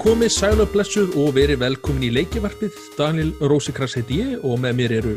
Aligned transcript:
komið 0.00 0.32
sæl 0.34 0.60
og 0.62 0.68
blessuð 0.74 1.14
og 1.20 1.30
verið 1.36 1.60
velkomin 1.62 2.04
í 2.08 2.10
leikjavarpið. 2.12 2.74
Daniel 2.98 3.30
Rósikrans 3.40 3.94
heiti 3.96 4.18
ég 4.20 4.44
og 4.44 4.58
með 4.60 4.76
mér 4.80 4.94
eru 4.98 5.14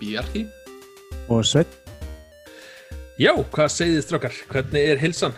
Bjarki 0.00 0.46
og 1.30 1.44
Sveit 1.46 1.76
Já, 3.20 3.34
hvað 3.52 3.68
segið 3.74 3.96
þið 3.98 4.04
strákar? 4.06 4.36
Hvernig 4.50 4.90
er 4.94 5.00
hilsan? 5.02 5.34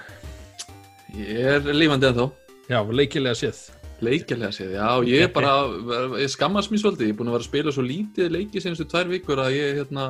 Ég 1.18 1.48
er 1.56 1.72
lífandi 1.74 2.08
ennþá 2.12 2.28
Já, 2.70 2.78
leikilega 2.94 3.36
séð. 3.36 3.58
Leikjarlega 4.02 4.54
séð, 4.54 4.70
já, 4.78 4.86
ég 5.06 5.24
er 5.26 5.32
bara 5.34 5.50
ég 6.18 6.30
skammast 6.32 6.72
mér 6.72 6.80
svolítið, 6.82 7.10
ég 7.10 7.12
er 7.14 7.18
búin 7.18 7.28
að 7.30 7.36
vera 7.36 7.44
að 7.44 7.50
spila 7.50 7.74
svo 7.74 7.84
lítið 7.86 8.32
leiki 8.34 8.62
senastu 8.62 8.86
tvær 8.90 9.10
vikur 9.12 9.42
að 9.42 9.52
ég 9.58 9.76
hérna 9.78 10.06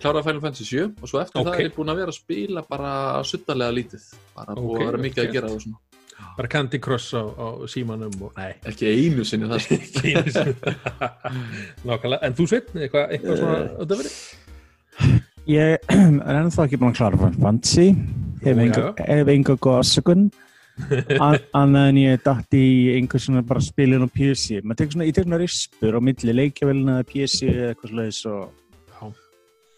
kláraði 0.00 0.26
Final 0.26 0.42
Fantasy 0.42 0.66
7 0.66 0.88
og 1.02 1.10
svo 1.10 1.20
eftir 1.22 1.38
Ok. 1.42 1.46
það 1.46 1.60
er 1.60 1.68
ég 1.68 1.76
búin 1.76 1.92
að 1.92 2.00
vera 2.00 2.14
að 2.14 2.18
spila 2.18 2.64
bara 2.66 2.94
suttalega 3.26 3.76
lítið, 3.76 4.08
bara 4.34 4.56
búin 4.58 4.72
Ok, 4.72 4.80
að 4.80 4.88
vera 4.90 5.02
mikið 5.04 5.22
ok. 5.22 5.28
að 5.28 5.36
gera 5.38 5.52
og 5.54 5.62
svona, 5.62 5.78
Bara 6.36 6.48
Candy 6.52 6.78
Cross 6.84 7.14
á, 7.16 7.22
á 7.24 7.46
símanum 7.72 8.12
og... 8.26 8.32
Nei, 8.36 8.52
ekki 8.68 8.90
einu 8.92 9.24
sinni 9.24 9.48
það 9.48 9.68
ekki 9.76 10.12
einu 10.12 10.32
sinni. 10.34 10.74
Nákvæmlega. 11.88 12.18
En 12.28 12.34
þú 12.36 12.46
Sveit, 12.50 12.68
eitthvað, 12.76 13.14
eitthvað 13.16 13.38
svona 13.40 13.60
Eh, 13.62 13.70
þetta 13.80 13.98
verið? 14.02 14.18
Ég 15.46 15.76
er 15.94 16.40
ennþá 16.42 16.64
ekki 16.66 16.78
búin 16.82 16.90
að 16.92 16.98
klára 16.98 17.30
Fantasy 17.38 17.86
hef 18.42 18.58
enga, 18.66 18.88
hef 19.06 19.28
enga 19.32 19.54
góð 19.62 19.76
afsökun 19.80 20.26
An- 21.24 21.44
annað 21.56 21.86
en 21.92 21.98
ég 22.02 22.18
dætt 22.26 22.56
í 22.58 22.64
einhver 22.98 23.22
svona 23.22 23.40
bara 23.46 23.62
spilin 23.64 24.04
á 24.04 24.08
PC 24.12 24.58
maður 24.60 24.80
tekur 24.82 24.96
svona, 24.96 25.06
ég 25.08 25.14
tekur 25.16 25.28
svona 25.30 25.38
rispur 25.40 25.96
á 25.96 26.00
milli 26.04 26.34
leikjavélina 26.36 26.98
eða 26.98 27.06
PC 27.12 27.46
eða 27.48 27.70
eitthvað 27.72 27.92
slags 27.94 28.18
og. 28.28 28.42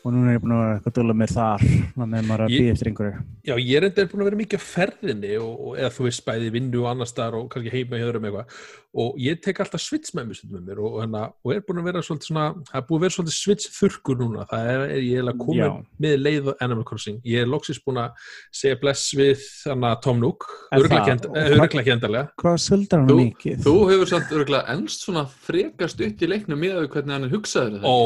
Og 0.08 0.14
núna 0.16 0.32
er 0.32 0.38
ég 0.38 0.42
búin 0.44 0.54
að 0.56 0.62
vera 0.64 0.76
eitthvað 0.78 0.96
dóla 0.98 1.16
með 1.20 1.32
þar 1.36 1.64
með 2.00 2.26
maður 2.30 2.44
að 2.46 2.52
Ég- 2.54 2.62
býja 2.64 2.74
eftir 2.76 2.90
einhverju. 2.92 3.22
Já, 3.48 3.54
ég 3.60 3.76
er 3.78 3.86
enda 3.90 4.06
búin 4.08 4.22
að 4.24 4.28
vera 4.30 4.40
mikið 4.42 4.58
á 4.60 4.68
ferðinni 4.72 5.32
og, 5.44 5.52
og 5.68 5.78
eða 5.82 5.90
þú 5.98 6.06
veist 6.08 6.24
bæði 6.28 6.52
vinnu 6.56 6.82
og 6.82 6.90
annar 6.94 7.10
staðar 7.12 7.38
og 7.42 7.48
kannski 7.52 7.74
heima 7.76 8.00
í 8.00 8.06
öðrum 8.08 8.28
eitthvað 8.28 8.62
og 8.96 9.18
ég 9.20 9.36
tek 9.44 9.58
alltaf 9.60 9.82
svits 9.84 10.14
með 10.16 10.30
mér 10.30 10.36
stundum 10.38 10.62
með 10.62 10.68
mér 10.70 10.78
og, 10.80 10.94
hana, 11.02 11.22
og 11.44 11.52
er 11.52 11.60
búin 11.66 11.80
að 11.82 11.88
vera 11.90 12.00
svolítið 12.06 12.28
svona 12.30 12.44
það 12.70 12.78
er 12.78 12.84
búin 12.88 12.98
að 12.98 13.02
vera 13.04 13.14
svolítið 13.18 13.34
svits 13.36 13.66
þurrkur 13.76 14.16
núna 14.22 14.46
það 14.48 14.68
er, 14.72 14.84
er 14.94 15.02
ég 15.04 15.18
er 15.20 15.28
að 15.28 15.42
koma 15.42 15.66
með 16.00 16.14
leið 16.22 16.48
og 16.48 16.62
Animal 16.64 16.86
Crossing, 16.88 17.18
ég 17.28 17.42
er 17.44 17.50
loksist 17.52 17.84
búin 17.84 18.00
að 18.00 18.24
segja 18.56 18.78
bless 18.80 19.10
við 19.18 19.44
hana, 19.68 19.90
Tom 20.00 20.22
Nook 20.22 20.46
Er 20.72 20.80
örglega 20.80 21.18
það? 21.20 21.60
ekki, 21.66 21.78
ekki 21.82 21.92
endalega 21.94 22.32
Hvað 22.40 22.56
skuldar 22.64 23.04
hann 23.04 23.20
mikið? 23.20 23.60
Þú 23.68 23.74
hefur 23.92 24.10
samt 24.14 24.32
örgulega 24.38 24.74
ennst 24.74 25.04
svona 25.04 25.24
frekast 25.28 26.00
upp 26.08 26.24
í 26.24 26.30
leiknum 26.32 26.60
með 26.60 26.80
við 26.82 26.88
hvernig 26.96 27.14
hann 27.18 27.28
er 27.28 27.32
hugsaður 27.36 27.84
Ó, 27.84 27.96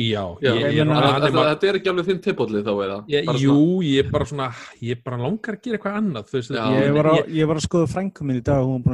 já, 0.00 0.24
Já, 0.40 0.50
ég, 0.56 0.64
ég 0.64 0.80
er 0.80 0.90
Þannig 0.90 1.04
að 1.04 1.28
anima- 1.28 1.46
þetta 1.50 1.70
er 1.70 1.78
ekki 1.80 1.92
alveg 1.92 2.08
þinn 2.10 2.22
tippolli 2.24 2.64
þá 2.64 2.72
eða? 2.88 2.98
ég, 3.12 3.30
Jú, 3.44 3.58
ég 3.84 4.04
er 4.06 4.10
bara 4.16 4.28
svona 4.32 4.48
ég 4.80 5.04
bara 5.04 5.20
langar 5.20 5.56
að 5.56 5.62
gera 5.68 5.78
eitthvað 5.80 6.00
annað 6.00 6.28
þú 6.32 6.38
veist, 6.40 6.50
Já. 6.56 6.64
Ég 6.80 6.92
var, 6.96 7.10
að, 7.12 7.20
ég, 7.20 7.30
ég 7.40 7.50
var 7.50 7.60
að 7.60 7.66
skoða 7.68 7.90
frænkum 7.92 8.30
minn 8.30 8.40
í 8.40 8.44
dag 8.44 8.60
og 8.64 8.70
hún 8.74 8.84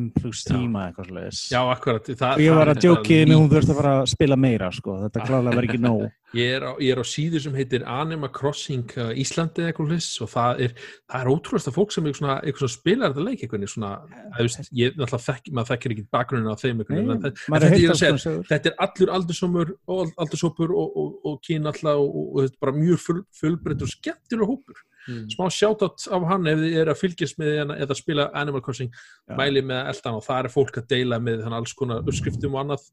var 0.00 0.20
búin 0.20 0.30
að 0.30 0.40
spila 0.40 0.40
einhverja 0.40 0.40
ní- 0.40 0.40
85 0.40 0.40
pluss 0.40 0.44
Já. 0.44 0.54
tíma 0.54 0.86
eitthvað 0.86 1.10
slags 1.10 1.42
Já, 1.50 1.60
akkurat 1.74 2.04
það, 2.06 2.32
og 2.32 2.40
ég 2.40 2.56
var 2.56 2.68
að 2.68 2.76
er 2.76 2.82
djóki 2.84 3.18
bara 3.20 3.26
en 3.26 3.36
hún 3.38 3.50
þurfti 3.50 3.74
að 3.74 3.80
fara 3.80 3.92
að 4.00 4.08
spila 4.14 4.36
meira 4.36 4.72
sko. 4.72 4.96
þetta 5.04 5.26
klálega 5.26 5.56
var 5.56 5.68
ekki 5.68 5.80
nóg 5.80 6.10
Ég 6.30 6.46
er, 6.46 6.62
á, 6.62 6.72
ég 6.78 6.94
er 6.94 7.00
á 7.02 7.06
síðu 7.10 7.40
sem 7.42 7.54
heitir 7.58 7.82
Anima 7.90 8.28
Crossing 8.30 8.92
uh, 9.02 9.10
Íslandi 9.18 9.64
eða 9.64 9.72
eitthvað 9.72 9.88
hliss 9.90 10.20
og 10.22 10.28
það 10.30 10.60
er, 10.62 10.74
það 11.10 11.24
er 11.24 11.30
ótrúlega 11.32 11.72
fólk 11.74 11.90
sem 11.90 12.06
eitthvað 12.06 12.44
eitthvað 12.46 12.70
spilar 12.70 13.10
þetta 13.10 13.24
leik 13.26 13.42
eitthvað 13.42 13.64
svona, 13.72 13.90
að, 14.30 14.44
veist, 14.44 14.70
ég 14.78 14.94
náttúrulega 14.94 15.26
þekk, 15.26 15.50
maður 15.50 15.70
þekkir 15.72 15.94
ekki 15.96 16.04
bakgrunin 16.14 16.52
á 16.54 16.62
þeim 16.62 16.84
eitthvað, 16.84 17.00
en, 17.00 17.10
en, 17.10 17.24
þetta, 17.24 17.56
er 17.58 17.66
er 17.90 17.98
segja, 17.98 18.36
þetta 18.46 18.70
er 18.70 18.78
allur 18.86 19.12
aldursómur 19.16 19.74
og 19.90 20.14
aldursópur 20.22 20.70
og, 20.70 20.94
og, 21.02 21.18
og 21.26 21.42
kyn 21.48 21.66
alltaf 21.66 21.98
og, 21.98 22.14
og, 22.14 22.30
og 22.30 22.46
þetta 22.46 22.54
er 22.60 22.64
bara 22.68 22.78
mjög 22.78 23.02
full, 23.08 23.20
fullbreytt 23.40 23.82
og 23.82 23.90
skemmtilega 23.96 24.50
hópur 24.52 24.84
Mm. 25.10 25.24
smá 25.34 25.48
shoutout 25.50 26.06
af 26.14 26.26
hann 26.30 26.46
ef 26.50 26.60
þið 26.62 26.76
er 26.82 26.90
að 26.92 27.00
fylgjast 27.00 27.40
með 27.40 27.56
hana 27.58 27.78
eða 27.82 27.96
spila 27.98 28.28
Animal 28.40 28.62
Crossing 28.62 28.92
Já. 28.94 29.34
mæli 29.40 29.62
með 29.66 29.90
eldan 29.92 30.20
og 30.20 30.24
það 30.26 30.44
er 30.44 30.54
fólk 30.54 30.78
að 30.80 30.88
deila 30.94 31.18
með 31.18 31.42
þannig 31.44 31.58
alls 31.60 31.74
konar 31.80 32.04
uppskriftum 32.06 32.54
og 32.54 32.62
annað 32.64 32.86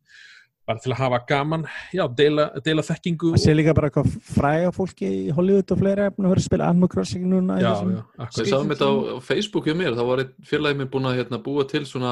bara 0.67 0.81
til 0.83 0.91
að 0.91 0.99
hafa 0.99 1.19
gaman 1.29 1.63
já, 1.95 2.03
deila, 2.19 2.45
deila 2.65 2.83
þekkingu 2.83 3.31
Það 3.37 3.43
sé 3.45 3.53
líka 3.55 3.73
bara 3.77 3.87
eitthvað 3.89 4.09
fræga 4.35 4.71
fólki 4.75 5.07
í 5.07 5.21
Hollywood 5.37 5.71
og 5.71 5.79
fleira 5.81 6.07
eftir 6.09 6.25
að 6.25 6.31
vera 6.33 6.41
að 6.43 6.47
spila 6.49 6.67
Animal 6.73 6.89
Crossing 6.91 7.27
núna 7.31 7.57
í 7.59 7.63
já, 7.63 7.69
þessum- 7.71 7.93
já, 7.93 8.01
Ég 8.17 8.25
akkurat 8.27 8.51
sá 8.51 8.57
þetta 8.73 8.87
á 8.87 8.93
á 9.07 9.15
Facebook 9.29 9.69
hjá 9.71 9.75
mér, 9.79 9.95
þá 9.97 10.03
var 10.11 10.23
einn 10.25 10.33
félagi 10.51 10.79
mér 10.81 10.89
búin 10.91 11.07
að 11.07 11.17
hérna, 11.21 11.39
búa 11.47 11.63
til 11.71 11.83
svona 11.87 12.11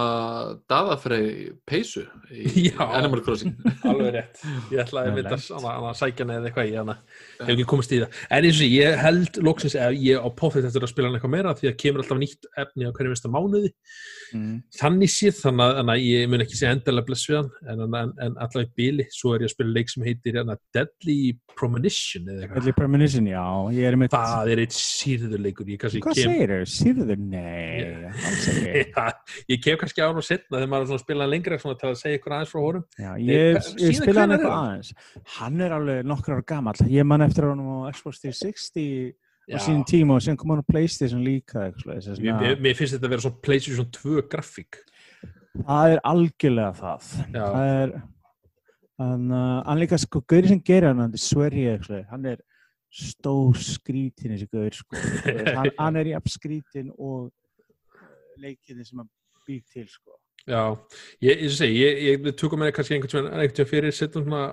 daðafrey 0.71 1.51
peysu 1.67 2.05
í 2.31 2.65
Já. 2.71 2.79
Animal 2.99 3.21
Crossing. 3.25 3.53
alveg 3.89 4.13
rétt 4.15 4.41
ég 4.73 4.81
ætlaði 4.85 5.11
að 5.11 5.19
lent. 5.21 5.51
að 5.65 5.89
sækja 5.99 6.27
neða 6.29 6.49
eitthvað 6.49 6.71
í 6.71 6.75
hana 6.79 6.97
hef 7.41 7.51
ekki 7.55 7.67
komist 7.69 7.93
í 7.95 8.01
það 8.03 8.19
en 8.39 8.47
eins 8.49 8.61
og 8.63 8.73
ég, 8.79 8.97
held 9.03 9.39
loksins 9.45 9.75
að 9.79 9.99
ég 10.01 10.23
á 10.23 10.27
póþitt 10.39 10.69
eftir 10.69 10.85
að 10.87 10.93
spila 10.93 11.09
hann 11.11 11.19
eitthvað 11.19 11.35
meira 11.35 11.55
því 11.59 11.69
að 11.71 11.77
kemur 11.83 12.03
alltaf 12.05 12.21
nýtt 12.23 12.49
efni 12.63 12.87
á 12.87 12.91
hverju 12.95 13.15
mesta 13.15 13.31
mánuði 13.35 13.73
Mm. 14.35 14.55
þannig 14.73 15.11
séð 15.13 15.35
þannig 15.37 15.91
að, 15.93 15.99
ég 16.01 16.23
mun 16.31 16.41
ekki 16.43 16.57
segja 16.57 16.71
endalega 16.73 17.05
bless 17.07 17.27
við 17.29 17.37
hann 17.37 17.51
en, 17.69 17.83
en, 17.99 18.09
en 18.25 18.33
allavega 18.45 18.69
í 18.69 18.75
bili. 18.79 19.05
Svo 19.13 19.33
er 19.35 19.43
ég 19.43 19.49
að 19.49 19.53
spila 19.55 19.73
leik 19.75 19.91
sem 19.91 20.05
heitir 20.05 20.37
hana, 20.39 20.55
Deadly 20.75 21.17
Premonition 21.55 22.29
eitthvað. 22.31 22.55
Deadly 22.59 22.73
Premonition, 22.77 23.29
já, 23.31 23.43
er 23.89 23.97
með 24.01 24.13
það 24.15 24.51
er 24.53 24.61
eitt 24.65 24.77
sýrður 24.77 25.43
leikur 25.45 25.71
ég, 25.73 25.81
kannski 25.81 26.01
Hvað 26.05 26.19
kem, 26.19 26.31
segir 26.35 26.53
þau? 26.53 26.71
Sýrður? 26.75 27.25
Nei, 27.33 28.05
ekki. 28.29 28.85
Ég 29.55 29.61
kem 29.65 29.77
kannski 29.81 30.03
á 30.03 30.07
hann 30.07 30.21
og 30.21 30.25
setna 30.25 30.59
þegar 30.59 30.71
maður 30.71 30.89
er 30.89 30.97
að 30.97 31.03
spila 31.03 31.27
lengra 31.29 31.59
svona, 31.61 31.79
til 31.81 31.89
að 31.91 31.99
segja 32.01 32.19
ykkur 32.21 32.35
aðeins 32.37 32.53
frá 32.53 32.61
honum. 32.63 32.87
Já, 32.99 33.11
Nei, 33.15 33.27
ég, 33.29 33.59
hva- 33.59 33.75
ég 33.85 33.99
spila 33.99 34.23
hann 34.25 34.35
eitthvað 34.35 34.57
aðeins. 34.61 34.95
Hann 35.35 35.61
er 35.65 35.75
alveg 35.77 36.09
nokkur 36.09 36.37
ára 36.37 36.47
gamall. 36.53 36.89
Ég 36.91 37.07
man 37.07 37.25
eftir 37.25 37.49
hann 37.49 37.61
á 37.65 37.91
Xbox 37.95 38.23
360 38.23 39.13
á 39.45 39.57
sínum 39.61 39.85
tíma 39.85 40.17
og 40.17 40.23
síðan 40.25 40.39
kom 40.41 40.55
hann 40.55 40.63
á 40.65 40.69
Playstation 40.69 41.21
líka 41.25 41.67
eitthvað, 41.67 42.17
mér, 42.25 42.55
mér, 42.57 42.77
finnst 42.77 42.95
þetta 42.97 43.05
að 43.09 43.15
vera 43.15 43.33
PlayStation 43.45 43.89
2 43.93 44.23
grafík. 44.31 44.79
Það 45.55 45.93
er 45.93 46.01
algjörlega 46.09 46.71
það. 46.79 47.11
Það 47.35 47.69
er 47.75 47.93
hann, 49.01 49.29
uh, 49.31 49.61
hann 49.65 49.81
líka 49.81 49.99
sko, 50.01 50.21
Gauri 50.27 50.51
sem 50.51 50.61
gerir 50.65 50.91
hann, 50.91 51.01
hann 51.05 51.15
er 51.15 51.57
eitthvað, 51.75 52.03
hann 52.11 52.29
er 52.33 52.43
stór 52.95 53.57
skrítin 53.59 54.35
þessi 54.35 54.49
Gaur 54.51 54.77
sko. 54.77 54.99
hann, 54.99 55.71
hann 55.81 55.99
er 56.01 56.11
jafn 56.13 56.35
skrítin 56.35 56.93
og 56.95 57.31
leikinni 58.41 58.85
sem 58.87 59.01
hann 59.01 59.11
býr 59.47 59.63
til 59.71 59.89
sko. 59.89 60.15
Já, 60.45 60.61
ég, 61.25 61.39
ég 61.41 61.53
segi, 61.57 61.77
ég, 61.81 62.01
ég 62.05 62.33
tökum 62.37 62.61
með 62.61 62.75
kannski 62.77 62.99
einhvern 62.99 63.31
veginn 63.33 63.69
fyrir 63.69 63.95
setjum 63.95 64.27
svona, 64.27 64.43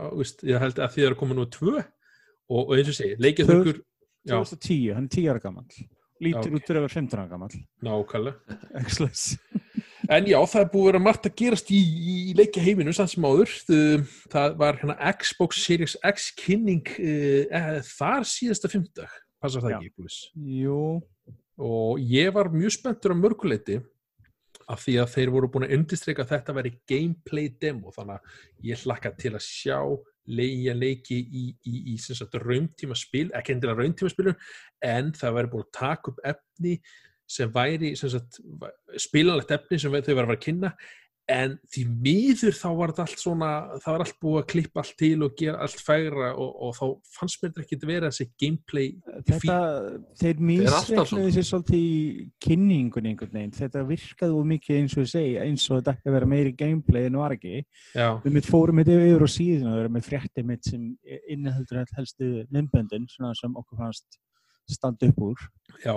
ég 0.49 0.63
held 0.63 0.79
að 0.81 0.95
því 0.95 1.03
það 1.03 1.09
er 1.11 1.17
að 1.17 1.19
koma 1.21 1.37
nú 1.37 1.45
tvö 1.53 1.75
og, 1.77 2.61
og 2.63 2.77
eins 2.79 2.93
og 2.95 2.97
segi, 2.97 3.19
leikið 3.21 3.51
þurkur 3.51 3.83
Já, 4.23 4.37
2010, 4.39 4.95
hann 4.95 5.09
er 5.09 5.15
10 5.17 5.29
ára 5.33 5.43
gamall 5.43 5.67
lítur 6.23 6.47
Já, 6.47 6.53
ok. 6.53 6.57
út 6.57 6.69
fyrir 6.69 6.79
að 6.79 6.85
vera 6.87 6.95
15 6.95 7.19
ára 7.19 7.31
gamall 7.33 7.57
nákvæmlega. 7.83 8.37
En 10.11 10.27
já, 10.27 10.39
það 10.51 10.65
er 10.65 10.71
búið 10.73 10.83
að 10.83 10.89
vera 10.89 11.03
margt 11.03 11.27
að 11.29 11.37
gerast 11.39 11.71
í, 11.71 11.79
í, 11.79 12.15
í 12.33 12.37
leikja 12.39 12.63
heiminu 12.65 12.95
samt 12.97 13.13
sem 13.13 13.27
áður. 13.27 13.53
Það, 14.33 14.57
var 14.59 14.81
hérna 14.81 15.13
Xbox 15.21 15.63
Series 15.63 15.97
X 16.03 16.31
kynning 16.39 16.95
uh, 16.99 17.79
þar 17.87 18.27
síðasta 18.27 18.71
fimmtag 18.73 19.13
passar 19.43 19.65
það 19.65 19.75
Já. 19.75 19.79
ekki, 19.79 19.95
Búlis 19.99 20.19
Jú, 20.39 20.83
og 21.63 22.03
ég 22.07 22.31
var 22.35 22.51
mjög 22.55 22.77
spenntur 22.77 23.15
á 23.15 23.17
mörguleiti 23.19 23.81
af 24.71 24.85
því 24.85 24.97
að 25.03 25.13
þeir 25.17 25.33
voru 25.35 25.51
búin 25.51 25.67
að 25.67 25.77
undirstreika 25.79 26.25
að 26.25 26.33
þetta 26.37 26.55
væri 26.57 26.73
gameplay 26.89 27.49
demo. 27.61 27.93
Þannig 27.95 28.19
að 28.19 28.67
ég 28.71 28.83
hlakka 28.87 29.13
til 29.19 29.33
að 29.35 29.45
sjá 29.45 29.79
leigja 30.31 30.75
leiki 30.79 31.19
í, 31.19 31.49
í, 31.67 31.79
í 31.93 31.97
rauntíma 32.39 32.95
spil, 32.99 33.29
ekki 33.35 33.57
endilega 33.57 33.83
rauntíma 33.83 34.13
spilun 34.13 34.37
en 34.87 35.11
það 35.19 35.35
væri 35.39 35.51
búin 35.51 35.67
að 35.67 35.73
taka 35.79 36.13
upp 36.13 36.21
efni 36.31 36.77
sem 37.33 37.53
væri 37.53 37.95
sem 37.99 38.13
sagt, 38.13 38.41
spilanlegt 39.01 39.55
efni 39.57 39.81
sem 39.81 39.93
þau 39.93 40.01
væri 40.01 40.13
að 40.13 40.27
fara 40.27 40.39
að 40.39 40.45
kynna 40.47 40.75
en 41.31 41.53
því 41.71 41.83
miður 42.03 42.57
þá 42.57 42.67
var 42.77 42.91
þetta 42.91 43.05
allt 43.05 43.21
svona 43.21 43.51
það 43.83 43.87
var 43.87 44.03
allt 44.05 44.17
búið 44.25 44.39
að 44.41 44.47
klippa 44.53 44.83
allt 44.83 44.97
til 44.99 45.23
og 45.23 45.37
gera 45.39 45.61
allt 45.63 45.83
fægra 45.87 46.31
og, 46.35 46.51
og 46.67 46.73
þá 46.75 46.83
fannst 47.15 47.39
mér 47.39 47.53
þetta 47.53 47.63
ekki 47.63 47.79
að 47.79 47.93
vera 47.93 48.11
þessi 48.11 48.27
gameplay 48.43 48.89
þetta, 49.29 49.59
þeir 50.19 50.33
er 50.33 50.43
misreiknuðu 50.49 51.35
sér 51.37 51.47
svolítið 51.47 51.79
í 51.87 52.27
kynningun 52.43 53.09
einhvern 53.13 53.39
veginn, 53.39 53.55
þetta 53.61 53.85
virkaði 53.93 54.37
úr 54.41 54.51
mikið 54.51 54.81
eins 54.81 54.99
og 54.99 55.05
ég 55.05 55.13
segi, 55.15 55.39
eins 55.45 55.69
og 55.71 55.79
þetta 55.79 55.97
ætti 55.97 56.11
að 56.11 56.19
vera 56.19 56.31
meiri 56.35 56.55
gameplay 56.59 57.07
en 57.07 57.23
var 57.23 57.37
ekki, 57.39 57.63
já, 57.95 58.09
við 58.27 58.39
mitt 58.41 58.51
fórum 58.51 58.83
þetta 58.83 58.99
yfir 59.07 59.27
á 59.27 59.31
síðan 59.37 59.71
og 59.71 59.79
við 59.79 59.85
erum 59.85 59.99
með 60.01 60.11
fréttið 60.11 60.51
mitt 60.51 60.73
sem 60.73 60.91
inniheldur 61.37 61.83
helstu 61.97 62.35
myndböndin, 62.51 63.09
svona 63.15 63.35
sem 63.39 63.55
okkur 63.63 63.85
fannst 63.87 64.21
standa 64.71 65.09
upp 65.11 65.27
úr. 65.31 65.51
Já, 65.83 65.95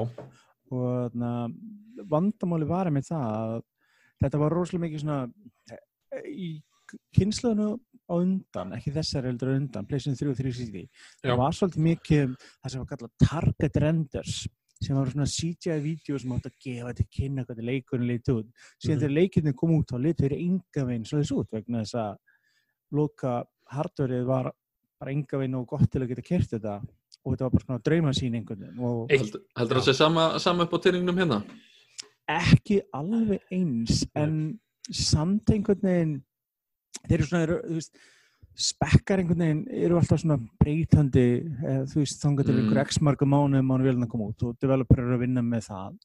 og 0.71 1.15
na, 1.15 1.47
vandamáli 2.09 2.65
var 2.69 2.89
með 2.93 3.09
það 3.11 3.25
að 3.35 3.57
þetta 4.23 4.39
var 4.41 4.55
rosalega 4.55 4.85
mikið 4.85 5.03
svona 5.03 5.19
eh, 5.71 6.29
í 6.31 6.49
kynnslöðinu 7.17 7.69
á 8.05 8.13
undan, 8.21 8.73
ekki 8.77 8.93
þessar 8.93 9.25
heldur 9.29 9.49
á 9.51 9.57
undan, 9.57 9.85
PlayStation 9.89 10.17
3 10.19 10.29
og 10.31 10.37
360 10.37 10.83
Já. 10.85 11.31
það 11.31 11.39
var 11.41 11.55
svolítið 11.57 11.85
mikið 11.89 12.35
það 12.37 12.71
sem 12.73 12.83
var 12.83 12.89
kallað 12.91 13.13
target 13.25 13.79
renders 13.81 14.35
sem 14.85 14.97
var 14.97 15.09
svona 15.09 15.25
CGI-vídeó 15.31 16.19
sem 16.19 16.33
átt 16.35 16.49
að 16.49 16.57
gefa 16.65 16.93
til 16.93 17.05
kynna 17.17 17.45
hvernig 17.47 17.65
leikurinn 17.71 18.09
leiti 18.09 18.31
út 18.35 18.49
síðan 18.77 18.97
Mhm. 18.97 19.01
þegar 19.01 19.15
leikirni 19.17 19.53
kom 19.55 19.71
út 19.79 19.87
þá 19.89 19.97
leiti 20.03 20.23
þeir 20.27 20.37
enga 20.37 20.85
veginn 20.85 21.05
svo 21.09 21.19
þessu 21.21 21.39
út 21.41 21.51
vegna 21.55 21.81
þess 21.81 21.95
að 21.95 22.17
loka 22.91 23.33
hardverið 23.71 24.25
var 24.25 24.51
bara 24.99 25.11
enga 25.11 25.37
veginn 25.39 25.55
og 25.55 25.67
gott 25.67 25.89
til 25.91 26.01
að 26.01 26.09
geta 26.13 26.21
kert 26.21 26.49
þetta 26.53 26.75
og 27.25 27.33
þetta 27.33 27.47
var 27.47 27.53
bara 27.55 27.65
svona 27.65 27.83
draumasýn 27.87 28.35
einhvern 28.37 28.59
veginn 28.61 28.79
og 28.85 29.09
Eitt- 29.11 29.39
Heldur, 29.57 29.79
það 29.79 29.87
sé 29.89 29.93
sama, 29.97 30.25
sama 30.39 30.63
upp 30.67 30.73
á 30.73 30.79
tyrningnum 30.85 31.17
hérna? 31.23 31.41
ekki 32.29 32.79
alveg 32.93 33.41
eins 33.53 34.03
en 34.17 34.59
samt 34.89 35.49
einhvern 35.53 35.81
veginn 35.85 36.15
þeir 37.05 37.19
eru 37.19 37.27
svona, 37.29 37.45
þú 37.47 37.75
veist 37.79 37.97
spekkar 38.55 39.19
einhvern 39.21 39.43
veginn 39.43 39.63
eru 39.85 39.97
alltaf 39.99 40.21
svona 40.23 40.37
breytandi 40.61 41.25
eða, 41.43 41.85
þú 41.91 41.99
veist, 42.01 42.21
þangar 42.23 42.45
til 42.47 42.55
Mm. 42.55 42.61
einhver 42.63 42.81
x 42.85 43.01
marga 43.01 43.25
mánu 43.27 43.61
mánu 43.61 43.83
vilna 43.83 44.07
koma 44.07 44.29
út 44.31 44.43
og 44.43 44.57
developer 44.61 44.99
eru 45.03 45.17
að 45.17 45.25
vinna 45.25 45.41
með 45.41 45.67
það 45.69 45.97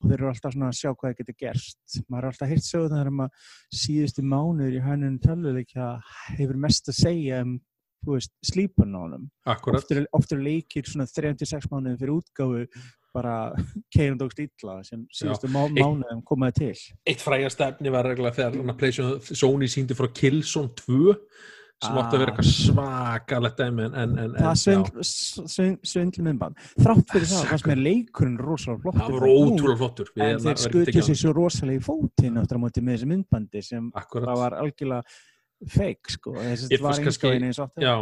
og 0.00 0.08
þeir 0.08 0.14
eru 0.18 0.28
alltaf 0.30 0.52
svona 0.54 0.68
að 0.70 0.78
sjá 0.80 0.90
hvað 0.94 1.10
það 1.10 1.18
getur 1.18 1.36
gerst 1.38 2.02
maður 2.08 2.24
er 2.24 2.30
alltaf 2.32 2.48
heyrt 2.48 2.66
sögðan 2.66 3.06
um 3.12 3.20
að 3.20 3.30
síðustu 3.74 4.22
mánuður 4.24 4.78
í 4.78 4.84
hænun 4.86 5.18
töluleikja 5.20 5.88
hefur 6.38 6.56
mest 6.56 6.88
að 6.88 6.94
segja 7.04 7.42
um 7.44 7.60
veist, 8.06 8.32
slípun 8.46 8.96
á 8.96 9.00
honum. 9.04 9.28
Akkurat. 9.44 9.82
Oft 9.82 9.92
eru, 9.92 10.06
oft 10.16 10.32
eru 10.32 10.42
leikir 10.46 10.88
svona 10.88 11.06
36 11.06 11.68
mánuðin 11.70 12.00
fyrir 12.00 12.16
útgáfu 12.16 12.64
bara 13.14 13.52
keirand 13.94 14.22
og 14.22 14.32
stilla 14.32 14.80
sem 14.86 15.06
síðustu 15.12 15.50
má, 15.50 15.64
mánuðum 15.68 16.24
komaði 16.24 16.58
til. 16.60 16.74
Eitt 17.06 17.20
frægast 17.24 17.60
efni 17.66 17.92
var 17.92 18.06
regla 18.06 18.32
þegar 18.32 18.60
hann 18.60 19.18
Sony 19.20 19.68
síndi 19.68 19.96
frá 19.98 20.08
Killzone 20.14 20.70
2 20.86 21.16
sem 21.80 21.96
átti 21.96 22.16
að 22.16 22.20
vera 22.20 22.30
Ah. 22.30 22.36
eitthvað 22.36 22.48
svakalegt 22.52 23.56
dæmi 23.56 23.84
en, 23.86 23.94
en, 23.96 24.10
en, 24.20 24.34
það 24.36 24.56
svindl, 24.60 25.04
svindl, 25.48 25.88
svindl 25.88 26.24
myndband 26.26 26.58
þrátt 26.76 27.14
fyrir 27.14 27.24
Ah, 27.24 27.32
það 27.38 27.46
fannst 27.54 27.68
mér 27.70 27.80
leikurinn 27.86 28.36
rosalega 28.36 28.82
flott 28.84 28.98
það 28.98 29.14
var 29.14 29.26
ótrúlega 29.30 29.78
flottur. 29.80 30.10
En 30.20 30.42
þeir 30.44 30.60
skutu 30.60 31.04
sér 31.06 31.18
svo 31.22 31.32
rosalega 31.38 31.80
í 31.80 31.84
fótinn 31.86 32.36
áttur 32.36 32.60
á 32.60 32.64
móti 32.66 32.84
með 32.84 32.98
þessi 32.98 33.08
myndbandi 33.14 33.62
sem 33.64 33.80
hann. 33.80 33.92
akkurat. 33.96 34.28
það 34.28 34.42
var 34.42 34.58
algjörlega 34.60 35.02
fake 35.68 36.10
sko, 36.16 36.32
þess 36.38 36.70
Ég 36.70 36.80
að 36.80 36.82
var 36.86 37.00
einskóin 37.04 37.44
eins 37.50 37.58
og 37.58 37.70
Já. 37.80 37.94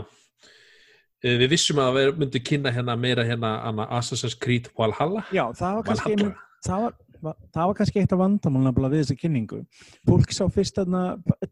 Eh, 1.25 1.34
Við 1.40 1.49
vissum 1.50 1.81
að 1.82 1.96
við 1.99 2.12
myndum 2.20 2.44
kynna 2.46 2.70
hérna 2.70 2.94
meira 2.96 3.25
hérna 3.26 3.56
hana 3.64 3.87
Assassin's 3.99 4.37
Creed 4.38 4.69
Valhalla. 4.78 5.25
Já, 5.34 5.49
það 5.52 5.75
var 5.75 5.82
kannski 5.88 6.12
einmitt- 6.14 6.37
það 6.64 6.82
var, 6.84 6.94
það 7.55 7.66
var 7.66 7.75
kannski 7.75 8.00
eitt 8.00 8.12
af 8.12 8.19
vandamálna 8.19 8.90
við 8.93 9.02
þessa 9.02 9.16
kynningu. 9.19 9.66
Fólk 10.06 10.31
sá 10.31 10.44
fyrst 10.49 10.76
þarna 10.78 11.02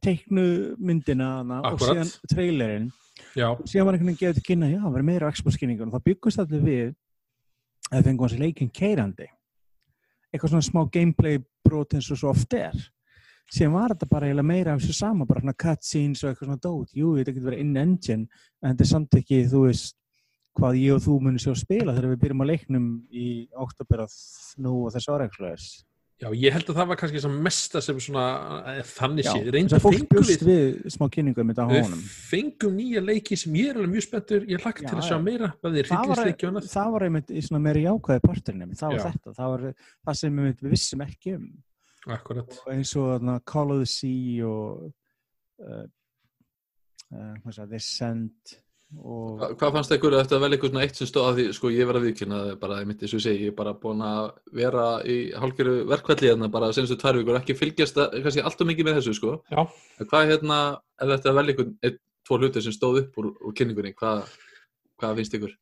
teiknu 0.01 0.77
myndina 0.79 1.43
þarna 1.43 1.73
og 1.73 1.81
síðan 1.81 2.13
trailerinn. 2.31 2.93
Já, 3.35 3.49
síðan 3.67 3.87
var 3.87 3.95
einhvern 3.97 4.13
veginn 4.13 4.21
gefið 4.23 4.35
til 4.39 4.47
kynna, 4.47 4.71
já, 4.71 4.79
það 4.85 4.93
var 4.93 5.03
meira 5.03 5.33
Xbox 5.33 5.57
kynningur 5.59 5.89
og 5.89 5.93
það 5.97 6.05
byggust 6.05 6.39
allir 6.39 6.63
við 6.63 6.95
að 7.91 7.99
við 7.99 8.05
fengum 8.09 8.21
hans 8.29 8.39
leikinn 8.41 8.71
keirandi 8.71 9.27
eitthvað 10.35 10.53
svona 10.53 10.67
smá 10.67 10.81
gameplay 10.93 11.39
brot 11.65 11.95
eins 11.95 12.11
og 12.11 12.19
svo 12.21 12.31
oft 12.31 12.55
er 12.55 12.75
síðan 13.53 13.77
var 13.77 13.95
þetta 13.95 14.09
bara 14.11 14.29
eiginlega 14.29 14.51
meira 14.51 14.75
af 14.75 14.83
þessu 14.83 14.97
sama 14.99 15.27
bara 15.29 15.45
svona 15.45 15.57
cutscenes 15.63 16.25
og 16.25 16.33
eitthvað 16.33 16.51
svona 16.51 16.65
dót. 16.67 16.97
Jú, 16.97 17.15
þetta 17.19 17.35
getur 17.37 17.51
verið 17.51 17.65
in-engine 17.65 18.27
en 18.27 18.73
þetta 18.73 18.87
er 18.87 18.93
samt 18.93 19.19
ekki, 19.21 19.43
þú 19.51 19.63
veist 19.69 19.97
hvað 20.57 20.79
ég 20.81 20.97
og 20.97 21.03
þú 21.05 21.19
munum 21.21 21.43
sjá 21.43 21.53
spila 21.59 21.97
þegar 21.97 22.15
við 22.15 22.23
byrjum 22.25 22.47
að 22.47 22.53
leiknum 22.53 22.87
í 23.13 23.27
oktober 23.67 24.07
nú 24.65 24.79
og 24.87 24.95
þessu 24.95 25.13
ára 25.13 25.29
eitthvað 25.29 25.67
já, 26.17 26.31
ég 26.33 26.55
held 26.55 26.71
að 26.73 26.79
það 26.79 26.89
var 26.91 26.99
kannski 27.03 27.21
sem 27.21 27.35
mesta 27.45 27.83
sem 27.85 27.99
svona 28.01 28.25
eh, 28.73 28.81
þannig 28.89 29.29
að 29.29 29.75
fólk 29.85 29.99
fengum 29.99 30.25
við 30.31 30.45
við 30.49 30.95
smá 30.95 31.07
kynningu 31.13 31.45
með 31.45 31.59
þetta 31.59 31.67
á 31.69 31.69
honum. 31.75 32.05
fengum 32.31 32.79
nýja 32.79 33.03
leiki 33.05 33.37
sem 33.37 33.59
ég 33.61 33.73
er 33.73 33.81
alveg 33.81 33.93
mjög 33.93 34.07
spenntur. 34.07 34.47
Ég 34.49 34.65
hlakka 34.65 34.87
til 34.87 34.97
að 34.97 35.05
sjá 35.11 35.17
já. 35.17 35.23
meira 35.27 35.53
það 35.61 35.77
er 35.83 35.91
hryllisleiki 35.91 36.53
það 36.73 36.95
var 36.95 37.07
einmitt 37.09 37.33
í 37.37 37.45
svona 37.45 37.63
meira 37.69 37.85
jákvæði 37.85 38.25
parturinn 38.25 38.77
það 38.81 38.97
var 38.97 39.05
þetta, 39.11 39.37
það 39.37 39.53
var 39.55 39.67
það 39.77 40.21
sem 40.23 40.43
við 40.47 40.71
vissum 40.73 41.05
ekki 41.05 41.37
um 41.37 41.51
akkurat 42.15 42.61
og 42.63 42.71
eins 42.73 42.93
og 42.99 43.11
þarna, 43.15 43.41
Call 43.49 43.75
of 43.75 43.83
the 43.83 43.89
Sea 43.91 44.47
og 44.47 44.87
uh, 45.65 45.83
uh, 47.11 47.51
sagði, 47.51 47.73
Descent 47.75 48.57
og 49.03 49.41
Hva, 49.41 49.51
hvað 49.59 49.75
fannst 49.75 49.95
ykkur 49.97 50.15
eftir 50.21 50.39
að 50.39 50.45
velja 50.45 50.57
eitthvað 50.57 50.73
svona 50.73 50.85
eitt 50.87 51.01
sem 51.01 51.11
stóð 51.11 51.29
að 51.29 51.39
því, 51.41 51.47
sko 51.57 51.71
ég 51.75 51.89
verið 51.91 52.09
að 52.13 52.21
það 52.31 52.51
bara, 52.63 52.79
ég 52.83 52.91
myndi 52.91 53.11
svo 53.11 53.21
segi, 53.23 53.49
ég 53.49 53.53
er 53.53 53.59
bara 53.59 53.75
búin 53.83 54.05
að 54.07 54.29
vera 54.55 54.87
í 55.03 55.17
hálfgerðu 55.35 55.85
verkvalli 55.91 56.31
hérna 56.31 56.51
bara 56.55 56.73
senstu 56.77 56.99
tvær 57.01 57.19
vikur, 57.19 57.39
ekki 57.41 57.59
fylgjast 57.59 57.99
að, 57.99 58.19
kannski 58.23 58.45
alltaf 58.47 58.71
mikið 58.71 58.89
með 58.89 58.99
þessu, 59.01 59.17
sko. 59.19 59.35
Já. 59.51 59.65
Hvað 60.05 60.31
hérna, 60.31 60.59
ef 61.01 61.13
þetta 61.13 61.33
að 61.33 61.39
velja 61.41 61.55
eitthvað, 61.57 61.73
einn, 61.91 62.01
tvo 62.27 62.41
hluti 62.41 62.63
sem 62.63 62.75
stóð 62.75 63.03
upp 63.03 63.21
úr, 63.21 63.31
úr 63.43 63.57
kynningunni, 63.59 63.95
hvað, 63.99 64.31
hvað 65.03 65.21
finnst 65.21 65.39
ykkur? 65.41 65.57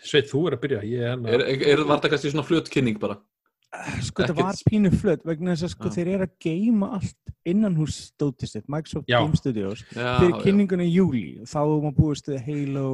Sveit, 0.00 0.30
þú 0.30 0.46
er 0.48 0.56
að 0.56 0.62
byrja 0.64 0.84
ég 0.88 1.06
er 1.12 1.24
Er, 1.28 1.42
er, 1.44 1.64
er 1.74 1.82
var 1.84 2.00
það 2.00 2.14
kannski 2.14 2.32
svona 2.32 2.46
flut 2.48 2.70
kynning 2.72 3.00
bara? 3.00 3.18
Sko 4.02 4.24
Ekkert- 4.24 4.40
var 4.42 4.56
pínu 4.66 4.90
flött 4.90 5.22
vegna 5.24 5.52
þess 5.54 5.68
að 5.68 5.74
sko 5.76 5.88
Já. 5.88 5.94
þeir 5.96 6.08
eru 6.16 6.24
að 6.26 6.32
geima 6.42 6.88
allt 6.96 7.34
innan 7.46 7.76
hús 7.78 7.96
stótist 8.10 8.56
þitt, 8.56 8.66
Microsoft 8.68 9.08
Já. 9.08 9.20
Game 9.22 9.36
Studios 9.38 9.84
Já, 9.94 10.18
fyrir 10.20 10.40
kynninguna 10.44 10.84
í 10.86 10.92
júli 10.94 11.24
þá 11.46 11.60
má 11.84 11.90
búist 11.94 12.26
við 12.28 12.42
Halo 12.48 12.88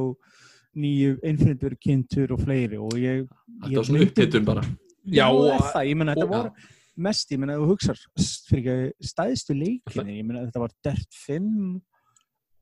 nýju 0.77 1.17
Infinite 1.25 1.65
verið 1.65 1.79
kynntur 1.81 2.33
og 2.35 2.43
fleiri 2.45 2.77
og 2.77 2.93
ég, 3.01 3.23
ég 3.65 3.77
var 3.79 3.87
svona 3.87 4.05
upphittun 4.05 4.45
bara. 4.45 4.61
Já, 5.09 5.25
það, 5.31 5.83
ég 5.89 5.97
menna 5.97 6.13
þetta 6.13 6.29
voru 6.29 6.51
mest, 6.97 7.31
ég 7.33 7.39
menna 7.41 7.55
þú 7.57 7.67
hugsar 7.71 7.97
s- 8.19 8.43
fyrir 8.49 8.91
stæðstu 9.01 9.55
leikinni, 9.57 10.19
ég 10.19 10.25
menna 10.27 10.45
þetta 10.45 10.61
var 10.61 10.71
Dirt 10.85 11.17
5 11.25 11.81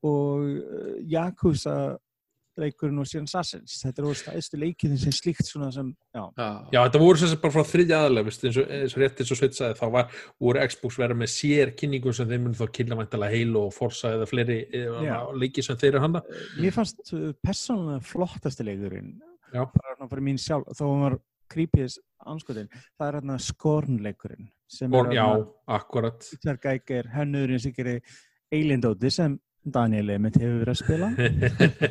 og 0.06 0.42
uh, 0.46 0.96
Yakuza 1.04 1.76
leikurinn 2.60 3.00
og 3.02 3.08
síðan 3.08 3.28
Sassins, 3.30 3.76
þetta 3.82 4.02
eru 4.02 4.14
stæðstu 4.16 4.60
leikinni 4.60 4.98
sem 5.00 5.14
slíkt 5.14 5.48
svona 5.48 5.68
sem, 5.74 5.90
já, 6.14 6.22
Já, 6.38 6.46
Já, 6.72 6.78
þetta 6.80 7.02
voru 7.02 7.20
sem 7.20 7.30
sagt 7.32 7.42
bara 7.44 7.54
frá 7.56 7.70
þriðja 7.70 8.00
aðalega 8.00 8.28
veist, 8.30 8.46
eins, 8.48 8.58
og, 8.62 8.72
og 8.86 8.98
rétt 9.02 9.22
eins 9.22 9.32
og 9.34 9.40
Sveit 9.40 9.58
sagði 9.58 9.78
þá 9.80 9.86
var, 9.96 10.18
voru 10.46 10.66
Xbox 10.72 10.98
verið 11.02 11.20
með 11.22 11.32
sér 11.34 11.72
kynningu 11.78 12.16
sem 12.16 12.28
þeim 12.32 12.46
mun 12.48 12.58
þá 12.58 12.66
kynna 12.78 13.06
Halo 13.26 13.64
og 13.68 13.76
Forza 13.76 14.12
eða 14.16 14.28
fleiri 14.30 14.58
eða, 14.80 15.20
leiki 15.36 15.64
sem 15.64 15.78
þeir 15.80 15.94
eru 15.94 16.04
handa 16.06 16.22
mér 16.58 16.74
fannst 16.74 17.14
uh, 17.14 17.30
persónulega 17.44 18.02
flottasti 18.04 18.66
leikurinn. 18.66 19.16
Já. 19.52 19.62
bara 19.62 19.96
svona 19.96 20.10
fyrir 20.10 20.26
mín 20.26 20.38
sjálf, 20.42 20.68
þó 20.74 20.84
hann 20.88 21.02
var 21.04 21.18
creepiest 21.52 22.02
anskotin, 22.26 22.70
það 22.98 23.08
er 23.08 23.18
hérna 23.20 23.40
skornleikurinn 23.42 24.48
er 24.82 25.12
Já, 25.14 25.26
akkurat. 25.66 26.26
Peter 26.32 26.58
Geiger, 26.58 27.06
hennurinn 27.14 27.60
sem 27.62 27.74
gerir 27.74 28.00
Alien 28.52 28.82
Dóti 28.82 29.10
sem 29.10 29.36
Daniel 29.66 30.12
Emmett 30.14 30.38
hefur 30.38 30.60
verið 30.62 30.72
að 30.72 30.80
spila. 30.80 31.08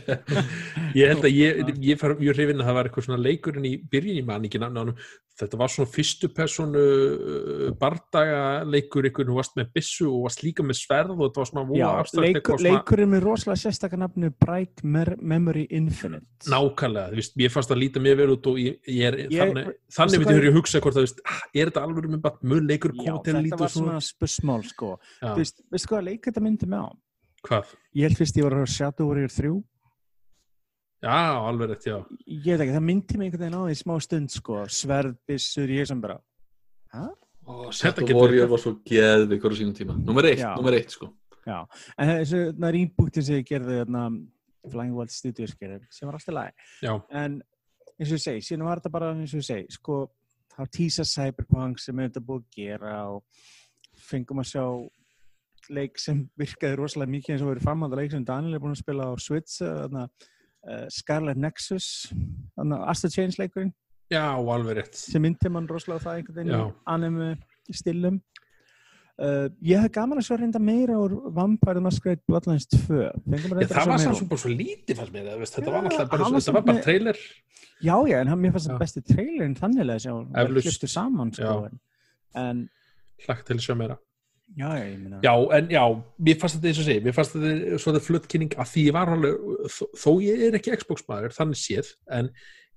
Ég 0.99 1.11
held 1.11 1.27
að 1.27 1.35
ég, 1.35 1.71
ég 1.83 1.99
far 1.99 2.15
mjög 2.19 2.37
hrifin 2.37 2.61
að 2.63 2.69
það 2.69 2.77
var 2.77 2.89
eitthvað 2.89 3.07
svona 3.09 3.23
leikurinn 3.25 3.67
í 3.67 3.73
byrjun 3.91 4.19
í 4.21 4.25
mann 4.25 4.47
ekki 4.47 4.61
nafnum 4.63 4.93
þetta 5.35 5.57
var 5.59 5.71
svona 5.71 5.91
fyrstu 5.91 6.29
personu 6.31 6.81
uh, 6.81 7.65
bardaga 7.79 8.63
leikur 8.67 9.07
ykkur 9.09 9.27
þú 9.27 9.35
varst 9.35 9.57
með 9.59 9.71
byssu 9.75 10.07
og 10.07 10.23
varst 10.29 10.43
líka 10.45 10.63
með 10.63 10.79
sverð 10.79 11.15
og 11.17 11.23
þetta 11.25 11.41
var 11.41 11.49
svona 11.49 11.79
Já, 11.79 11.85
abstrakt 11.91 12.29
leikur, 12.29 12.59
svona- 12.61 12.77
leikurinn 12.77 13.11
með 13.11 13.25
rosalega 13.25 13.61
sérstakar 13.65 14.01
nafnu 14.05 14.31
Bright 14.45 14.83
Memory 14.85 15.65
Infinite. 15.75 16.25
Nákvæmlega, 16.47 17.11
þú 17.11 17.19
veist, 17.19 17.35
ég 17.43 17.51
fannst 17.51 17.75
að 17.75 17.81
líta 17.83 18.03
mér 18.03 18.19
vel 18.21 18.29
út 18.37 18.47
og 18.51 18.61
ég, 18.61 18.79
ég 18.87 19.09
er, 19.09 19.19
Ég- 19.25 19.35
þannig, 19.41 19.71
þannig 19.97 20.21
myndi 20.23 20.31
hvað 20.31 20.47
ég 20.47 20.53
að 20.53 20.59
hugsa 20.61 20.83
hvort 20.85 20.95
að, 20.95 21.01
þú 21.01 21.07
veist, 21.09 21.23
er 21.51 21.71
þetta 21.71 21.85
alveg 21.89 22.09
með 22.15 22.45
mun 22.53 22.71
leikur 22.71 22.95
koma 22.95 23.03
til 23.03 23.11
að 23.11 23.23
þetta 23.25 23.45
líta 23.49 23.59
var 23.59 23.67
og 23.67 23.75
svona, 23.75 23.99
spussmál 23.99 24.63
sko. 24.63 24.93
Já. 25.19 25.33
Veist, 25.35 25.59
hvað? 27.49 27.73
Ég 27.95 28.07
held 28.09 28.19
fyrst 28.19 28.39
ég 28.39 28.45
var 28.47 28.55
að 28.55 28.63
horfa 28.63 28.73
á 28.73 28.75
Shadow 28.75 29.09
Warrior 29.11 29.33
3 29.35 29.55
Já, 31.05 31.17
alveg 31.45 31.69
rétt, 31.69 31.85
já. 31.85 31.97
Ég 32.25 32.55
veit 32.55 32.63
ekki, 32.63 32.73
það 32.73 32.85
myndi 32.87 33.19
mig 33.19 33.27
einhvern 33.27 33.43
veginn 33.43 33.59
á 33.59 33.63
því 33.67 33.75
smá 33.81 33.93
stund 34.01 34.33
sko 34.33 34.63
Sverðbissur, 34.79 35.73
ég 35.75 35.89
sem 35.89 36.01
bara 36.01 36.17
Hæ? 36.95 37.05
Shadow 37.75 38.09
Warrior 38.17 38.49
var 38.49 38.61
svo 38.63 38.73
geðvikur 38.87 39.53
á 39.53 39.55
sínum 39.59 39.75
tíma. 39.77 39.93
Númer 40.01 40.31
eitt, 40.31 40.41
númer 40.57 40.79
eitt 40.79 40.95
sko. 40.95 41.11
Já, 41.45 41.59
en 42.01 42.09
þessu 42.09 42.39
na, 42.57 42.71
rýmbúktin 42.73 43.25
sem 43.25 43.37
ég 43.37 43.45
gerði 43.45 43.83
þarna 43.83 44.05
Flying 44.65 44.95
Wild 44.97 45.13
Studios 45.13 45.53
gerði 45.59 45.83
sem 45.93 46.09
var 46.09 46.17
alltaf 46.17 46.33
læg 46.33 46.63
Já, 46.81 46.93
en 47.21 47.35
eins 47.99 48.09
og 48.09 48.17
ég 48.17 48.23
segi, 48.23 48.45
síðan 48.47 48.65
var 48.65 48.81
þetta 48.81 48.93
bara 48.95 49.11
eins 49.13 49.35
og 49.35 49.43
ég 49.43 49.47
segi, 49.51 49.75
sko 49.77 49.99
þá 50.55 50.63
tísa 50.73 51.05
Cyberpunk 51.05 51.81
sem 51.83 51.99
er 51.99 52.09
þetta 52.09 52.23
búið 52.25 52.47
að 52.47 52.57
gera 52.57 52.95
og 53.13 53.45
fengum 54.07 54.41
að 54.41 54.49
sjá 54.55 54.65
leik 55.73 55.99
sem 56.01 56.23
virkaði 56.39 56.77
rosalega 56.79 57.13
mikið 57.15 57.35
eins 57.35 57.45
og 57.45 57.51
verið 57.53 57.65
framhald 57.67 57.97
leik 57.99 58.13
sem 58.13 58.25
Daniel 58.27 58.57
er 58.57 58.63
búin 58.63 58.75
að 58.75 58.81
spila 58.83 59.09
á 59.09 59.13
Switch 59.21 59.61
uh, 59.65 60.05
Scarlet 60.93 61.37
Nexus 61.41 61.89
Astro 62.57 63.09
Chains 63.13 63.39
leikurinn 63.41 63.73
já, 64.11 64.25
alveg 64.37 64.79
rétt. 64.81 64.95
sem 64.99 65.21
myndi 65.23 65.49
mann 65.51 65.69
rosalega 65.69 66.03
það 66.05 66.19
einhvern 66.19 66.39
veginn 66.41 66.73
anime 66.95 67.29
stilum 67.73 68.19
uh, 69.21 69.47
ég 69.65 69.81
hef 69.81 69.93
gaman 69.95 70.21
að 70.21 70.27
sjá 70.27 70.37
reynda 70.39 70.61
meira 70.61 70.97
úr 71.01 71.17
Vampire 71.35 71.83
Masquerade 71.83 72.23
Bloodlines 72.27 72.67
2 72.73 72.85
Fengum 72.85 73.55
Já, 73.55 73.57
að 73.57 73.65
að 73.65 73.73
það 73.73 73.91
var 73.93 74.05
svo 74.21 74.29
bara 74.31 74.43
svo 74.45 74.53
lítið 74.53 75.01
fannst 75.01 75.15
mér, 75.15 75.29
þetta 75.43 75.75
var 75.75 75.89
alltaf 75.89 76.09
bara, 76.11 76.23
hann 76.23 76.37
var 76.37 76.45
þetta 76.45 76.57
bara 76.59 76.77
með- 76.77 76.85
trailer. 76.87 77.21
Já, 77.83 77.95
já, 78.07 78.17
en 78.21 78.33
mér 78.39 78.55
fannst 78.55 78.71
það 78.71 78.83
besti 78.85 79.01
trailerinn 79.09 79.57
þannig 79.59 79.83
að 79.83 80.05
það 80.05 80.43
Eflaust. 80.45 80.67
kliftu 80.69 80.87
saman 80.91 81.33
sko, 81.35 81.55
en, 81.69 81.79
en 82.39 82.65
Hlagt 83.25 83.45
til 83.47 83.55
að 83.55 83.63
sjá 83.63 83.75
meira. 83.79 83.95
Já, 84.53 84.67
já, 84.77 84.83
ég 84.85 84.99
meina 85.01 85.21
Já, 85.23 85.33
en 85.57 85.71
já, 85.73 85.83
mér 86.27 86.37
fannst 86.41 86.59
þetta 86.59 86.69
eins 86.71 86.81
og 86.81 86.87
segi, 86.89 87.03
mér 87.05 87.15
fannst 87.15 87.33
þetta 87.35 87.79
svona 87.81 88.03
fluttkynning 88.03 88.53
að 88.59 88.69
því 88.73 88.83
ég 88.89 88.95
var 88.95 89.11
alveg, 89.15 89.49
þó, 89.73 89.81
þó 90.03 90.11
ég 90.25 90.45
er 90.47 90.59
ekki 90.59 90.77
Xbox 90.81 91.07
maður, 91.09 91.35
þannig 91.35 91.59
séð, 91.61 91.91
en, 92.17 92.31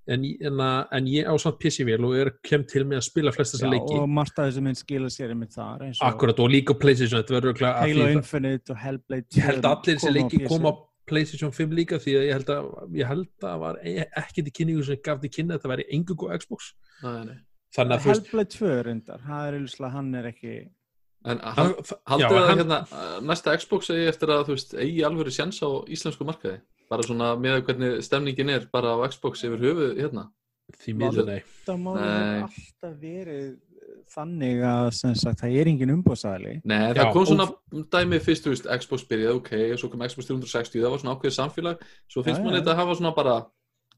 en, 0.08 0.26
en, 0.48 0.64
en 0.98 1.10
ég 1.12 1.28
á 1.28 1.34
samt 1.42 1.60
PC-vél 1.62 2.08
og 2.08 2.16
er 2.18 2.32
kem 2.46 2.64
til 2.68 2.84
með 2.88 3.02
að 3.02 3.06
spila 3.10 3.34
flest 3.36 3.56
þessa 3.56 3.68
já, 3.68 3.72
leiki. 3.76 3.98
og 4.00 4.12
margt 4.18 4.40
af 4.40 4.50
þessu 4.50 4.64
mynd 4.64 4.80
skila 4.80 5.12
sér 5.12 5.34
einmitt 5.34 5.56
þar 5.56 5.88
eins 5.88 6.00
og 6.00 6.08
Akkurat, 6.08 6.44
og 6.44 6.52
líka 6.54 6.76
PlayStation, 6.78 7.20
þetta 7.20 7.36
verður 7.36 7.52
örugglega 7.52 7.74
að 7.74 7.92
Halo 7.92 8.12
Infinite 8.16 8.74
og 8.74 8.80
Hellblade 8.84 9.40
ég 9.40 9.50
held 9.50 9.68
að 9.68 9.74
allir 9.76 10.00
á 10.00 10.10
leiki 10.16 10.44
koma 10.46 10.72
á 10.72 10.74
PlayStation 11.08 11.52
5 11.56 11.76
líka 11.76 11.98
því 12.02 12.16
að 12.18 12.26
ég 12.26 12.34
held 12.36 12.50
að 12.52 12.96
ég 12.98 13.08
held 13.08 13.46
að 13.48 13.60
var 13.62 13.78
e- 13.80 14.08
ekkert 14.20 14.50
í 14.50 14.54
kynningu 14.58 14.82
sem 14.84 14.98
gaf 15.04 15.22
því 15.22 15.30
kynna 15.36 15.54
að 15.54 15.60
þetta 15.60 15.70
væri 15.72 15.86
engung 15.96 16.24
og 16.26 16.34
Xbox 16.42 16.72
Nei, 17.04 17.22
nei. 17.30 17.38
þannig 17.76 17.94
að 17.94 18.02
þú 18.02 18.10
veist 18.10 18.26
Hellblade 18.28 18.52
2 18.56 18.74
reyndar, 18.88 19.24
hann 19.94 20.18
er 20.18 20.28
ekki 20.32 20.58
En 21.26 21.40
haldið 21.42 21.94
að 22.06 22.46
hann, 22.46 22.58
hérna, 22.60 22.80
uh, 22.94 23.18
næsta 23.26 23.56
Xbox 23.58 23.90
eigi 23.90 24.06
eftir 24.08 24.30
að 24.30 24.44
þú 24.48 24.54
veist, 24.54 24.74
eigi 24.78 25.04
alveg 25.04 25.32
sjans 25.34 25.58
á 25.64 25.68
íslensku 25.90 26.26
markaði? 26.28 26.60
Bara 26.88 27.04
svona 27.04 27.32
með 27.36 27.62
hvernig 27.66 28.02
stemningin 28.06 28.52
er 28.54 28.68
bara 28.72 28.94
á 28.94 29.02
Xbox 29.10 29.42
yfir 29.44 29.64
höfuð 29.66 29.98
hérna? 29.98 30.28
Því 30.78 30.94
miður 31.00 31.26
nei. 31.26 31.40
Það 31.66 31.80
má 31.82 31.90
alltaf 31.96 32.94
verið 33.00 33.56
þannig 34.12 34.62
að 34.64 34.88
sem 34.96 35.14
sagt, 35.18 35.42
það 35.42 35.56
er 35.60 35.70
engin 35.72 35.92
umbóðsæli 35.92 36.54
Nei, 36.68 36.78
Já, 36.92 37.00
það 37.00 37.12
kom 37.12 37.22
og- 37.22 37.28
svona 37.30 37.46
dæmi 37.92 38.20
fyrst, 38.24 38.46
þú 38.46 38.54
veist, 38.54 38.68
Xbox 38.82 39.04
byrjaði, 39.10 39.36
ok, 39.36 39.52
og 39.72 39.78
svo 39.82 39.90
kom 39.92 40.04
Xbox 40.08 40.28
360, 40.30 40.82
það 40.82 40.90
var 40.94 41.02
svona 41.02 41.14
ákveðið 41.16 41.36
samfélag, 41.38 41.86
svo 42.08 42.24
finnst 42.24 42.44
mann 42.44 42.56
þetta 42.58 42.74
að 42.74 42.80
hafa 42.82 42.96
svona 42.98 43.14
bara, 43.16 43.36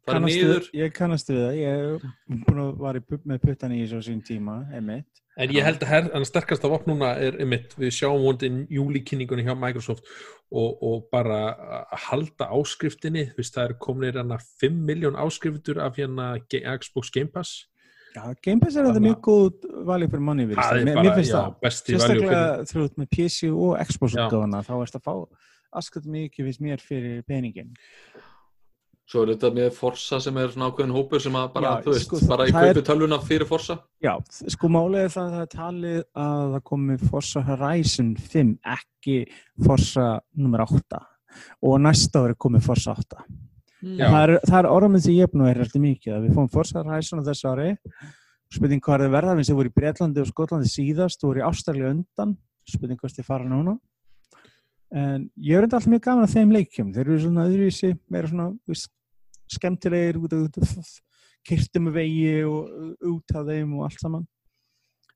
fara 0.06 0.22
niður, 0.24 0.70
ég 0.74 0.94
kannast 0.96 1.30
við 1.30 1.40
það, 1.44 1.54
ég 1.60 2.54
að 2.54 2.78
var 2.80 2.98
í, 2.98 3.02
með 3.24 3.42
puttan 3.46 3.74
í 3.76 3.82
þessu 3.84 4.02
sín 4.08 4.22
tíma 4.26 4.56
emitt, 4.74 5.22
En 5.40 5.52
ég 5.54 5.64
held 5.64 5.80
að 5.84 6.10
en 6.18 6.26
sterkast 6.28 6.64
af 6.66 6.74
opn 6.76 6.92
núna 6.92 7.14
er 7.16 7.38
einmitt, 7.40 7.72
við 7.80 7.94
sjáum 7.96 8.26
vondin 8.26 8.60
júlikynningunni 8.72 9.46
hjá 9.46 9.54
Microsoft 9.56 10.04
og, 10.50 10.82
og 10.84 11.06
bara 11.12 11.40
að 11.88 12.04
halda 12.10 12.50
áskriftinni, 12.58 13.30
þú 13.30 13.40
veist, 13.40 13.56
það 13.56 13.66
er 13.66 13.76
kominir 13.86 14.18
hérna 14.20 14.40
5 14.62 14.80
miljón 14.90 15.18
áskriftur 15.20 15.80
af 15.80 15.96
hérna 15.96 16.34
Xbox 16.82 17.12
Game 17.14 17.32
Pass. 17.32 17.66
já, 18.14 18.24
Game 18.42 18.60
Pass 18.60 18.76
er 18.76 18.88
þetta 18.88 19.04
mjög 19.06 19.20
góð 19.24 19.68
valið 19.88 20.12
fyrir 20.12 20.26
manni 20.26 20.48
Það 20.50 20.80
er 20.80 20.94
bara, 20.98 21.14
já, 21.22 21.42
besti 21.62 21.94
value 21.94 22.02
sérstaklega 22.02 22.42
veist 22.72 22.98
með 22.98 23.12
PC 23.16 23.52
og 23.54 23.76
Xbox 23.86 24.18
þá 24.66 24.74
erst 24.80 24.98
að 24.98 25.06
fá 25.06 25.14
askat 25.80 26.08
mikið 26.10 26.48
fyrir 26.82 27.22
peningin 27.28 27.70
svo 29.10 29.24
er 29.24 29.32
þetta 29.32 29.50
með 29.56 29.72
Forza 29.74 30.20
sem 30.22 30.36
er 30.38 30.52
svona 30.52 30.68
ákveðin 30.70 30.94
hópur 30.94 31.22
sem 31.22 31.34
að 31.38 31.48
bara, 31.56 31.70
Já, 31.70 31.82
þú 31.84 31.94
veist, 31.96 32.06
sko, 32.06 32.20
bara 32.30 32.46
í 32.46 32.52
það 32.54 32.66
er- 32.68 32.74
kaupi 32.78 32.86
tölvuna 32.86 33.18
fyrir 33.26 33.48
Forza. 33.48 33.78
Já, 34.02 34.12
sko 34.54 34.70
er 34.70 35.08
það 35.10 35.24
að 35.24 35.34
það 35.34 35.42
er 35.42 35.52
talið 35.56 36.02
að 36.14 36.54
það 36.54 36.64
komi 36.70 36.98
Forza 37.10 37.42
Horizon 37.48 38.14
5 38.16 38.58
ekki 38.76 39.16
Forza 39.66 40.08
nummer 40.36 40.60
8 40.66 41.02
og 41.62 41.80
næsta 41.80 42.22
ári 42.24 42.38
komi 42.38 42.60
Forza 42.62 42.94
8 42.94 43.24
Já. 43.80 44.06
það 44.12 44.22
er, 44.22 44.32
það 44.44 44.58
er 44.60 44.70
orðaminn 44.70 45.02
sem 45.02 45.14
ég 45.14 45.22
er 45.24 45.30
búin 45.32 45.42
að 45.44 45.50
vera 45.54 45.64
alltaf 45.64 45.82
mikið 45.82 46.14
að 46.14 46.24
við 46.26 46.34
fóum 46.36 46.50
Forza 46.52 46.82
Horizon 46.84 47.22
á 47.22 47.28
þessu 47.30 47.50
ári. 47.50 47.70
Spurning 48.50 48.82
hvað 48.82 48.94
er 48.94 49.04
það 49.06 49.14
verða 49.14 49.36
við 49.38 49.46
sem 49.46 49.56
voru 49.56 49.70
í 49.70 49.74
Breitlandi 49.78 50.20
og 50.20 50.26
Skotlandi 50.30 50.68
síðast 50.68 51.22
og 51.24 51.30
voru 51.30 51.40
í 51.40 51.46
Ástralja 51.46 51.90
undan. 51.94 52.36
Spurning 52.68 52.98
hvort 53.00 53.14
þið 53.16 53.24
fara 53.24 53.46
núna. 53.48 53.76
En 54.90 55.30
ég 55.38 55.54
er 55.56 55.64
enda 55.64 55.78
alltaf 55.78 55.90
mjög 55.92 56.02
gaman 56.02 56.26
að 56.26 56.34
þeim 56.34 56.54
leikjum. 56.56 56.88
Þeir 56.94 57.04
eru 57.06 57.18
svona 57.22 57.44
öðruvísi 57.46 57.92
meira 58.10 58.28
svona 58.30 58.48
veist, 58.68 58.90
skemmtilegir 59.50 60.18
kyrtum 61.46 61.88
vegi 61.94 62.42
og 62.44 62.68
út 63.08 63.34
af 63.36 63.48
þeim 63.48 63.78
og 63.78 63.86
allt 63.88 64.02
saman 64.02 64.26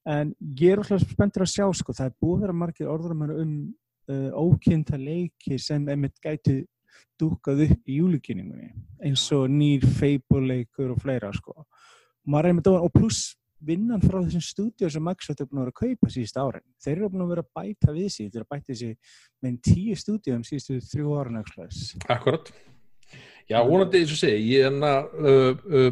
en 0.04 0.34
ég 0.60 0.74
er 0.74 0.82
alltaf 0.82 1.04
spenntur 1.08 1.44
að 1.44 1.52
sjá 1.52 1.66
sko, 1.72 1.94
það 1.96 2.10
er 2.10 2.16
búið 2.20 2.36
að 2.36 2.44
vera 2.44 2.56
margir 2.60 2.92
orður 2.92 3.34
um 3.40 3.52
uh, 4.12 4.30
ókynnta 4.36 5.00
leiki 5.00 5.58
sem 5.60 5.86
emitt 5.88 6.20
gæti 6.22 6.62
dúkað 7.20 7.64
upp 7.68 7.88
í 7.88 8.00
júlikynningunni 8.00 8.68
eins 9.04 9.24
og 9.34 9.48
nýr 9.50 9.86
feibuleikur 9.98 10.92
og 10.94 11.00
fleira 11.02 11.32
sko. 11.34 11.64
og 11.64 12.92
pluss 12.92 13.34
vinnan 13.64 14.02
frá 14.02 14.20
þessum 14.20 14.44
stúdíu 14.44 14.90
sem 14.90 15.02
Microsoft 15.04 15.40
er 15.40 15.48
búin 15.48 15.62
að 15.62 15.64
vera 15.64 15.72
að 15.72 15.80
kaupa 15.80 16.12
síðust 16.12 16.36
árin 16.36 16.66
þeir 16.84 16.96
eru 16.98 17.10
búin 17.10 17.24
að 17.24 17.32
vera 17.32 17.44
að 17.44 17.52
bæta 17.56 17.96
við 17.96 18.08
sig 18.12 18.28
þeir 18.28 18.42
eru 18.42 18.44
að 18.44 18.54
bæta 18.54 18.78
sig 18.80 18.96
með 19.42 19.58
tíu 19.70 19.96
stúdíum 19.96 20.44
síðustu 20.44 20.80
þrjú 20.90 21.16
árin 21.20 21.40
akkurat. 21.40 21.80
Já, 23.50 23.60
vonandi, 23.66 24.00
eins 24.00 24.12
og 24.14 24.20
segi, 24.20 24.42
ég 24.54 24.64
er 24.64 24.70
hérna 24.70 24.92
uh, 25.20 25.64
uh, 25.68 25.90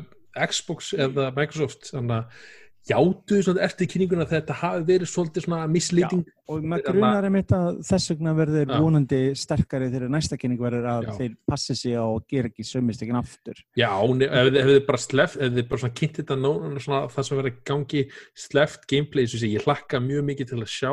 Xbox 0.48 0.92
eða 0.96 1.28
Microsoft, 1.36 1.90
þannig 1.92 2.14
að 2.16 2.44
játuðu 2.90 3.46
svona 3.46 3.66
eftir 3.66 3.90
kynninguna 3.92 4.26
þetta 4.30 4.56
hafi 4.58 4.86
verið 4.88 5.10
svolítið 5.12 5.46
svona 5.46 5.66
misleading. 5.70 6.24
Og 6.50 6.64
maður 6.66 6.96
grunar 6.96 7.26
einmitt 7.28 7.52
að 7.54 7.80
þess 7.86 8.10
vegna 8.12 8.32
verður 8.34 8.64
Já. 8.66 8.78
vonandi 8.82 9.20
sterkari 9.38 9.90
þegar 9.92 10.12
næsta 10.12 10.38
kynning 10.40 10.62
verður 10.62 10.88
að 10.90 11.06
Já. 11.06 11.12
þeir 11.20 11.36
passi 11.52 11.76
sig 11.78 11.94
á 11.94 12.02
að 12.02 12.24
gera 12.32 12.50
ekki 12.50 12.66
sömistekinn 12.66 13.20
aftur 13.20 13.62
Já, 13.78 13.90
ef 14.02 14.50
þið 14.56 14.80
bara 14.88 15.02
sleft, 15.04 15.38
ef 15.38 15.54
þið 15.54 15.68
bara 15.70 15.92
kynnt 16.00 16.18
þetta 16.20 16.38
nú, 16.40 16.52
svona 16.82 17.02
það 17.12 17.28
sem 17.28 17.40
verið 17.42 17.52
að 17.52 17.62
gangi 17.70 18.04
sleft 18.46 18.88
gameplay, 18.90 19.28
og 19.28 19.34
sé, 19.36 19.52
ég 19.52 19.68
hlakka 19.68 20.02
mjög 20.02 20.26
mikið 20.32 20.52
til 20.52 20.60
að 20.62 20.72
sjá 20.74 20.92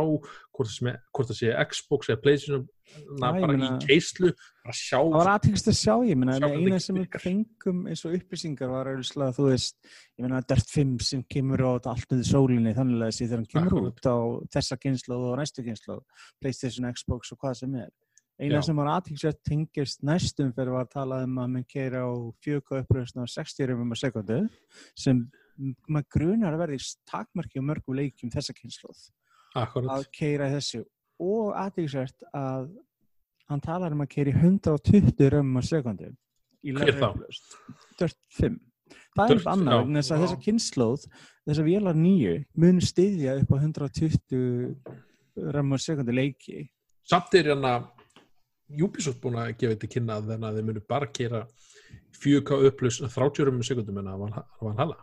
hvort 0.59 0.75
það, 0.75 0.91
er, 0.91 0.99
hvort 1.15 1.31
það 1.31 1.39
sé 1.39 1.55
Xbox 1.71 2.11
eða 2.11 2.21
Playstation 2.23 2.67
bara 3.19 3.53
í 3.53 3.69
keislu, 3.83 4.31
bara 4.63 4.75
sjá 4.75 4.97
það 4.97 5.15
var 5.15 5.29
aðtækst 5.35 5.69
að 5.69 5.77
sjá, 5.77 5.93
ég 6.09 6.23
eina 6.23 6.79
sem 6.81 6.97
við 6.97 7.17
fengum 7.21 7.83
eins 7.89 8.03
og 8.07 8.15
upplýsingar 8.17 8.71
var 8.71 8.89
auðvitað, 8.91 9.35
þú 9.37 9.47
veist 9.49 9.77
ég 10.17 10.25
meina 10.25 10.41
Dirt 10.49 10.73
5 10.73 10.95
sem 11.05 11.23
kemur 11.31 11.63
á 11.63 11.71
allt 11.93 12.15
við 12.15 12.25
sólinni 12.27 12.73
þannig 12.77 13.05
að 13.05 13.19
þegar 13.19 13.37
hann 13.37 13.49
kemur 13.53 13.89
út 13.91 14.09
á 14.09 14.17
þessa 14.57 14.79
kynslu 14.81 15.19
og 15.19 15.38
næstu 15.39 15.65
kynslu 15.65 15.99
Playstation, 16.41 16.87
Xbox 16.93 17.33
og 17.33 17.41
hvað 17.41 17.59
sem 17.63 17.75
er 17.79 17.89
eina 18.39 18.59
Já. 18.59 18.65
sem 18.69 18.79
var 18.79 18.89
aðtækst 18.93 19.41
tengist 19.47 20.03
næstum 20.05 20.53
fyrir 20.55 20.71
var 20.71 20.87
að 20.87 20.93
tala 20.93 21.23
um 21.25 21.39
að 21.43 21.49
mann 21.55 21.67
keira 21.67 22.05
á 22.07 22.11
4K 22.45 22.83
uppröðsna 22.83 23.25
á 23.27 23.27
60 23.27 23.67
röfum 23.71 23.91
á 23.91 23.97
sekundu 23.99 24.39
sem 24.95 25.25
maður 25.91 26.07
grunar 26.15 26.55
að 26.55 26.63
verði 26.63 26.79
takmarki 27.09 27.59
og 27.59 27.67
mörgum 27.67 27.99
leikjum 27.99 28.31
þessa 28.31 28.55
kynsluð 28.55 29.01
akkurat, 29.59 29.91
að 29.91 30.07
keira 30.15 30.47
þessu 30.53 30.85
og 31.19 31.51
aðeinsvært 31.59 32.23
að 32.31 32.69
hann 33.49 33.65
talar 33.65 33.95
um 33.95 34.05
að 34.05 34.11
keira 34.13 34.31
í 34.31 34.39
120 34.39 35.33
römmum 35.35 35.59
á 35.59 35.63
sekundu 35.67 36.13
í 36.63 36.71
Hver 36.71 36.85
lægri 36.85 36.99
þá? 37.01 37.09
upplausn. 37.11 37.77
Dirt 37.99 38.19
5 38.39 38.57
það 39.17 39.35
er 39.35 39.43
annað 39.51 39.91
þess 39.97 40.13
að 40.13 40.23
þessa 40.23 40.39
kynnslóð 40.45 41.05
þessa 41.49 41.65
vélar 41.67 41.97
nýju 41.97 42.39
mun 42.61 42.79
styðja 42.83 43.35
upp 43.41 43.51
á 43.51 43.57
120 43.59 44.99
römmum 45.55 45.77
á 45.77 45.79
sekundu 45.83 46.15
leiki. 46.15 46.67
Samt 47.09 47.33
er 47.39 47.51
hérna 47.53 47.73
Ubisoft 48.69 49.21
búin 49.23 49.39
að 49.41 49.55
gefa 49.57 49.75
þetta 49.75 49.91
kynna 49.95 50.19
þannig 50.21 50.49
að 50.49 50.57
þeir 50.59 50.67
munu 50.67 50.81
bara 50.89 51.11
gera 51.15 51.45
4K 52.19 52.59
upplus 52.69 52.99
30 53.01 53.49
um 53.49 53.63
sekundum 53.65 54.01
en 54.01 54.11
að 54.11 54.25
van 54.27 54.81
hala 54.81 54.99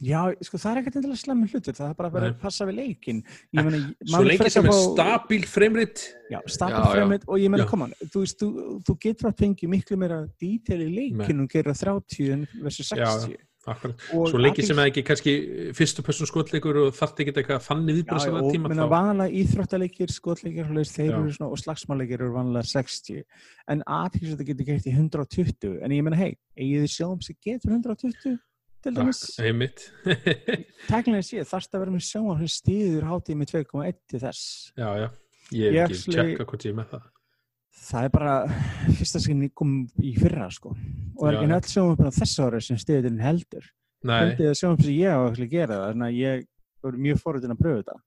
já, 0.00 0.20
sko 0.44 0.58
það 0.60 0.70
er 0.70 0.80
ekkert 0.80 0.96
endilega 1.00 1.20
slemmi 1.20 1.48
hlutur. 1.50 1.76
Það 1.76 1.90
er 1.90 1.96
bara 1.98 2.08
að 2.10 2.16
vera 2.16 2.30
að 2.30 2.38
passa 2.40 2.66
við 2.68 2.78
leikin 2.78 3.20
meina, 3.56 3.80
svo 4.00 4.22
frekar 4.24 4.52
sem 4.54 4.68
er 4.70 4.78
stabíl 4.78 5.44
fremrit 5.50 6.04
Já, 6.30 6.38
já. 6.40 6.80
fremit 6.94 7.26
og 7.28 7.42
ég 7.42 7.52
meina, 7.52 7.66
Já. 7.66 7.70
koma, 7.70 7.90
þú 8.00 8.24
veist, 8.24 8.40
þú, 8.40 8.66
þú 8.86 8.96
getur 9.04 9.30
að 9.30 9.44
fengið 9.44 9.72
miklu 9.74 10.00
meira 10.00 10.20
dítel 10.40 10.80
í 10.86 10.90
leikinu 10.94 11.44
og 11.44 11.52
gera 11.52 11.76
30 11.76 12.32
en 12.36 12.46
versus 12.64 12.92
Já, 12.96 13.04
já. 13.04 13.36
60 13.60 13.70
akkurat, 13.74 14.04
og 14.16 14.28
svo 14.30 14.38
lengi 14.40 14.64
sem 14.64 14.78
það 14.78 14.88
ekki 14.90 15.02
kannski 15.04 15.32
fyrstu 15.76 16.02
person 16.06 16.28
skotleikur 16.30 16.78
og 16.80 16.94
þarf 16.96 17.18
ekki 17.20 17.34
eitthvað 17.34 17.64
þannig 17.66 17.92
Já, 17.92 17.96
viðbröðs 18.00 18.24
já, 18.26 18.30
að 18.32 18.38
og 18.40 18.54
tíma 18.54 18.70
þá. 18.72 18.84
vanlega 18.88 19.34
íþróttaleikir, 19.42 20.12
skotleikir 20.14 20.68
svoleiðis, 20.68 20.92
þeir 20.96 21.10
Já. 21.10 21.16
eru 21.20 21.34
svona, 21.36 21.50
og 21.50 21.60
slagsmáleikir 21.60 22.24
eru 22.24 22.32
vanlega 22.38 22.64
60 22.70 23.24
en 23.74 23.82
aðeins 23.86 24.32
þetta 24.32 24.48
getur 24.50 24.70
gert 24.70 24.88
í 24.88 24.94
120 24.96 25.76
en 25.84 25.96
ég 25.98 26.06
meina, 26.06 26.16
hei, 26.16 26.32
eigið 26.56 26.86
þið 26.86 26.94
sjáum 26.96 27.20
sem 27.26 27.36
getur 27.44 27.76
120 27.76 28.38
til 28.80 28.94
dæmis? 28.96 29.22
Ak- 29.36 29.44
einmitt 29.44 29.86
tæknilega 30.90 31.26
séð, 31.28 31.44
þarfst 31.52 31.74
að 31.76 31.84
vera 31.84 31.94
með 31.98 32.06
sjáum 32.08 32.38
sem 32.40 32.52
stýður 32.56 33.08
hátíð 33.12 33.40
með 33.42 33.52
2,1 33.58 33.98
til 34.08 34.20
þess. 34.24 34.44
Já, 34.80 34.88
já, 35.04 35.08
ég 35.52 35.76
hef 35.82 35.90
ekki 35.98 36.14
tjekka 36.16 36.48
hvort 36.48 36.64
ég 36.64 36.72
er 36.72 36.78
með 36.80 36.94
það 36.96 37.08
það 37.70 38.06
er 38.06 38.14
bara 38.14 38.34
fyrsta 38.98 39.22
sem 39.22 39.42
kom 39.54 39.74
í 40.02 40.14
fyrra 40.18 40.48
sko 40.52 40.72
og 40.74 41.26
er 41.28 41.36
Já, 41.36 41.40
ekki 41.40 41.54
öll 41.56 41.72
sjónum 41.74 42.10
á 42.10 42.18
þessu 42.18 42.46
ári 42.46 42.62
sem 42.64 42.80
stýður 42.80 43.16
heldur 43.24 43.70
heldur 44.10 44.50
það 44.50 44.58
sjónum 44.62 44.82
sem 44.84 44.96
ég 44.96 45.14
á 45.14 45.20
að 45.20 45.44
gera 45.52 45.78
það 45.78 45.86
þannig 45.92 46.08
að 46.08 46.20
ég 46.20 46.44
er 46.90 47.00
mjög 47.06 47.22
forutinn 47.24 47.54
að 47.54 47.62
pröfu 47.62 47.82
þetta 47.82 47.98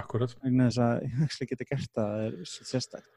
akkurat 0.00 0.36
þess 0.42 0.84
að 0.84 1.06
ég 1.06 1.50
geta 1.52 1.70
gert 1.72 1.90
það 1.94 2.12
það 2.14 2.28
er 2.28 2.36
sérstak 2.50 3.08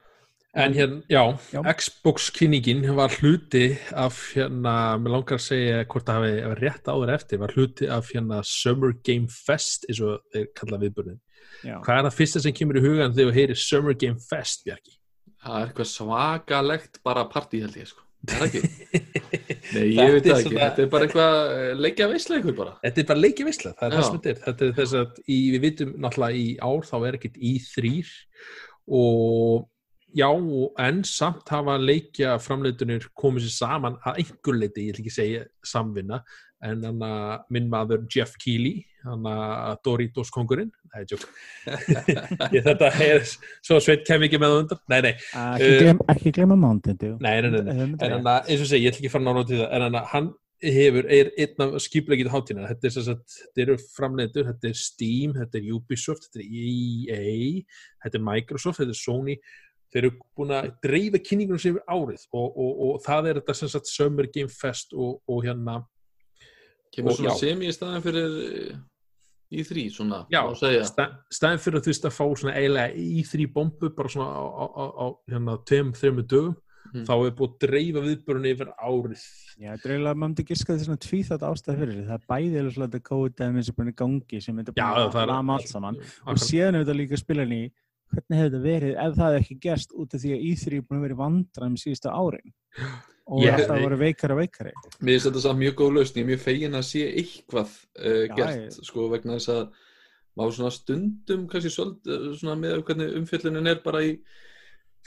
En 0.53 0.73
hérna, 0.73 1.01
já, 1.09 1.33
Já. 1.49 1.63
Xbox 1.73 2.29
kynningin 2.29 2.83
var 2.95 3.09
hluti 3.09 3.73
af 3.89 4.19
hérna, 4.35 4.99
mér 5.01 5.15
langar 5.15 5.39
að 5.39 5.47
segja 5.47 5.79
hvort 5.89 6.05
það 6.05 6.19
hafi 6.19 6.59
rétt 6.59 6.89
áður 6.93 7.11
eftir, 7.15 7.39
var 7.41 7.53
hluti 7.57 7.87
af 7.89 8.11
hérna 8.13 8.43
Summer 8.45 8.93
Game 9.01 9.25
Fest, 9.33 9.87
eins 9.89 10.03
og 10.05 10.21
þeir 10.29 10.51
kalla 10.53 10.77
viðbörnin. 10.83 11.17
Já. 11.65 11.79
Hvað 11.81 11.97
er 11.97 12.05
það 12.05 12.17
fyrsta 12.19 12.43
sem 12.45 12.53
kemur 12.53 12.77
í 12.77 12.83
hugan 12.85 13.15
þegar 13.17 13.31
þú 13.31 13.39
heyrir 13.39 13.61
Summer 13.63 13.97
Game 13.97 14.21
Fest, 14.21 14.61
Bjarki? 14.67 14.93
Það 15.43 15.59
er 15.59 15.67
eitthvað 15.67 15.89
svakalegt 15.91 16.99
bara 17.03 17.25
partí 17.31 17.59
held 17.63 17.75
ég 17.81 17.89
sko. 17.89 18.01
Það 18.23 18.43
er 18.43 18.45
ekki. 18.47 18.61
Nei, 19.73 19.87
ég 19.97 20.13
veit 20.13 20.23
það 20.29 20.37
ekki. 20.37 20.47
svona- 20.47 20.61
Þetta 20.63 20.83
er 20.85 20.89
bara 20.93 21.07
eitthvað 21.07 21.35
eh, 21.57 21.73
leikja 21.83 22.07
veisleikur 22.13 22.55
bara. 22.55 22.75
Þetta 22.85 23.01
er 23.03 23.07
bara 23.09 23.23
leikið 23.25 23.49
visla, 23.49 23.73
það 23.79 23.85
er 23.89 23.95
það 23.97 24.03
Já. 24.03 24.07
sem 24.07 24.15
þetta 24.19 24.31
er. 24.33 24.39
Þetta 24.47 24.65
er 24.69 24.73
þess 24.79 24.95
að 25.01 25.19
í, 25.27 25.37
við 25.55 25.61
vitum 25.67 25.91
náttúrulega 26.05 26.39
í 26.39 26.47
ár 26.69 26.87
þá 26.87 26.95
er 27.09 27.17
ekkert 27.19 27.41
í 27.43 27.53
þrýr 27.67 28.13
og 28.87 29.67
já, 30.13 30.29
en 30.85 31.03
samt 31.07 31.49
hafa 31.49 31.75
leikja 31.81 32.37
framleitunir 32.43 33.07
komið 33.17 33.47
sér 33.47 33.55
saman 33.57 33.95
að 34.05 34.19
einhver 34.23 34.59
leiti, 34.59 34.87
ég 34.87 34.93
ætla 34.95 35.03
ekki 35.03 35.13
segja 35.15 35.43
samvinna, 35.65 36.19
en 36.63 36.83
hann 36.87 37.01
að 37.07 37.47
minn 37.55 37.69
maður 37.71 38.03
Jeff 38.13 38.35
Keighley, 38.39 38.83
hann 39.07 39.27
að 39.29 39.79
Doritos 39.87 40.31
kongurinn, 40.33 40.71
það 40.91 41.01
er 41.01 41.09
tjók 41.11 41.25
þetta 42.69 42.91
er, 43.05 43.25
svo 43.65 43.79
sveit 43.83 44.05
kem 44.07 44.23
ekki 44.27 44.39
með 44.41 44.53
það 44.53 44.61
undan, 44.63 44.81
nei, 44.93 44.99
nei, 45.07 45.11
ekki, 45.15 45.67
Eh, 45.67 45.81
glem, 45.81 46.05
glema 46.37 46.59
Mountain 46.59 47.01
Dew 47.01 47.17
nei, 47.23 47.35
nei, 47.43 47.51
nei, 47.55 47.63
nei. 47.65 47.89
En 47.97 48.17
hann 48.17 48.31
að, 48.35 48.47
eins 48.53 48.63
og 48.63 48.71
segi, 48.71 48.85
ég 48.85 48.93
ætla 48.93 49.03
ekki 49.03 49.11
að 49.11 49.15
fara 49.17 49.27
nára 49.27 49.45
til 49.49 49.59
það, 49.59 49.67
en 49.75 49.87
hann 49.87 49.99
að 49.99 50.09
hann 50.13 50.31
hefur, 50.63 51.09
er 51.11 51.31
einn 51.43 51.65
af 51.65 51.75
skipleikið 51.83 52.31
hátína, 52.31 52.69
þetta 52.71 52.87
er 52.87 52.95
sem 52.95 53.07
sagt, 53.09 53.37
þetta 53.41 53.65
eru 53.65 53.77
framleitur, 53.97 54.47
þetta 54.51 54.69
er 54.69 54.79
Steam, 54.79 55.35
þetta 55.35 55.59
er 55.59 55.69
Ubisoft, 55.75 56.29
þetta 56.29 56.43
er 56.43 56.57
EA, 56.63 57.63
þetta 58.05 58.19
er 58.19 58.27
Microsoft, 58.29 58.79
þetta 58.79 58.95
er 58.95 59.01
Sony, 59.01 59.37
þeir 59.93 60.05
eru 60.07 60.13
búin 60.37 60.53
að 60.55 60.69
dreifa 60.83 61.19
kynningunum 61.21 61.61
sem 61.61 61.75
yfir 61.75 61.83
árið 61.91 62.23
og, 62.31 62.47
og, 62.47 62.71
og 62.85 63.01
það 63.03 63.27
er 63.29 63.41
þetta 63.41 63.57
sem 63.59 63.73
sagt 63.75 63.91
Summer 63.91 64.29
Game 64.33 64.49
Fest 64.49 64.95
og, 64.95 65.19
og 65.29 65.43
hérna, 65.45 65.81
Kemur 66.93 67.13
Og 67.13 67.17
svona 67.17 67.37
semi 67.37 67.69
í 67.69 67.73
staðan 67.73 68.03
fyrir 68.05 68.33
í 69.53 69.63
þrý, 69.67 69.83
svona, 69.93 70.25
já, 70.33 70.41
staðin 71.33 71.61
fyrir 71.63 71.79
að 71.79 71.85
þú 71.87 71.91
veist 71.93 72.05
að 72.09 72.15
fá 72.17 72.25
svona 72.41 72.55
eiginlega 72.57 72.95
í 72.99 73.23
þrý 73.29 73.47
bombu 73.53 73.89
bara 73.95 74.09
svona 74.09 74.29
á, 74.33 74.43
á, 74.43 74.65
á, 74.73 74.85
á 74.99 75.05
hérna 75.31 75.57
tveim, 75.65 75.93
þreimur 75.97 76.27
dögum, 76.27 76.55
Mhm. 76.93 77.05
þá 77.07 77.13
er 77.25 77.31
búið 77.33 77.53
að 77.53 77.59
dreifa 77.63 78.01
viðbörunni 78.03 78.49
yfir 78.53 78.67
árið. 78.77 79.21
Já, 79.57 79.69
þetta 79.73 79.87
eiginlega, 79.89 80.13
maður 80.13 80.29
myndi 80.29 80.43
giska 80.45 80.75
því 80.75 80.83
svona 80.85 81.01
tvíþátt 81.05 81.45
ástæð 81.47 81.77
fyrir 81.79 81.93
því. 81.95 82.03
Það 82.09 82.17
er 82.19 82.25
bæðið 82.29 82.57
eða 82.59 82.73
svona 82.75 82.87
þetta 82.91 83.07
COVID-dæmi 83.09 83.63
sem 83.63 83.73
er 83.73 83.77
búin 83.79 83.89
í 83.93 83.95
gangi 84.01 84.41
sem 84.43 84.57
þetta 84.57 84.73
Já, 84.77 84.89
búin 84.93 85.21
að 85.23 85.27
lama 85.31 85.53
allt 85.57 85.67
saman. 85.71 85.95
Og 85.95 86.03
Akkurat. 86.27 86.43
síðan 86.43 86.75
er 86.75 86.83
þetta 86.83 86.97
líka 86.99 87.17
spilan 87.17 87.55
í 87.55 87.61
hvernig 88.13 88.37
hefur 88.37 88.51
þetta 88.51 88.61
verið 88.67 88.93
ef 88.99 89.15
það 89.17 89.31
hefði 89.31 89.41
ekki 89.41 89.59
gerst 89.63 89.89
út 89.97 90.13
af 90.13 90.21
því 90.21 90.33
að 90.35 90.43
E3 90.51 90.77
er 90.77 90.81
búin 90.85 90.99
að 90.99 91.05
vera 91.07 91.21
vandræðum 91.23 91.79
síðustu 91.81 92.09
árin. 92.13 92.53
Og 93.31 93.39
Ég- 93.45 93.53
alltaf 93.55 93.79
voru 93.79 93.97
veikari 94.01 94.35
og 94.35 94.39
veikari. 94.41 94.71
Mér 94.99 95.15
finnst 95.15 95.27
þetta 95.29 95.41
samt 95.45 95.59
mjög 95.61 95.75
góð 95.79 95.93
lausn, 95.95 96.17
ég 96.19 96.23
er 96.25 96.29
mjög 96.33 96.41
fegin 96.43 96.75
að 96.75 96.85
sé 96.89 97.03
eitthvað 97.07 97.69
uh, 97.99 98.25
Já, 98.27 98.35
gert, 98.35 98.57
ég- 98.65 98.87
sko, 98.89 99.05
vegna 99.13 99.37
þess 99.37 99.51
að 99.53 99.61
maður 100.37 100.55
svona 100.57 100.71
stundum 100.75 101.45
kannski 101.47 101.71
svolítið, 101.71 102.25
svona 102.41 102.55
með 102.59 102.81
hvernig 102.87 103.13
umfjöllunin 103.21 103.69
er 103.71 103.79
bara 103.85 104.01
í 104.03 104.11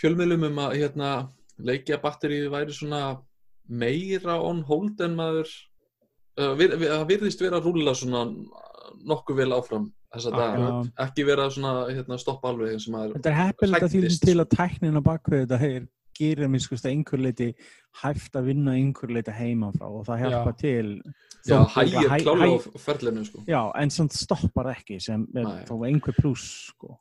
fjölmiðlum 0.00 0.46
um 0.48 0.60
að 0.64 0.76
hérna, 0.80 1.10
leikja 1.58 1.98
batterið 2.00 2.48
væri 2.52 2.72
svona 2.76 3.02
meira 3.68 4.38
on 4.40 4.62
hold 4.68 5.00
en 5.04 5.16
maður 5.18 5.50
uh, 6.38 6.54
vir, 6.56 6.76
vir, 6.78 6.88
það 6.92 7.06
virðist 7.10 7.42
vera 7.42 7.60
að 7.60 7.68
rúlla 7.68 7.94
svona 7.98 8.24
nokkuð 9.04 9.40
vel 9.42 9.52
áfram 9.56 9.90
þess 10.14 10.28
að 10.30 10.38
Akkurat. 10.40 10.64
dag, 10.64 10.90
ekki 11.08 11.24
vera 11.26 11.50
svona 11.52 11.72
hérna, 11.90 12.16
stoppa 12.22 12.48
alveg 12.52 12.72
eins 12.76 12.86
og 12.88 12.94
maður 12.96 13.16
Þetta 13.18 13.32
er 13.32 13.38
heppilegt 13.42 13.86
að 13.88 13.92
því 13.96 14.18
til 14.22 14.36
að 14.40 14.50
tæknin 14.54 14.96
á 14.96 15.02
bakvið 15.04 15.42
þetta 15.44 15.58
er 15.68 15.88
gerir 16.18 16.48
mér 16.48 16.62
sko 16.64 16.76
einhver 16.88 17.22
leiti 17.22 17.50
hæft 18.02 18.36
að 18.36 18.48
vinna 18.50 18.72
einhver 18.76 19.12
leiti 19.14 19.32
heima 19.36 19.72
frá 19.76 19.86
og 19.88 20.04
það 20.08 20.22
hjálpa 20.24 20.52
Já. 20.52 20.58
til 20.60 21.02
Já, 21.46 21.58
hægir 21.76 22.08
hæ- 22.10 22.22
klálega 22.24 22.58
hæ- 22.58 22.76
á 22.76 22.78
ferlinu 22.78 23.24
sko. 23.24 23.44
Já, 23.46 23.62
en 23.82 23.90
samt 23.90 24.12
stoppar 24.12 24.72
ekki 24.74 25.00
sem 25.00 25.26
er 25.36 25.44
Nei. 25.44 25.64
þó 25.64 25.82
einhver 25.86 26.14
pluss 26.20 26.72
sko. 26.72 26.98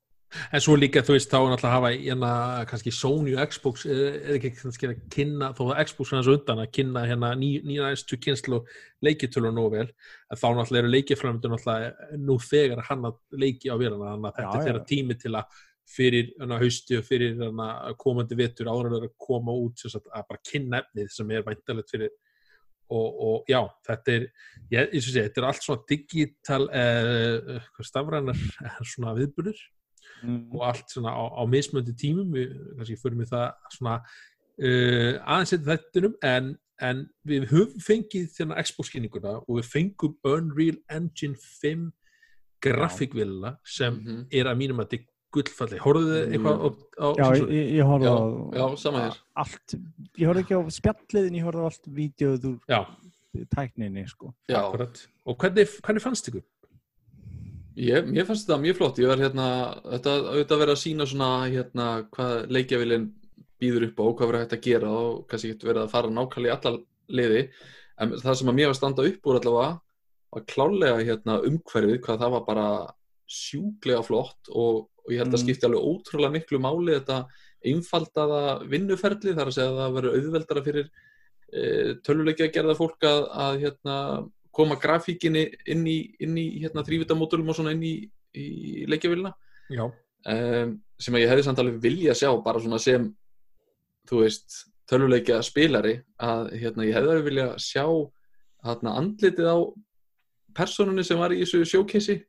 En 0.52 0.60
svo 0.60 0.76
líka, 0.76 1.00
þú 1.00 1.14
veist, 1.16 1.30
þá 1.32 1.38
er 1.38 1.52
náttúrulega 1.54 1.70
að 1.70 1.76
hafa 1.78 1.90
hérna, 1.96 2.30
kannski 2.68 2.92
Sony 2.92 3.36
og 3.38 3.48
Xbox 3.54 3.86
er, 3.86 4.20
er 4.20 4.34
ekki 4.36 4.50
kannski 4.58 4.88
að 4.90 4.98
kynna, 5.10 5.54
þó 5.56 5.70
að 5.72 5.86
Xbox 5.88 6.12
er 6.12 6.16
hans 6.18 6.28
undan 6.28 6.60
að 6.60 6.72
kynna 6.76 7.04
hérna 7.08 7.30
ný, 7.40 7.52
nýja 7.64 7.86
næstu 7.94 8.18
kynslu 8.20 8.60
leikitölur 9.06 9.54
nú 9.56 9.70
vel, 9.72 9.88
en 9.88 10.38
þá 10.42 10.48
náttúrulega 10.58 10.82
eru 10.84 10.92
leikifræmyndur 10.92 11.54
náttúrulega 11.56 12.18
nú 12.20 12.36
þegar 12.44 12.82
að 12.84 12.90
hanna 12.90 13.14
leiki 13.32 13.72
á 13.72 13.76
vélana, 13.80 14.12
þannig 14.12 14.28
að 14.28 14.36
þetta 14.42 14.58
er 14.60 14.68
þeirra 14.68 14.84
tími 14.92 15.20
til 15.22 15.32
að 15.40 15.46
fyrir 15.90 16.32
hana, 16.40 16.60
hausti 16.62 16.98
og 16.98 17.06
fyrir 17.06 17.36
hana, 17.40 17.70
komandi 18.02 18.38
en 18.38 18.56
þeir 18.58 18.70
að 18.72 19.10
koma 19.22 19.54
út 19.54 19.80
sagt, 19.86 20.08
að 20.10 20.28
bara 20.30 20.46
kynna 20.52 20.82
efnið 20.82 21.12
sem 21.14 21.32
er 21.32 21.46
væntalegt 21.46 21.94
fyrir 21.94 22.14
og, 22.90 23.22
og 23.28 23.50
já, 23.50 23.60
þetta 23.88 24.14
er 24.14 24.28
ég, 24.72 24.92
ég 24.94 25.02
sé, 25.06 25.24
þetta 25.24 25.42
er 25.42 25.48
allt 25.50 25.64
svona 25.66 25.86
digital 25.90 26.68
eh, 26.70 27.72
stafrænar 27.82 28.38
svona 28.86 29.16
viðburður 29.18 29.58
mm. 30.22 30.54
og 30.54 30.68
allt 30.70 30.94
svona 30.94 31.16
á, 31.16 31.24
á 31.34 31.44
mismöndi 31.50 31.96
tímum 31.98 32.30
við 32.36 32.54
kannski 32.76 33.00
fyrir 33.02 33.20
mig 33.20 33.32
það 33.32 33.74
svona 33.78 33.98
uh, 33.98 35.14
aðeins 35.26 35.56
þetta 35.56 35.72
þettinum 35.72 36.16
en, 36.30 36.54
en 36.90 37.04
við 37.28 37.50
höfum 37.52 37.84
fengið 37.84 38.30
þérna 38.38 38.62
Xbox 38.68 38.94
kynninguna 38.94 39.38
og 39.42 39.60
við 39.60 39.70
fengum 39.72 40.18
Unreal 40.30 40.80
Engine 40.94 41.40
5 41.62 41.90
grafíkvélina 42.66 43.56
sem 43.66 43.98
Mhm. 43.98 44.26
er 44.32 44.50
að 44.50 44.58
mínum 44.62 44.82
að 44.82 44.94
er 44.94 45.04
gullfalli 45.36 45.80
horfðu 45.84 46.16
þið 46.16 46.36
eitthvað 46.36 46.64
á, 46.66 46.68
á 46.96 47.08
Já, 47.20 47.26
ég, 47.36 47.52
ég, 47.56 47.70
ég 47.78 47.90
horfði 47.92 48.10
Já, 48.10 48.16
á 48.16 48.58
já, 48.60 48.66
sama 48.82 49.04
hér. 49.06 49.20
allt, 49.44 49.76
ég 50.16 50.30
horfði 50.32 50.44
ekki 50.46 50.58
á 50.58 50.62
spjallið 50.80 51.30
en 51.30 51.38
ég 51.40 51.48
horfði 51.48 51.64
á 51.64 51.68
allt 51.70 51.90
vídeoð 52.00 52.50
úr 52.52 52.58
já, 52.72 52.80
tækninni 53.56 54.06
sko. 54.08 54.32
Já, 54.48 54.60
akkurat. 54.64 55.02
Og 55.28 55.40
hvernig, 55.42 55.72
hvernig 55.84 56.04
fannst 56.06 56.30
ykkur? 56.32 56.46
Ég, 57.76 58.06
mér 58.08 58.24
fannst 58.28 58.48
þetta 58.48 58.62
mjög 58.64 58.78
flott, 58.80 59.00
ég 59.04 59.10
var 59.12 59.20
hérna, 59.20 59.46
þetta 59.98 60.12
auðvitað 60.32 60.62
verið 60.62 60.76
að 60.78 60.84
sína 60.86 61.08
svona 61.12 61.30
hérna 61.52 61.88
hvað 62.16 62.36
leikjavilin 62.56 63.10
býður 63.60 63.90
upp 63.90 64.00
á, 64.00 64.06
hvað 64.16 64.30
verið 64.30 64.44
hægt 64.46 64.56
að 64.56 64.62
gera 64.70 64.92
og 64.96 65.18
kannski 65.28 65.52
getur 65.52 65.72
verið 65.74 65.82
að 65.84 65.92
fara 65.92 66.14
nákvæmlega 66.16 66.54
í 66.54 66.56
alla 66.56 66.72
liði, 67.20 67.42
en 68.00 68.14
það 68.22 68.38
sem 68.40 68.52
að 68.52 68.56
mér 68.56 68.70
var 68.70 68.76
að 68.76 68.80
standa 68.80 69.08
upp 69.10 69.28
úr 69.28 69.40
allavega 69.42 69.74
var 70.36 70.46
klálega 70.52 71.04
hérna 71.08 71.38
umhverfið, 71.48 72.00
hvað 72.04 72.24
það 72.24 72.34
var 72.36 72.46
bara 72.48 72.68
sjúklega 73.36 74.04
flott 74.06 74.52
og, 74.52 74.86
og 75.06 75.14
ég 75.14 75.22
held 75.22 75.34
að 75.34 75.38
Mm. 75.40 75.44
skipti 75.44 75.68
alveg 75.68 75.88
ótrúlega 75.90 76.34
miklu 76.34 76.60
máli 76.60 76.96
þetta 76.98 77.18
einfaldaða 77.66 78.42
vinnuferli, 78.70 79.34
þar 79.34 79.50
að 79.52 79.56
segja 79.58 79.70
að 79.70 79.80
það 79.82 79.96
verið 79.98 80.16
auðveldara 80.20 80.64
fyrir 80.66 80.90
e, 81.54 81.62
tölvuleikja 82.06 82.52
gerða 82.54 82.76
fólk 82.78 83.06
að, 83.06 83.22
að 83.46 83.60
hérna, 83.64 83.98
koma 84.56 84.78
grafíkinni 84.80 85.50
inn 85.68 85.86
í, 85.88 85.98
inn 86.24 86.38
í 86.38 86.46
hérna, 86.64 86.84
þrývitamódulum 86.86 87.50
og 87.52 87.58
svona 87.58 87.74
inn 87.76 87.84
í, 87.84 87.96
í 88.36 88.86
leikjavilina 88.90 89.34
Já, 89.70 89.84
um, 89.86 90.76
sem 91.02 91.18
að 91.18 91.26
ég 91.26 91.34
hefði 91.34 91.48
samt 91.48 91.60
alveg 91.60 91.82
vilja 91.84 92.16
sjá 92.16 92.30
bara 92.46 92.62
svona 92.64 92.80
sem 92.80 93.10
þú 94.10 94.22
veist, 94.22 94.62
tölvuleikja 94.90 95.42
spilari 95.44 95.98
að 96.22 96.54
hérna, 96.62 96.86
ég 96.86 96.96
hefði 96.96 97.26
vilja 97.26 97.48
sjá 97.62 97.86
andlitið 98.66 99.50
á 99.50 99.58
personunni 100.56 101.04
sem 101.06 101.20
var 101.20 101.34
í 101.34 101.42
þessu 101.42 101.66
sjókessi 101.68 102.20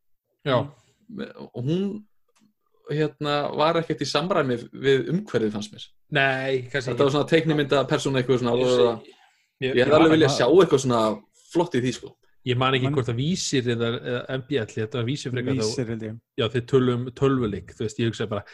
og 0.51 1.63
hún 1.63 2.05
hérna, 2.91 3.37
var 3.59 3.81
ekkert 3.81 4.05
í 4.05 4.09
samræmi 4.11 4.59
við 4.73 5.09
umhverfið 5.15 5.55
fannst 5.57 5.73
mér. 5.75 5.87
Nei 6.17 6.67
kannski 6.71 6.93
þetta 6.93 7.07
var 7.09 7.15
svona 7.17 7.31
teiknimynda 7.33 7.83
persónu 7.91 8.21
eitthvað 8.21 8.43
svona 8.45 8.55
alveg, 8.55 9.09
ég, 9.65 9.73
ég 9.75 9.83
hefði 9.83 9.99
alveg 9.99 10.15
vilja 10.17 10.31
sjá 10.37 10.47
eitthvað 10.47 10.85
svona 10.85 11.03
flott 11.53 11.75
í 11.75 11.83
því 11.83 11.93
sko. 11.99 12.13
Ég 12.47 12.55
man 12.55 12.77
ekki 12.77 12.87
Man- 12.87 12.95
hvort 12.95 13.09
að 13.11 13.17
vísir 13.19 13.67
eða, 13.75 13.89
eða 13.99 14.21
MBL, 14.39 14.69
þetta 14.71 14.99
var 15.01 15.07
vísir 15.09 15.33
frekar 15.35 15.57
vísir 15.59 15.89
held 15.91 16.03
ég. 16.07 16.19
Já, 16.39 16.45
þeir 16.53 16.63
tölum 16.71 17.09
tölvuleik, 17.19 17.73
þú 17.75 17.83
veist, 17.83 17.99
ég 17.99 18.07
hugsa 18.13 18.29
bara 18.31 18.45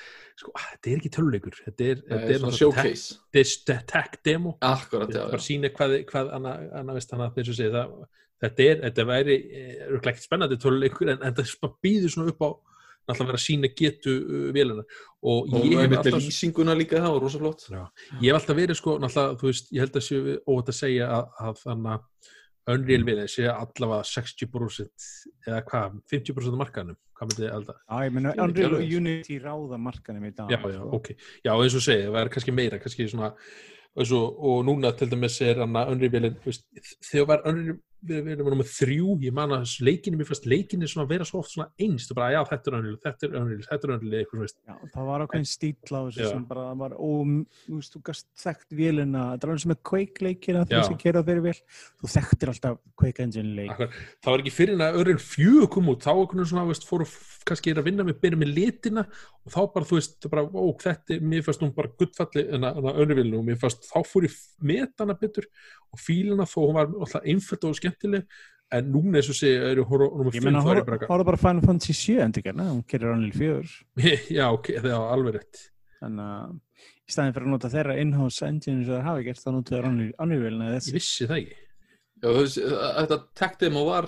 sko, 0.40 0.52
ah, 0.56 0.64
þetta 0.72 0.88
er 0.94 0.96
ekki 1.02 1.10
tölvuleikur 1.12 1.58
þetta 1.58 1.84
er, 1.90 2.00
Það 2.00 2.08
þetta 2.08 2.24
er 2.24 2.32
er 2.32 2.40
svona 2.40 2.56
showcase. 2.56 3.18
þetta 3.36 3.74
er 3.76 3.84
tech 3.92 4.16
demo. 4.24 4.54
Akkurat, 4.64 5.12
já, 5.12 5.26
bara 5.28 5.42
já. 5.42 5.44
sína 5.44 5.68
hvað, 5.76 5.98
hvað 6.08 6.32
annað, 6.38 6.94
veist 6.96 7.12
hann 7.12 7.20
að 7.26 7.36
þessu 7.36 7.58
segja 7.58 7.74
það, 7.76 7.92
þetta 8.46 8.64
er, 8.70 8.80
þetta 8.86 9.06
væri 9.12 9.36
örugglega 9.90 10.14
ekkert 10.16 10.24
spennandi 10.30 10.56
töluleikur 10.64 11.12
en, 11.12 11.20
en 11.28 11.34
það 11.36 11.76
býður 11.84 12.14
svona 12.16 12.32
upp 12.32 12.40
á 12.48 12.50
náttúrulega 13.08 13.32
vera 13.32 13.40
að 13.40 13.46
sína 13.46 13.70
getu 13.78 14.14
uh, 14.20 14.46
vélina 14.54 14.84
og 15.22 15.52
og 15.52 15.66
ég 15.66 15.78
hef 15.78 15.96
alltaf 15.98 16.18
lýsinguna 16.18 16.76
líka 16.78 17.02
það 17.02 17.16
var 17.16 17.26
rosa 17.26 17.42
flott 17.42 17.66
ég 17.72 18.28
hef 18.28 18.38
alltaf 18.38 18.58
verið 18.58 18.78
sko, 18.78 18.96
náttúrulega, 19.02 19.38
þú 19.40 19.50
veist, 19.50 19.72
ég 19.72 19.84
held 19.84 19.98
að 19.98 20.06
séu 20.08 20.36
óvægt 20.46 20.72
að 20.72 20.78
segja 20.78 21.10
að, 21.18 21.28
að 21.48 21.62
þannig 21.66 21.92
að 21.96 22.08
Unreal 22.72 23.02
vélina 23.02 23.26
sé 23.26 23.48
allavega 23.50 24.06
60% 24.06 25.06
eða 25.48 25.62
hvað, 25.66 25.96
50% 26.12 26.54
af 26.54 26.60
markaðanum 26.60 26.98
hvað 27.18 27.30
myndið 27.30 27.44
þið 27.44 27.54
alltaf? 27.56 27.78
Já, 27.82 27.96
ég 28.06 28.18
ekki 28.30 28.44
Unreal 28.46 28.76
og 28.76 28.96
Unity 28.98 29.38
ráða 29.42 29.78
markanum 29.82 30.26
í 30.26 30.32
dag 30.36 30.52
Já, 30.52 30.58
já, 30.62 30.78
sko. 30.78 30.90
ok, 30.98 31.08
já, 31.42 31.52
eins 31.52 31.78
og 31.78 31.84
segja, 31.86 32.10
það 32.10 32.20
er 32.22 32.32
kannski 32.36 32.54
meira 32.54 32.80
kannski 32.82 33.08
svona, 33.10 33.32
eins 33.98 34.12
og, 34.18 34.44
og 34.50 34.60
núna 34.68 34.92
til 34.98 35.10
dæmis 35.10 35.40
er 35.42 35.62
hann 35.64 35.80
að 35.80 35.94
Unreal 35.96 36.14
vélin 36.14 36.38
þú 36.42 36.52
veist, 36.52 36.68
þegar 37.10 37.28
var 37.32 37.44
Unreal 37.50 37.80
við 38.02 38.30
erum 38.34 38.58
með 38.58 38.70
þrjú, 38.72 39.12
ég 39.22 39.34
man 39.36 39.54
að 39.54 39.72
leikinni, 39.86 40.18
mér 40.18 40.28
fannst 40.28 40.46
leikinni 40.50 40.88
svona 40.90 41.06
vera 41.10 41.26
svo 41.26 41.42
oft 41.42 41.52
svona 41.52 41.68
einst 41.80 42.10
og 42.10 42.18
bara, 42.18 42.32
já, 42.34 42.40
þetta 42.50 42.70
er 42.70 42.76
Unreal, 42.78 42.96
þetta 43.04 43.28
er 43.28 43.36
Unreal, 43.38 43.66
þetta 43.68 43.88
er 43.88 43.92
Unreal, 43.94 44.14
eitthvað 44.18 44.32
svona, 44.32 44.46
veist. 44.46 44.58
Já, 44.66 44.90
það 44.94 45.10
var 45.10 45.24
ákveðin 45.24 45.48
stíl 45.50 45.74
á 45.94 46.00
þessu 46.00 46.22
Já. 46.24 46.30
sem 46.32 46.46
bara 46.50 46.64
var 46.82 46.96
ó, 46.98 47.10
þú 47.66 47.76
veist, 47.78 47.94
þú 47.94 48.02
gast 48.08 48.28
þekkt 48.42 48.76
vélina, 48.80 49.24
það 49.28 49.46
er 49.46 49.52
alveg 49.52 49.64
sem 49.64 49.74
er 49.74 49.80
Quake 49.92 50.26
leikina 50.26 50.62
Já. 50.62 50.68
þegar 50.72 50.88
sem 50.88 51.00
gera 51.04 51.24
þeirri 51.28 51.44
vel, 51.46 51.56
þú 52.02 52.12
þekktir 52.16 52.52
alltaf 52.54 52.80
Quake 53.02 53.26
Engine 53.26 53.54
leik. 53.60 53.74
Akkur, 53.76 54.00
það 54.22 54.34
var 54.34 54.44
ekki 54.44 54.54
fyrir 54.56 54.76
en 54.76 54.86
að 54.88 54.98
Unreal 55.02 55.22
4 55.28 55.70
kom 55.76 55.92
út, 55.92 56.02
þá 56.02 56.12
veginn 56.18 56.50
svona, 56.52 56.66
veist, 56.72 56.88
fóru 56.88 57.08
kannski 57.46 57.72
er 57.72 57.82
að 57.82 57.88
vinna 57.90 58.06
með, 58.06 58.18
byrja 58.22 58.38
með 58.38 58.52
litina 58.54 59.06
og 59.42 59.54
þá 59.54 59.60
bara, 59.74 59.86
þú 59.88 59.98
veist, 59.98 60.28
bara, 60.30 60.44
ó, 60.46 60.64
þetta 60.82 61.18
mér 61.22 61.46
fannst 61.46 61.62
hún 61.64 61.74
bara 61.74 61.90
guttfalli 61.98 62.44
en 62.54 62.66
að 62.68 62.90
Unreal 62.92 63.32
og 63.38 63.46
mér 63.46 63.58
fannst, 63.62 63.88
þá 63.90 63.98
fór 64.06 64.28
ég 64.28 64.36
metana 64.62 65.16
betur 65.18 65.48
og 65.92 66.00
fílina 66.00 66.46
þó 66.48 66.58
hún 66.62 66.76
var 66.78 66.92
alltaf 66.92 67.26
einföld 67.28 67.66
og 67.68 67.76
skemmtileg 67.92 68.26
en 68.72 68.86
núna 68.88 69.20
eins 69.20 69.28
og 69.28 69.36
segja, 69.36 69.64
eru 69.68 69.84
horf 69.84 70.14
nummer 70.16 70.32
Ég 70.32 70.40
5 70.40 70.48
meina, 70.48 70.62
þá 70.64 70.70
er 70.72 70.78
ég 70.78 70.82
horfa 70.82 70.90
bara 70.96 71.08
horfa 71.12 71.28
bara 71.28 71.40
Final 71.42 71.64
Fantasy 71.68 71.92
7 71.98 72.20
endur 72.24 72.44
gerna, 72.46 72.68
hún 72.72 72.84
gerir 72.88 73.10
Unreal 73.12 73.34
4 73.36 74.30
Já, 74.38 74.46
ok, 74.52 74.70
það 74.80 74.94
var 74.96 75.10
alveg 75.16 75.36
rétt. 75.40 75.64
þannig 76.00 76.30
að 76.32 76.54
í 77.02 77.12
staðin 77.12 77.34
fyrir 77.36 77.46
að 77.50 77.52
nota 77.56 77.68
þeirra 77.74 77.98
in-house 78.00 78.46
engine 78.48 78.86
sem 78.86 78.94
það 78.96 79.04
hafi 79.10 79.26
gert, 79.28 79.42
þá 79.44 79.50
Unreal 79.52 80.14
Unreal 80.24 80.40
vélina 80.46 80.70
Ég 80.70 80.78
þessi. 80.78 80.94
vissi 80.96 81.28
það 81.28 81.42
ekki. 81.42 81.58
Já, 82.22 82.28
þú 82.30 82.38
veist, 82.38 82.58
þetta 83.02 83.16
tech 83.40 83.54
demo 83.58 83.80
var, 83.88 84.06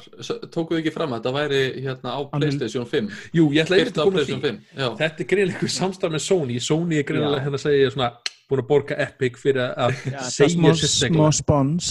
tókuðu 0.55 0.79
ekki 0.81 0.93
fram 0.95 1.13
að 1.17 1.19
þetta 1.25 1.33
væri 1.35 1.61
hérna 1.83 2.13
á 2.15 2.21
Playstation 2.31 2.85
5 2.87 3.09
Jú, 3.35 3.47
ég 3.57 3.65
ætla 3.65 3.81
á 3.83 3.91
að 3.91 3.97
koma 3.99 4.05
að 4.07 4.13
Playstation 4.15 4.45
því. 4.45 4.53
5 4.71 4.79
Já, 4.85 4.87
Þetta 5.01 5.25
er 5.25 5.29
greinlega 5.33 5.57
einhver 5.59 5.73
samstarf 5.75 6.15
með 6.15 6.23
Sony. 6.23 6.59
Sony 6.63 7.01
er 7.01 7.09
greinlega 7.09 7.43
hérna 7.43 7.59
að 7.59 7.65
segja 7.65 7.89
svona, 7.91 8.09
búin 8.47 8.63
að 8.63 8.69
borga 8.71 8.99
Epic 9.03 9.41
fyrir 9.43 9.65
að 9.67 9.97
Já, 9.99 9.99
það 9.99 10.15
er 10.15 10.31
segja 10.31 10.55
smá, 10.55 10.63
smá 10.71 10.79
sérstaklega. 10.85 11.33
spons, 11.41 11.91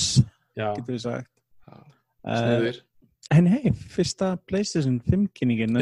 Já, 0.56 0.68
getur 0.80 0.96
við 0.96 1.04
sagt. 1.04 1.30
Uh, 2.24 2.42
Sniður. 2.42 2.82
en 3.38 3.50
hei, 3.54 3.74
fyrsta 3.94 4.34
PlayStation 4.50 5.00
5 5.08 5.30
kynningin 5.38 5.80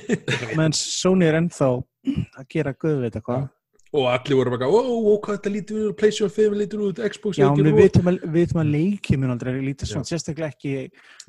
meðan 0.58 0.76
Sony 0.78 1.28
er 1.30 1.40
ennþá 1.42 1.70
að 1.74 2.48
gera 2.52 2.74
guð 2.76 3.04
veit 3.06 3.20
hvað 3.24 3.50
og 3.94 4.08
allir 4.10 4.38
voru 4.38 4.50
bara, 4.56 4.66
ó, 4.66 4.74
ó, 4.74 5.14
hvað 5.22 5.36
þetta 5.36 5.50
lítur 5.54 5.82
út? 5.88 5.96
PlayStation 6.00 6.32
5 6.34 6.56
lítur 6.58 6.80
út, 6.88 7.00
Xbox 7.14 7.38
Já, 7.38 7.46
lítur 7.46 7.68
við 7.68 7.76
út. 7.76 7.82
vitum 7.84 8.08
að, 8.10 8.64
að 8.64 8.72
leikið 8.72 9.20
mun 9.22 9.34
aldrei 9.34 9.58
lítið 9.62 9.90
svona, 9.90 10.08
sérstaklega 10.08 10.50
ekki 10.50 10.72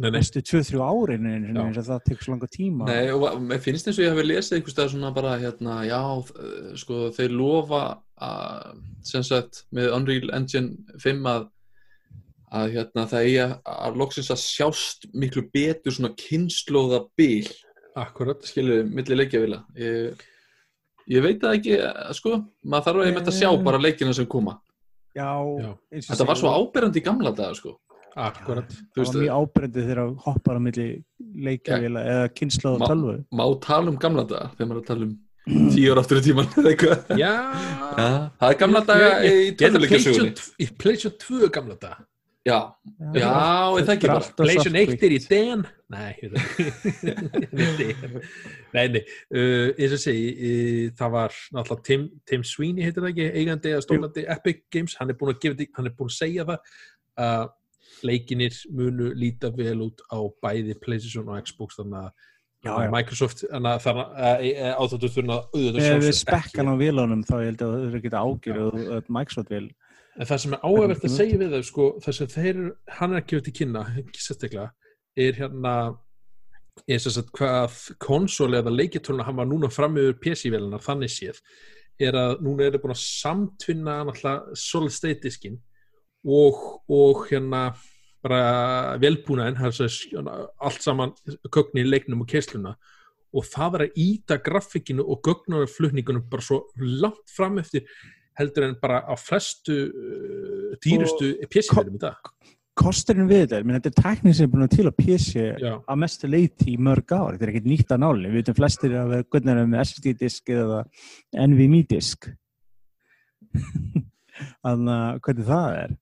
næstu 0.01 0.41
2-3 0.49 0.81
árin 0.81 1.29
og 1.61 1.77
það 1.77 2.01
tekur 2.07 2.25
svo 2.25 2.33
langa 2.33 2.49
tíma. 2.55 2.87
Nei, 2.89 3.11
og 3.13 3.27
mér 3.45 3.61
finnst 3.61 3.89
eins 3.89 3.99
og 3.99 4.07
ég 4.07 4.15
hafi 4.15 4.25
lesið 4.25 4.57
einhvers 4.57 4.77
stað 4.77 4.91
svona 4.95 5.13
bara, 5.13 5.35
hérna, 5.43 5.77
já, 5.85 6.01
eh, 6.41 6.71
sko, 6.81 7.01
þeir 7.13 7.35
lofa 7.37 7.83
að, 8.31 8.81
sem 9.13 9.25
sagt, 9.29 9.65
með 9.75 9.91
Unreal 9.99 10.33
Engine 10.39 10.97
5 11.05 11.29
að, 11.35 11.49
að 12.51 12.73
hérna, 12.75 13.05
það 13.11 13.25
eigi 13.25 13.39
að, 13.45 13.53
að 13.87 13.97
loksins 14.01 14.31
að 14.35 14.41
sjást 14.43 15.07
miklu 15.13 15.45
betur 15.53 15.95
svona 15.95 16.13
kynnslóða 16.19 17.01
bil, 17.17 17.47
akkurat. 17.95 18.43
skilur, 18.45 18.83
milli 18.91 19.15
leikjavila. 19.21 19.63
Ég, 19.79 20.21
ég 21.09 21.23
veit 21.25 21.39
það 21.41 21.57
ekki, 21.59 21.73
eh, 21.79 22.13
sko, 22.17 22.37
maður 22.65 22.85
þarf 22.89 23.01
að 23.01 23.09
ég 23.11 23.19
að 23.23 23.39
sjá 23.39 23.49
bara 23.63 23.81
leikina 23.81 24.13
sem 24.13 24.25
koma. 24.29 24.59
Já, 25.15 25.31
Þetta 25.95 26.25
var 26.27 26.35
svo 26.35 26.51
áberandi 26.51 26.99
í 26.99 27.03
gamla 27.05 27.31
daga, 27.35 27.55
sko. 27.55 27.77
Akkurat. 28.15 28.69
Þú 28.95 29.03
það 29.03 29.07
var 29.09 29.21
mjög 29.21 29.35
ábyrndið 29.35 29.85
þegar 29.89 29.99
að 30.05 30.11
hoppar 30.23 30.55
á 30.55 30.61
milli 30.63 30.87
leikjavila 31.45 32.03
eða 32.13 32.27
kynnslóð 32.31 32.77
Ma- 32.79 32.85
og 32.85 32.91
tölvu 32.91 33.15
má 33.35 33.43
tala 33.65 33.91
um 33.91 33.97
gamla 33.99 34.23
daga 34.23 34.45
þegar 34.55 34.69
maður 34.69 34.77
er 34.77 34.83
að 34.83 34.87
tala 34.87 35.07
um 35.09 35.15
tíu 35.75 35.91
ára 35.91 35.99
aftur 36.05 36.19
í 36.21 36.23
tíman 36.23 36.47
eða 36.61 36.71
eitthvað. 36.71 37.09
Já. 37.19 37.33
Já, 37.99 38.07
það 38.39 38.53
er 38.53 38.59
gamla 38.61 38.81
daga 38.87 39.09
í 39.19 39.33
Ég- 39.33 39.57
ég-. 40.15 40.45
Í 40.63 40.67
PlayStation 40.79 41.17
2 41.43 41.51
gamla 41.57 41.75
dag. 41.81 41.99
Já, 42.45 42.57
já, 43.17 43.29
er 43.73 43.85
það 43.87 43.91
ekki 43.95 44.09
bara? 44.11 44.25
PlayStation 44.37 44.75
1 44.77 44.91
er 45.07 45.13
í 45.15 45.19
den. 45.25 45.63
Nei, 45.95 46.13
nei, 48.73 48.83
nei. 48.93 49.01
Uh, 49.33 49.71
eins 49.77 49.95
og 49.95 50.01
segi, 50.01 50.27
uh, 50.33 50.93
það 50.97 51.15
var 51.15 51.35
náttúrulega 51.55 51.85
Tim, 51.85 52.03
Tim 52.29 52.43
Sweeney, 52.45 52.85
heitir 52.85 53.01
það 53.01 53.11
ekki, 53.11 53.27
eigandi 53.41 53.73
að 53.73 53.83
stólandi 53.85 54.25
Epic 54.35 54.63
Games, 54.73 54.95
hann 54.99 55.13
er 55.13 55.17
búin 55.17 55.33
að, 55.33 55.39
gefa, 55.43 55.67
hann 55.77 55.89
er 55.89 55.95
búin 55.97 56.11
að 56.13 56.17
segja 56.19 56.45
það 56.49 56.77
að 57.25 57.45
leikinir 58.05 58.61
munu 58.75 59.11
líta 59.17 59.49
vel 59.55 59.79
út 59.87 60.05
á 60.13 60.19
bæði 60.45 60.77
PlayStation 60.81 61.29
og 61.29 61.41
Xbox 61.49 61.81
þannig 61.81 62.01
að 62.03 62.31
Já, 62.65 62.71
já. 62.81 62.89
Microsoft 62.89 63.43
þannig 63.45 63.83
að 63.85 64.45
áþáttu 64.73 65.09
þurfa 65.13 65.35
að 65.35 65.43
auðvitað 65.53 65.89
Ef 65.89 65.99
við 66.01 66.15
spekkan 66.17 66.71
á 66.73 66.75
vilunum 66.79 67.21
þá 67.25 67.35
ég 67.35 67.49
held 67.51 67.61
að 67.61 67.73
það 67.75 68.05
geta 68.05 68.23
ágjörð 68.25 68.79
að 68.95 69.11
Microsoft 69.13 69.51
vil 69.53 69.67
En 70.15 70.27
það 70.29 70.41
sem 70.41 70.55
er 70.55 70.63
áhugavert 70.63 71.05
að 71.05 71.15
segja 71.17 71.37
við 71.41 71.53
þau 71.55 71.67
sko, 71.67 71.85
það 72.05 72.17
sem 72.17 72.31
þeir, 72.31 72.59
hann 72.97 73.13
er 73.13 73.21
ekki 73.21 73.39
út 73.39 73.49
í 73.51 73.55
kynna 73.55 73.85
ekki 73.99 74.23
sérstaklega, 74.23 74.69
er 75.19 75.39
hérna 75.39 75.75
er 76.91 77.07
að 77.07 77.31
hvað 77.35 77.79
konsoli 78.03 78.59
eða 78.59 78.73
leikjartöluna 78.73 79.25
hann 79.27 79.39
var 79.39 79.47
núna 79.47 79.71
fram 79.71 79.95
yfir 79.99 80.17
PC-vélunar, 80.23 80.83
þannig 80.83 81.11
séð 81.13 81.39
er 82.01 82.17
að 82.19 82.41
núna 82.43 82.65
er 82.65 82.75
það 82.75 82.83
búin 82.83 82.95
að 82.95 83.03
samtvinna 83.03 83.99
náttúrulega 84.03 84.57
solid 84.59 84.95
state 84.95 85.23
diskin 85.23 85.55
og, 86.25 86.81
og 86.91 87.23
hérna 87.29 87.69
bara 88.25 88.97
velbúnaðin 88.99 89.59
allt 89.61 90.83
saman 90.83 91.13
kögni 91.53 91.85
í 91.85 91.87
leiknum 91.87 92.25
og 92.25 92.29
keisluna 92.31 92.75
og 93.35 93.47
það 93.51 93.77
er 93.77 93.85
að 93.85 93.97
íta 94.01 94.39
grafíkinu 94.43 95.05
og 95.05 95.23
gögnarflutningunum 95.27 96.27
bara 96.31 96.43
svo 96.43 96.63
langt 96.79 97.31
fram 97.31 97.59
eftir 97.61 97.87
heldur 98.39 98.67
en 98.67 98.77
bara 98.81 99.01
á 99.07 99.13
flestu 99.19 99.75
uh, 99.89 100.75
dýrustu 100.83 101.33
PC-verðum 101.51 101.99
í 101.99 102.03
dag. 102.03 102.31
Kosturinn 102.75 103.29
við 103.29 103.45
þetta, 103.45 103.61
menn, 103.63 103.77
þetta 103.79 103.91
er 103.91 104.01
tæknir 104.03 104.33
sem 104.35 104.47
er 104.47 104.51
búin 104.51 104.65
að 104.65 104.73
til 104.73 104.89
á 104.91 104.93
PC 104.97 105.43
Já, 105.63 105.73
að 105.79 105.99
mestu 106.01 106.27
leiti 106.27 106.73
í 106.73 106.79
mörg 106.87 107.13
ár. 107.15 107.35
Þetta 107.35 107.45
er 107.45 107.51
ekkert 107.53 107.69
nýtt 107.71 107.93
að 107.95 108.01
náli, 108.03 108.31
við 108.31 108.41
veitum 108.41 108.57
flestir 108.57 108.95
að 108.99 109.13
hvernig 109.21 109.53
er 109.53 109.69
með 109.71 109.83
SSD-disk 109.85 110.51
eða 110.55 110.81
NVMe-disk 111.45 112.27
þannig 114.65 114.91
að 114.97 115.21
hvernig 115.27 115.47
það 115.53 115.77
er. 115.85 115.95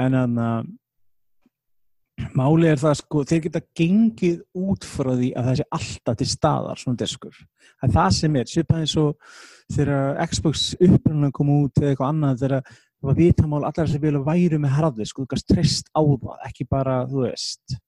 En 0.00 0.16
þannig 0.16 0.46
að 0.46 0.70
máli 2.36 2.68
er 2.70 2.80
það 2.80 2.98
sko, 3.00 3.24
þeir 3.28 3.42
geta 3.46 3.62
gengið 3.76 4.38
út 4.58 4.86
frá 4.86 5.10
því 5.14 5.30
að 5.36 5.48
það 5.48 5.58
sé 5.60 5.66
alltaf 5.78 6.20
til 6.20 6.28
staðar 6.30 6.80
svona 6.82 7.00
diskur. 7.00 7.40
Það 7.80 7.88
er 7.88 7.96
það 7.96 8.12
sem 8.18 8.38
er, 8.40 8.50
svipað 8.50 8.84
eins 8.84 8.96
og 9.00 9.34
þegar 9.70 10.22
Xbox 10.30 10.64
upprunnan 10.88 11.34
kom 11.34 11.52
út 11.54 11.80
eða 11.80 11.92
eitthvað 11.92 12.12
annað 12.12 12.42
þegar 12.42 12.64
það 12.66 13.10
var 13.10 13.16
vitamál 13.16 13.62
allar 13.64 13.88
sem 13.88 14.02
vilja 14.02 14.24
væru 14.26 14.60
með 14.60 14.76
harðið 14.76 15.10
sko, 15.10 15.24
þú 15.24 15.32
gast 15.34 15.48
treyst 15.48 15.90
á 15.96 16.00
það, 16.04 16.40
ekki 16.50 16.66
bara 16.68 16.96
þú 17.08 17.24
veist 17.24 17.78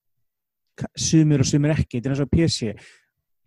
sumir 0.97 1.43
og 1.45 1.49
sumir 1.49 1.75
ekki, 1.75 1.99
þetta 1.99 2.09
er 2.09 2.15
eins 2.15 2.25
og 2.25 2.31
PC 2.33 2.73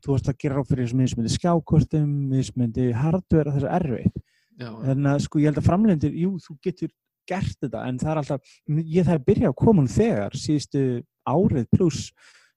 þú 0.06 0.14
varst 0.14 0.30
að 0.30 0.38
gera 0.44 0.60
ráð 0.60 0.70
fyrir 0.70 0.86
þessum 0.86 1.02
mismundi 1.02 1.34
skjákortum, 1.34 2.12
mismundi 2.30 2.92
hardware 2.94 3.56
það 3.56 3.58
er 3.58 3.66
svo 3.66 3.72
erfitt, 3.80 4.22
Já, 4.62 4.70
en 4.92 5.10
að 5.10 5.24
sko 5.26 5.42
ég 5.42 5.50
held 5.50 5.60
að 5.60 5.68
framlendur, 5.72 6.14
jú, 6.16 6.36
þú 6.44 6.58
getur 6.64 6.92
gert 7.30 7.58
þetta, 7.60 7.84
en 7.88 8.00
það 8.02 8.12
er 8.12 8.22
alltaf 8.22 8.56
ég 8.78 9.06
er 9.06 9.18
að 9.18 9.28
byrja 9.30 9.52
að 9.52 9.60
koma 9.62 9.86
nú 9.86 9.92
þegar 9.92 10.38
síðustu 10.40 10.86
árið 11.26 11.68
pluss 11.74 12.12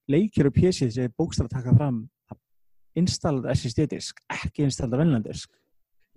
leikjur 0.09 0.51
og 0.51 0.57
PC 0.57 0.91
sem 0.91 1.09
er 1.09 1.15
bókstæð 1.17 1.49
að 1.49 1.57
taka 1.57 1.77
fram 1.77 2.03
installað 2.99 3.53
SSD-disk 3.55 4.23
ekki 4.33 4.67
installað 4.67 5.05
venlandisk 5.05 5.53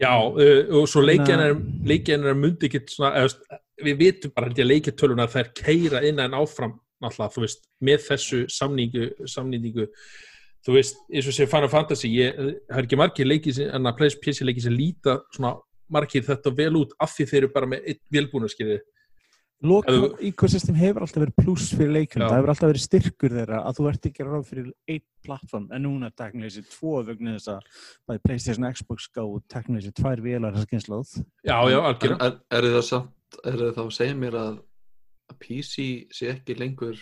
Já 0.01 0.15
uh, 0.17 0.61
og 0.79 0.87
svo 0.89 1.03
leikjarnar 1.05 1.57
leikjarnar 1.85 2.37
myndi 2.37 2.69
ekki 2.69 2.85
svona 2.89 3.13
eða, 3.21 3.59
við 3.85 3.99
vitum 3.99 4.33
bara 4.35 4.49
held 4.49 4.61
ég 4.61 4.69
leikjartölunar 4.69 5.31
þær 5.31 5.51
keira 5.57 6.01
inn 6.07 6.21
en 6.21 6.37
áfram 6.37 6.79
náttúrulega, 7.01 7.33
þú 7.33 7.43
veist, 7.45 7.63
með 7.81 8.03
þessu 8.05 8.39
samningu, 8.51 9.07
samningu 9.29 9.87
þú 10.65 10.75
veist, 10.75 11.01
eins 11.09 11.29
og 11.29 11.35
sé 11.35 11.47
Final 11.49 11.71
Fantasy 11.71 12.11
ég, 12.13 12.37
það 12.37 12.77
er 12.77 12.87
ekki 12.87 12.99
margir 13.01 13.29
leikið 13.29 13.57
sem, 13.57 13.71
en 13.73 13.89
að 13.89 14.17
PC 14.21 14.45
leikið 14.45 14.67
sem 14.67 14.77
líta 14.77 15.17
svona 15.33 15.55
margir 15.91 16.25
þetta 16.25 16.55
vel 16.57 16.73
út 16.79 16.95
af 17.01 17.13
því 17.15 17.29
þeir 17.29 17.43
eru 17.43 17.53
bara 17.53 17.69
með 17.73 17.91
einn 17.91 18.01
velbúna 18.17 18.49
skilið 18.51 18.81
Loka 19.61 19.93
Ef 19.93 20.21
ecosystem 20.25 20.77
hefur 20.79 21.03
alltaf 21.05 21.21
verið 21.21 21.35
pluss 21.37 21.67
fyrir 21.77 21.91
leikjum, 21.93 22.23
það 22.23 22.39
hefur 22.39 22.51
alltaf 22.53 22.71
verið 22.71 22.81
styrkur 22.87 23.35
þeirra 23.35 23.59
að 23.61 23.75
þú 23.77 23.83
ert 23.91 24.07
ekki 24.09 24.25
ráð 24.25 24.47
fyrir 24.47 24.71
einn 24.89 25.03
plattform 25.21 25.67
en 25.69 25.85
núna 25.85 26.09
teknilega 26.17 26.55
þessi 26.55 26.73
tvo 26.73 26.93
vegna 27.05 27.35
þess 27.35 27.51
að 27.53 27.83
bæði 28.09 28.23
Playstation 28.25 28.65
og 28.65 28.79
Xbox 28.79 29.07
gáðu 29.13 29.37
teknilega 29.53 29.85
þessi 29.85 29.97
tvær 30.01 30.23
vélar 30.25 30.57
þess 30.57 30.65
að 30.65 30.73
kynnslóð 30.73 31.13
Já, 31.21 31.57
já, 31.69 31.77
En 31.77 31.89
algjörða 31.91 32.31
er, 32.31 32.39
er 32.57 32.69
það 32.73 32.85
samt, 32.89 33.39
er 33.43 33.59
það 33.61 33.73
þá 33.77 33.83
að 33.83 33.93
segja 33.99 34.17
mér 34.23 34.39
að 34.41 34.57
að 35.31 35.39
PC 35.45 35.87
sé 36.13 36.31
ekki 36.33 36.57
lengur 36.59 36.99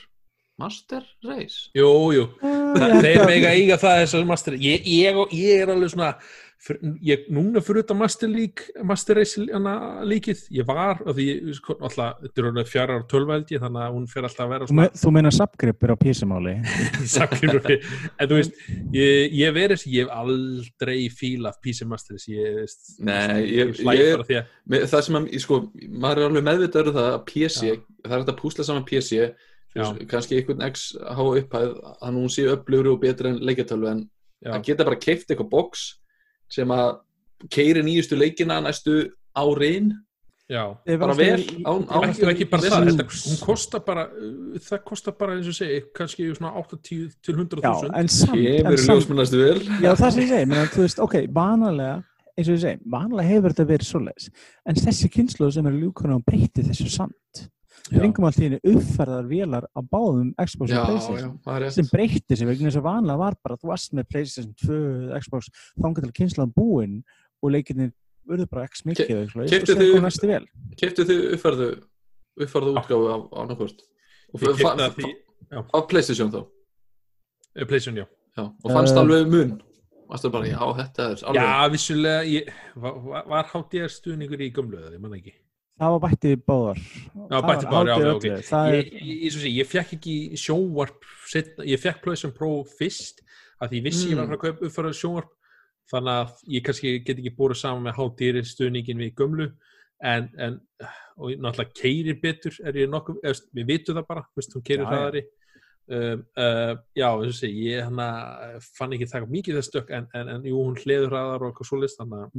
Master 0.60 1.02
Race? 1.26 1.70
Jú, 1.78 1.90
jú, 2.16 2.28
Það- 2.44 3.00
þeir 3.06 3.26
mega 3.30 3.56
eiga 3.56 3.80
það 3.82 4.04
þessar 4.04 4.30
master 4.30 4.60
ég, 4.60 4.86
ég, 4.86 5.26
ég 5.34 5.64
er 5.64 5.74
alveg 5.74 5.94
svona 5.96 6.14
fyr, 6.60 6.76
ég, 7.08 7.22
núna 7.32 7.62
fyrir 7.64 7.86
þetta 7.86 7.96
master 7.96 8.28
league 8.28 8.84
master 8.84 9.16
race 9.16 9.40
hana, 9.54 9.74
líkið. 10.04 10.42
Ég 10.58 10.66
var, 10.68 11.00
því 11.08 11.26
ég- 11.30 11.54
sko, 11.56 11.78
alltaf, 11.80 12.18
þetta 12.26 12.42
er 12.44 12.48
alveg 12.50 12.68
fjara 12.68 12.98
ára 13.00 13.06
ég, 13.56 13.62
þannig 13.64 13.86
að 13.86 13.94
hún 13.96 14.08
fer 14.12 14.28
alltaf 14.28 14.44
að 14.46 14.52
vera 14.54 14.68
Þú, 14.68 14.76
me, 14.82 14.88
þú 15.00 15.14
meina 15.16 15.32
subgripir 15.32 15.94
á 15.96 15.98
PC-máli 16.04 16.56
samkynur 17.16 17.64
en 17.72 18.28
þú 18.28 18.36
veist, 18.42 18.60
ég, 19.00 19.32
ég 19.40 19.56
verið 19.56 19.86
ég 19.88 20.04
hef 20.04 20.12
aldrei 20.20 21.00
fílað 21.16 21.60
PC 21.64 21.88
Master 21.88 22.20
Race, 22.20 22.28
ég 22.36 22.60
veist 22.60 23.00
Nei, 23.00 23.46
ég- 23.56 23.76
hlæ 23.80 23.96
ég- 23.96 24.16
bara 24.20 24.28
því 24.28 24.42
að 24.42 24.56
Mér- 24.70 24.88
Það 24.92 25.02
sem 25.08 25.16
að, 25.22 25.30
sko, 25.42 25.62
maður 25.90 26.20
er 26.20 26.28
alveg 26.30 26.44
meðvitaður 26.52 26.92
um 26.92 27.00
það 27.00 27.08
að 27.16 27.24
PC, 27.32 27.72
Já. 27.72 27.80
það 28.06 28.18
er 28.20 28.28
að 28.34 28.38
púsla 28.44 28.66
saman 28.68 28.86
fyrir 28.86 29.32
kannski 30.10 30.40
einhvern 30.40 30.66
x 30.70 30.90
háa 30.98 31.30
upphæð 31.30 31.72
að 32.02 32.18
hún 32.18 32.34
sé 32.34 32.48
upplöfri 32.50 32.92
og 32.92 33.02
betri 33.04 33.30
en 33.30 33.40
leikjartölu 33.46 33.90
en 33.92 34.04
já, 34.42 34.54
að 34.56 34.66
geta 34.66 34.88
bara 34.88 35.00
keift 35.00 35.30
eitthvað 35.30 35.52
box 35.54 35.88
sem 36.50 36.72
að 36.74 37.00
keiri 37.54 37.84
nýjustu 37.86 38.18
leikina 38.20 38.60
næstu 38.64 39.02
árin. 39.38 39.94
Já. 40.50 40.64
Bara 40.98 41.14
vel, 41.14 41.44
án, 41.62 41.84
án 41.86 42.08
ekki, 42.08 42.24
og 42.26 42.32
ekki 42.32 42.46
bara 42.50 42.70
það, 42.74 42.88
þetta, 42.90 43.44
kostar 43.46 43.84
bara 43.86 44.08
uh, 44.10 44.56
það 44.66 44.80
kostar 44.88 45.14
bara 45.20 45.36
eins 45.38 45.50
og 45.52 45.54
segi 45.60 45.84
kannski 45.94 46.26
svona 46.34 46.56
80 46.58 47.12
til 47.22 47.36
100 47.36 47.62
Já, 47.62 47.74
þúsund. 47.84 48.80
ljósmenn 48.90 49.22
næstu 49.22 49.44
vel. 49.44 49.60
Já, 49.84 49.92
það 49.94 50.16
sem 50.16 50.24
ég 50.24 50.32
segi, 50.34 50.48
menn, 50.50 50.72
þú 50.74 50.88
veist, 50.88 51.04
ok, 51.06 51.20
vanalega 51.36 52.00
eins 52.34 52.50
og 52.50 52.56
ég 52.56 52.64
segi, 52.64 52.82
vanalega 52.90 53.36
hefur 53.36 53.54
þetta 53.54 53.68
verið 53.70 53.92
svoleiðis 53.92 54.30
en 54.66 54.82
þessi 54.82 55.12
kynslu 55.14 55.52
sem 55.54 55.70
er 55.70 55.78
ljúkuna 55.84 56.18
og 56.18 56.26
breyti 56.26 56.66
þessu 56.66 56.90
samt 56.94 57.44
við 57.90 58.02
ringum 58.04 58.26
allt 58.28 58.40
í 58.40 58.44
henni 58.48 58.60
uppferðar 58.74 59.28
vélar 59.30 59.66
á 59.74 59.80
báðum 59.82 60.34
Xbox 60.46 60.72
já, 60.72 60.80
og 60.80 60.86
já, 60.86 60.90
Playstation 60.90 61.40
það 61.46 61.66
er 61.66 61.70
sem 61.76 61.88
breytti 61.92 62.38
sig 62.38 62.48
vegna 62.50 62.70
þess 62.70 62.80
að 62.82 62.88
vanlega 62.90 63.18
var 63.24 63.38
bara 63.44 63.56
að 63.56 63.62
þú 63.64 63.72
varst 63.72 63.94
með 63.98 64.10
Playstation 64.10 64.54
2, 64.64 65.20
Xbox 65.24 65.50
þangar 65.82 66.06
til 66.08 66.12
kynslan 66.20 66.54
búinn 66.56 67.00
og 67.42 67.52
leikirnir 67.56 67.92
urðu 68.30 68.46
bara 68.52 68.68
x 68.70 68.84
mikið 68.86 69.08
sér 69.74 69.80
þið- 69.80 69.94
kom 69.96 70.06
næstu 70.10 70.28
vel. 70.30 70.46
keftu 70.78 71.06
þið 71.10 71.24
uppfærðu 71.38 71.70
uppfærðu 72.40 72.76
útgáfu 72.78 73.08
af, 73.14 73.24
Ég 75.04 75.16
já. 75.52 75.64
af 75.74 75.88
Playstation 75.90 76.32
þá? 76.32 76.46
Eh, 77.56 77.66
PlayStation, 77.66 77.96
já. 77.98 78.06
Já, 78.38 78.44
og 78.64 78.72
fannst 78.72 78.94
Eh, 78.96 79.02
alveg 79.02 79.28
mun. 79.32 79.62
Varstu 80.10 80.30
bara, 80.32 80.46
já, 80.46 80.58
þetta 80.78 81.00
er 81.12 81.24
alveg 81.26 81.36
Já, 81.42 81.70
vissulega, 81.70 82.22
ég, 82.26 82.50
var, 82.76 82.94
var, 83.04 83.24
var 83.28 83.44
HDR 83.52 83.90
stuðningur 83.90 84.42
í 84.42 84.52
gömlu 84.54 84.78
eða, 84.78 84.94
ég 84.94 85.00
man 85.02 85.12
ekki 85.18 85.34
það 85.80 85.96
var 85.96 86.04
bætti 86.06 86.36
báðar. 86.44 86.84
Já, 87.16 87.40
bætti 87.48 87.72
báðar, 87.72 87.90
já, 87.90 87.96
já, 88.04 88.14
ok. 88.14 88.28
það 88.50 88.70
Ég, 88.76 88.94
ég, 89.00 89.40
ég, 89.56 89.70
fekk 89.70 89.98
ekki 89.98 90.16
sjónvarp 90.40 91.10
ég 91.66 91.82
fekk 91.82 92.04
PlayStation 92.04 92.36
Pro 92.36 92.52
fyrst 92.78 93.24
að 93.60 93.74
því 93.74 93.82
ég 93.82 93.90
vissi 93.90 94.12
ég 94.12 94.20
var 94.20 94.30
að 94.30 94.38
að 94.38 94.44
kaupa 94.46 94.70
uppfæra 94.70 94.94
sjónvarp 94.96 95.36
þannig 95.90 96.22
að 96.22 96.46
ég 96.56 96.66
kannski 96.68 96.96
get 97.02 97.18
ekki 97.18 97.36
búið 97.38 97.60
saman 97.64 97.88
með 97.88 97.98
hátýri 97.98 98.46
stuðningin 98.46 99.02
við 99.02 99.16
gömlu 99.18 99.50
en, 100.06 100.30
en 100.40 100.60
og 101.20 101.34
náttúrulega 101.36 101.76
keiri 101.76 102.16
betur 102.22 102.56
er 102.64 102.78
ég 102.80 102.90
nokkuð, 102.92 103.20
eða, 103.26 103.44
við 103.58 103.68
vitum 103.74 103.98
það 104.00 104.08
bara 104.08 104.24
veist, 104.38 104.56
hún 104.56 104.66
keiri 104.66 104.84
Já, 104.84 104.86
já. 104.86 104.92
hraðari. 104.94 105.26
Um, 105.90 106.20
uh, 106.38 106.76
já, 106.94 107.08
þess 107.18 107.46
að 107.48 107.56
ég 107.66 107.88
hana, 107.88 108.10
fann 108.78 108.92
ekki 108.94 109.08
það 109.10 109.32
mikið 109.34 109.56
þess 109.58 109.72
stök 109.72 109.88
en, 109.98 110.06
en, 110.14 110.28
en 110.36 110.44
jú, 110.46 110.60
hún 110.62 110.78
hliður 110.78 111.16
hraðar 111.16 111.42
og 111.42 111.50
eitthvað 111.50 111.70
svoleiðist 111.72 112.02
þannig 112.04 112.20
að 112.22 112.36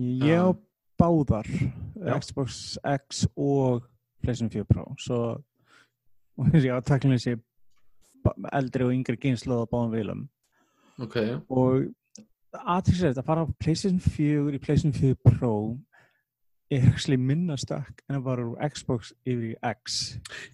báðar 1.00 1.48
Já. 1.50 2.16
Xbox 2.20 2.78
X 2.84 3.24
og 3.36 3.86
PlayStation 4.22 4.50
4 4.52 4.68
Pro. 4.68 4.86
Svo 5.00 5.20
og 6.40 6.52
þessi 6.52 6.72
átaklinni 6.72 7.20
sé 7.20 7.36
eldri 8.52 8.84
og 8.86 8.92
yngri 8.94 9.16
gynslu 9.20 9.60
á 9.60 9.64
báðum 9.68 9.94
vilum 9.96 10.26
ok, 11.00 11.16
og 11.48 11.88
aðtilsið 12.52 13.20
að 13.20 13.28
fara 13.28 13.44
á 13.44 13.52
PlayStation 13.60 14.00
4 14.02 14.56
í 14.56 14.60
PlayStation 14.60 14.96
4 14.96 15.16
Pro 15.24 15.54
er 16.70 16.84
actually 16.86 17.18
minna 17.18 17.56
stökk 17.58 18.04
en 18.06 18.20
að 18.20 18.26
fara 18.28 18.44
úr 18.46 18.68
Xbox 18.70 19.10
yfir 19.26 19.48
í 19.48 19.54
X. 19.72 19.96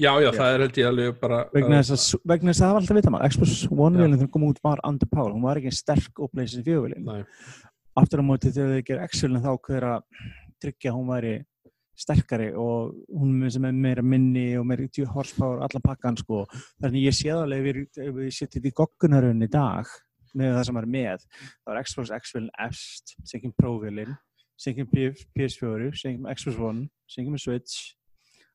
Já, 0.00 0.14
já, 0.24 0.30
það 0.32 0.46
er 0.54 0.62
held 0.64 0.78
ég 0.80 0.88
alveg 0.88 1.18
bara 1.20 1.40
vegna 1.52 1.82
þess 1.82 1.92
að, 1.92 2.00
sú- 2.06 2.20
vegna 2.24 2.52
þess 2.54 2.62
að 2.62 2.64
það 2.64 2.72
var 2.72 2.80
alltaf 2.82 2.98
vita 2.98 3.12
maður. 3.12 3.34
Xbox 3.34 3.56
One 3.68 3.98
Já. 3.98 4.02
vilin 4.02 4.20
þegar 4.22 4.32
kom 4.32 4.46
út 4.48 4.62
var 4.64 4.82
underpower, 4.88 5.34
hún 5.34 5.44
var 5.44 5.60
ekki 5.60 5.74
sterk 5.76 6.22
og 6.22 6.32
PlayStation 6.32 6.64
4 6.64 6.86
vilin. 6.86 7.26
Aftur 7.96 8.22
á 8.22 8.24
móti 8.28 8.52
þegar 8.52 8.72
þau 8.72 8.86
gerir 8.88 9.04
X-vilin 9.10 9.44
þá 9.44 9.52
hver 9.68 9.86
að 9.90 10.24
tryggja 10.62 10.92
að 10.92 10.98
hún 10.98 11.12
væri 11.12 11.34
sterkari 11.96 12.50
og 12.60 12.96
hún 13.08 13.50
sem 13.50 13.64
er 13.64 13.76
meira 13.76 14.04
minni 14.04 14.50
og 14.60 14.66
meira 14.68 14.84
10 14.88 15.08
horsepower 15.14 15.62
allan 15.64 15.84
pakkan 15.84 16.18
sko. 16.20 16.44
Þannig 16.82 17.06
ég 17.08 17.16
sé 17.16 17.30
það 17.30 17.44
alveg 17.46 17.80
ef 17.86 18.20
setja 18.36 18.58
þetta 18.58 18.70
í 18.70 18.76
goggunarun 18.80 19.46
í 19.46 19.50
dag 19.52 19.92
með 20.36 20.56
það 20.58 20.66
sem 20.68 20.80
er 20.80 20.88
með 20.96 21.26
þá 21.32 21.72
er 21.72 21.82
Xbox 21.88 22.12
X-vilin 22.18 22.50
efst 22.66 23.14
sem 23.24 23.42
kemur 23.42 23.56
Pro-vilin 23.62 24.16
sem 24.60 24.76
kemur 24.76 25.16
PS4 25.36 25.92
sem 25.96 26.18
kemur 26.18 26.36
Xbox 26.36 26.60
One 26.60 26.88
sem 27.08 27.24
kemur 27.24 27.40
Switch 27.40 27.94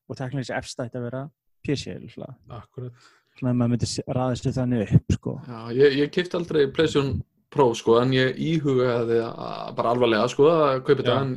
og 0.06 0.18
teknilega 0.18 0.46
þessi 0.46 0.56
efst 0.60 0.84
ætti 0.84 1.00
að 1.00 1.08
vera 1.08 1.24
PC 1.62 1.96
svona 2.12 2.30
akkurat. 2.58 3.10
Svona 3.38 3.52
að 3.54 3.58
maður 3.58 3.72
myndi 3.72 3.88
sér 3.88 4.56
þannig 4.58 4.94
upp 4.98 5.14
sko. 5.16 5.36
já, 5.46 5.60
ég, 5.78 5.98
ég 6.02 6.10
kefti 6.14 6.36
aldrei 6.36 6.66
PlayStation 6.68 7.22
Pro 7.52 7.68
sko, 7.76 7.98
en 8.00 8.14
ég 8.16 8.38
íhugaði 8.40 9.18
að- 9.20 9.74
bara 9.76 9.92
alvarlega 9.92 10.28
sko, 10.32 10.48
að 10.48 10.82
kaupa 10.86 11.02
þetta. 11.02 11.20
En, 11.20 11.32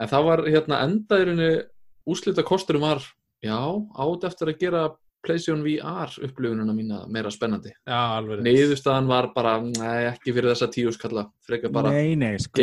en 0.00 0.08
það 0.08 0.26
var 0.28 0.44
hérna 0.46 0.82
endaðurinni 0.86 1.52
úslita 2.06 2.44
kosturum 2.46 2.84
var 2.86 3.02
já, 3.42 3.58
átt 3.98 4.28
eftir 4.30 4.52
að 4.52 4.60
gera 4.60 4.84
PlayStation 5.22 5.62
VR 5.62 6.10
upplifununa 6.26 6.74
mína 6.74 7.00
meira 7.10 7.30
spennandi. 7.30 7.70
Já, 7.86 8.18
alveg 8.18 8.40
rétt. 8.40 8.46
Niðurstaðan 8.46 9.10
var 9.10 9.28
bara, 9.34 9.56
nei, 9.62 10.08
ekki 10.10 10.34
fyrir 10.34 10.50
þessa 10.50 10.70
tíu 10.74 10.94
skalla, 10.94 11.28
frekar 11.46 11.70
bara 11.74 11.92
nei, 11.94 12.14
nei, 12.18 12.36
sko, 12.42 12.58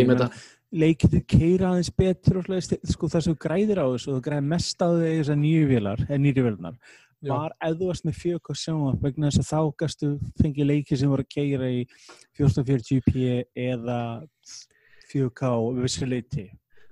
þið 1.10 1.24
keira 1.26 1.72
aðeins 1.72 1.90
betur 1.98 2.42
og 2.44 2.50
sko 2.94 3.08
það 3.10 3.24
sem 3.26 3.38
græðir 3.42 3.80
á 3.82 3.86
þessu 3.90 4.12
og 4.12 4.18
þú 4.20 4.26
græðir 4.28 4.50
mest 4.52 4.84
á 4.86 4.88
því 4.92 5.14
þessar 5.16 5.40
nýju 5.40 5.70
vélar 5.72 6.04
eða 6.06 6.20
nýju 6.26 6.44
vélarnar, 6.46 6.76
Já. 7.22 7.34
var 7.36 7.52
ef 7.62 7.74
þú 7.78 7.88
varst 7.90 8.06
með 8.08 8.16
4K 8.24 8.56
sjónvarp 8.56 9.02
vegna 9.04 9.28
þess 9.30 9.42
að 9.44 9.50
þá 9.52 9.76
gastu 9.82 10.10
fengið 10.42 10.66
leiki 10.70 10.98
sem 10.98 11.10
voru 11.12 11.26
að 11.26 11.34
keira 11.36 11.68
í 11.70 11.82
1440p 12.40 13.44
eða 13.60 14.00
4K 15.12 15.52
við 15.76 15.84
vissi 15.86 16.08
leiti 16.10 16.48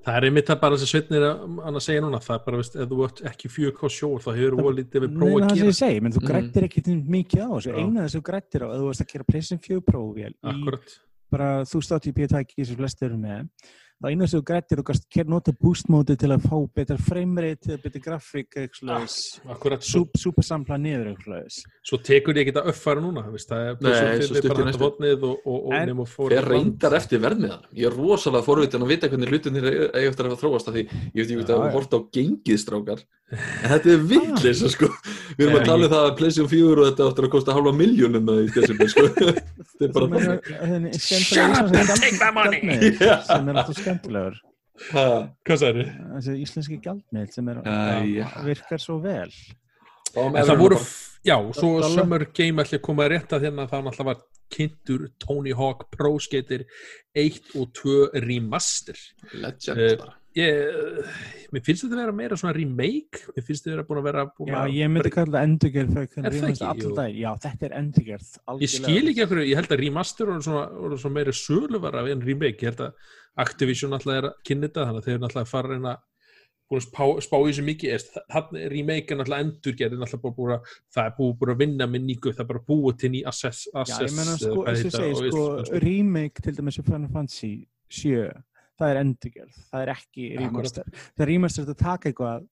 Það 0.08 0.18
er 0.22 0.26
einmitt 0.30 0.48
það 0.48 0.60
bara 0.62 0.78
sem 0.80 0.88
Sveitnir 0.88 1.24
að 1.28 1.78
segja 1.84 2.02
núna, 2.04 2.20
það 2.24 2.36
er 2.38 2.44
bara, 2.46 2.60
veist, 2.62 2.76
ef 2.80 2.88
þú 2.88 3.00
ert 3.04 3.18
ekki 3.28 3.50
4K 3.52 3.90
sjór 3.92 4.22
þá 4.24 4.30
hefur 4.38 4.54
þú 4.56 4.64
Það- 4.68 4.78
lítið 4.78 5.02
við 5.04 5.10
Nei, 5.10 5.18
prófa 5.18 5.34
það 5.34 5.44
að 5.44 5.50
sem 5.50 5.58
gera. 5.58 5.68
ég 5.68 5.80
segi, 5.82 6.00
menn 6.06 6.14
þú 6.16 6.22
Mm. 6.22 6.28
grættir 6.32 6.64
ekkit 6.68 6.88
mikið 7.16 7.42
á 7.44 7.50
þessu, 7.58 7.74
eina 7.76 8.00
þess 8.06 8.16
að 8.16 8.20
þú 8.20 8.24
grættir 8.30 8.62
á 8.64 8.68
ef 8.68 8.78
þú 8.80 8.86
varst 8.88 9.02
að 9.04 9.12
gera 9.12 9.24
PlayStation 9.32 9.60
4 9.68 9.82
Pro 9.82 10.02
vél 10.14 10.32
í 10.32 10.36
Akkurat. 10.48 10.88
bara 11.32 11.50
þú 11.68 11.78
státt 11.84 12.08
í 12.08 12.14
p-tæki 12.16 12.66
sem 12.66 12.76
flest 12.78 13.04
eru 13.04 13.18
með 13.18 13.50
þá 13.98 14.10
einu 14.12 14.28
sem 14.30 14.40
þú 14.40 14.46
grættir 14.52 14.82
og 14.82 14.92
ker 15.14 15.26
nota 15.32 15.54
boost 15.58 15.88
móti 15.90 16.18
til 16.20 16.30
að 16.36 16.46
fá 16.46 16.58
betra 16.78 16.98
framerate 17.02 17.74
eða 17.74 17.82
betra 17.86 18.02
grafík 18.06 18.60
super 19.82 20.46
sampla 20.46 20.78
niður 20.78 21.14
eitthvað 21.14 21.58
svo 21.88 21.98
tekur 22.04 22.38
ég 22.38 22.48
ekki 22.48 22.60
að 22.60 22.70
uppfæra 22.74 23.02
núna, 23.04 23.24
veist, 23.32 23.50
það 23.50 23.62
er 23.64 23.78
Nei, 23.82 23.92
svo 23.94 24.08
5 24.08 24.26
stutt 24.28 24.46
í 24.46 24.52
bara 24.52 24.66
næstu. 24.68 24.84
að 24.84 26.34
Ég 26.38 26.44
reyndar 26.48 26.96
eftir 26.98 27.22
verðmiðan. 27.24 27.64
Ég 27.78 27.88
er 27.90 27.96
rosalega 27.96 28.46
forvitin 28.46 28.84
að 28.84 28.92
vita 28.92 29.10
hvernig 29.12 29.32
hlutinir 29.32 29.68
eiga 29.94 30.10
eftir 30.10 30.28
að 30.28 30.42
þróast 30.42 30.68
af 30.72 30.76
því 30.76 30.84
ég 31.18 31.32
veit 31.32 31.48
Já, 31.48 31.56
að 31.56 31.64
já. 31.64 31.72
horta 31.78 32.00
á 32.00 32.02
gengið 32.18 32.60
strákar. 32.64 33.04
En 33.28 33.72
þetta 33.74 33.90
er 33.92 34.04
villis, 34.08 34.62
sko. 34.72 34.88
Við 35.38 35.46
erum 35.48 35.58
að 35.60 35.66
tala 35.68 35.88
um 35.88 35.92
það 35.92 36.06
að 36.08 36.14
PlayStation 36.20 36.52
4 36.52 36.76
og 36.78 36.86
þetta 36.88 37.08
áttur 37.12 37.28
að 37.28 37.34
kosta 37.34 37.56
halva 37.58 37.74
miljónum 37.76 38.30
í 38.32 38.46
desember, 38.56 38.92
sko. 38.94 39.04
Þetta 39.78 39.88
er 39.88 39.92
bara. 39.98 40.06
Shut 40.98 41.58
up 41.58 41.76
and 41.76 41.92
take 42.00 42.20
my 42.22 42.32
money. 42.32 42.62
Sem 43.28 43.52
er 43.52 43.60
alltaf 43.64 43.82
skemmtilegur 43.88 44.44
Ha, 44.94 45.04
Hvað 45.48 45.58
sagði? 45.64 45.84
þessi 46.20 46.34
íslenski 46.44 46.76
gjaldmiðl 46.86 47.32
sem 47.34 47.48
er, 47.50 47.62
Æja. 47.66 48.28
virkar 48.46 48.78
svo 48.84 49.00
vel 49.02 49.32
En 50.18 50.34
það 50.38 50.58
voru, 50.62 50.78
já, 51.26 51.36
svo. 51.54 51.72
Summer 51.94 52.24
Game 52.34 52.62
ætli 52.64 52.78
að 52.80 52.84
koma 52.86 53.04
að 53.06 53.12
rétta 53.16 53.40
þérna 53.42 53.66
það 53.70 53.84
náttúrulega 53.88 54.06
var 54.08 54.22
kynntur 54.54 55.02
Tony 55.20 55.52
Hawk 55.58 55.84
Pro 55.94 56.14
Skater 56.24 56.64
1 57.14 57.52
og 57.60 57.74
2 57.76 58.22
Remaster. 58.24 58.96
Legend 59.34 59.82
Eh, 59.84 59.98
bara. 60.00 60.14
Ég, 60.38 61.12
mér 61.54 61.64
finnst 61.66 61.84
þetta 61.86 61.96
að 61.96 62.02
vera 62.04 62.16
meira 62.16 62.38
svona 62.38 62.54
remake, 62.58 63.24
mér 63.34 63.46
finnst 63.48 63.66
þetta 63.66 63.74
að 63.74 63.78
vera 63.78 63.88
búin 63.88 64.02
að 64.02 64.08
vera 64.10 64.26
búin 64.30 64.52
já, 64.52 64.58
að 64.60 64.74
ég 64.78 64.92
myndi 64.94 65.14
kalla 65.16 65.38
það 65.38 65.48
endurgerð 65.48 65.96
Er 65.98 67.16
já, 67.18 67.30
þetta 67.46 67.70
er 67.70 67.78
endurgerð 67.80 68.34
Ég 68.62 68.74
skil 68.74 69.14
ekki 69.14 69.24
ekkur, 69.26 69.42
ég 69.48 69.62
held 69.62 69.74
að 69.74 69.82
remaster 69.82 70.34
og 70.34 70.44
svona, 70.46 70.68
og 70.78 71.00
svona 71.02 71.18
meiri 71.18 71.34
söluvara 71.38 72.04
en 72.12 72.22
remake, 72.26 72.62
ég 72.62 72.70
held 72.72 72.86
að 72.90 73.16
Activision 73.38 73.94
alltaf 73.94 74.14
er 74.14 74.30
að 74.32 74.38
kynna 74.50 74.70
þetta, 74.70 74.86
þannig 74.88 75.02
að 75.02 75.08
þeir 75.08 75.18
eru 75.18 75.28
alltaf 75.28 75.44
að 75.44 75.52
fara 75.52 75.70
að 75.70 75.76
reyna 75.76 75.96
búin 76.68 76.82
að 76.82 77.22
spá, 77.24 77.38
í 77.38 77.48
þessu 77.48 77.66
mikið. 77.68 78.08
Remake 78.74 79.14
er 79.14 79.22
alltaf 79.24 79.44
endurgerð 79.44 79.96
er 79.96 80.06
alltaf 80.08 80.24
bara 80.24 80.38
búin 80.38 80.54
að, 80.58 80.74
það 80.96 81.10
er 81.10 81.16
búin 81.20 81.54
að 81.54 81.62
vinna 81.62 81.88
með 81.92 82.06
nýgu, 82.10 82.34
það 82.34 82.44
er 82.44 82.50
bara 82.52 82.64
búið 82.68 83.00
til 83.04 83.12
ný 83.14 83.24
assess, 83.30 83.68
Já, 83.70 83.78
assess 83.84 84.04
ég 84.04 84.18
menna 84.18 84.36
sko, 84.42 84.66
heita 84.68 84.94
segi, 84.98 85.14
á 85.14 85.18
sko, 85.32 85.46
remake 85.86 86.46
til 86.46 86.58
dæmis 86.58 86.82
af 86.82 86.90
Final 86.90 87.14
Fantasy 87.14 87.54
7, 87.94 88.26
það 88.78 88.92
er 88.94 89.00
endurgerð, 89.02 89.58
það 89.72 89.84
er 89.86 89.92
ekki 89.96 90.28
remaster. 90.42 90.92
Það 91.16 91.26
er 91.26 91.32
remaster 91.34 91.68
að 91.68 91.82
taka 91.82 92.12
eitthvað 92.12 92.46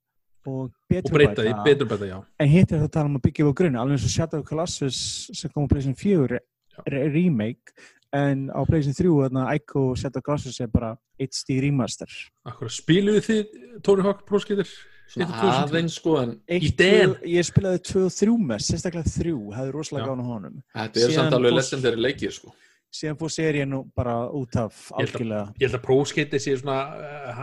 og 0.46 0.72
breyta 0.90 1.42
því, 1.42 1.54
betur 1.66 1.90
bæta, 1.90 2.06
já 2.06 2.18
en 2.40 2.50
hitt 2.52 2.72
er 2.72 2.78
það 2.78 2.88
að 2.88 2.94
tala 2.94 3.10
um 3.10 3.18
að 3.18 3.24
byggja 3.26 3.48
á 3.50 3.58
grunni, 3.58 3.80
alveg 3.82 3.98
eins 3.98 4.06
og 4.06 4.14
Shadow 4.14 4.44
of 4.44 4.50
Colossus 4.50 5.00
sem 5.34 5.54
kom 5.54 5.66
á 5.66 5.70
PlayStation 5.72 5.98
4 5.98 6.40
er 6.86 6.98
er 7.00 7.14
remake, 7.14 7.74
en 8.14 8.50
á 8.54 8.62
PlayStation 8.68 8.98
3 9.00 9.14
þarna 9.24 9.46
Ico 9.58 9.88
og 9.92 9.98
Shadow 9.98 10.22
of 10.22 10.28
Colossus 10.28 10.60
er 10.62 10.70
bara 10.70 10.92
HD 11.18 11.58
remaster. 11.64 12.12
Akkur, 12.46 12.70
spiluðu 12.70 13.24
þið 13.26 13.56
Tony 13.86 14.06
Hawk 14.06 14.26
Pro 14.28 14.42
Skater? 14.44 14.70
Svona 15.06 15.28
2000? 15.38 15.64
aðeins, 15.64 15.96
sko, 16.00 16.16
en 16.18 16.32
Eitt, 16.50 16.82
Ég 17.30 17.46
spilaði 17.46 17.82
2 17.92 18.06
og 18.08 18.14
3 18.14 18.38
með, 18.42 18.64
sérstaklega 18.66 19.12
3, 19.14 19.34
hefði 19.54 19.74
rosalega 19.76 20.06
Já. 20.06 20.10
gána 20.10 20.26
honum. 20.26 20.56
þetta 20.74 21.04
er 21.06 21.14
samt 21.14 21.36
alveg 21.38 21.54
legendary 21.54 22.02
leikir, 22.02 22.34
sko. 22.34 22.54
Síðan 22.96 23.18
fór 23.20 23.32
seríu 23.34 23.66
nú 23.68 23.82
bara 23.96 24.14
út 24.32 24.56
af 24.60 24.86
algjörlega. 24.96 25.50
Ég 25.60 25.68
held 25.68 25.78
að 25.82 26.06
Skater 26.08 26.40
sé 26.40 26.54
svona 26.56 26.78
uh, 26.96 27.42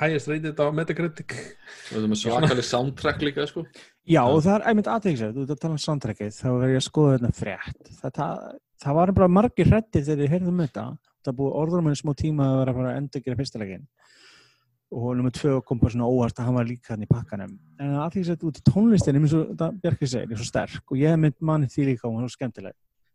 highest 0.00 0.30
rated 0.30 0.56
á 0.56 0.66
Metacritic 0.72 1.34
Við 1.90 1.98
erum 1.98 2.12
með 2.14 2.20
svakalig 2.22 2.64
soundtrack 2.64 3.20
líka, 3.26 3.44
sko. 3.50 3.66
Já, 4.08 4.22
og 4.24 4.40
það 4.46 4.54
er 4.54 4.62
einmitt 4.70 4.88
aðeinslega, 4.88 5.34
þú 5.34 5.42
ert 5.44 5.52
að 5.52 5.62
tala 5.64 5.76
um 5.76 5.82
soundtrackið, 5.84 6.30
þá 6.38 6.48
verður 6.48 6.72
ég 6.72 6.80
að 6.80 6.86
skoða 6.86 7.18
þetta 7.18 7.32
frétt. 7.36 7.82
Það, 7.98 8.12
það, 8.16 8.30
það 8.84 8.92
var 8.98 9.08
bara 9.18 9.34
margir 9.36 9.68
hrættir 9.68 10.06
þegar 10.06 10.24
ég 10.24 10.32
heyrði 10.36 10.50
um 10.52 10.62
þetta. 10.64 10.84
Það 11.22 11.38
búið 11.42 11.58
orður 11.60 11.84
með 11.86 12.00
smá 12.00 12.12
tíma 12.22 12.42
að 12.48 12.56
vera 12.62 12.72
að 12.72 12.78
fara 12.80 12.88
að 12.92 12.98
endur 13.02 13.22
gera 13.26 13.40
fyrstilegin. 13.42 13.84
Og 14.92 15.08
nummer 15.16 15.32
tvö 15.32 15.52
kom 15.64 15.78
bara 15.80 15.92
svona 15.94 16.08
óvart 16.10 16.36
að 16.40 16.46
hann 16.48 16.58
var 16.58 16.66
líka 16.68 16.92
hann 16.92 17.04
í 17.04 17.12
pakkanum. 17.12 17.52
En 17.80 17.94
aðeinslega 18.02 18.48
út 18.48 18.58
í 18.58 18.64
tónlistinni, 18.66 19.20
eins 19.20 19.36
og 19.36 19.52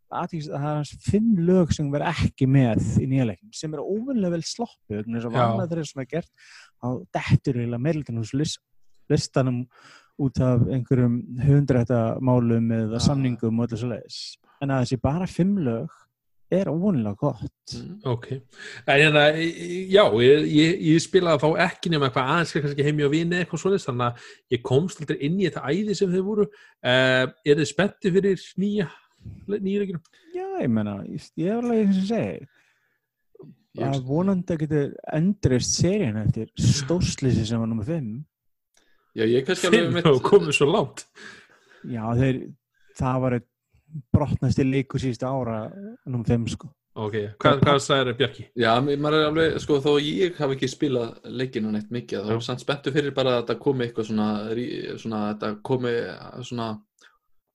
er 0.08 0.16
er. 0.16 0.22
Aðeinslega 0.22 0.58
að 0.58 0.64
það 0.64 0.80
er 0.80 1.04
fimm 1.10 1.30
lög 1.48 1.72
sem 1.76 1.92
verður 1.92 2.24
ekki 2.24 2.48
með 2.48 2.88
í 2.98 3.06
nýjaleikin, 3.10 3.52
sem 3.52 3.74
eru 3.74 3.84
óvinlega 3.84 4.34
vel 4.34 4.42
sloppu, 4.42 5.02
eins 5.02 5.24
og 5.24 5.32
Já. 5.32 5.38
vanlega 5.38 5.70
þegar 5.72 5.90
svona 5.92 6.04
er 6.06 6.12
gert, 6.12 6.30
á 6.80 6.88
dettur 7.18 8.18
hos 8.18 8.34
list, 8.34 8.60
listanum 9.08 9.64
út 10.18 10.40
af 10.42 10.66
einhverjum 10.66 11.22
hundrættamálum 11.46 12.72
eða 12.74 13.00
samningum 13.00 13.60
og 13.60 13.68
öllu 13.68 13.78
svo 13.78 13.92
leiðis. 13.92 14.36
En 14.62 14.70
að 14.74 14.84
þessi 14.84 15.00
bara 15.02 15.26
fimm 15.30 15.58
lög 15.62 15.94
er 16.50 16.68
óvonilega 16.72 17.14
gott. 17.14 17.74
Mm. 17.76 17.98
Ok, 18.08 18.30
en 18.86 19.00
hérna, 19.02 19.26
já, 19.36 20.02
ég, 20.24 20.46
ég, 20.48 20.78
ég 20.94 21.02
spilaði 21.04 21.44
þá 21.44 21.64
ekki 21.66 21.92
nema 21.92 22.08
eitthvað 22.08 22.30
aðeins 22.32 22.54
kannski 22.56 22.86
heimi 22.86 23.04
á 23.04 23.12
vini 23.12 23.36
eitthvað 23.42 23.62
svoleiðis, 23.62 23.86
þannig 23.90 24.06
að 24.06 24.54
ég 24.56 24.62
komst 24.64 25.02
aldrei 25.02 25.20
inn 25.28 25.36
í 25.36 25.44
þetta 25.44 25.66
æði 25.68 25.98
sem 25.98 26.14
þið 26.14 26.24
voru. 26.24 26.48
Uh, 26.80 27.28
er 27.44 27.60
þið 27.60 27.68
spenntið 27.68 28.16
fyrir 28.16 28.46
nýja, 28.64 28.88
leikinu? 29.48 30.00
Já, 30.34 30.46
ég 30.62 30.72
menna, 30.72 31.00
ég 31.08 31.44
er 31.44 31.58
alveg 31.58 31.84
eins 31.84 32.00
og 32.02 32.08
segi, 32.10 32.48
að 33.88 34.00
vonandi 34.08 34.54
að 34.54 34.64
getur 34.64 34.88
endurist 35.14 35.76
serían 35.78 36.18
eftir 36.24 36.48
stórslýsi 36.58 37.46
sem 37.46 37.62
var 37.62 37.70
nummer 37.70 37.86
5. 37.86 38.08
Já, 39.18 39.24
ég 39.24 39.40
er 39.40 39.46
kannski 39.46 39.70
alveg 39.70 39.94
mitt 39.96 40.08
og 40.10 40.18
komið 40.22 40.54
svo 40.54 40.68
langt 40.70 41.06
Já, 41.88 42.02
þeir, 42.18 42.42
það 42.98 43.22
var 43.24 43.38
einn 43.38 43.46
brotnasti 44.12 44.66
leikur 44.66 45.00
síðustu 45.00 45.28
ára 45.28 45.60
nummer 46.04 46.26
5 46.28 46.50
sko. 46.52 46.68
Ok, 46.98 47.14
hvað, 47.38 47.60
hvað 47.62 47.76
sagði 47.84 48.14
Bjarki? 48.18 48.44
Já, 48.58 48.72
maður 48.82 49.16
er 49.20 49.26
alveg, 49.28 49.56
sko, 49.62 49.78
þó 49.84 49.92
ég 50.02 50.38
hafi 50.40 50.56
ekki 50.56 50.70
spilað 50.72 51.28
leikinu 51.30 51.70
neitt 51.70 51.92
mikið, 51.94 52.26
þá 52.26 52.32
er 52.34 52.44
samt 52.48 52.64
spenntu 52.64 52.92
fyrir 52.94 53.14
bara 53.14 53.36
að 53.36 53.44
þetta 53.44 53.56
komi 53.62 53.86
eitthvað 53.86 54.08
svona, 54.08 54.28
svona 54.98 55.20
þetta 55.28 55.50
komi 55.68 55.92
svona 56.48 56.68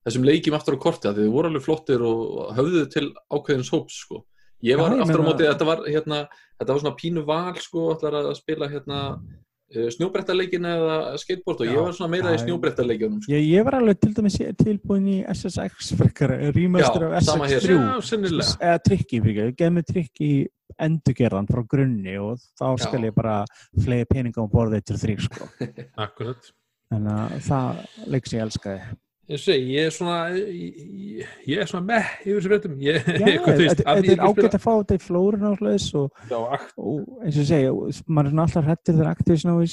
þessum 0.04 0.28
leikjum 0.28 0.58
aftur 0.58 0.78
á 0.78 0.84
korti, 0.84 1.10
að 1.10 1.22
þið 1.22 1.32
voru 1.34 1.52
alveg 1.52 1.66
flottir 1.66 2.04
og 2.08 2.52
höfðuðu 2.58 2.90
til 2.94 3.06
ákveðins 3.34 3.72
hóps, 3.74 4.02
sko. 4.06 4.24
Ég 4.64 4.80
var 4.80 4.94
Já, 4.94 4.98
ég 5.00 5.06
aftur 5.06 5.24
á 5.24 5.28
móti, 5.28 5.48
þetta 5.48 5.68
var 5.68 5.86
hérna, 5.88 6.20
þetta 6.60 6.74
var 6.74 6.84
svona 6.84 7.00
pínu 7.00 7.26
val, 7.28 7.56
sko, 7.60 7.88
að 8.00 8.36
spila 8.40 8.70
hérna 8.72 9.00
snjóbrettaleikin 9.74 10.66
eða 10.70 10.98
skateboard 11.18 11.62
og 11.64 11.68
ég 11.68 11.78
Já. 11.78 11.82
var 11.82 11.96
svona 11.98 12.12
meira 12.14 12.34
í 12.34 12.38
Já, 12.38 12.44
snjóbrettaleikinum, 12.44 13.22
sko. 13.24 13.32
ég, 13.34 13.46
ég 13.50 13.66
var 13.66 13.78
alveg 13.80 14.00
til 14.02 14.12
dæmis 14.14 14.38
tilbúin 14.60 15.08
í 15.10 15.16
SSX 15.34 15.94
frekar, 15.98 16.36
rýmastur 16.54 17.08
Já, 17.08 17.14
af 17.18 17.26
sama 17.26 17.48
hér. 17.50 17.64
SX3 17.64 17.78
Já, 17.80 18.02
sennilega 18.10 18.58
eða 18.60 18.82
trikki, 18.88 19.22
fyrir, 19.26 19.54
geð 19.58 19.72
mér 19.78 19.88
trikki 19.88 20.30
endurgerðan 20.84 21.50
frá 21.50 21.64
grunni 21.70 22.18
og 22.22 22.44
þá 22.60 22.68
Já. 22.68 22.84
skal 22.86 23.08
ég 23.08 23.16
bara 23.18 23.40
flegi 23.86 24.10
peninga 24.12 24.46
á 24.46 24.48
borðið 24.54 24.86
til 24.90 25.00
þrýr 25.06 25.26
sko. 25.26 25.50
Akkurat 26.06 26.54
þannig 26.94 27.18
að 27.18 27.42
það 27.48 27.82
leik 28.14 28.30
sem 28.30 28.40
ég 28.40 28.46
elskaði 28.48 28.80
Ég 28.84 28.92
segi, 29.40 29.76
ég 29.78 29.88
er 29.88 29.94
svona 29.96 30.18
ég, 30.36 31.28
ég 31.48 31.62
er 31.64 31.70
svona 31.70 31.86
með 31.88 32.10
yfir 32.26 32.40
þessu 32.40 32.52
fréttum. 32.52 32.74
Þetta 32.84 33.86
að 33.94 34.10
er 34.12 34.24
ágætt 34.28 34.58
að 34.58 34.64
fá 34.66 34.72
þetta 34.72 34.98
í 34.98 35.04
flórun 35.04 35.46
og 35.48 35.62
og, 35.64 36.10
á 36.28 36.40
og 36.76 37.22
eins 37.24 37.38
og 37.40 37.48
segja, 37.48 37.76
maður 38.08 38.28
er 38.28 38.34
svona 38.34 38.48
alltaf 38.48 38.68
hrættir 38.68 38.98
þegar 38.98 39.14
Activision 39.14 39.56
á 39.56 39.58
í, 39.64 39.70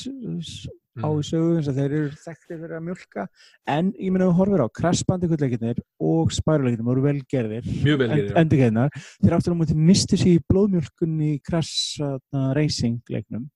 á 1.00 1.08
Mm. 1.10 1.22
sögu 1.22 1.56
eins 1.56 1.68
og 1.70 1.76
þeir 1.76 1.92
eru 1.94 2.16
þekktir 2.18 2.58
fyrir 2.60 2.74
að 2.76 2.82
mjölka 2.88 3.26
en 3.70 3.92
ég 3.94 4.10
meina 4.10 4.26
þú 4.26 4.34
horfir 4.40 4.62
á 4.66 4.74
Crash 4.74 5.06
Bandicoot 5.06 5.44
leikirnir 5.44 5.78
og 6.02 6.32
Spyro 6.34 6.66
leikirnir 6.66 6.88
voru 6.88 7.04
vel 7.04 7.20
gerðir. 7.30 7.68
Mjög 7.84 8.00
vel 8.02 8.08
gerðir, 8.10 8.32
já. 8.32 8.40
endurgerðnar 8.42 8.90
þeir 9.22 9.36
áttur 9.36 9.54
á 9.54 9.60
mútið 9.60 9.80
mistu 9.90 10.18
sér 10.18 10.32
í 10.34 10.42
blóðmjölkunni 10.50 11.30
í 11.36 11.40
Crash 11.46 12.02
uh, 12.02 12.18
Racing 12.58 12.98
leiknum 13.06 13.46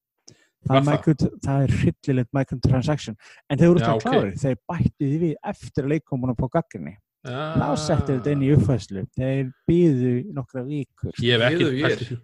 það 0.68 0.84
micro, 0.88 1.14
það 1.44 1.64
er 1.64 1.74
hryllilegt 1.78 2.30
microtransaction. 2.32 3.16
En 3.50 3.58
þeir 3.58 3.72
voru 3.72 3.80
Já, 3.80 3.86
það 3.86 3.96
ok. 3.96 4.04
klárir, 4.08 4.36
þeir 4.44 4.56
bættu 4.72 5.08
því 5.08 5.18
við 5.24 5.34
eftir 5.54 5.84
að 5.84 5.90
leikkom 5.94 6.20
búin 6.24 6.34
að 6.34 6.40
fá 6.44 6.48
gagginni 6.58 6.96
þá 7.24 7.64
Ah. 7.64 7.74
settu 7.80 8.18
þetta 8.18 8.32
inn 8.34 8.42
í 8.44 8.50
uppfæslu 8.52 9.02
þeir 9.16 9.52
býðu 9.68 10.10
nokkra 10.36 10.62
vikur. 10.66 11.12
Ég 11.24 11.40
hef 11.40 11.54
ekki 11.54 12.18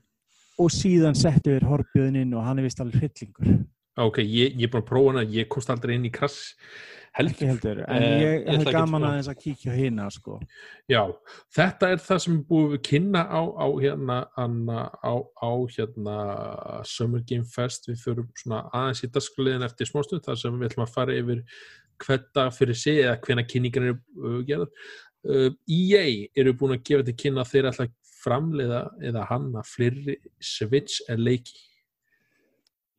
og 0.61 0.69
síðan 0.75 1.17
settu 1.17 1.55
þeir 1.55 1.65
horfjöðin 1.71 2.19
inn 2.21 2.35
og 2.37 2.45
hann 2.45 2.59
er 2.61 2.67
vist 2.69 2.81
alveg 2.85 3.01
hryllingur 3.01 3.65
Ok, 3.99 4.23
ég, 4.23 4.55
ég 4.55 4.69
er 4.69 4.73
búin 4.73 4.85
að 4.85 4.89
prófa 4.93 5.13
hana 5.13 5.27
ég 5.27 5.49
komst 5.51 5.71
aldrei 5.73 5.97
inn 5.99 6.07
í 6.07 6.13
krass 6.15 6.55
ekki 7.19 7.47
heldur, 7.49 7.81
en 7.89 8.03
Eh, 8.03 8.21
ég 8.23 8.47
ég 8.47 8.59
hef 8.61 8.69
að 8.69 8.73
gaman 8.73 9.03
trúa. 9.03 9.11
aðeins 9.11 9.29
að 9.29 9.39
kíkja 9.43 9.73
hina 9.75 10.11
sko. 10.11 10.41
Já, 10.89 11.03
þetta 11.57 11.91
er 11.91 11.99
það 11.99 12.19
sem 12.23 12.35
er 12.37 12.45
búið 12.47 12.75
að 12.77 12.83
kynna 12.87 13.23
á, 13.27 13.43
á 13.51 13.67
hérna 13.83 14.19
hana, 14.37 14.91
á, 15.03 15.15
á 15.43 15.51
hérna 15.75 16.17
Summer 16.87 17.21
Game 17.27 17.45
Fest, 17.45 17.89
við 17.89 17.99
förum 18.05 18.29
svona 18.39 18.71
aðeins 18.73 19.05
í 19.05 19.11
dagskulegin 19.11 19.67
eftir 19.67 19.87
smástund 19.91 20.25
þar 20.25 20.39
sem 20.39 20.59
við 20.59 20.71
ætlum 20.71 20.87
að 20.87 20.95
fara 20.95 21.17
yfir 21.19 21.43
hvetta 22.01 22.51
fyrir 22.55 22.79
sig 22.79 23.03
eða 23.03 23.19
hvena 23.27 23.45
kynningar 23.45 23.89
eru 23.91 23.97
uh, 23.99 24.41
gerðar 24.47 24.71
uh, 25.27 25.51
EA 25.69 26.29
eru 26.37 26.55
búin 26.55 26.77
að 26.79 26.85
gefa 26.85 27.09
til 27.11 27.17
kynna 27.19 27.43
að 27.43 27.53
þeir 27.57 27.71
að 27.73 27.91
framleiða 28.21 28.85
eða 29.03 29.27
hanna 29.31 29.63
fleiri 29.65 30.17
Switch 30.41 31.01
er 31.09 31.19
leiki 31.19 31.70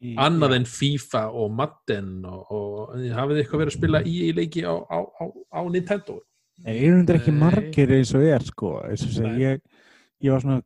Í- 0.02 0.16
annað 0.18 0.56
já. 0.56 0.58
en 0.60 0.66
FIFA 0.66 1.24
og 1.38 1.52
Madden 1.54 2.12
og, 2.26 2.52
og 2.52 2.96
hafið 2.98 3.36
þið 3.36 3.42
eitthvað 3.44 3.62
verið 3.62 3.72
að 3.74 3.78
spila 3.78 4.02
EA 4.02 4.34
leiki 4.40 4.64
á, 4.66 4.74
á, 4.82 5.00
á, 5.06 5.24
á 5.54 5.62
Nintendo 5.70 6.20
En 6.62 6.76
eru 6.76 6.98
hundur 7.00 7.18
ekki 7.18 7.32
Nei. 7.34 7.40
margir 7.42 7.94
eins 7.96 8.12
og 8.18 8.26
er 8.26 8.44
sko, 8.46 8.76
eins 8.86 9.02
og 9.08 9.14
segi, 9.16 9.30
Nei. 9.32 9.46
ég, 9.46 9.62
ég 10.22 10.34
var 10.36 10.44
svona 10.44 10.62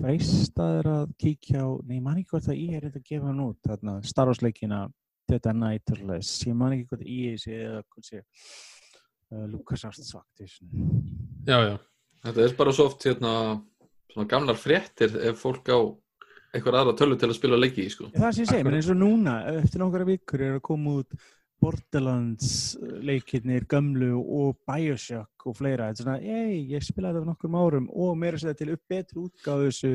freistaður 0.00 0.88
að 0.94 1.10
kíkja 1.20 1.64
á, 1.64 1.68
nei, 1.84 1.98
ég 1.98 2.04
man 2.04 2.16
ekki 2.20 2.32
hvort 2.32 2.48
að 2.48 2.60
ég 2.60 2.76
er 2.78 2.86
eitthvað 2.86 3.02
að 3.02 3.10
gefa 3.10 3.28
hann 3.28 3.42
út, 3.44 3.58
þarna, 3.66 3.96
Star 4.08 4.30
Wars 4.30 4.40
leikina 4.44 4.80
or 5.30 6.00
less, 6.08 6.40
ég 6.48 6.56
man 6.56 6.72
ekki 6.74 6.88
hvort 6.90 7.04
að 7.04 7.12
ég 7.14 7.36
sé 7.38 7.58
eða 7.60 7.82
hvort 7.84 8.08
sé 8.08 8.20
uh, 8.20 9.44
LucasArts 9.52 10.14
Activision. 10.18 10.72
Já, 11.46 11.58
já, 11.68 11.76
Þetta 12.24 12.42
er 12.44 12.56
bara 12.58 12.72
svo 12.76 12.88
oft 12.90 13.04
hérna, 13.06 13.34
svona 14.12 14.28
gamlar 14.28 14.58
fréttir 14.60 15.14
ef 15.30 15.38
fólk 15.40 15.70
á 15.72 15.78
eitthvað 16.54 16.80
aðra 16.80 16.96
tölu 16.98 17.18
til 17.18 17.30
að 17.30 17.36
spila 17.38 17.58
leiki 17.60 17.84
í, 17.84 17.90
sko. 17.92 18.08
Það 18.14 18.32
sem 18.32 18.44
ég 18.44 18.54
segi, 18.54 18.64
menn 18.66 18.78
eins 18.78 18.90
og 18.90 18.98
núna, 18.98 19.36
eftir 19.60 19.82
nokkara 19.82 20.08
vikur 20.08 20.42
er 20.46 20.56
að 20.58 20.64
koma 20.66 20.96
út 21.00 21.20
Borderlands 21.60 22.78
leikirnir, 23.04 23.66
Gömlu 23.68 24.14
og 24.16 24.56
Bioshock 24.68 25.44
og 25.44 25.56
fleira. 25.58 25.90
Þetta 25.90 26.00
er 26.00 26.06
svona, 26.06 26.38
ei, 26.40 26.62
ég 26.72 26.84
spilaði 26.84 27.18
þetta 27.18 27.20
fyrir 27.20 27.28
nokkrum 27.34 27.58
árum 27.60 27.90
og 27.92 28.14
meira 28.16 28.38
að 28.38 28.46
segja 28.46 28.58
til 28.62 28.70
upp 28.74 28.94
betri 28.94 29.20
útgáðu 29.20 29.66
þessu 29.68 29.90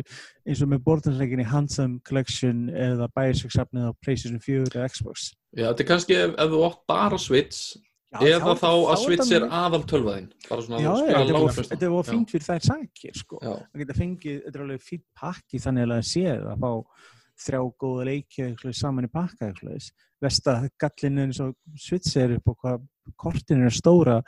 eins 0.46 0.62
og 0.62 0.72
með 0.72 0.84
Borderlands 0.86 1.24
leikinni 1.24 1.48
Handsome 1.50 1.98
Collection 2.06 2.68
eða 2.70 3.10
Bioshock 3.18 3.56
safnið 3.56 3.90
á 3.90 3.92
PlayStation 3.98 4.44
4 4.46 4.70
eða 4.76 4.92
Xbox. 4.94 5.32
Já, 5.56 5.66
þetta 5.72 5.86
er 5.86 5.90
kannski 5.90 6.20
ef, 6.20 6.38
ef 6.38 6.54
þú 6.54 6.62
átt 6.70 6.82
bara 6.92 7.22
Switch 7.22 7.80
eða 8.22 8.56
þá, 8.60 8.70
að 8.72 8.92
er 8.96 9.02
Switch 9.04 9.32
er 9.36 9.46
aðal 9.50 9.84
tölvaðinn. 9.90 10.30
Bara 10.50 10.62
svona 10.62 10.80
Já, 10.82 10.90
að 10.92 10.96
já, 10.96 11.06
spila 11.06 11.20
þetta 11.20 11.34
var- 11.34 11.42
langflesta. 11.46 11.76
þetta 11.76 11.92
var 11.96 12.04
fínt 12.12 12.30
fyrir 12.32 12.48
þær 12.48 12.64
sækir, 12.70 13.16
sko. 13.20 13.40
Það 13.44 13.84
geta 13.84 13.94
fengið, 14.00 14.42
þetta 14.46 14.56
er 14.60 14.66
alveg 14.66 14.82
fínt 14.82 15.06
pakki 15.20 15.62
þannig 15.66 15.84
að 15.86 15.94
það 15.96 16.10
séð 16.14 16.50
að 16.52 16.60
fá 16.66 16.72
þrjá 17.46 17.62
góða 17.84 18.04
leiki 18.08 18.38
eða 18.42 18.50
eitthvað 18.56 18.76
saman 18.80 19.06
í 19.06 19.12
pakka 19.12 19.50
eitthvað. 19.52 19.90
Vesta 20.24 20.70
gallin 20.80 21.18
eins 21.26 21.40
og 21.44 21.56
Switch 21.78 22.16
er 22.18 22.38
upp 22.38 22.48
og 22.48 22.58
hvað 22.64 22.86
kortin 23.22 23.66
er 23.68 23.70
stóra, 23.76 24.22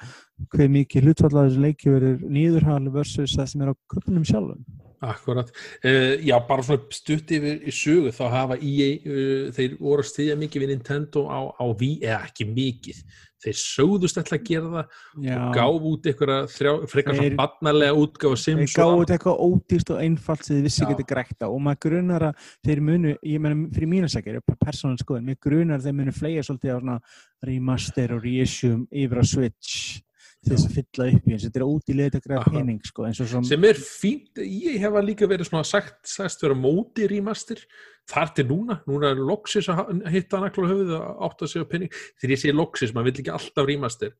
hver 0.54 0.68
mikið 0.70 1.08
hlutfall 1.08 1.32
að 1.40 1.48
þessu 1.50 1.62
leiki 1.64 1.90
verður 1.90 2.20
nýðurhal 2.30 2.92
versus 2.94 3.34
það 3.36 3.48
sem 3.50 3.62
er 3.64 3.72
á 3.72 3.76
köpunum 3.90 4.26
sjálfum. 4.28 4.66
Akkurat, 5.02 5.50
uh, 5.86 6.18
já 6.26 6.36
bara 6.48 6.64
svona 6.66 6.82
stutt 6.92 7.30
yfir 7.30 7.60
í 7.70 7.72
sögu 7.72 8.10
þá 8.12 8.30
hafa 8.34 8.56
EA, 8.58 8.98
uh, 8.98 9.52
þeir 9.54 9.78
voru 9.80 10.02
að 10.02 10.10
stiðja 10.10 10.38
mikið 10.42 10.64
við 10.66 10.72
Nintendo 10.74 11.24
á, 11.30 11.40
á 11.54 11.66
Wii, 11.70 12.00
eða 12.02 12.24
ekki 12.26 12.48
mikið, 12.50 13.02
þeir 13.44 13.58
sögðust 13.62 14.20
ætla 14.22 14.38
að 14.40 14.48
gera 14.48 14.72
það 14.74 15.28
Já, 15.28 15.36
og 15.38 15.58
gáfu 15.58 15.92
út 15.92 16.10
þrjá, 16.54 16.72
frekar 16.92 17.18
svona 17.20 17.40
barnalega 17.42 17.98
útgáfa 18.02 18.40
þeir 18.42 18.58
annað. 18.58 19.04
þetta 19.04 19.18
eitthvað 19.18 19.44
ódýrt 19.48 19.94
og 19.94 20.02
einfalt 20.08 20.48
sem 20.48 20.58
þið 20.58 20.68
vissi 20.68 20.84
Já. 20.84 20.90
getið 20.92 21.10
grætt 21.12 21.46
á 21.46 21.48
og 21.48 21.62
maður 21.68 21.82
grunar 21.88 22.28
að 22.32 22.50
þeir 22.66 22.84
munu, 22.90 23.14
ég 23.22 23.44
meina 23.44 23.70
fyrir 23.76 23.92
mínu 23.94 24.12
sækir, 24.12 24.42
persónuleg 24.58 25.04
skoðin, 25.04 25.30
mér 25.30 25.40
grunar 25.44 25.80
að 25.80 25.90
þeir 25.90 25.98
munu 26.02 26.18
fleia 26.18 26.46
svolítið 26.48 26.92
á 26.94 26.98
remaster 27.46 28.18
og 28.18 28.26
reissue 28.26 28.84
yfir 28.92 29.22
á 29.22 29.26
Switch 29.28 30.07
til 30.48 30.56
þess 30.56 30.70
að 30.70 30.78
fylla 30.78 31.10
upp 31.12 31.28
í 31.28 31.36
eins, 31.36 31.46
þetta 31.48 31.62
er 31.62 31.68
ódýrlega 31.68 32.22
græða 32.24 32.40
Akkurat. 32.42 32.58
pening 32.58 32.80
sko, 32.88 33.06
og 33.08 33.20
svona 33.20 33.50
sem 33.52 33.68
er 33.70 33.82
fínt, 33.84 34.42
ég 34.42 34.80
hefa 34.84 35.04
líka 35.04 35.30
verið 35.30 35.50
svona 35.52 35.68
sagt, 35.68 36.00
sagst 36.08 36.44
vera 36.46 36.58
móti 36.58 37.10
remaster 37.12 37.62
þar 38.08 38.32
til 38.38 38.48
núna, 38.52 38.80
núna 38.88 39.12
er 39.12 39.22
loksis 39.22 39.68
að 39.74 40.08
hitta 40.14 40.42
nakla 40.42 40.72
höfuð 40.72 40.96
og 40.98 41.28
átta 41.30 41.52
sig 41.52 41.62
á 41.62 41.66
penning 41.70 41.94
þegar 42.22 42.36
ég 42.36 42.44
segi 42.46 42.56
loksis, 42.56 42.96
maður 42.96 43.12
vill 43.12 43.24
ekki 43.26 43.36
alltaf 43.36 43.70
remaster 43.70 44.16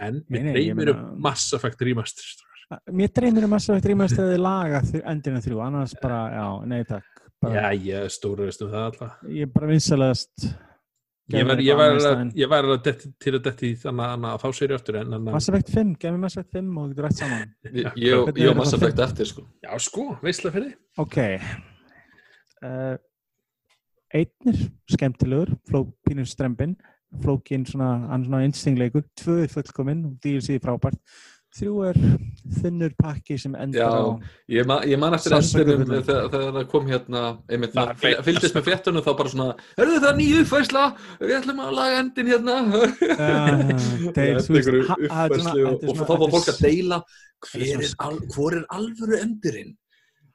en 0.00 0.22
Nei, 0.24 0.38
mér 0.38 0.54
dreymir 0.56 0.94
um 0.94 1.04
Mass 1.20 1.52
Effect 1.58 1.84
remaster 1.84 2.32
Mér 2.88 3.10
dreymir 3.12 3.44
um 3.44 3.52
að 3.52 3.66
það 3.68 3.86
rýmast 3.90 4.20
að 4.20 4.30
þið 4.32 4.42
laga 4.46 4.82
endina 5.10 5.40
þrjú, 5.44 5.58
annars 5.60 5.94
bara, 6.00 6.20
já, 6.32 6.46
nei 6.70 6.84
takk. 6.88 7.24
Bara, 7.42 7.64
já, 7.74 7.82
ég 7.90 8.12
stóru 8.14 8.46
veist 8.46 8.62
um 8.64 8.70
það 8.72 8.86
alltaf 8.86 9.24
Ég 9.28 9.48
er 9.48 9.50
bara 9.52 9.68
vinsalegast. 9.68 10.46
Ég 11.30 11.46
var, 11.46 11.60
ég 11.62 11.76
var, 11.78 11.96
ég 12.34 12.50
var 12.50 12.66
til 12.82 13.34
að 13.36 13.42
detti 13.46 13.72
þannig 13.78 14.26
að 14.26 14.42
þá 14.42 14.48
sér 14.58 14.74
en, 14.74 15.14
en 15.14 15.28
Mass 15.28 15.48
Effect 15.48 15.70
5, 15.70 15.92
gef 16.02 16.10
mér 16.10 16.22
Mass 16.24 16.38
Effect 16.40 16.56
5 16.58 16.80
og 16.82 16.88
getur 16.90 17.06
rætt 17.06 17.20
saman. 17.20 17.52
ég, 17.68 17.86
ég, 18.08 18.32
ég 18.42 18.50
og 18.50 18.58
Mass 18.58 18.74
Effect 18.76 19.02
eftir, 19.06 19.30
sko. 19.30 19.46
já 19.62 19.72
sko, 19.86 20.08
veistlega 20.24 20.56
fyrir 20.58 20.72
Ok. 21.02 21.18
Uh, 22.62 22.96
einnir, 24.12 24.64
skemmtilegur, 24.90 25.54
flókinu 25.70 26.26
strempin, 26.28 26.74
flókin 27.22 27.64
svona, 27.68 27.92
hann 28.10 28.24
er 28.24 28.28
svona 28.28 28.42
einstingleikur, 28.46 29.06
tvö 29.18 29.38
er 29.44 29.52
fullkominn, 29.52 30.04
DLC 30.22 30.58
frábært. 30.62 31.00
Þrjú 31.52 31.72
er 31.84 31.98
þunnur 32.62 32.92
pakki 32.96 33.36
sem 33.40 33.52
endar 33.60 33.82
Já. 33.82 33.88
á... 33.92 34.04
Ég, 34.54 34.66
ma 34.68 34.78
ég 34.88 35.00
man 35.00 35.16
eftir 35.16 35.34
fullan. 35.36 35.90
þegar, 36.06 36.30
það 36.32 36.62
kom 36.70 36.86
hérna, 36.88 37.24
einmitt, 37.52 37.76
feitt. 38.00 38.22
fylgdist 38.24 38.56
með 38.56 38.64
fréttunum 38.70 39.04
þá 39.04 39.10
bara 39.18 39.32
svona, 39.34 39.48
hörðu 39.76 39.98
það 40.06 40.16
nýju 40.20 40.38
uppfærsla, 40.46 40.84
við 41.20 41.34
ætlum 41.36 41.60
að 41.66 41.74
laga 41.76 41.98
endin 42.00 42.30
hérna. 42.32 42.56
Þetta 44.16 44.24
og, 45.68 46.00
þá 46.00 46.14
er 46.16 46.32
fólk 46.36 46.50
að 46.54 46.62
deila, 46.64 46.98
er 47.02 47.52
hver 47.52 47.66
er, 47.68 47.86
svona- 47.90 48.08
al, 48.08 48.18
hvor 48.32 48.56
er 48.56 48.66
alvöru 48.78 49.20
endurinn? 49.20 49.76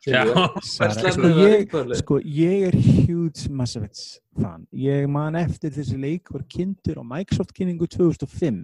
Sko, 0.07 0.86
eða 0.86 1.32
ég, 1.41 1.74
sko, 1.99 2.20
ég 2.22 2.68
er 2.70 2.78
huge 2.78 3.49
Mass 3.51 3.76
Effect 3.76 4.22
fan. 4.38 4.68
Ég 4.72 5.09
man 5.11 5.36
eftir 5.36 5.74
þessi 5.76 5.97
leik 5.99 6.30
var 6.32 6.45
kynntur 6.47 7.01
á 7.01 7.03
Microsoft 7.03 7.51
kynningu 7.57 7.89
2005 7.91 8.61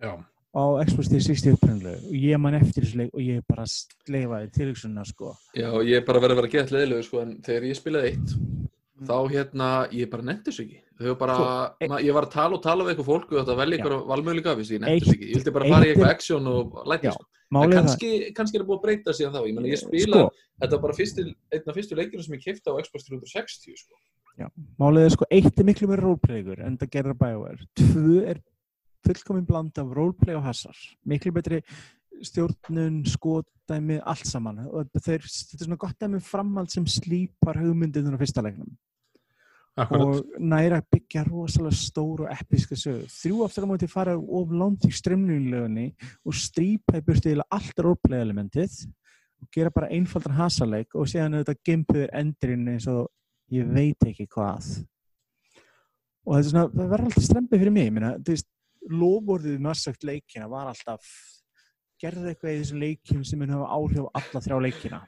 já, 0.00 0.14
á 0.54 0.62
Xbox 0.86 1.10
360 1.10 1.56
upprænlega 1.56 1.98
og 1.98 2.14
ég 2.14 2.40
man 2.40 2.54
eftir 2.54 2.86
þessi 2.86 3.00
leik 3.02 3.14
og 3.14 3.20
ég 3.26 3.42
bara 3.50 3.66
sleifaði 3.66 4.52
tilhugsunna 4.54 5.04
sko. 5.08 5.34
Já, 5.56 5.68
ég 5.82 5.98
er 5.98 6.06
bara 6.06 6.22
verið 6.22 6.36
að 6.36 6.42
vera 6.42 6.52
gett 6.54 6.74
leðilegu, 6.74 7.06
sko, 7.08 7.24
en 7.24 7.36
þegar 7.42 7.68
ég 7.68 7.78
spilaði 7.80 8.12
eitt, 8.12 8.34
þá 9.04 9.16
hérna, 9.34 9.70
ég 9.92 10.10
bara 10.10 10.26
nefndi 10.30 10.50
þessu 10.52 10.66
ekki 10.68 10.84
þau 10.94 11.08
var 11.10 11.18
bara, 11.18 11.36
Sko, 11.36 11.46
e- 11.80 11.88
ma, 11.90 11.98
ég 12.02 12.14
var 12.14 12.26
að 12.28 12.34
tala 12.34 12.56
og 12.56 12.62
tala 12.62 12.84
við 12.84 12.94
eitthvað 12.94 13.08
fólk 13.08 13.32
og 13.32 13.38
þetta 13.40 13.56
velja 13.58 13.78
Já. 13.80 13.94
valmöðuleika 14.10 14.52
af 14.52 14.60
þessu, 14.60 14.74
ég 14.76 14.82
nefndi 14.84 15.04
þessu 15.04 15.14
ekki, 15.16 15.28
ég 15.30 15.38
vildi 15.40 15.54
bara 15.56 15.70
fara 15.72 15.74
í 15.74 15.88
eitt 15.88 15.96
eitthvað 15.96 16.14
action 16.14 16.50
og 16.50 16.76
læti 16.86 17.08
Já, 17.08 17.14
sko. 17.16 17.26
en 17.64 17.74
kannski, 17.74 18.10
kannski 18.36 18.58
er 18.58 18.62
það 18.62 18.68
búið 18.70 18.78
að 18.78 18.84
breyta 18.86 19.16
síðan 19.18 19.34
þá, 19.34 19.40
ég 19.42 19.56
meina 19.58 19.72
ég 19.72 19.82
spila, 19.82 20.20
sko, 20.22 20.46
þetta 20.62 20.76
var 20.76 20.84
bara 20.86 20.98
fyrsti, 21.00 21.26
einn 21.50 21.72
af 21.72 21.78
fyrstu 21.80 21.98
leikinu 21.98 22.26
sem 22.26 22.36
ég 22.38 22.44
kefti 22.46 22.70
á 22.70 22.78
Xbox 22.78 23.08
360 23.10 23.76
sko. 23.82 24.50
málið 24.78 25.08
er 25.08 25.14
sko, 25.16 25.28
eitt 25.30 25.58
er 25.58 25.66
miklu 25.66 25.90
meira 25.90 26.06
roleplaygur 26.06 26.62
en 26.62 26.78
það 26.78 26.90
gerir 26.94 27.18
BioWare. 27.18 27.66
Tvö 27.74 28.22
er 28.30 28.40
fullkomin 29.06 29.46
bland 29.48 29.78
af 29.78 29.92
roleplay 29.96 30.36
og 30.38 30.46
hasar. 30.46 30.78
Miklu 31.04 31.32
betri 31.34 31.60
stjórnun, 32.24 33.02
skotdæmi, 33.10 34.00
allt 34.06 34.26
saman. 34.28 34.64
Og 34.70 34.90
þeir, 34.94 35.24
þetta 35.24 35.60
er 35.60 35.68
svona 35.68 35.80
gott 35.80 36.00
dæmi 36.00 36.20
um 36.20 36.24
framhald 36.24 36.72
sem 36.72 36.86
slípar 36.86 37.58
hugmyndinu 37.60 38.14
á 38.14 38.20
fyrsta 38.20 38.44
leiknum. 38.44 38.74
Akkurat. 39.76 40.02
og 40.06 40.24
næra 40.38 40.80
byggja 40.86 41.24
rosalega 41.26 41.74
stór 41.74 42.20
og 42.22 42.28
episka 42.30 42.76
sögu. 42.78 43.08
Þrjú 43.10 43.40
aftur 43.42 43.64
á 43.66 43.70
móti 43.72 43.88
fara 43.90 44.14
of 44.14 44.52
langt 44.54 44.86
í 44.86 44.92
strömmlunlegunni 44.94 45.88
og 46.22 46.36
strípa 46.38 47.00
í 47.00 47.02
burtu 47.02 47.32
eða 47.32 47.48
allt 47.50 47.82
roleplay 47.82 48.22
elementið 48.22 48.84
og 49.42 49.48
gera 49.50 49.74
bara 49.74 49.90
einfaldan 49.90 50.36
hasaleik 50.38 50.94
og 50.94 51.10
séðan 51.10 51.40
auðvitað 51.40 51.62
gimpuður 51.66 52.14
endurinn 52.20 52.70
eins 52.70 52.86
og 52.86 53.08
ég 53.50 53.66
veit 53.66 54.06
ekki 54.06 54.28
hvað. 54.30 54.70
Og 56.24 56.36
þetta 56.36 56.46
er 56.46 56.50
svona, 56.52 56.68
það 56.70 56.92
verður 56.94 57.10
alltaf 57.10 57.26
strempið 57.26 57.64
fyrir 57.64 57.74
mig, 57.74 57.88
ég 57.90 57.96
meina, 57.98 58.12
þú 58.22 58.36
veist, 58.36 58.48
lofvorðið 58.90 59.62
massagt 59.64 60.04
leikina 60.04 60.48
var 60.50 60.70
alltaf 60.72 61.06
gerði 62.02 62.32
eitthvað 62.32 62.52
í 62.52 62.58
þessum 62.60 62.82
leikjum 62.82 63.24
sem 63.24 63.40
mun 63.40 63.54
hafa 63.54 63.70
áhrif 63.76 64.08
á 64.10 64.16
alla 64.20 64.42
þrjá 64.44 64.58
leikina. 64.66 65.00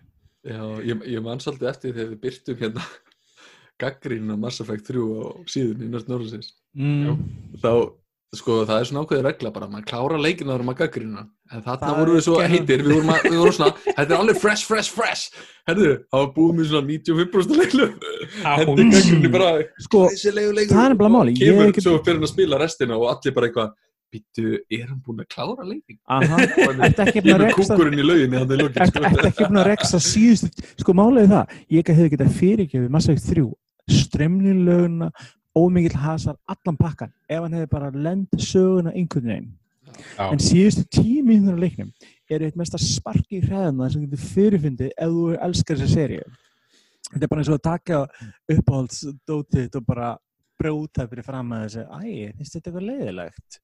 Já, 0.47 0.62
ég, 0.87 1.03
ég 1.11 1.22
man 1.24 1.43
svolítið 1.43 1.68
eftir 1.72 1.95
þegar 1.97 2.12
við 2.12 2.20
byrtum 2.22 2.61
hérna 2.61 2.85
gaggrín 3.83 4.33
á 4.33 4.37
Mass 4.41 4.62
Effect 4.62 4.89
3 4.89 5.03
á 5.03 5.29
síðunni 5.51 5.91
Nörd 5.93 6.09
Norðsins 6.12 6.55
Mm. 6.77 7.16
þá, 7.57 7.97
sko, 8.39 8.57
það 8.68 8.80
er 8.82 8.89
svona 8.89 9.03
ákveðið 9.07 9.24
regla 9.26 9.51
bara, 9.55 9.68
maður 9.72 9.87
klára 9.91 10.18
leikina 10.20 10.53
þegar 10.53 10.64
maður 10.68 10.80
gaggrína 10.82 11.22
en 11.57 11.62
þarna 11.66 11.93
vorum 11.99 12.16
við 12.16 12.24
svo 12.26 12.37
heitir 12.43 12.82
við 12.84 12.93
vorum, 12.97 13.11
að, 13.14 13.26
við 13.30 13.39
vorum 13.43 13.57
svona, 13.57 13.72
þetta 13.87 14.07
er 14.07 14.16
alveg 14.20 14.39
fresh, 14.43 14.66
fresh, 14.66 14.91
fresh. 14.95 15.24
Herðu, 15.70 15.91
það 16.11 16.22
var 16.22 16.30
búið 16.37 16.55
með 16.61 16.70
svona 16.70 16.87
95% 16.93 17.59
leiklu 17.62 17.89
hendi 18.45 18.87
gaggríni 18.95 19.32
bara 19.37 19.51
Sko, 19.87 20.05
leikur 20.12 20.72
það 20.76 20.84
er 20.84 20.95
nefnilega 20.95 21.12
máli, 21.16 21.34
ég 21.37 21.43
kemur 21.51 21.66
er 21.66 21.72
ekkert- 21.74 21.87
svo 21.89 21.99
fyrir 22.07 22.22
að 22.26 22.32
spila 22.34 22.62
restina 22.62 22.99
og 23.01 23.09
allir 23.14 23.37
bara 23.37 23.51
eitthvað 23.51 23.74
býttu, 24.16 24.53
er 24.70 24.84
hann 24.87 25.01
búin 25.03 25.18
að 25.24 25.26
klára 25.34 25.64
leikin? 25.66 25.97
aha, 26.07 26.37
ertu 26.87 27.03
ekki 27.07 27.22
búin 27.24 27.34
að 27.34 27.43
reksta 27.49 27.74
kúkurinn 27.74 27.99
í 27.99 28.05
lauginni 28.07 28.39
hann 28.39 28.53
í 28.55 28.59
lókin 28.61 28.84
Ertu 28.84 29.03
ertu 29.03 29.26
ekki 29.32 29.49
búin 29.51 29.59
að 29.62 29.66
reksa 29.72 29.99
síðustu, 30.07 30.66
sko 30.78 30.95
málið 30.95 31.24
er 31.24 31.32
það, 31.32 31.57
ég 31.74 31.91
hefði 31.91 32.12
getað 32.14 32.37
fyrirgefið 32.39 32.93
Mass 32.95 33.11
Effect 35.57 35.92
3, 35.92 35.96
strömmlunlöguna, 35.96 35.96
ómikill 35.96 35.96
hasar, 35.96 36.36
allan 36.46 36.76
pakkan, 36.76 37.12
ef 37.28 37.40
hann 37.42 37.52
hefði 37.52 37.70
bara 37.70 37.90
lend 37.90 38.28
söguna 38.38 38.92
einhvern 38.92 39.26
veginn. 39.26 39.59
Já. 40.16 40.32
En 40.32 40.38
síðustu 40.38 41.02
mínútur 41.24 41.57
á 41.57 41.62
leiknum 41.62 41.92
eru 42.28 42.44
eitt 42.44 42.57
mesta 42.57 42.78
sparki 42.78 43.38
í 43.38 43.44
hræðina 43.44 43.90
sem 43.90 44.02
getur 44.04 44.18
fyrirfundið 44.18 44.90
ef 44.92 45.12
þú 45.14 45.36
elskar 45.40 45.78
þessa 45.78 45.94
seríu. 45.94 46.26
Þetta 47.12 47.24
er 47.24 47.28
bara 47.28 47.40
eins 47.40 47.48
og 47.48 47.61
að 47.61 47.68
taka 47.68 48.00
uppáhaldsdótið 48.52 49.76
og 49.76 49.86
bara 49.86 50.18
brjóta 50.59 51.07
fyrir 51.09 51.24
fram 51.24 51.52
að 51.52 51.64
þessu, 51.66 51.84
æ, 51.86 52.32
finnst 52.36 52.57
þetta 52.57 52.70
eitthvað 52.70 52.88
leiðilegt? 52.90 53.61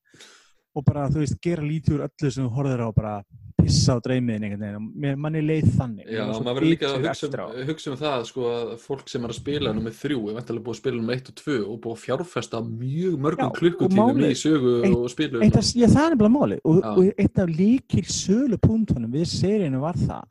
Og 0.75 0.85
bara, 0.87 1.09
þú 1.13 1.21
veist, 1.21 1.37
gera 1.45 1.63
lítið 1.63 1.99
úr 1.99 2.05
öllu 2.09 2.31
sem 2.33 2.47
þú 2.47 2.53
horfður 2.57 2.81
á 2.81 2.87
og 2.89 2.95
bara 2.97 3.15
pissa 3.63 3.95
á 3.95 3.99
dreymiðin 4.03 4.45
einhvern 4.47 4.63
veginn. 4.63 4.77
og 4.79 5.03
mér- 5.03 5.19
Manni 5.21 5.43
leið 5.45 5.67
þannig. 5.77 6.07
Já, 6.11 6.23
maður 6.27 6.57
verður 6.57 6.71
líka 6.73 6.87
að 6.89 7.05
hugsa 7.07 7.29
um, 7.29 7.67
hugsa 7.69 7.91
um 7.93 7.99
það 8.01 8.25
sko, 8.27 8.47
að 8.51 8.73
fólk 8.81 9.09
sem 9.13 9.23
er 9.27 9.29
að 9.35 9.39
spila 9.39 9.73
nummer 9.77 9.93
þrjú 9.93 10.19
er 10.31 10.35
vantilega 10.39 10.65
búið 10.65 10.75
að 10.75 10.81
spila 10.81 10.97
nummer 10.97 11.15
eitt 11.19 11.29
og 11.29 11.37
tvö 11.43 11.59
og 11.69 11.77
búið 11.85 11.93
að 11.93 12.03
fjárfesta 12.07 12.63
mjög 12.67 13.19
mörgum 13.27 13.53
klukkutíðum 13.61 14.25
í 14.27 14.33
sögu 14.43 14.73
eitt- 14.83 14.97
og 14.97 15.13
spilu 15.13 15.43
Eitt 15.45 15.61
af, 15.61 15.69
já, 15.77 15.87
það 15.93 16.07
er 16.07 16.17
nefnilega 16.17 16.35
máli 16.39 16.59
og, 16.65 16.83
og 16.83 17.13
eitt 17.19 17.39
af 17.39 17.49
líkil 17.61 18.07
sölu 18.09 18.59
punktunum 18.65 19.13
við 19.13 19.29
seríinu 19.31 19.81
var 19.85 19.95
það 19.95 20.25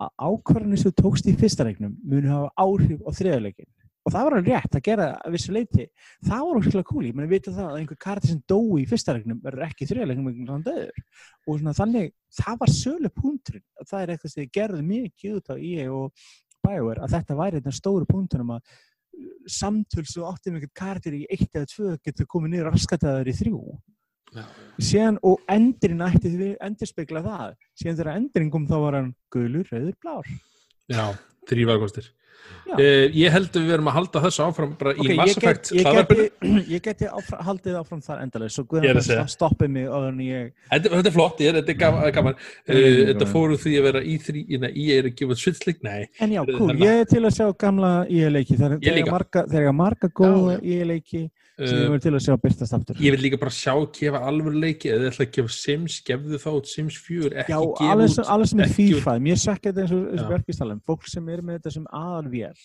að 0.00 0.10
ákvarðanir 0.30 0.78
sem 0.80 0.94
tókst 1.02 1.26
í 1.28 1.36
fyrsta 1.38 1.66
leiknum 1.68 1.92
muni 2.02 2.30
hafa 2.30 2.48
áhrif 2.56 3.02
á 3.04 3.10
þriðarleikin 3.12 3.68
og 4.02 4.12
það 4.12 4.26
var 4.26 4.36
alveg 4.36 4.48
rétt 4.50 4.76
að 4.78 4.84
gera 4.88 5.08
að 5.22 5.34
vissu 5.36 5.54
leiti 5.54 5.86
það 6.26 6.44
var 6.46 6.60
óskulega 6.60 6.88
cool, 6.90 7.04
ég 7.06 7.18
meni 7.18 7.30
vita 7.30 7.54
það 7.54 7.68
að 7.68 7.80
einhver 7.80 8.00
karti 8.02 8.30
sem 8.32 8.40
dói 8.50 8.82
í 8.82 8.86
fyrsta 8.90 9.16
leiknum 9.16 9.42
verður 9.44 9.66
ekki 9.68 9.86
í 9.86 9.90
þriðarleikum 9.90 10.30
vegna 10.30 10.56
hann 10.56 10.64
döður 10.66 11.02
og 11.46 11.60
svona 11.60 11.76
þannig, 11.78 12.14
það 12.38 12.62
var 12.62 12.72
sölu 12.76 13.12
punkturinn 13.14 13.66
og 13.78 13.90
það 13.90 14.02
er 14.02 14.14
eitthvað 14.14 14.34
sem 14.34 14.42
þið 14.42 14.54
gerðu 14.58 14.82
mikið 14.88 15.36
út 15.38 15.52
á 15.52 15.56
EA 15.56 15.86
og 15.92 16.26
BioWare 16.62 17.04
að 17.04 17.14
þetta 17.16 17.38
væri 17.38 17.60
þetta 17.60 17.78
stóru 17.78 18.08
punktunum 18.10 18.54
að 18.56 18.74
samtöl 19.50 20.04
sem 20.08 20.26
átti 20.26 20.50
einhvern 20.50 20.74
karakter 20.74 21.16
í 21.16 21.24
eitt 21.30 21.50
eða 21.52 21.68
tvö 21.70 21.96
getur 22.02 22.28
komið 22.30 22.54
niður 22.54 22.70
raskataður 22.72 23.30
í 23.30 23.34
þrjú 23.38 23.60
Já. 24.32 24.46
síðan 24.80 25.18
og 25.28 25.42
endurinn 25.52 26.04
ætti 26.06 26.32
við 26.32 26.54
endurspegla 26.64 27.20
það 27.26 27.52
síðan 27.76 27.98
þegar 27.98 28.16
endurinn 28.16 28.52
kom 28.54 28.64
þá 28.70 28.76
var 28.86 28.96
hann 28.98 29.12
gulur, 29.34 29.68
rauður, 29.68 29.94
blár. 30.00 30.32
Já. 30.88 31.04
Uh, 32.72 33.10
ég 33.12 33.28
held 33.34 33.50
að 33.52 33.64
við 33.66 33.70
verum 33.72 33.88
að 33.90 33.96
halda 33.98 34.20
þessu 34.22 34.42
áfram 34.46 34.70
bara 34.80 34.92
Ok, 34.94 35.02
í 35.04 35.16
Mass 35.18 35.34
ég, 35.34 35.42
get, 35.42 35.70
Effect 35.82 36.12
ég, 36.14 36.28
geti, 36.38 36.52
ég 36.72 36.84
geti 36.86 37.08
áfram, 37.10 37.42
haldið 37.48 37.74
áfram 37.82 38.00
þar 38.06 38.22
endalega 38.22 38.54
svo 38.54 38.64
Guðan 38.70 39.28
stoppið 39.34 39.72
mig 39.74 39.90
en 39.98 40.22
ég 40.24 40.46
Þetta, 40.70 40.92
þetta 40.94 41.10
er 41.10 41.16
flott, 41.18 41.42
ég 41.42 41.50
er, 41.52 41.58
þetta 41.60 41.74
er 41.74 41.80
gaman. 41.82 42.06
gaman. 42.16 42.38
Uh, 42.38 42.72
Mm, 42.72 42.96
þetta 43.10 43.18
gaman. 43.18 43.32
fóru 43.34 43.58
því 43.60 43.74
að 43.76 43.86
vera 43.88 44.02
í 44.02 44.14
þrý, 44.22 44.44
í 44.46 44.62
ég 44.86 45.02
er 45.02 45.10
að 45.10 45.14
gefa 45.20 45.38
svitsleik, 45.42 45.82
nei. 45.84 46.08
en 46.22 46.32
já, 46.32 46.40
cool, 46.48 46.72
ég 46.80 47.02
er 47.02 47.10
til 47.12 47.22
að 47.26 47.36
sjá 47.36 47.46
gamla 47.58 47.92
EA-leiki 48.08 48.56
þegar 48.56 48.78
Ég 48.88 49.10
marga, 49.10 49.44
þegar 49.52 49.76
marga 49.76 50.08
góða 50.08 50.56
Já, 50.56 50.62
EA-leiki 50.62 51.22
sem 51.68 51.78
ég 51.78 51.86
Uh, 51.86 51.90
verður 51.92 52.02
til 52.06 52.14
að 52.18 52.24
sjá 52.26 52.36
byrtast 52.42 52.76
aftur 52.78 53.02
ég 53.02 53.14
vil 53.16 53.22
líka 53.26 53.38
bara 53.42 53.54
sjá 53.54 53.74
gefa 53.98 54.22
alveg 54.28 54.54
leiki 54.62 54.92
eða 54.92 55.10
ætla 55.12 55.26
að 55.26 55.34
gefa 55.38 55.54
Sims, 55.56 56.00
gefðu 56.06 56.40
þá 56.42 56.50
Sims 56.72 56.96
4, 57.06 57.32
ekki 57.44 57.52
Já, 57.54 57.58
gefa 57.58 58.22
út 58.22 58.32
alveg 58.36 58.48
sem 58.52 58.60
er 58.66 58.72
FIFA, 58.78 59.18
mér 59.28 59.36
sakka 59.42 59.70
þetta 59.72 59.84
eins 59.86 59.92
og, 59.96 60.28
verkistalum, 60.32 60.80
fólk 60.86 61.06
sem 61.08 61.28
er 61.28 61.42
með 61.42 61.60
þetta 61.60 61.76
sem 61.78 61.86
aðalvél 61.92 62.56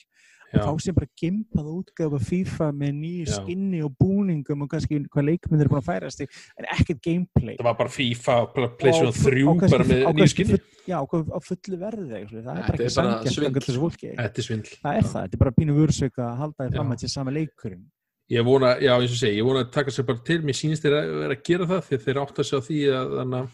og 0.47 0.61
þá 0.63 0.79
sem 0.79 0.95
bara 0.95 1.09
gimpað 1.19 1.65
útgáfa 1.73 2.19
FIFA 2.23 2.67
með 2.71 2.91
nýju 3.01 3.25
skinni 3.35 3.81
og 3.83 3.91
búningum 3.99 4.61
og 4.63 4.69
kannski 4.71 5.01
hvað 5.11 5.25
leikmyndir 5.27 5.67
er 5.67 5.71
búin 5.73 5.81
að 5.81 5.89
færast 5.89 6.21
í, 6.23 6.27
en 6.55 6.69
ekkert 6.71 7.01
gameplay. 7.03 7.57
Það 7.59 7.67
var 7.67 7.75
bara 7.81 7.91
FIFA, 7.91 8.35
PlayStation 8.55 9.09
Og 9.09 9.11
á 9.11 9.19
fu- 9.19 9.27
3 9.27 9.43
á 9.43 9.51
kannski- 9.59 9.73
bara 9.75 9.87
með 9.91 10.05
nýju 10.15 10.29
skinni. 10.31 10.59
Já, 10.87 10.97
á 11.03 11.39
fullu 11.43 11.77
verði 11.83 12.07
það 12.07 12.23
er 12.23 12.63
bara 12.63 12.77
ekki 12.79 13.75
fólki. 13.75 14.13
Þetta 14.15 14.39
er 14.39 14.47
svindl. 14.47 14.71
Það 14.79 14.95
er 15.01 15.03
það, 15.03 15.21
þetta 15.27 15.35
er 15.35 15.43
bara 15.43 15.55
pínu 15.59 15.75
vörsök 15.81 16.15
að 16.23 16.37
halda 16.39 16.63
því 16.63 16.71
fram 16.77 16.87
að 16.87 16.95
þetta 16.95 17.03
er 17.11 17.15
sama 17.17 17.31
leikurinn. 17.35 17.83
Ég 18.27 18.43
vona, 18.43 18.73
já, 18.83 18.91
eins 18.99 19.13
og 19.15 19.19
segi, 19.21 19.37
ég 19.39 19.45
vona 19.47 19.61
að 19.63 19.69
taka 19.77 19.93
sér 19.95 20.03
bara 20.09 20.19
til, 20.27 20.41
mér 20.43 20.57
sýnist 20.59 20.83
þeir 20.83 20.95
að 20.97 21.13
vera 21.21 21.35
að 21.37 21.43
gera 21.47 21.67
það 21.69 21.85
því 21.87 21.99
þeir 22.03 22.17
átt 22.25 22.41
að 22.43 22.47
sjá 22.49 22.57
því 22.65 22.79
að, 22.91 23.13
þannig 23.21 23.39
að, 23.39 23.49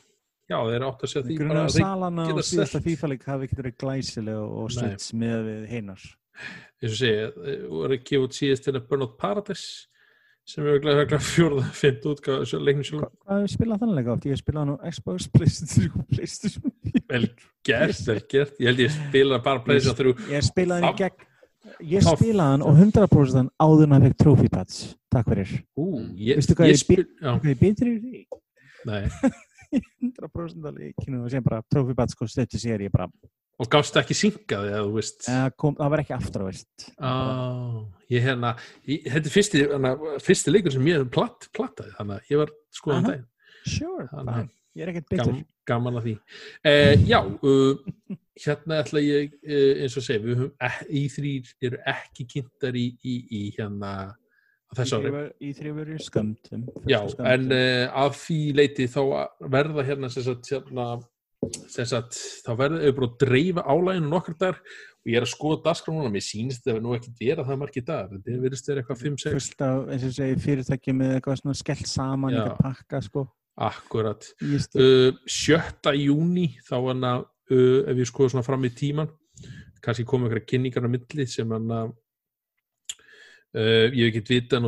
já, 0.49 0.57
þeir 0.71 0.85
átt 0.87 1.03
að 1.05 1.11
sjá 1.13 1.19
því 1.27 1.37
bara 1.43 1.53
að 1.53 1.63
að 1.67 1.73
þeir, 1.75 1.83
salana 1.85 2.25
geta 2.25 2.41
og 2.41 2.47
síðasta 2.49 2.73
selt. 2.79 2.87
FIFA-leik 2.87 3.25
hafi 3.29 3.45
ekkert 3.47 3.61
verið 3.61 3.75
glæsileg 3.83 4.39
og 4.63 4.71
slits 4.73 5.11
með 5.13 5.37
við 5.51 5.63
heinar. 5.75 6.05
eins 6.81 6.91
og 6.95 6.97
segi, 7.03 7.27
þeir 7.37 7.65
voru 7.69 7.97
að 7.99 8.05
gefa 8.09 8.25
út 8.27 8.37
síðast 8.39 8.65
til 8.65 8.73
að 8.79 8.87
Burnout 8.89 9.13
Paradise 9.21 9.67
sem 10.43 10.65
er 10.67 10.79
glæð 10.83 11.03
að 11.05 11.21
fjórða, 11.23 11.67
fint 11.77 12.07
útgáð, 12.09 12.41
leiknum 12.65 12.83
sjálf, 12.83 13.03
Hva- 13.05 13.11
Hvað 13.29 13.37
hefur 13.43 13.51
spilað 13.53 13.83
þannig 13.83 13.95
leik 14.01 14.09
átt? 14.11 14.25
Ég 14.27 14.33
hef 14.33 14.41
spilað 14.41 14.71
á 14.73 14.75
Xbox, 14.91 15.27
Playstation 15.37 15.93
3, 15.93 16.07
Playstation 16.17 16.73
4. 16.89 17.03
vel 17.13 17.27
gert, 17.69 18.01
vel 18.09 18.17
gert, 18.33 18.57
ég 18.59 18.67
held 18.73 18.81
ég 18.83 18.91
spila 18.97 19.39
bara 19.45 19.61
PlayStation 19.63 20.17
3, 20.17 20.25
Ég 20.33 20.41
hef 20.41 20.49
spilað 20.49 20.81
hann 20.83 20.89
í 20.89 20.99
gegn 20.99 21.29
Ég 21.79 22.03
spilaði 22.03 22.57
hann 22.57 22.63
og 22.67 22.75
100% 22.75 23.37
hann 23.39 23.49
áður 23.63 23.85
en 23.87 23.95
hann 23.95 24.05
fekk 24.09 24.17
trophy 24.19 24.49
pads 24.51 24.81
Takk 25.13 25.29
fyrir. 25.29 25.51
Veistu 25.77 26.55
hvað 26.57 26.73
ég 26.73 27.59
betur 27.61 27.87
í 27.91 27.97
því? 28.01 28.23
nei, 28.83 29.05
100% 30.03 30.67
að 30.67 30.81
leikinu 30.81 31.21
og 31.23 31.31
sem 31.31 31.43
bara 31.45 31.61
trophy 31.71 31.95
pads 31.97 32.17
kom 32.19 32.27
stöttu 32.27 32.59
sér 32.61 32.83
ég 32.83 32.91
bara 32.93 33.07
og 33.61 33.69
gafst 33.71 33.95
ekki 34.01 34.15
syngað 34.17 34.65
eða 34.71 34.81
þú 34.87 34.93
veist, 34.97 35.27
uh, 35.29 35.45
kom, 35.61 35.75
Það 35.77 35.91
var 35.93 36.01
ekki 36.03 36.15
aftur 36.17 36.43
á 36.43 36.45
veist 36.49 36.85
á, 36.97 37.11
ég 38.11 38.25
hérna, 38.25 38.51
ég, 38.89 39.05
þetta 39.05 39.29
er 39.29 39.35
fyrsti, 39.37 39.61
hana, 39.71 39.91
fyrsti 40.25 40.53
leikur 40.55 40.73
sem 40.73 40.89
ég 40.89 40.99
hef 40.99 41.11
platt, 41.13 41.47
plattaði, 41.55 41.93
þannig 41.99 42.17
að 42.17 42.33
ég 42.33 42.41
var 42.41 42.53
skoðan 42.73 42.97
Aha. 43.03 43.11
daginn. 43.13 43.27
Sure, 43.63 44.07
Þannig 44.11 44.35
að- 44.41 44.51
Ég 44.73 44.81
er 44.81 44.89
ekkert 44.89 45.09
betur 45.13 45.27
Gam, 45.29 45.41
gaman 45.69 45.97
að 45.99 46.05
því. 46.07 46.13
Eh, 46.65 46.95
já, 47.05 47.19
uh, 47.21 47.75
hérna 48.39 48.81
ætla 48.81 49.03
ég 49.03 49.37
uh, 49.45 49.83
eins 49.83 49.95
og 49.99 50.05
segja, 50.05 50.23
við 50.23 50.41
höfum 50.41 50.67
e- 50.67 50.89
í 50.89 51.05
þrýr 51.13 51.53
eru 51.69 51.81
ekki 51.93 52.27
kynntar 52.35 52.77
í, 52.79 52.85
í, 53.05 53.15
í 53.29 53.41
hérna 53.57 53.93
á 54.13 54.71
þessu 54.77 54.99
ári. 54.99 55.25
Í 55.43 55.53
þrjúveru 55.57 55.97
skömmtum 56.01 56.67
já, 56.89 56.99
en 57.29 57.49
uh, 57.53 57.87
af 58.05 58.17
því 58.23 58.39
leiti 58.57 58.89
þá 58.91 59.01
verða 59.53 59.85
hérna 59.89 60.09
sem 60.13 60.25
sagt, 60.25 60.49
hérna, 60.49 60.87
sem 61.69 61.85
sagt 61.89 62.17
þá 62.45 62.55
verða 62.63 62.81
við 62.87 62.97
bara 62.97 63.11
að 63.11 63.21
dreifa 63.25 63.67
álæginu 63.69 64.09
nokkar 64.09 64.39
dagar 64.39 64.59
og 65.03 65.11
ég 65.11 65.19
er 65.19 65.25
að 65.27 65.33
skoða 65.33 65.59
dagskrá 65.67 65.93
núna. 65.93 66.09
Mér 66.13 66.23
sýnist 66.23 66.63
þetta 66.63 66.81
nú 66.81 66.93
ekki 66.95 67.11
vera 67.19 67.43
það 67.43 67.57
margir 67.59 67.83
dagar. 67.85 68.11
Þetta 68.15 68.43
verðist 68.45 68.69
vera 68.69 68.83
eitthvað 68.83 69.01
5-6 69.03 69.33
Fullt 69.35 69.63
af, 69.67 69.79
eins 69.91 70.05
og 70.07 70.13
segi, 70.15 70.37
fyrirtæki 70.45 70.95
með 70.95 71.15
eitthvað 71.17 71.39
svona 71.41 71.59
skellt 71.59 71.89
saman 71.91 72.37
eitthvað 72.37 72.61
pakka, 72.69 73.01
sko. 73.03 73.25
Akkurat. 73.67 74.29
Uh, 74.41 75.11
sjötta 75.29 75.91
júni 75.93 76.47
þá 76.65 76.77
hann 76.87 77.03
að 77.05 77.27
uh, 77.51 77.81
ef 77.89 77.99
ég 77.99 78.09
skoða 78.09 78.35
svona 78.35 78.47
fram 78.47 78.63
í 78.67 78.71
tíman 78.75 79.11
kannski 79.83 80.05
koma 80.07 80.29
ykkur 80.29 80.45
kynningar 80.47 80.87
á 80.87 80.89
milli 80.91 81.27
sem 81.27 81.51
hann 81.51 81.75
að 81.81 81.93
Uh, 83.53 83.93
ég 83.93 84.07
hef 84.07 84.15
ekki 84.15 84.39
vita 84.39 84.57
en 84.57 84.65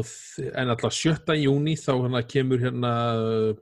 alltaf 0.69 0.93
7. 0.93 1.34
júni 1.41 1.73
þá 1.73 1.95
hérna 1.95 2.19
kemur 2.30 2.59
hérna 2.61 2.91
uh, 3.17 3.55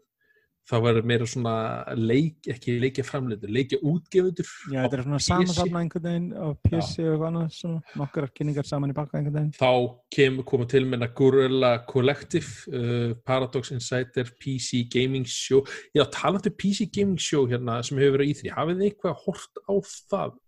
þá 0.70 0.76
verður 0.80 1.07
meira 1.11 1.26
svona 1.28 1.53
leik, 1.99 2.38
ekki 2.53 2.78
leikja 2.80 3.03
framleitur, 3.03 3.51
leikja 3.51 3.80
útgefundur 3.84 4.47
Já, 4.72 4.78
þetta 4.86 4.97
er 4.97 5.03
svona 5.05 5.20
samansafna 5.26 5.82
einhvern 5.84 6.05
veginn 6.07 6.28
á 6.39 6.47
PC 6.64 7.03
og 7.03 7.09
eitthvað 7.09 7.26
annað, 7.30 7.49
svona 7.57 7.97
nokkrar 7.99 8.32
kynningar 8.38 8.70
saman 8.70 8.93
í 8.93 8.95
bakka 8.95 9.20
einhvern 9.20 9.36
veginn. 9.39 9.55
þá 9.57 9.74
kemur 10.16 10.47
koma 10.47 10.68
til 10.72 10.84
með 10.88 11.03
Gorilla 11.18 11.74
Collective 11.89 12.72
uh, 12.72 13.09
Paradox 13.28 13.74
Insider 13.76 14.32
PC 14.39 14.86
Gaming 14.93 15.28
Show 15.28 15.66
já, 15.91 16.05
talandi 16.16 16.53
um 16.53 16.55
PC 16.64 16.88
Gaming 16.95 17.20
Show 17.20 17.43
hérna 17.51 17.82
sem 17.84 17.99
hefur 17.99 18.16
verið 18.20 18.32
í 18.32 18.38
því, 18.39 18.53
hafið 18.55 18.80
þið 18.80 18.88
eitthvað 18.91 19.20
hort 19.26 19.64
á 19.68 19.74
það? 19.84 20.24
Að? 20.24 20.39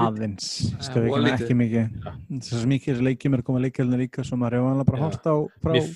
Aðeins, 0.00 0.44
voða 0.94 1.34
ekki, 1.34 1.42
ekki 1.44 1.56
mikið. 1.58 1.88
Það 2.06 2.36
er 2.38 2.44
svo 2.46 2.68
mikið 2.70 3.02
leikjum 3.04 3.34
er 3.36 3.42
að 3.42 3.48
koma 3.50 3.60
leikjölinu 3.66 3.98
líka 4.00 4.24
sem 4.24 4.46
hefur 4.46 4.70
alveg 4.70 4.88
bara 4.88 5.02
hort 5.02 5.28
á 5.28 5.36
frá 5.60 5.74
Mér- 5.74 5.90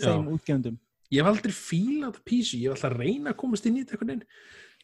þeim 0.00 0.62
já. 0.64 0.72
Ég 1.10 1.20
hef 1.20 1.30
aldrei 1.30 1.54
fílað 1.54 2.20
PC, 2.24 2.60
ég 2.60 2.70
hef 2.70 2.78
alltaf 2.78 2.96
reyna 2.98 3.34
að 3.34 3.40
komast 3.42 3.66
inn 3.68 3.80
í 3.80 3.84
þetta 3.84 4.20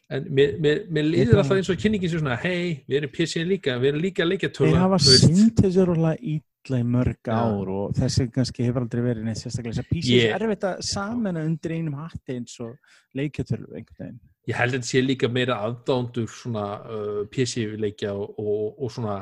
en 0.07 0.27
mér, 0.31 0.53
mér, 0.63 0.83
mér 0.93 1.07
liður 1.07 1.41
alltaf 1.41 1.57
eins 1.57 1.71
og 1.71 1.79
kynningin 1.81 2.11
sem 2.11 2.21
svona, 2.21 2.37
hei, 2.39 2.83
við 2.87 3.01
erum 3.01 3.13
PC 3.15 3.43
líka 3.47 3.75
við 3.81 3.91
erum 3.91 4.05
líka 4.05 4.23
að 4.23 4.31
leikja 4.33 4.51
Þeir 4.55 4.77
hafa 4.79 4.99
sínt 5.03 5.59
þessu 5.63 5.87
rólega 5.89 6.31
ítla 6.35 6.79
í 6.79 6.87
mörg 6.87 7.31
ár 7.31 7.73
og 7.73 7.97
þessi 7.97 8.29
kannski 8.35 8.67
hefur 8.67 8.85
aldrei 8.85 9.03
verið 9.03 9.27
neitt 9.27 9.41
sérstaklega. 9.41 9.75
Þess 9.75 9.83
að 9.83 9.91
PC 9.91 10.15
Ég- 10.15 10.31
er 10.35 10.47
erfitt 10.47 10.65
að 10.69 10.81
samena 10.87 11.43
undir 11.47 11.75
einum 11.75 11.99
hatti 11.99 12.37
eins 12.37 12.55
og 12.63 12.95
leikjötölu 13.19 13.67
einhvern 13.73 13.99
veginn. 14.05 14.19
ég 14.47 14.55
held 14.55 14.71
að 14.71 14.77
þetta 14.79 14.91
sé 14.93 15.03
líka 15.03 15.27
meira 15.27 15.59
aðdándur 15.67 16.31
svona 16.31 16.65
uh, 16.87 17.21
PC-leikja 17.27 18.13
og, 18.15 18.39
og, 18.39 18.79
og 18.79 18.91
svona 18.95 19.17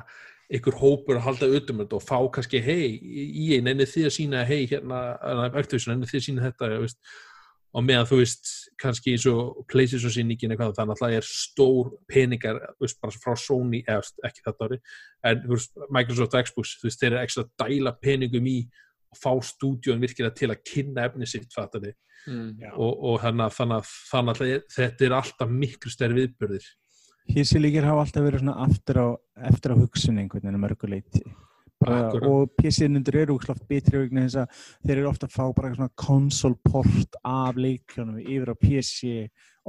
ykkur 0.53 0.77
hópur 0.77 1.19
að 1.19 1.25
halda 1.25 1.47
utum 1.57 1.79
þetta 1.81 1.97
og 1.97 2.03
fá 2.05 2.17
kannski 2.35 2.61
hei, 2.61 2.97
ég 3.49 3.63
nenni 3.65 3.87
þið 3.89 4.09
að 4.09 4.15
sína 4.17 4.43
hei, 4.45 4.65
hérna, 4.69 4.99
Activision, 5.51 5.95
nenni 5.95 6.09
þið 6.09 6.19
að 6.19 6.25
sína 6.27 6.45
þetta 6.45 6.69
veist, 6.83 6.99
og 7.75 7.83
meðan 7.83 8.09
þú 8.11 8.19
veist 8.21 8.51
kannski 8.81 9.15
eins 9.15 9.25
og 9.31 9.65
Playstation 9.71 10.13
sýningin 10.13 10.53
eitthvað 10.53 10.77
þannig 10.77 10.95
að 10.95 11.03
það 11.03 11.17
er 11.17 11.29
stór 11.29 11.91
peningar 12.11 12.61
veist, 12.81 13.01
bara 13.01 13.17
frá 13.25 13.35
Sony, 13.41 13.81
eða 13.83 14.29
ekki 14.29 14.45
þetta 14.45 14.69
ári 14.69 14.81
en 15.25 15.43
veist, 15.49 15.75
Microsoft 15.89 16.37
og 16.37 16.49
Xbox 16.49 16.77
þú 16.79 16.89
veist, 16.89 17.01
þeir 17.01 17.11
eru 17.11 17.21
ekstra 17.23 17.45
að 17.47 17.53
dæla 17.65 17.95
peningum 18.05 18.49
í 18.53 18.57
og 19.15 19.21
fá 19.21 19.31
stúdíun 19.49 20.03
virkilega 20.03 20.37
til 20.37 20.51
að 20.53 20.63
kynna 20.67 21.09
efni 21.09 21.29
sitt 21.29 21.53
fattandi 21.55 21.95
Mm. 22.25 22.55
Já. 22.57 22.71
og, 22.73 23.03
og 23.05 23.19
þannig 23.21 23.43
að, 23.45 23.89
þannig 24.09 24.39
að, 24.41 24.53
þetta 24.73 25.05
er 25.05 25.13
alltaf 25.13 25.51
miklu 25.51 25.91
stærri 25.93 26.15
viðbörðir 26.17 26.69
Hissi 27.31 27.59
líkir 27.59 27.87
hafa 27.87 28.05
alltaf 28.05 28.23
verið 28.25 28.43
svona 28.43 28.59
aftur 28.65 29.01
á, 29.01 29.07
eftir 29.49 29.73
á 29.73 29.75
hugsun 29.79 30.21
einhvern 30.21 30.45
veginn 30.45 30.61
mörguleiti. 30.61 31.23
Og 31.85 32.53
PC-nundur 32.57 33.17
eru 33.19 33.35
úrslátt 33.35 33.65
betri 33.69 33.99
vegna 33.99 34.23
þess 34.25 34.39
að 34.41 34.61
þeir 34.87 34.99
eru 34.99 35.09
ofta 35.09 35.27
að 35.27 35.35
fá 35.35 35.43
bara 35.57 35.73
svona 35.73 35.91
konsolport 35.99 37.17
af 37.21 37.59
leikljónum 37.59 38.21
yfir 38.21 38.53
á 38.53 38.55
PC, 38.57 39.11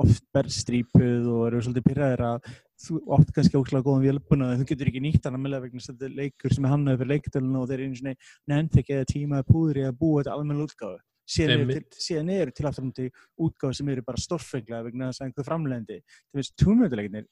oft 0.01 0.25
berstrípuð 0.33 1.27
og 1.33 1.43
eru 1.49 1.65
svolítið 1.65 1.89
pyrraðir 1.89 2.25
að 2.29 2.49
þú 2.87 3.01
oft 3.17 3.33
kannski 3.35 3.59
ókslega 3.59 3.87
góðan 3.87 4.05
vélbuna 4.05 4.53
þú 4.61 4.69
getur 4.71 4.91
ekki 4.91 5.03
nýtt 5.03 5.27
hann 5.27 5.39
að 5.39 5.45
meðlega 5.45 5.65
vegna 5.65 5.85
þetta 5.87 6.07
er 6.07 6.17
leikur 6.21 6.55
sem 6.55 6.67
er 6.67 6.73
hannaði 6.75 7.01
fyrir 7.01 7.13
leikdölinu 7.15 7.61
og 7.63 7.71
þeir 7.71 7.79
eru 7.79 7.87
einu 7.87 8.01
svona 8.01 8.17
nefnt 8.53 8.81
ekki 8.83 8.97
eða 8.97 9.09
tímaði 9.13 9.47
púður 9.51 9.81
í 9.81 9.87
að 9.89 9.97
búa 10.03 10.21
þetta 10.21 10.37
almenna 10.37 10.67
útgáfu. 10.67 10.99
Síðan 11.27 11.57
eru, 11.57 11.73
til, 11.75 12.03
síðan 12.05 12.29
eru 12.37 12.53
til 12.55 12.69
aftur 12.69 13.09
útgáfu 13.43 13.79
sem 13.81 13.89
eru 13.91 14.05
bara 14.07 14.23
stórfenglega 14.23 14.85
vegna 14.87 15.09
þess 15.11 15.23
að 15.23 15.27
einhver 15.27 15.49
framlendi. 15.49 15.99
Það 16.05 16.39
finnst 16.39 16.57
túnmjönduleikinir 16.63 17.27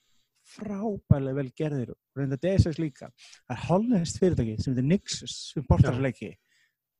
frábærlega 0.45 1.34
vel 1.40 1.51
gerðir 1.59 1.90
og 1.95 1.99
reynda 2.20 2.36
DSS 2.40 2.78
líka. 2.82 3.11
Það 3.49 3.55
er 3.57 3.62
hollenskt 3.68 4.18
fyrirtæki 4.22 4.57
sem 4.62 4.74
heitir 4.74 4.88
Nixus 4.88 5.36
sem 5.53 5.64
Já. 5.84 5.90
þessu 5.90 6.03
leiki 6.05 6.32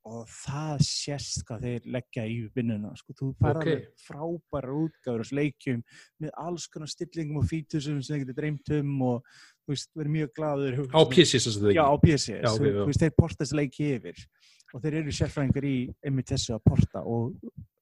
og 0.05 0.26
það 0.28 0.82
sést 0.84 1.45
hvað 1.49 1.62
þeir 1.64 1.84
leggja 1.95 2.24
í 2.28 2.34
vinnuna. 2.55 2.90
Sko, 3.01 3.14
þú 3.16 3.28
fær 3.40 3.57
Ok. 3.57 3.62
alveg 3.62 3.84
frábæra 4.05 4.74
útgáfur 4.76 5.16
á 5.16 5.22
þessu 5.24 5.36
leikjum 5.38 5.82
með 6.20 6.30
alls 6.36 6.66
konar 6.68 6.88
stillingum 6.92 7.38
og 7.40 7.47
fítusum 7.49 8.03
sem 8.05 8.18
þeir 8.18 8.24
getur 8.26 8.36
dreymt 8.36 8.68
um 8.80 9.03
og 9.03 9.22
þú 9.64 9.72
veist, 9.72 9.88
verið 9.97 10.12
mjög 10.18 10.34
glaður. 10.36 10.76
á 10.92 11.01
PC 11.09 11.40
sem 11.40 11.53
þetta 11.57 11.74
Já, 11.74 11.84
á 11.88 11.97
PC. 11.97 12.26
Já, 12.36 12.51
ok, 12.53 12.61
Þú- 12.61 12.86
veist, 12.86 13.01
þeir 13.01 13.16
porta 13.16 13.45
þessu 13.45 13.57
leiki 13.57 13.88
yfir 13.97 14.26
og 14.74 14.82
þeir 14.82 14.95
eru 15.01 15.11
sérfræðingar 15.16 15.64
í 15.64 15.95
einmitt 16.05 16.26
þessu 16.28 16.53
að 16.53 16.64
porta 16.68 17.01
og 17.01 17.32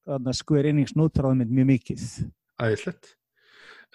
þannig 0.07 0.27
að 0.31 0.39
notar 0.95 1.25
á 1.27 1.29
þeim 1.35 1.51
mjög 1.51 1.67
mikið. 1.73 2.31
æðislegt 2.61 3.15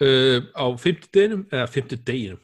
uh, 0.01 0.39
á 0.55 0.65
50 0.77 1.09
deginum 1.13 1.43
eða 1.51 1.67
50 1.67 2.03
deginum 2.07 2.39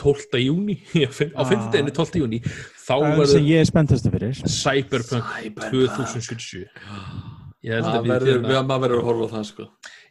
12. 0.00 0.38
júni 0.40 0.76
á 0.96 1.42
Ah. 1.42 1.44
50 1.44 1.70
deginum 1.74 1.92
12. 1.92 2.20
júni 2.22 2.40
þá 2.40 2.94
Það 2.96 3.04
er 3.04 3.10
sem 3.10 3.20
verður 3.20 3.50
ég 3.50 3.60
er 3.60 3.68
spenntastu 3.68 4.10
fyrir. 4.14 4.38
Cyberpunk 4.48 5.26
Cyberpunk. 5.36 5.70
2077 5.70 6.64
ég 7.60 7.74
held 7.76 7.84
Það 7.84 7.96
að 7.98 8.04
við 8.06 8.12
verður, 8.14 8.32
hérna- 8.32 8.48
við 8.54 8.66
maður 8.70 8.82
verður 8.86 9.00
að 9.02 9.08
horfa 9.10 9.26
á 9.28 9.32
það 9.36 9.44
sko. 9.50 9.66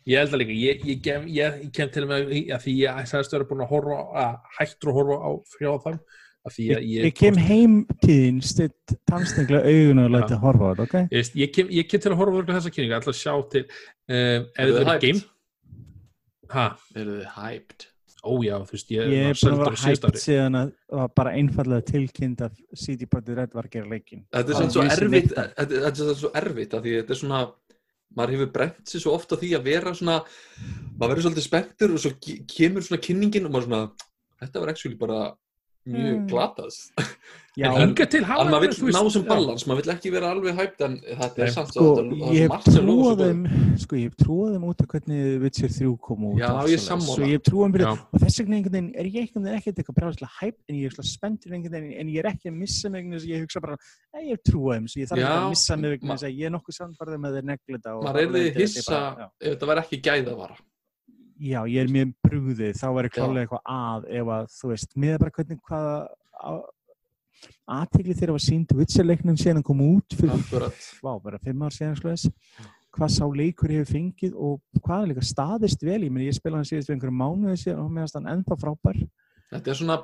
Ég 0.10 0.18
held 0.22 0.34
að 0.34 0.40
líka, 0.44 0.56
ég, 0.56 0.84
ég, 0.90 1.00
kem, 1.04 1.26
ég, 1.28 1.56
ég 1.66 1.72
kem 1.74 1.90
til 1.94 2.04
með 2.10 2.30
að 2.56 2.62
því 2.64 2.74
ég 2.80 3.08
sagðist 3.10 3.34
að 3.34 3.38
vera 3.40 3.48
búin 3.50 3.64
að 3.66 3.72
horfa 3.74 3.98
á- 3.98 4.10
að 4.24 4.36
hættur 4.60 4.90
að 4.92 4.98
horfa 5.00 5.18
á 5.26 5.30
frjá 5.54 5.72
þann 5.86 6.00
að 6.46 6.54
því 6.56 6.68
að 6.70 6.80
Ég, 6.80 6.86
ég, 6.94 7.04
ég 7.10 7.16
kem 7.20 7.36
heim 7.50 7.74
þín, 8.06 8.38
stitt 8.46 8.94
tannstaklega 9.10 9.66
augun 9.74 10.00
og 10.06 10.14
læti 10.14 10.34
að 10.38 10.44
horfa 10.46 10.64
á 10.64 10.72
þetta, 10.72 10.86
ok? 10.88 10.96
ég, 11.10 11.18
veist, 11.18 11.36
ég, 11.36 11.52
kem, 11.58 11.68
ég 11.80 11.90
kem 11.90 12.00
til 12.06 12.12
að 12.14 12.20
horfa 12.22 12.46
á 12.46 12.54
þessa 12.54 12.72
kynningu, 12.78 12.96
ætla 13.02 13.14
að 13.14 13.20
sjá 13.20 13.34
til 13.52 13.66
uh, 13.66 14.14
ef 14.14 14.46
þetta 14.56 14.96
þið 15.02 15.10
er 15.10 15.22
ha, 16.56 16.66
Eru 16.96 17.16
þið 17.20 17.32
hyped? 17.38 17.86
ójá, 18.20 18.56
þú 18.68 18.74
veist 18.76 18.90
ég, 18.92 19.12
Ég 19.14 19.22
er 19.24 19.28
var 19.30 19.32
að 19.32 19.40
seldur 19.40 19.62
á 19.62 19.68
vera 19.70 19.80
síðasta 19.80 20.08
hægt 20.10 20.18
ári. 20.18 20.22
síðan 20.26 20.56
að 20.60 20.72
það 20.90 20.98
var 21.00 21.12
bara 21.16 21.32
einfallega 21.40 21.86
tilkynnt 21.88 22.42
að 22.44 22.58
CD 22.76 23.06
Projekt 23.08 23.30
Red 23.38 23.54
var 23.56 23.64
að 23.70 23.72
gera 23.78 23.88
leikin. 23.94 24.26
Þetta 24.36 24.52
er 24.52 24.60
samt 24.60 24.74
svo 24.76 24.84
erfitt 24.84 25.30
þetta, 25.30 25.46
þetta 25.70 25.88
er 25.88 25.96
samt 26.02 26.20
svo 26.24 26.32
erfitt 26.42 26.74
af 26.76 26.84
því 26.84 26.96
þetta 27.00 27.16
er 27.16 27.20
svona 27.22 27.42
maður 28.18 28.34
hefur 28.36 28.52
brent 28.58 28.90
sér 28.90 29.04
svo 29.06 29.14
ofta 29.16 29.38
því 29.40 29.52
að 29.56 29.64
vera 29.70 29.94
svona 29.96 30.18
maður 31.00 31.14
verður 31.14 31.26
svolítið 31.30 31.46
spenntur 31.48 31.94
og 31.96 32.00
svo 32.04 32.12
ke- 32.20 32.40
kemur 32.50 32.82
svona 32.84 33.02
kynningin 33.08 33.46
og 33.46 33.52
maður 33.56 33.68
svona 33.70 33.82
þetta 34.42 34.60
var 34.66 34.70
actually 34.74 34.98
bara 35.00 35.20
mjög 35.88 36.16
Mm. 36.20 36.28
glatað 36.30 36.76
Já, 37.60 37.74
en 37.76 37.90
en 37.92 38.52
maður 38.54 38.70
veist, 38.70 38.82
ná 38.94 39.12
sem 39.12 39.24
balans, 39.28 39.64
maður 39.68 39.82
vill 39.84 39.92
ekki 39.96 40.12
vera 40.14 40.30
alveg 40.32 40.56
hæpt 40.56 40.82
en 40.86 40.94
þetta 41.02 41.40
er 41.44 41.50
samt 41.52 41.74
sko, 41.74 41.88
er 42.00 42.04
ég 42.06 42.20
svo 42.20 42.34
hef 42.40 42.50
margt 42.54 42.72
sem 42.72 42.86
lofa 42.86 43.10
trúað 43.10 43.18
svo 43.20 43.26
þeim, 43.26 43.80
sko, 43.84 43.96
ég 44.00 44.04
hef 44.08 44.16
trúað 44.22 44.54
þeim 44.54 44.68
út 44.70 44.82
af 44.84 44.88
hvernig 44.94 45.42
Witcher 45.42 45.68
3 45.70 45.98
kom 46.00 46.24
út. 46.30 46.38
Já, 46.40 46.50
ég. 46.70 46.80
Svo 47.10 47.26
ég 47.28 47.42
Já. 47.84 47.92
og 48.14 48.20
þess 48.24 48.40
vegna 48.40 48.56
einhvern 48.60 48.72
veginn 48.78 48.96
er 48.96 49.04
ég 49.10 49.20
einhvern 49.26 49.44
veginn 49.44 49.60
ekkert 49.60 49.82
eitthvað 49.82 49.98
bráðslega 50.00 50.32
hæp 50.40 50.56
en 50.70 50.76
ég 50.80 50.86
er 50.86 50.96
svona 50.96 51.10
spenntur 51.12 51.52
einhvern 51.58 51.76
veginn 51.76 52.00
en 52.00 52.08
ég 52.08 52.20
er 52.24 52.30
ekki 52.32 52.48
að 52.48 52.56
missa 52.62 52.90
mig 52.90 53.04
ég 53.28 53.42
hugsa 53.44 53.60
bara 53.60 53.76
"Nei, 54.14 54.24
ég 54.30 54.30
hef 54.38 54.44
trúað 54.48 54.78
þeim, 54.80 54.88
svo 54.88 55.00
ég 55.04 55.08
þarf 55.10 55.20
ekki 55.20 55.28
Já, 55.28 55.36
að 55.44 55.50
missa 55.50 55.76
mig 55.76 55.92
vegna 56.00 56.08
ma- 56.08 56.16
þess 56.16 56.28
að 56.30 56.38
ég 56.40 56.46
er 56.46 56.54
nokkuð 56.56 56.76
sannbarðið 56.80 57.20
með 57.20 57.32
þeir 57.36 57.46
og 57.98 58.04
maður 58.04 58.22
er 58.24 58.28
því 58.30 58.46
er 58.48 58.60
hissa 58.62 59.32
ef 59.42 59.52
þetta 59.60 59.68
var 59.68 59.78
ekki 59.84 60.02
gæðavara 60.02 60.56
Já, 61.40 61.62
ég 61.72 61.86
er 61.86 61.92
mjög 61.94 62.10
brúðið, 62.26 62.74
þá 62.76 62.88
væri 62.98 63.10
Já. 63.10 63.14
klálega 63.16 63.46
eitthvað 63.46 63.70
að 63.72 64.08
ef 64.20 64.32
að, 64.36 64.50
þú 64.58 64.72
veist, 64.74 64.96
með 65.00 65.14
bara 65.22 65.34
hvernig 65.38 65.62
hvaða 65.70 65.94
aðtegli 67.80 68.16
þeirra 68.18 68.36
var 68.36 68.44
sínd 68.44 68.74
Witcher-leiknum 68.76 69.38
síðan 69.40 69.64
kom 69.64 69.84
út 69.86 70.18
fyrir, 70.20 70.42
vá, 71.00 71.14
bara 71.24 71.40
fimm 71.40 71.64
ár 71.64 71.76
síðan 71.76 71.96
slúðis, 71.96 72.26
hvað 72.96 73.14
sá 73.16 73.24
leikur 73.40 73.72
hefur 73.72 73.92
fengið 73.94 74.36
og 74.36 74.84
hvað 74.84 75.06
er 75.06 75.12
líka 75.14 75.24
staðist 75.30 75.86
vel, 75.88 76.02
ég 76.04 76.12
meni 76.12 76.28
ég 76.28 76.36
spila 76.36 76.60
hann 76.60 76.68
síðast 76.68 76.92
við 76.92 76.98
einhverjum 76.98 77.24
mánuði 77.24 77.56
síðan 77.64 77.86
og 77.86 77.96
meðast 77.96 78.20
hann 78.20 78.30
ennþá 78.34 78.60
frábær. 78.60 79.00
Þetta 79.50 79.72
er 79.72 79.78
svona, 79.80 79.96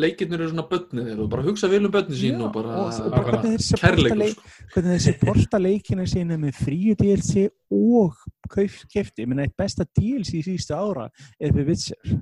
leikirnir 0.00 0.40
eru 0.40 0.52
svona 0.52 0.64
bönnið 0.70 1.10
þeir 1.10 1.20
og 1.24 1.28
bara 1.32 1.44
hugsa 1.44 1.68
vel 1.70 1.82
um 1.84 1.92
bönni 1.92 2.16
sín 2.16 2.40
og 2.44 2.54
bara, 2.54 3.42
kærleikur 3.82 4.20
leik, 4.22 4.38
sko. 4.38 4.54
hvernig 4.72 4.94
þeir 4.94 5.04
supporta 5.04 5.60
leikina 5.60 6.06
sína 6.08 6.38
með 6.40 6.62
fríu 6.62 6.96
DLC 6.98 7.46
og 7.76 8.16
kaufkefti, 8.52 9.26
ég 9.26 9.30
meina 9.30 9.44
eitt 9.44 9.56
besta 9.58 9.84
DLC 9.86 10.40
í 10.40 10.46
síðustu 10.46 10.76
ára 10.78 11.10
er 11.36 11.52
við 11.56 11.72
Witcher. 11.72 12.16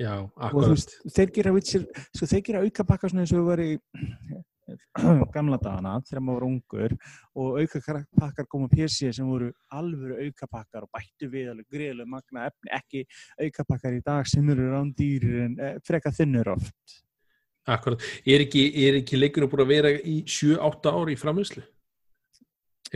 já, 0.00 0.14
og 0.18 0.30
þú 0.34 0.48
akkurat 0.48 0.74
veist, 0.74 0.96
þeir 1.14 1.34
gera 1.38 1.54
Witcher, 1.54 1.86
sko, 2.10 2.30
þeir 2.34 2.46
gera 2.48 2.64
auka 2.66 2.88
pakka 2.88 3.12
svona 3.12 3.26
eins 3.26 3.34
og 3.34 3.42
við 3.42 3.50
var 3.52 3.64
í 3.66 3.72
gamla 5.34 5.58
dagana 5.62 5.96
þegar 6.06 6.24
maður 6.26 6.40
var 6.40 6.46
ungur 6.48 6.96
og 7.34 7.60
auka 7.60 7.98
pakkar 8.20 8.48
koma 8.50 8.68
á 8.70 8.72
PC 8.74 9.12
sem 9.16 9.28
voru 9.28 9.50
alvöru 9.72 10.18
auka 10.26 10.48
pakkar 10.50 10.86
og 10.86 10.92
bættu 10.94 11.30
við 11.32 11.52
alveg 11.52 11.68
greiðlega 11.72 12.12
magna 12.16 12.46
efni, 12.50 12.72
ekki 12.78 13.04
auka 13.46 13.66
pakkar 13.68 13.98
í 13.98 14.02
dag 14.06 14.28
sem 14.28 14.54
eru 14.54 14.70
rándýrir 14.74 15.44
en 15.46 15.58
eh, 15.58 15.76
freka 15.86 16.12
þunnur 16.14 16.54
oft. 16.56 17.00
Akkurat, 17.70 18.00
er 18.26 18.46
ekki, 18.46 18.64
ekki 19.02 19.18
leikunum 19.20 19.50
búin 19.52 19.66
að 19.66 19.74
vera 19.74 19.92
í 19.92 20.22
7-8 20.24 20.94
ári 20.96 21.14
í 21.14 21.20
framherslu 21.20 21.62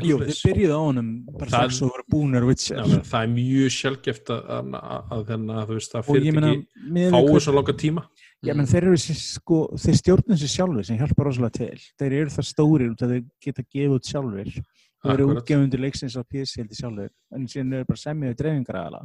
Jú, 0.03 0.17
þeir 0.19 0.39
byrjuðu 0.43 0.75
á 0.75 0.81
honum 0.83 1.11
bara 1.29 1.51
Það- 1.51 1.53
strax 1.55 1.83
og 1.85 1.91
voru 1.93 2.05
búnir 2.11 2.45
Witcher. 2.49 2.77
Já, 2.83 2.99
það 3.07 3.21
er 3.23 3.31
mjög 3.31 3.71
sjálfgeft 3.71 4.31
að, 4.35 4.41
að, 4.57 4.75
að, 4.75 5.05
að 5.15 5.51
að 5.55 5.69
þú 5.69 5.77
veist 5.79 5.95
að 5.95 6.09
miðað 6.09 6.57
við 6.97 7.15
fáið 7.15 7.45
svo 7.45 7.55
langa 7.55 7.75
tíma 7.79 8.03
Já, 8.45 8.53
menn 8.53 8.69
þeir 8.69 8.85
eru 8.91 8.97
sko, 9.01 9.59
þeir 9.81 9.97
stjórnum 9.97 10.37
sér 10.37 10.51
sjálfur 10.53 10.85
sem 10.85 10.99
hjálpar 11.01 11.31
rosalega 11.31 11.57
til. 11.57 11.79
Þeir 12.01 12.17
eru 12.21 12.33
það 12.35 12.47
stórir 12.51 12.91
út 12.93 13.05
að 13.05 13.15
þeir 13.15 13.23
geta 13.47 13.65
gefið 13.73 13.95
út 13.97 14.11
sjálfur 14.11 14.51
Það 15.05 15.13
eru 15.19 15.27
útgefundur 15.35 15.83
leiksins 15.85 16.15
á 16.17 16.23
heldur 16.25 16.79
sjálfur 16.79 17.11
en 17.37 17.43
síðan 17.49 17.75
eru 17.77 17.89
bara 17.91 18.01
semmiðu 18.01 18.37
dreifingar 18.41 18.79
aðala 18.81 19.03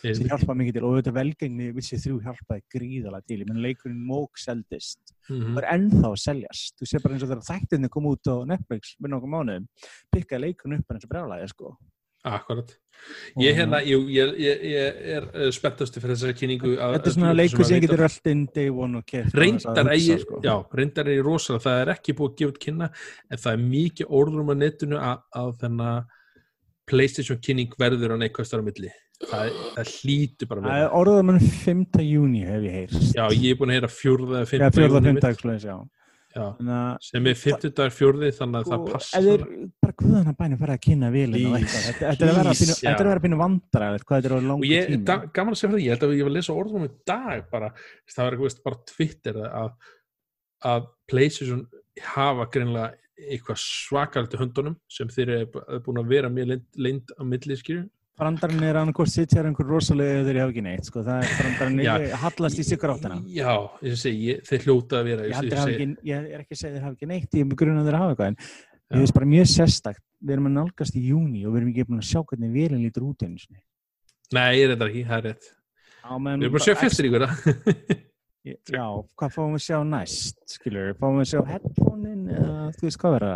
sem 0.00 0.28
hjálpa 0.30 0.54
mikið 0.56 0.76
til 0.76 0.82
og 0.86 0.92
auðvitað 0.94 1.16
velgengni 1.18 1.66
vissi 1.76 1.98
þrjú 2.00 2.20
hjálpaði 2.24 2.62
gríðalega 2.72 3.26
til. 3.26 3.38
Ég 3.42 3.48
menn 3.50 3.62
leikurinn 3.64 4.04
mók 4.06 4.38
seldist 4.40 5.14
Mhm. 5.28 5.56
og 5.56 5.62
er 5.62 5.68
ennþá 5.74 6.06
að 6.10 6.20
seljast. 6.22 6.74
Þú 6.80 6.86
sé 6.86 7.02
bara 7.02 7.14
eins 7.14 7.22
og 7.22 7.28
þegar 7.30 7.48
þættinni 7.50 7.90
kom 7.90 8.06
út 8.06 8.26
á 8.30 8.36
Netflix 8.46 8.94
með 9.02 9.10
nokkuð 9.14 9.34
mánuðum 9.34 9.66
pikkaði 10.14 10.40
leikurinn 10.46 10.78
upp 10.78 10.90
eins 10.94 11.04
og 11.04 11.10
brjálæði 11.10 11.48
sko 11.50 11.76
Akkurat. 12.26 12.76
Ég, 13.40 13.52
Og- 13.52 13.56
hérna, 13.56 13.80
ég, 13.80 14.08
ég, 14.12 14.32
ég, 14.38 14.64
ég 14.70 15.04
er 15.16 15.26
uh, 15.32 15.48
spenntastu 15.54 16.02
fyrir 16.02 16.18
þessari 16.18 16.36
kynningu. 16.36 16.74
Þetta 16.76 17.08
er 17.08 17.14
svona 17.14 17.32
leikur 17.32 17.64
sem 17.64 17.80
getur 17.80 18.02
allt 18.04 18.30
inn 18.30 18.42
day 18.54 18.68
one 18.68 19.00
og 19.00 19.06
kert 19.08 19.36
Reyndar 19.40 19.88
er 19.88 19.96
ég, 19.96 20.24
já, 20.44 20.54
reyndar 20.76 21.08
er 21.08 21.16
ég 21.16 21.24
rosalega, 21.24 21.64
það 21.64 21.80
er 21.84 21.92
ekki 21.94 22.16
búið 22.18 22.32
að 22.32 22.40
gefa 22.40 22.52
út 22.52 22.58
kynna, 22.64 22.90
en 23.30 23.40
það 23.40 23.52
er 23.56 23.62
mikið 23.70 24.12
orðrum 24.20 24.52
að 24.52 24.60
netinu 24.64 24.98
að, 25.00 25.54
þennan 25.62 26.10
PlayStation 26.90 27.40
kynning 27.40 27.78
verður 27.80 28.16
á 28.18 28.20
neikvæstar 28.20 28.60
á 28.60 28.64
milli. 28.66 28.92
Það, 29.20 29.56
það 29.76 29.94
hlýtur 30.00 30.48
bara. 30.48 30.76
Orðað 30.96 31.24
mann 31.28 31.40
5. 31.40 31.98
júni 32.04 32.40
hef 32.48 32.62
ég 32.64 32.76
heyrst 32.78 33.10
Já, 33.12 33.26
ég 33.36 33.50
er 33.52 33.58
búin 33.60 33.72
að 33.72 33.76
heyra 33.76 33.90
fjórða 33.92 34.38
eða 34.40 34.46
Já, 34.48 34.70
fimmta 34.72 35.74
sem 36.30 37.26
er 37.26 37.38
fimmtudagur 37.38 37.94
fjórði, 37.94 38.30
þannig 38.36 38.60
að 38.60 38.68
það 38.70 39.04
sko, 39.06 39.24
þeir 39.24 39.44
bara 39.82 39.94
guðan 40.02 40.30
að 40.30 40.36
bæna 40.38 40.58
fara 40.60 40.76
að 40.76 40.82
kynna 40.84 41.10
vilin 41.14 41.66
þetta 41.66 42.10
er 42.10 42.30
að 42.30 43.00
vera 43.00 43.14
að 43.16 43.24
pínu 43.24 43.40
vandræðilegt 43.40 44.06
hvað 44.06 44.20
þetta 44.20 44.30
er 44.30 44.36
á 44.38 44.48
langu 44.50 44.70
ég, 44.70 44.90
tíma 44.92 45.08
da, 45.08 45.16
gaman 45.34 45.56
að 45.56 45.60
segja 45.60 45.72
fyrir 45.72 45.80
því, 45.80 45.86
ég 45.88 45.96
held 45.96 46.06
að 46.06 46.14
ég 46.14 46.28
var 46.28 46.32
að 46.32 46.38
lesa 46.38 46.56
orðum 46.62 46.86
í 46.86 46.92
dag 47.10 47.50
bara, 47.50 47.72
það 48.14 48.30
var 48.30 48.56
bara 48.68 48.80
Twitter 48.92 49.40
að, 49.48 49.70
að 50.70 50.88
PlayStation 51.10 51.64
hafa 52.14 52.46
greinlega 52.54 52.90
eitthvað 53.20 53.62
svakalegt 53.64 54.36
í 54.36 54.40
höndunum 54.40 54.76
sem 54.90 55.10
þeir 55.12 55.34
eru 55.34 55.80
búin 55.84 56.00
að 56.00 56.12
vera 56.14 56.30
mjög 56.32 56.60
leynd 56.78 57.10
á 57.18 57.22
milli 57.26 57.58
skýrju 57.58 57.88
brandarinn 58.20 58.64
er 58.68 58.78
annað 58.80 58.98
hvort 59.00 59.12
sitja 59.12 59.42
einhver 59.42 59.68
rosalega 59.68 60.18
eða 60.18 60.26
þeir 60.28 60.38
hafa 60.42 60.52
ekki 60.54 60.64
neitt 60.66 60.88
sko. 60.90 61.04
það 61.06 61.24
er 61.24 61.32
brandarinn 61.38 61.82
Já. 61.84 61.92
er 61.96 62.16
hallast 62.24 62.60
í 62.60 62.66
sikur 62.68 62.92
áttina. 62.94 63.16
Já, 63.34 63.52
ég 63.86 63.96
segi, 64.00 64.26
ég, 64.30 64.42
þeir 64.48 64.66
hljóta 64.66 65.00
að 65.00 65.08
vera 65.10 65.22
ég, 65.26 65.30
ég, 65.30 65.36
segi, 65.56 65.76
ekki, 65.76 66.10
ég 66.10 66.16
er 66.20 66.42
ekki 66.44 66.56
að 66.56 66.60
segja 66.62 66.74
þeir 66.76 66.84
hafa 66.86 66.96
ekki 66.98 67.10
neitt 67.10 67.30
ég 67.38 67.40
er 67.44 67.48
með 67.50 67.60
grunn 67.62 67.80
að 67.80 67.88
þeir 67.90 67.98
hafa 68.00 68.14
eitthvað 68.14 68.30
en 68.30 68.38
Já. 68.40 68.44
ég 68.90 69.04
veist 69.04 69.16
bara 69.16 69.30
mjög 69.30 69.48
sérstakt 69.54 70.04
við 70.20 70.36
erum 70.36 70.50
að 70.50 70.56
nálgast 70.58 70.98
í 71.00 71.06
júni 71.06 71.46
og 71.46 71.54
við 71.54 71.62
erum 71.62 71.72
ekki 71.72 71.88
búin 71.88 72.02
að 72.02 72.10
sjá 72.10 72.20
hvernig 72.20 72.54
vilin 72.54 72.84
lítur 72.84 73.08
út 73.08 73.24
einu 73.24 73.40
sinni. 73.40 73.60
Nei, 74.36 74.50
ég 74.60 74.66
er 74.66 74.74
þetta 74.74 74.90
ekki, 74.90 75.04
það 75.08 75.18
er 75.18 75.26
rétt. 75.30 75.50
Á 76.00 76.12
meðan 76.16 76.40
Við 76.40 76.46
erum 76.46 76.54
bara 76.54 76.62
að 76.62 76.68
sjá 76.68 76.76
fyrstir 76.80 77.10
hverja 77.10 77.30
Já, 78.40 78.86
hvað 79.20 79.34
fáum 79.34 79.50
við 79.52 79.58
að 79.58 79.64
sjá 79.66 79.78
næst, 79.84 80.38
skilur, 80.48 80.94
fáum 80.96 81.18
við 81.18 81.26
að 81.26 81.30
sjá 81.32 81.40
headphone-in 81.50 82.22
eða 82.32 82.70
þú 82.78 82.86
veist 82.86 83.00
hvað 83.02 83.16
verða 83.18 83.34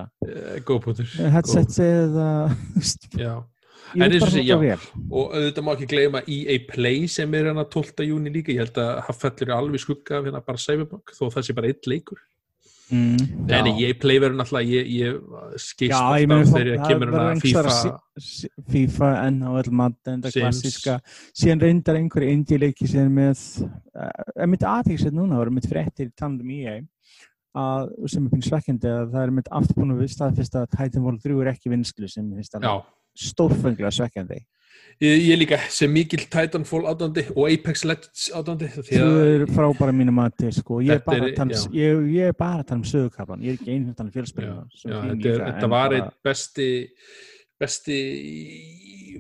það? 3.95 4.03
Eh, 4.03 4.05
En 4.05 4.13
eins 4.13 4.27
og 4.27 4.35
sé, 4.35 4.45
já. 4.45 4.59
og 5.11 5.33
auðvitað 5.39 5.65
má 5.65 5.73
ekki 5.77 5.89
gleyma 5.95 6.23
EA 6.27 6.59
Play 6.69 7.07
sem 7.09 7.35
er 7.35 7.45
hérna 7.51 7.65
12. 7.71 8.05
júni 8.11 8.33
líka, 8.35 8.53
ég 8.53 8.59
held 8.65 8.79
að 8.85 9.03
það 9.09 9.21
fellur 9.25 9.55
alveg 9.57 9.81
skugga 9.81 10.19
af 10.19 10.25
hérna 10.29 10.45
bara 10.45 10.59
Cyberpunk 10.59 11.15
þó 11.17 11.27
það 11.33 11.43
sé 11.49 11.55
bara 11.61 11.69
eitt 11.73 11.87
leikur 11.87 12.19
Mm, 12.93 13.49
já. 13.49 13.65
EA 13.65 13.95
Play 13.97 14.19
verður 14.21 14.37
náttúrulega, 14.37 14.69
ég, 14.69 14.89
ég 14.93 15.15
skist 15.57 15.89
Já, 15.89 16.01
alltaf 16.05 16.51
þegar 16.53 16.77
það 16.77 16.89
kemur 16.91 17.13
hérna 17.15 17.41
FIFA 17.41 17.71
sí- 18.21 18.51
FIFA, 18.69 19.09
NHL, 19.31 19.71
Madden, 19.73 20.21
þetta 20.21 20.31
Sims. 20.35 20.45
klassíska 20.45 20.97
síðan 21.33 21.63
reyndar 21.65 21.97
einhverju 21.97 22.29
indie-leiki 22.35 22.87
sem 22.87 23.07
er 23.07 23.09
með 23.09 23.41
uh, 23.97 24.47
mitt 24.53 24.61
aðtíksett 24.69 25.17
núna 25.17 25.39
var 25.41 25.49
mitt 25.51 25.65
fréttir 25.67 26.13
tandum 26.15 26.51
EA 26.53 26.77
að, 27.57 27.89
sem 28.13 28.27
er 28.29 28.35
pínu 28.37 28.49
svekkjandi 28.51 28.93
að 28.93 29.09
það 29.17 29.23
er 29.25 29.35
mitt 29.41 29.49
afturbúinu 29.51 29.97
við 30.03 30.13
staðfist 30.19 30.55
að 30.61 30.69
Titanfall 30.77 31.19
3 31.25 31.41
er 31.41 31.53
ekki 31.55 31.73
vinslu 31.73 32.09
sem 32.13 32.29
ég 32.35 32.43
finnst 32.43 32.53
Já, 32.53 32.61
alveg 32.61 32.85
stórfenglega 33.15 33.91
svekkjandi 33.91 34.41
ég, 35.03 35.25
ég 35.27 35.39
líka 35.39 35.59
sem 35.71 35.91
mikil 35.91 36.23
Titanfall 36.31 36.85
ádandi 36.87 37.25
og 37.35 37.49
Apex 37.51 37.85
Legends 37.85 38.31
ádandi 38.35 38.69
því 38.75 38.83
Þú 38.95 39.03
að 39.03 39.35
er 39.35 39.47
frábæra 39.55 39.93
mínu 39.95 40.13
mati 40.15 40.51
sko. 40.53 40.81
er 40.81 40.93
er- 40.93 41.03
að 41.03 41.37
tala, 41.37 41.51
já. 41.55 41.69
ég, 41.75 42.09
ég 42.15 42.29
er 42.29 42.33
bara 42.33 42.63
að 42.63 42.67
tala 42.69 42.79
um 42.79 42.85
sögukaflan 42.85 43.43
ég 43.43 43.53
er 43.55 43.59
ekki 43.59 43.71
einhvern 43.75 44.11
veginn 44.15 44.35
já, 44.45 44.99
þetta, 45.25 45.63
er, 45.65 45.69
var 45.69 45.93
einn 45.95 46.11
besti 46.25 46.69
besti 47.61 47.99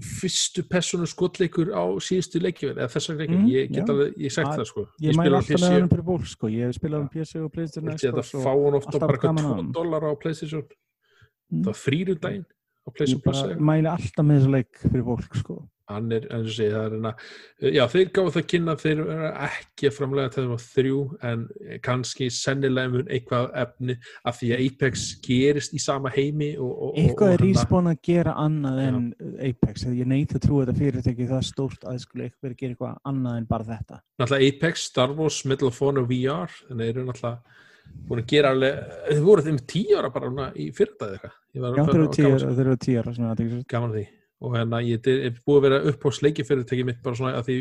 fyrstu 0.02 0.64
personu 0.68 1.06
skotleikur 1.06 1.70
á 1.70 1.84
síðustu 2.02 2.40
leikjum 2.42 2.72
eða 2.74 2.88
þessar 2.90 3.18
leikjum, 3.20 3.42
Mm, 3.44 3.50
ég 3.52 3.70
get 3.72 3.88
alveg, 3.88 4.14
ég 4.18 4.32
sagt 4.32 4.48
Að- 4.48 4.58
það 4.58 4.66
sko 4.70 4.86
ég 5.00 5.12
spila 5.14 5.36
á 5.36 5.38
alltaf 5.38 5.60
með 5.60 5.70
hann 5.74 5.88
fyrir 5.88 6.04
ból 6.04 6.18
sko. 6.24 6.46
ég 6.50 6.74
spilað 6.74 7.00
um 7.00 7.08
PC 7.08 7.38
og 7.44 7.52
Playstation 7.52 7.90
þetta 7.94 8.24
fá 8.42 8.50
hann 8.50 8.74
ofta 8.74 8.98
bara 8.98 9.16
gaman 9.18 9.36
eitthvað 9.38 9.38
að 9.38 9.54
2 9.54 9.54
honum. 9.54 9.72
dólar 9.72 10.02
á 10.02 10.10
Playstation 10.18 10.62
Mm. 11.52 11.60
það 11.62 11.64
var 11.64 11.74
frýrum 11.74 12.20
daginn 12.20 12.44
á 12.84 12.88
Playstation 12.92 13.20
ég 13.20 13.54
Plus 13.54 13.62
mæla 13.64 13.94
alltaf 13.96 14.26
með 14.26 14.42
þessu 14.42 14.52
leik 14.52 14.82
fyrir 14.82 15.06
fólk 15.06 15.38
sko. 15.40 15.62
er, 16.16 16.26
það 16.30 16.46
er 16.64 16.74
hérna 16.74 17.10
já, 17.60 17.82
þeir 17.92 18.10
gáðu 18.16 18.32
það 18.34 18.46
kynna, 18.52 18.74
þeir 18.80 19.00
eru 19.02 19.16
ekki 19.44 19.88
að 19.90 19.96
framlega 19.98 20.30
þetta 20.32 20.44
var 20.48 20.62
þrjú, 20.64 21.00
en 21.28 21.42
kannski 21.84 22.28
sennilega 22.32 22.92
mun 22.94 23.10
eitthvað 23.12 23.50
efni 23.60 23.96
af 24.24 24.38
því 24.38 24.50
að 24.54 24.62
Apex 24.64 25.04
gerist 25.26 25.76
í 25.76 25.82
sama 25.84 26.12
heimi 26.14 26.54
og, 26.56 26.72
og, 26.72 26.96
eitthvað 27.02 27.28
og, 27.28 27.34
er 27.34 27.44
hérna- 27.44 27.50
respawn 27.50 27.92
að 27.92 28.00
gera 28.08 28.36
annað 28.40 28.80
en 28.86 29.12
Apex 29.50 29.86
ég 29.90 30.08
neitt 30.08 30.32
að 30.32 30.46
trúa 30.46 30.64
þetta 30.64 30.78
fyrirtæki 30.80 31.28
það 31.34 31.46
stórt 31.50 31.84
að 31.84 32.08
vera 32.16 32.30
að 32.30 32.58
gera 32.62 32.72
eitthvað 32.72 32.98
annað 33.12 33.38
en 33.42 33.50
bara 33.52 33.70
þetta. 33.74 34.02
Náttúrulega 34.22 34.56
Apex, 34.56 34.88
Star 34.88 35.16
Wars, 35.20 35.44
Medal 35.44 35.68
of 35.68 35.84
Honor 35.84 36.08
VR, 36.08 36.58
þannig 36.70 36.88
þeir 36.88 36.96
eru 36.96 37.08
náttúrulega 37.10 37.62
búin 38.08 38.24
að 38.24 38.28
gera 38.32 38.56
alveg, 38.56 38.84
þau 39.10 39.24
voru 39.28 39.44
þeim 39.44 39.64
tíu 39.68 39.98
ára 40.00 40.10
bara 40.14 40.52
í 40.56 40.70
fyrrdag 40.72 41.18
eitthvað 41.18 41.40
var- 41.62 41.76
já 41.78 41.84
þeir 41.84 41.94
eru 41.94 42.08
gaman- 42.22 42.56
þeir 42.56 42.66
eru 42.66 42.76
athyglisvert. 43.34 43.68
gaman 43.68 43.92
því 43.92 44.06
og 44.44 44.52
hérna 44.58 44.80
ég 44.84 45.06
er 45.06 45.30
búið 45.46 45.58
að 45.58 45.62
vera 45.62 45.82
upp 45.90 46.02
á 46.04 46.08
sleikifyrirtæki 46.18 46.84
mitt 46.84 47.02
bara 47.02 47.14
svona 47.16 47.38
að 47.38 47.44
því 47.48 47.58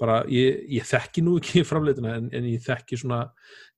bara 0.00 0.24
ég, 0.26 0.62
ég 0.68 0.82
þekki 0.82 1.22
nú 1.22 1.38
ekki 1.38 1.62
framleitina 1.70 2.16
en, 2.16 2.30
en 2.32 2.44
ég 2.44 2.60
þekki 2.64 2.98
svona 2.98 3.30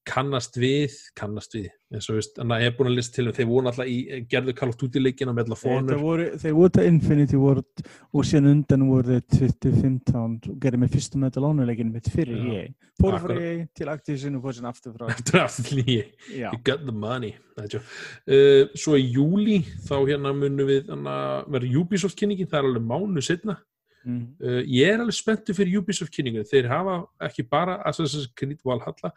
kannast 0.09 0.57
við 0.61 0.93
kannast 1.17 1.55
við 1.57 1.71
eins 1.95 2.07
og 2.11 2.17
veist, 2.19 2.33
þannig 2.37 2.55
að 2.57 2.63
ég 2.65 2.71
er 2.71 2.75
búin 2.77 2.89
að 2.91 2.97
lista 2.99 3.15
til 3.17 3.25
um 3.31 3.35
þeir 3.37 3.47
voru 3.49 3.71
alltaf 3.71 3.89
í 3.89 3.97
gerðu 4.33 4.55
Call 4.59 4.73
of 4.73 4.79
Duty 4.81 5.01
leikina 5.03 5.33
með 5.37 5.51
alla 5.53 5.59
Þeir 5.89 6.01
voru, 6.03 6.27
þeir 6.43 6.55
voru 6.59 6.73
til 6.77 6.87
Infinity 6.91 7.41
Ward 7.41 7.83
og 8.13 8.27
síðan 8.29 8.49
undan 8.53 8.87
voru 8.91 9.19
þeir 9.33 9.55
2015 9.61 10.25
og 10.53 10.57
gerði 10.65 10.81
með 10.85 10.95
fyrstu 10.97 11.21
Metal 11.23 11.47
Honor-leikinu 11.49 11.95
mitt 11.95 12.11
fyrir 12.13 12.41
Já, 12.41 12.55
EA. 12.59 12.65
Fóru 13.01 13.19
akkurat. 13.19 13.39
frá 13.39 13.49
EA 13.51 13.67
til 13.81 13.93
Activision 13.95 14.39
og 14.41 14.45
fóru 14.49 14.59
síðan 14.59 14.71
aftur 14.73 14.97
frá. 14.99 15.07
þetta 15.15 15.37
er 15.39 15.45
aftur 15.45 15.79
nýji 15.81 16.01
Já. 16.41 16.49
you 16.53 16.63
got 16.71 16.85
the 16.89 16.97
money 17.07 17.35
uh, 17.59 18.65
svo 18.75 18.99
í 19.01 19.07
júli 19.15 19.61
þá 19.87 19.95
hérna 20.09 20.35
munum 20.37 20.69
við 20.69 20.91
verður 20.91 21.79
Ubisoft 21.85 22.19
kynningin 22.21 22.51
það 22.51 22.61
er 22.65 22.69
alveg 22.73 22.91
mánu 22.91 23.23
setna 23.25 23.61
Mm. 24.05 24.35
uh, 24.37 24.61
ég 24.69 24.85
er 24.93 25.01
alveg 25.01 25.17
spenntu 25.17 25.55
fyrir 25.57 25.79
Ubisoft 25.81 26.13
kynningu 26.13 26.43
þeir 26.45 26.67
hafa 26.69 26.99
ekki 27.25 27.41
bara 27.49 27.79
Assassin's 27.89 28.27
Creed 28.37 28.59
Valhalla 28.61 29.09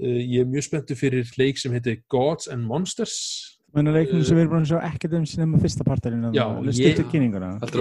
ég 0.00 0.40
er 0.40 0.46
mjög 0.50 0.64
spenntu 0.68 0.94
fyrir 0.98 1.28
leik 1.38 1.58
sem 1.58 1.72
heitir 1.72 2.02
Gods 2.10 2.48
and 2.48 2.64
Monsters 2.66 3.58
Menna 3.74 3.92
leiknum 3.94 4.22
sem 4.24 4.36
við 4.36 4.42
erum 4.42 4.52
búin 4.52 4.64
að 4.66 4.70
sjá 4.74 4.80
ekkert 4.92 5.14
um 5.16 5.24
sinema 5.26 5.58
fyrsta 5.58 5.84
partarinn 5.84 6.24
Já, 6.34 6.44
að 6.44 6.66
ég- 6.76 6.96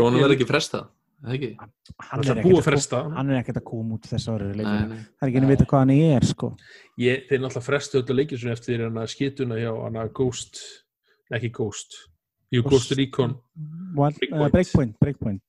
honum 0.06 0.22
verði 0.24 0.38
ekki 0.40 0.48
fresta? 0.48 0.88
Ekki? 1.22 1.50
Hann 1.60 1.70
Það 2.02 2.12
er 2.12 2.32
er 2.32 2.32
ekkert 2.32 2.46
búið 2.46 2.52
að 2.52 2.62
að 2.62 2.64
kom- 2.64 2.64
fresta 2.72 3.02
Hann 3.16 3.30
er 3.30 3.42
ekkert 3.44 3.58
að 3.60 3.64
koma 3.66 3.94
út 3.98 4.08
leikinu. 4.58 4.88
nei. 4.90 4.98
Það 5.20 5.22
er 5.22 5.28
ekki 5.32 5.42
að 5.42 5.52
vita 5.52 5.66
hvað 5.66 5.80
hann 5.80 5.92
er 5.92 6.22
sko. 6.26 6.48
ég, 6.98 7.28
þeir 7.30 7.40
náttúrulega 7.44 7.64
frestu 7.68 8.02
öllu 8.02 8.16
leikir 8.16 8.38
eftir 8.52 8.84
hana 8.86 9.04
skituna 9.08 9.56
hjá 9.60 9.72
hana 9.84 10.08
Ghost 10.08 10.62
ekki 11.32 11.52
Ghost 11.52 11.92
Jú, 12.52 12.62
Ghost- 12.64 12.72
Ghost 12.72 12.92
Recon 12.98 13.36
Wild, 13.96 14.18
Breakpoint. 14.18 14.52
Breakpoint. 14.52 14.96
Breakpoint, 15.00 15.00
Breakpoint. 15.02 15.42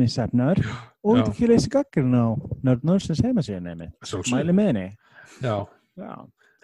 missefnaður 0.00 0.62
og 0.66 1.18
þetta 1.18 1.32
ekki 1.32 1.50
leysi 1.50 1.72
gaggrinn 1.72 2.14
á 2.16 2.26
Nörd 2.66 2.86
Nördsins 2.86 3.22
heimasíðan 3.24 3.70
nefnir. 3.70 3.92
Mæli 4.32 4.56
með 4.56 4.72
henni. 4.72 4.86
Já, 5.44 5.56
Já. 5.96 6.16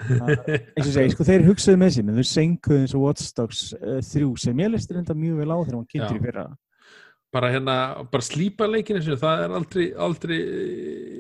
Og 0.03 0.89
segi, 0.89 1.13
sko, 1.13 1.25
þeir 1.27 1.45
hugsaðu 1.47 1.79
með 1.79 1.95
sér, 1.95 2.05
menn 2.09 2.19
þau 2.19 2.29
senkuðu 2.29 2.79
eins 2.83 2.95
og 2.97 3.05
Watch 3.05 3.35
Dogs 3.39 3.61
uh, 3.77 4.01
3 4.03 4.29
sem 4.43 4.63
ég 4.65 4.73
listi 4.73 4.97
reynda 4.97 5.15
mjög 5.17 5.43
vel 5.43 5.53
á 5.53 5.57
þegar 5.61 5.77
hann 5.77 5.89
kynntur 5.93 6.17
Já. 6.17 6.19
í 6.19 6.25
fyrra. 6.27 6.45
bara 7.33 7.49
hérna 7.49 7.75
bara 8.13 8.27
slípa 8.27 8.67
leikinu 8.69 9.01
það 9.17 9.43
er 9.45 9.55
aldrei 9.57 9.85
aldrei 10.07 10.41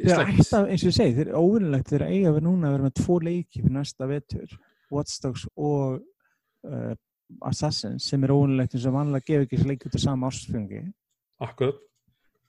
slæmt 0.02 0.42
ætta, 0.42 0.58
eins 0.66 0.82
og 0.82 0.90
ég 0.90 0.96
segi, 0.98 1.14
þeir 1.16 1.30
eru 1.30 1.44
óvinnilegt 1.46 1.92
þeir 1.92 2.04
eiga 2.08 2.26
að 2.28 2.34
vera 2.36 2.46
núna 2.48 2.68
að 2.68 2.74
vera 2.74 2.88
með 2.88 2.96
tvo 2.98 3.16
leiki 3.22 3.62
fyrir 3.62 3.76
næsta 3.78 4.08
vetur, 4.10 4.58
Watch 4.92 5.22
Dogs 5.22 5.46
og 5.56 6.02
uh, 6.68 6.92
Assassin 7.48 7.96
sem 8.02 8.26
er 8.26 8.34
óvinnilegt 8.34 8.76
eins 8.76 8.88
og 8.90 8.98
vanlega 8.98 9.30
gefa 9.30 9.46
ekki 9.46 9.60
þessi 9.60 9.70
leiki 9.70 9.88
út 9.88 9.96
á 9.96 10.00
sama 10.02 10.28
ástfengi. 10.32 10.82
Akkurat, 11.42 11.80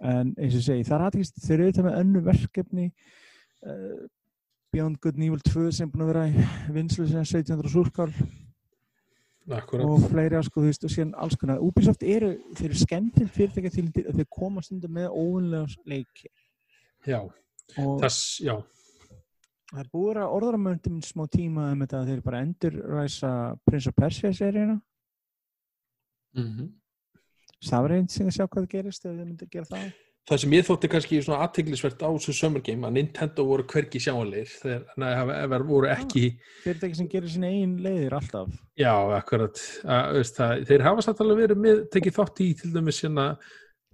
En 0.04 0.34
eins 0.36 0.58
og 0.60 0.66
segi, 0.66 0.84
það 0.84 0.97
er 0.97 1.06
aðeins, 1.08 1.34
þeir 1.39 1.54
eru 1.56 1.66
auðvitað 1.68 1.88
með 1.88 1.99
önnu 2.01 2.22
verkefni 2.26 2.88
uh, 2.89 3.99
Beyond 4.74 4.99
Good 4.99 5.20
and 5.20 5.28
Evil 5.28 5.43
2 5.47 5.68
sem 5.72 5.88
er 5.88 5.93
búin 5.93 6.04
að 6.04 6.12
vera 6.12 6.24
í 6.28 6.47
vinslu 6.76 7.06
sem 7.08 7.22
1700 7.22 7.72
súrkál. 7.72 8.10
Akkurat. 9.54 9.86
Og 9.86 10.06
fleiri 10.08 10.39
sko, 10.43 10.62
þú 10.62 10.70
veist, 10.70 10.86
og 10.88 10.91
síðan 10.93 11.16
alls 11.20 11.36
konar. 11.39 11.64
Ubisoft 11.64 12.04
eru, 12.08 12.34
þeir 12.56 12.70
eru 12.70 12.80
skemmtil 12.80 13.28
fyrirtækja 13.32 13.74
til 13.76 13.86
að 14.08 14.22
þeir 14.22 14.30
koma 14.32 14.64
stundum 14.64 14.95
með 14.95 15.10
óvinnlega 15.12 15.89
leiki 15.89 16.32
Já, 17.04 17.20
og, 17.20 17.97
þess, 17.99 18.38
já. 18.43 18.56
Það 19.74 19.82
er 19.82 19.89
búið 19.91 20.20
að 20.22 20.36
orðramöndum 20.38 21.01
smá 21.04 21.26
tíma 21.34 21.72
um 21.74 21.82
þetta 21.84 21.99
að 21.99 22.12
þeir 22.12 22.22
bara 22.24 22.41
endurræsa 22.45 23.32
Prince 23.68 23.91
of 23.91 23.97
Persia 23.97 24.32
seríuna. 24.36 24.78
Mm 26.38 26.47
Það 27.64 27.82
var 27.86 27.91
einn 27.97 28.09
sem 28.11 28.28
að 28.28 28.36
sjá 28.38 28.45
hvað 28.47 28.64
það 28.66 28.72
gerist 28.78 29.05
ef 29.05 29.11
þeir 29.14 29.28
myndir 29.30 29.49
gera 29.53 29.70
það. 29.72 29.93
það 30.30 30.39
sem 30.39 30.53
ég 30.55 30.66
þótti 30.68 30.89
kannski 30.93 31.18
svona 31.24 31.39
aðteglisvert 31.43 32.03
á 32.03 32.09
þessu 32.16 32.34
Summer 32.38 32.61
Game 32.64 32.88
að 32.88 32.93
Nintendo 32.95 33.43
voru 33.43 33.66
hvergi 33.68 33.99
sjáanleir 33.99 34.51
nei, 34.95 35.09
hafa- 35.20 35.39
hafa- 35.41 35.59
voru 35.68 35.89
ekki 35.91 36.24
Fyrirtæki 36.64 36.95
sem 36.95 37.09
gerir 37.11 37.28
sína 37.34 37.49
einn 37.51 37.74
leiðir 37.84 38.16
alltaf. 38.20 38.47
já, 38.80 38.93
akkurat 39.18 39.59
að, 39.84 40.14
veist, 40.16 40.38
það, 40.39 40.64
þeir 40.70 40.86
hafa 40.88 41.01
satt 41.03 41.20
alveg 41.26 41.41
verið 41.43 41.59
með, 41.66 41.82
tekið 41.91 42.16
þátt 42.22 42.39
í 42.45 42.47
til 42.61 42.72
dæmis 42.72 43.01
hérna 43.03 43.28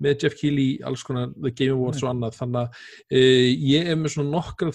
með 0.03 0.25
Jeff 0.25 0.39
Keighley, 0.39 0.79
alls 0.87 1.03
konar 1.07 1.29
The 1.35 1.53
Game 1.55 1.75
Awards 1.75 2.03
og 2.03 2.11
annað, 2.13 2.37
þannig 2.39 2.61
að 2.61 2.81
uh, 3.19 3.49
ég 3.73 3.91
er 3.91 3.99
með 3.99 4.15
svona 4.15 4.33
nokkra 4.35 4.71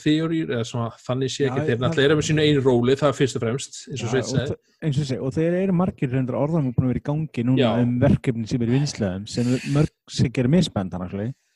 svona 0.68 0.91
þannig 1.05 1.35
sé 1.35 1.49
ekki, 1.49 1.64
Já, 1.64 1.68
þeir 1.70 1.83
náttúrulega 1.83 2.11
eru 2.11 2.18
með 2.20 2.29
sínu 2.31 2.45
einu 2.45 2.64
róli, 2.64 2.99
það 3.01 3.11
er 3.11 3.18
fyrst 3.20 3.39
og 3.39 3.45
fremst, 3.45 3.81
eins 3.91 4.05
og 4.05 4.14
Já, 4.14 4.22
Sveit 4.29 4.55
og 4.55 4.75
eins 4.85 5.01
og 5.01 5.25
og 5.25 5.33
þeir 5.35 5.57
eru 5.62 5.77
margir 5.77 6.12
reyndar 6.12 6.39
orðan 6.39 6.72
búin 6.75 6.89
að 6.89 6.93
vera 6.93 7.03
í 7.03 7.07
gangi 7.09 7.47
núna 7.47 7.62
Já. 7.62 7.70
um 7.81 7.97
verkefni 8.03 8.51
sem 8.51 8.64
er 8.64 8.75
vinslegaðum 8.75 9.27
sem 9.31 9.55
er 9.55 9.66
mörg 9.75 9.93
sem 10.11 10.33
gerir 10.35 10.53
misbænd 10.53 10.95
hann 10.95 11.07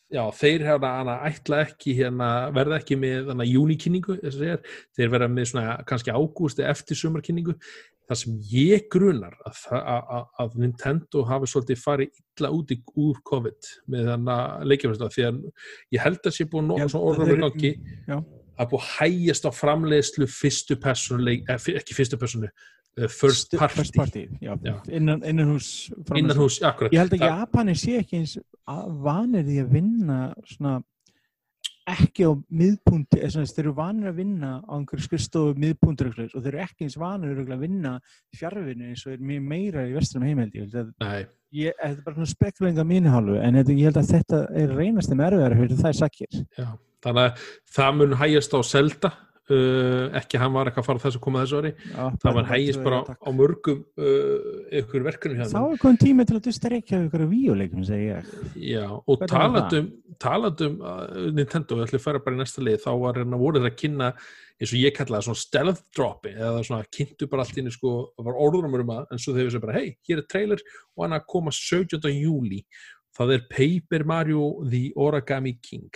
Já, 0.08 0.22
þeir 0.32 0.62
hérna 0.64 1.18
ætla 1.28 1.58
ekki 1.66 1.92
hérna, 1.98 2.28
verða 2.56 2.78
ekki 2.80 2.96
með 2.96 3.44
júnikynningu, 3.44 4.16
þeir 4.24 5.10
verða 5.12 5.28
með 5.28 5.50
svona 5.50 5.74
kannski 5.88 6.14
ágústi 6.16 6.64
eftir 6.64 6.96
sumarkynningu. 6.96 7.52
Það 8.08 8.20
sem 8.22 8.36
ég 8.48 8.86
grunar 8.88 9.34
að, 9.44 9.58
að, 9.76 10.22
að, 10.40 10.54
Nintendo 10.62 11.26
hafi 11.28 11.50
svolítið 11.52 11.80
farið 11.82 12.22
illa 12.38 12.50
út 12.56 12.72
í, 12.72 12.78
úr 12.96 13.18
COVID 13.28 13.68
með 13.92 14.08
þannig 14.08 14.32
að 14.32 14.64
leikjafærslega 14.72 15.14
því 15.18 15.26
að 15.28 15.42
ég 15.92 16.04
held 16.06 16.20
að 16.30 16.36
sé 16.38 16.46
búið 16.48 16.64
Já, 16.64 16.68
nóg 16.70 16.92
svona 16.94 17.10
orðan 17.10 17.28
þeir- 17.28 17.36
í 17.36 17.42
gangi 17.44 17.72
að 18.58 18.70
búið 18.72 18.86
að 18.86 18.88
hægjast 18.94 19.44
á 19.44 19.50
framleiðslu 19.60 20.30
fyrstu 20.38 20.78
personu, 20.80 21.36
ekki 21.52 21.98
fyrstu 21.98 22.16
personu, 22.18 22.48
first 23.08 23.46
Stu- 23.46 23.58
party, 23.58 23.74
first 23.78 23.94
party 23.94 24.28
já, 24.42 24.56
Já. 24.64 24.74
innan, 24.90 25.22
innan 25.24 25.46
hús 25.54 25.90
innan 26.16 26.36
hús. 26.36 26.58
Ég 26.60 26.98
held 26.98 27.12
að 27.12 27.18
Það- 27.22 27.38
Japanir 27.38 27.76
sé 27.78 27.98
ekki 28.02 28.18
eins 28.18 28.38
vanir 28.66 29.44
því 29.44 29.58
að 29.64 29.72
vinna 29.72 30.34
svona 30.44 30.82
ekki 31.88 32.26
á 32.28 32.32
miðpunti, 32.52 33.16
eða 33.16 33.30
svona, 33.32 33.48
þeir 33.48 33.62
eru 33.64 33.72
vanir 33.78 34.08
að 34.10 34.18
vinna 34.20 34.50
á 34.60 34.72
einhverju 34.76 35.04
skrifstofu 35.06 35.54
miðpuntur 35.56 36.10
og 36.12 36.42
þeir 36.44 36.48
eru 36.50 36.58
ekki 36.66 36.84
eins 36.84 36.98
vanir 37.00 37.38
að 37.46 37.62
vinna 37.62 37.94
fjárvinni 38.36 38.90
eins 38.90 39.06
og 39.06 39.14
er 39.14 39.22
mjög 39.24 39.46
meira 39.48 39.86
í 39.88 39.94
vestrum 39.96 40.26
heimeldi 40.28 40.60
ég, 40.60 40.66
held 40.68 40.74
að- 40.74 40.92
Nei, 41.00 41.26
ég, 41.54 41.72
þetta 41.80 41.96
er 41.98 42.02
bara 42.04 42.16
svona 42.18 42.34
spekulinga 42.34 42.84
mínu 42.84 43.08
hálfu 43.14 43.38
en 43.40 43.54
ég 43.54 43.84
held 43.88 43.96
að 44.02 44.10
þetta 44.12 44.42
er 44.54 44.68
reynast 44.76 45.08
þeim 45.08 45.24
erfiðar 45.30 45.56
fyrir 45.56 45.80
það 45.80 45.88
er 45.88 45.98
sakir. 46.02 46.44
Já, 46.58 46.68
þannig 47.00 47.24
að 47.24 47.46
það 47.78 47.96
mun 47.96 48.12
hægjast 48.20 48.52
á 48.52 48.60
Zelda 48.68 49.12
uh, 49.54 50.16
ekki 50.18 50.40
hann 50.40 50.54
var 50.54 50.70
eitthvað 50.70 50.84
að 50.84 50.88
fara 50.88 51.02
þess 51.04 51.18
að 51.18 51.24
koma 51.24 51.44
þessu 51.44 51.60
ári. 51.62 51.72
Það 52.24 52.36
var 52.38 52.50
hægjast 52.52 52.82
bara 52.84 52.98
á, 53.02 53.04
á 53.18 53.30
mörgum 53.34 53.84
uh, 54.00 54.50
ykkur 54.80 55.06
verkunum 55.06 55.40
hjá 55.40 55.46
þá 55.52 55.60
er 55.60 55.80
komin 55.84 56.02
tími 56.02 56.26
til 56.28 56.38
að 56.38 56.44
dusta 56.48 56.72
reykja 56.72 57.00
ykkur 57.06 57.24
víuleikum 57.30 57.86
segi 57.88 58.10
ég. 58.10 58.34
Já, 58.74 58.84
og 58.98 59.24
talandum 59.30 59.88
talandum 60.18 60.78
uh, 60.82 61.30
Nintendo, 61.34 61.78
við 61.78 61.88
ætlum 61.88 62.00
að 62.02 62.04
fara 62.04 62.22
bara 62.24 62.38
í 62.38 62.42
næsta 62.42 62.64
lið 62.64 62.82
þá 62.84 62.90
var 63.04 63.20
hérna 63.20 63.40
voru 63.40 63.62
þeir 63.62 63.70
að 63.70 63.80
kynna 63.82 64.12
eins 64.58 64.72
og 64.74 64.80
ég 64.82 64.94
kallaði 64.96 65.28
svona 65.28 65.42
stealth 65.42 65.82
dropi 65.94 66.32
eða 66.34 66.62
svona 66.66 66.86
kynntu 66.94 67.28
bara 67.30 67.44
allt 67.44 67.58
inn 67.60 67.70
sko, 67.70 67.92
það 68.18 68.28
var 68.28 68.40
orðrumur 68.46 68.82
um 68.82 68.92
það 68.94 69.12
en 69.14 69.22
svo 69.22 69.34
þeir 69.36 69.48
vissu 69.48 69.62
bara, 69.62 69.78
hei, 69.78 69.92
hér 70.08 70.22
er 70.22 70.30
trailer 70.32 70.62
og 70.96 71.04
hann 71.04 71.14
að 71.14 71.28
koma 71.30 71.54
17. 71.54 72.10
júli 72.16 72.64
það 73.18 73.34
er 73.36 73.44
Paper 73.52 74.06
Mario 74.08 74.48
The 74.66 74.88
Origami 74.98 75.54
King 75.62 75.90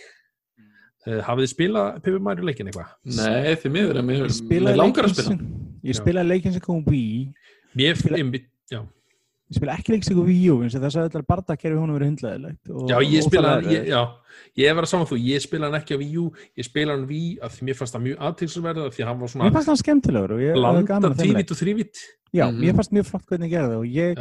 hafið 1.07 1.43
þið 1.45 1.53
spilað 1.55 1.93
Paper 2.03 2.19
Mario 2.23 2.45
leikin 2.47 2.67
eitthvað? 2.71 2.91
Nei, 3.19 3.55
því 3.59 3.71
miður, 3.75 3.99
en 3.99 4.07
mér, 4.07 4.21
mér 4.23 4.35
spilaði 4.37 4.77
langar 4.79 5.05
að 5.09 5.15
spila. 5.17 5.29
sem 5.29 5.39
ég 5.85 5.97
spilaði 5.99 6.29
leikin 6.29 6.53
sem 6.53 6.61
kom 6.63 6.85
Wii. 6.87 7.33
Mér, 7.75 7.97
Spila- 7.97 8.19
einmitt, 8.21 8.47
já, 8.71 8.79
ég 9.51 9.57
spilaði 9.59 9.79
ekki 9.81 9.93
leikin 9.93 10.05
sem 10.07 10.17
kom 10.17 10.27
Wii 10.29 10.51
U 10.53 10.57
og 10.61 10.65
þess 10.71 10.97
að 10.97 11.09
þetta 11.11 11.23
bardakerfi 11.27 11.79
hún 11.81 11.93
verið 11.97 12.09
hundleðilegt 12.13 12.63
já, 12.93 12.97
ég 13.03 13.23
spilaði 13.27 13.73
ég, 13.73 13.89
ég 14.63 14.75
var 14.79 14.85
að 14.85 14.91
saman 14.93 15.07
þú, 15.11 15.19
ég 15.27 15.43
spilaði 15.43 15.73
hann 15.73 15.81
ekki 15.83 15.95
á 15.97 15.99
Wii 16.03 16.17
U, 16.23 16.27
ég 16.57 16.65
spilaði 16.69 16.95
hann 16.99 17.07
Wii 17.11 17.39
af 17.43 17.51
því 17.59 17.63
mér 17.69 17.77
fannst 17.81 17.95
það 17.97 18.05
mjög 18.07 18.19
aðtilsverða 18.29 18.87
því 18.93 19.03
að 19.03 19.09
hann 19.11 19.19
var 19.19 19.27
mér 19.27 19.33
svona 19.35 19.53
fannst 19.57 19.69
það 19.73 19.81
skemmtilegur 19.83 20.33
að 20.37 20.43
leik. 21.19 21.33
tvívít 21.33 21.51
og 21.51 21.59
þrívít 21.63 21.97
já, 22.33 22.45
Mhm. 22.47 22.61
mér 22.63 22.75
fannst 22.79 22.93
mjög 22.93 23.07
flott 23.11 23.27
hvernig 23.27 23.49
ég 23.51 23.55
gerði 23.59 23.77
og 23.77 23.87
ég, 23.91 24.15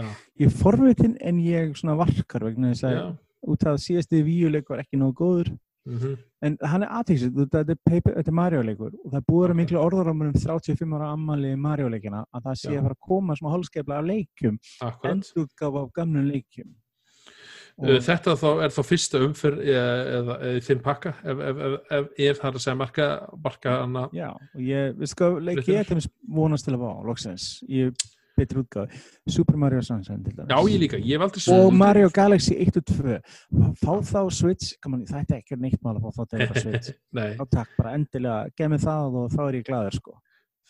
Er 5.81 5.97
forvitin 5.97 6.27
en 6.41 6.57
að 6.57 6.65
að 6.65 6.71
hann 6.71 6.85
er 6.85 6.93
aðtíksið, 6.97 7.39
þetta 7.53 7.75
er, 8.21 8.35
Mario-leikur 8.37 8.93
og 8.93 9.09
það 9.09 9.17
er 9.19 9.25
búið 9.27 9.41
að 9.41 9.43
vera 9.45 9.57
miklu 9.59 9.81
orðurámur 9.81 10.29
um 10.31 10.37
35 10.37 10.95
ára 10.97 11.09
ammali 11.15 11.55
Mario-leikina 11.57 12.21
að 12.29 12.45
það 12.47 12.61
sé 12.61 12.69
Já. 12.69 12.77
að 12.77 12.85
fara 12.87 12.97
að 12.97 13.09
koma 13.09 13.35
smá 13.37 13.49
hálfskeifla 13.53 13.97
af 13.97 14.07
leikjum, 14.09 14.61
akkurat 14.87 15.11
endurgáfa 15.11 15.83
af 15.83 15.91
gamlum 15.97 16.31
leikjum. 16.31 16.71
Uh, 17.81 17.97
Þetta 18.03 18.35
þá 18.37 18.47
er 18.65 18.73
þá 18.75 18.81
fyrsta 18.83 19.21
umfyrr 19.25 19.59
eða, 19.63 19.91
eða, 20.17 20.39
í 20.51 20.63
þeim 20.65 20.81
pakka 20.85 21.13
ef, 21.21 21.43
ef, 21.49 21.61
ef, 21.61 22.09
ef, 22.27 22.41
það 22.41 22.49
er 22.49 22.57
að 22.57 22.65
segja 22.65 22.79
marka, 22.81 23.07
marka 23.45 23.75
hana, 23.79 24.07
Já, 24.17 24.27
og 24.33 24.65
ég, 24.65 24.97
við 24.99 25.13
sko, 25.13 25.29
leik 25.41 25.61
ég 25.63 25.85
til 25.87 25.95
dæmis 25.95 26.09
vonast 26.35 26.67
til 26.67 26.75
að 26.75 26.83
fá, 26.83 26.91
loksins, 27.07 27.47
ég 27.71 27.95
betri 28.41 28.63
útgáfi, 28.63 29.01
Super 29.37 29.59
Mario 29.61 29.81
Sunshine 29.85 30.23
til 30.25 30.35
dæmis. 30.37 30.49
já 30.51 30.59
ég 30.73 30.81
líka, 30.83 30.97
ég 30.99 31.21
valdi 31.21 31.45
Og 31.55 31.73
Mario 31.73 32.09
Galaxy 32.09 32.57
1 32.57 32.81
og 32.81 32.85
2, 32.91 33.19
fá 33.83 33.93
þá 34.11 34.21
Switch, 34.31 34.73
koman, 34.83 35.05
það 35.05 35.23
er 35.23 35.39
ekki 35.41 35.59
neitt 35.61 35.81
mál 35.85 35.95
að 35.97 36.09
fá 36.09 36.25
þá 36.25 36.59
Switch. 36.61 36.91
Nei, 37.17 37.31
Já, 37.37 37.45
takk, 37.51 37.71
bara 37.77 37.95
endilega, 37.97 38.51
gef 38.57 38.73
mér 38.73 38.83
það 38.83 39.17
og 39.21 39.31
þá 39.35 39.41
er 39.47 39.59
ég 39.61 39.65
glaður, 39.69 39.97
sko. 40.01 40.17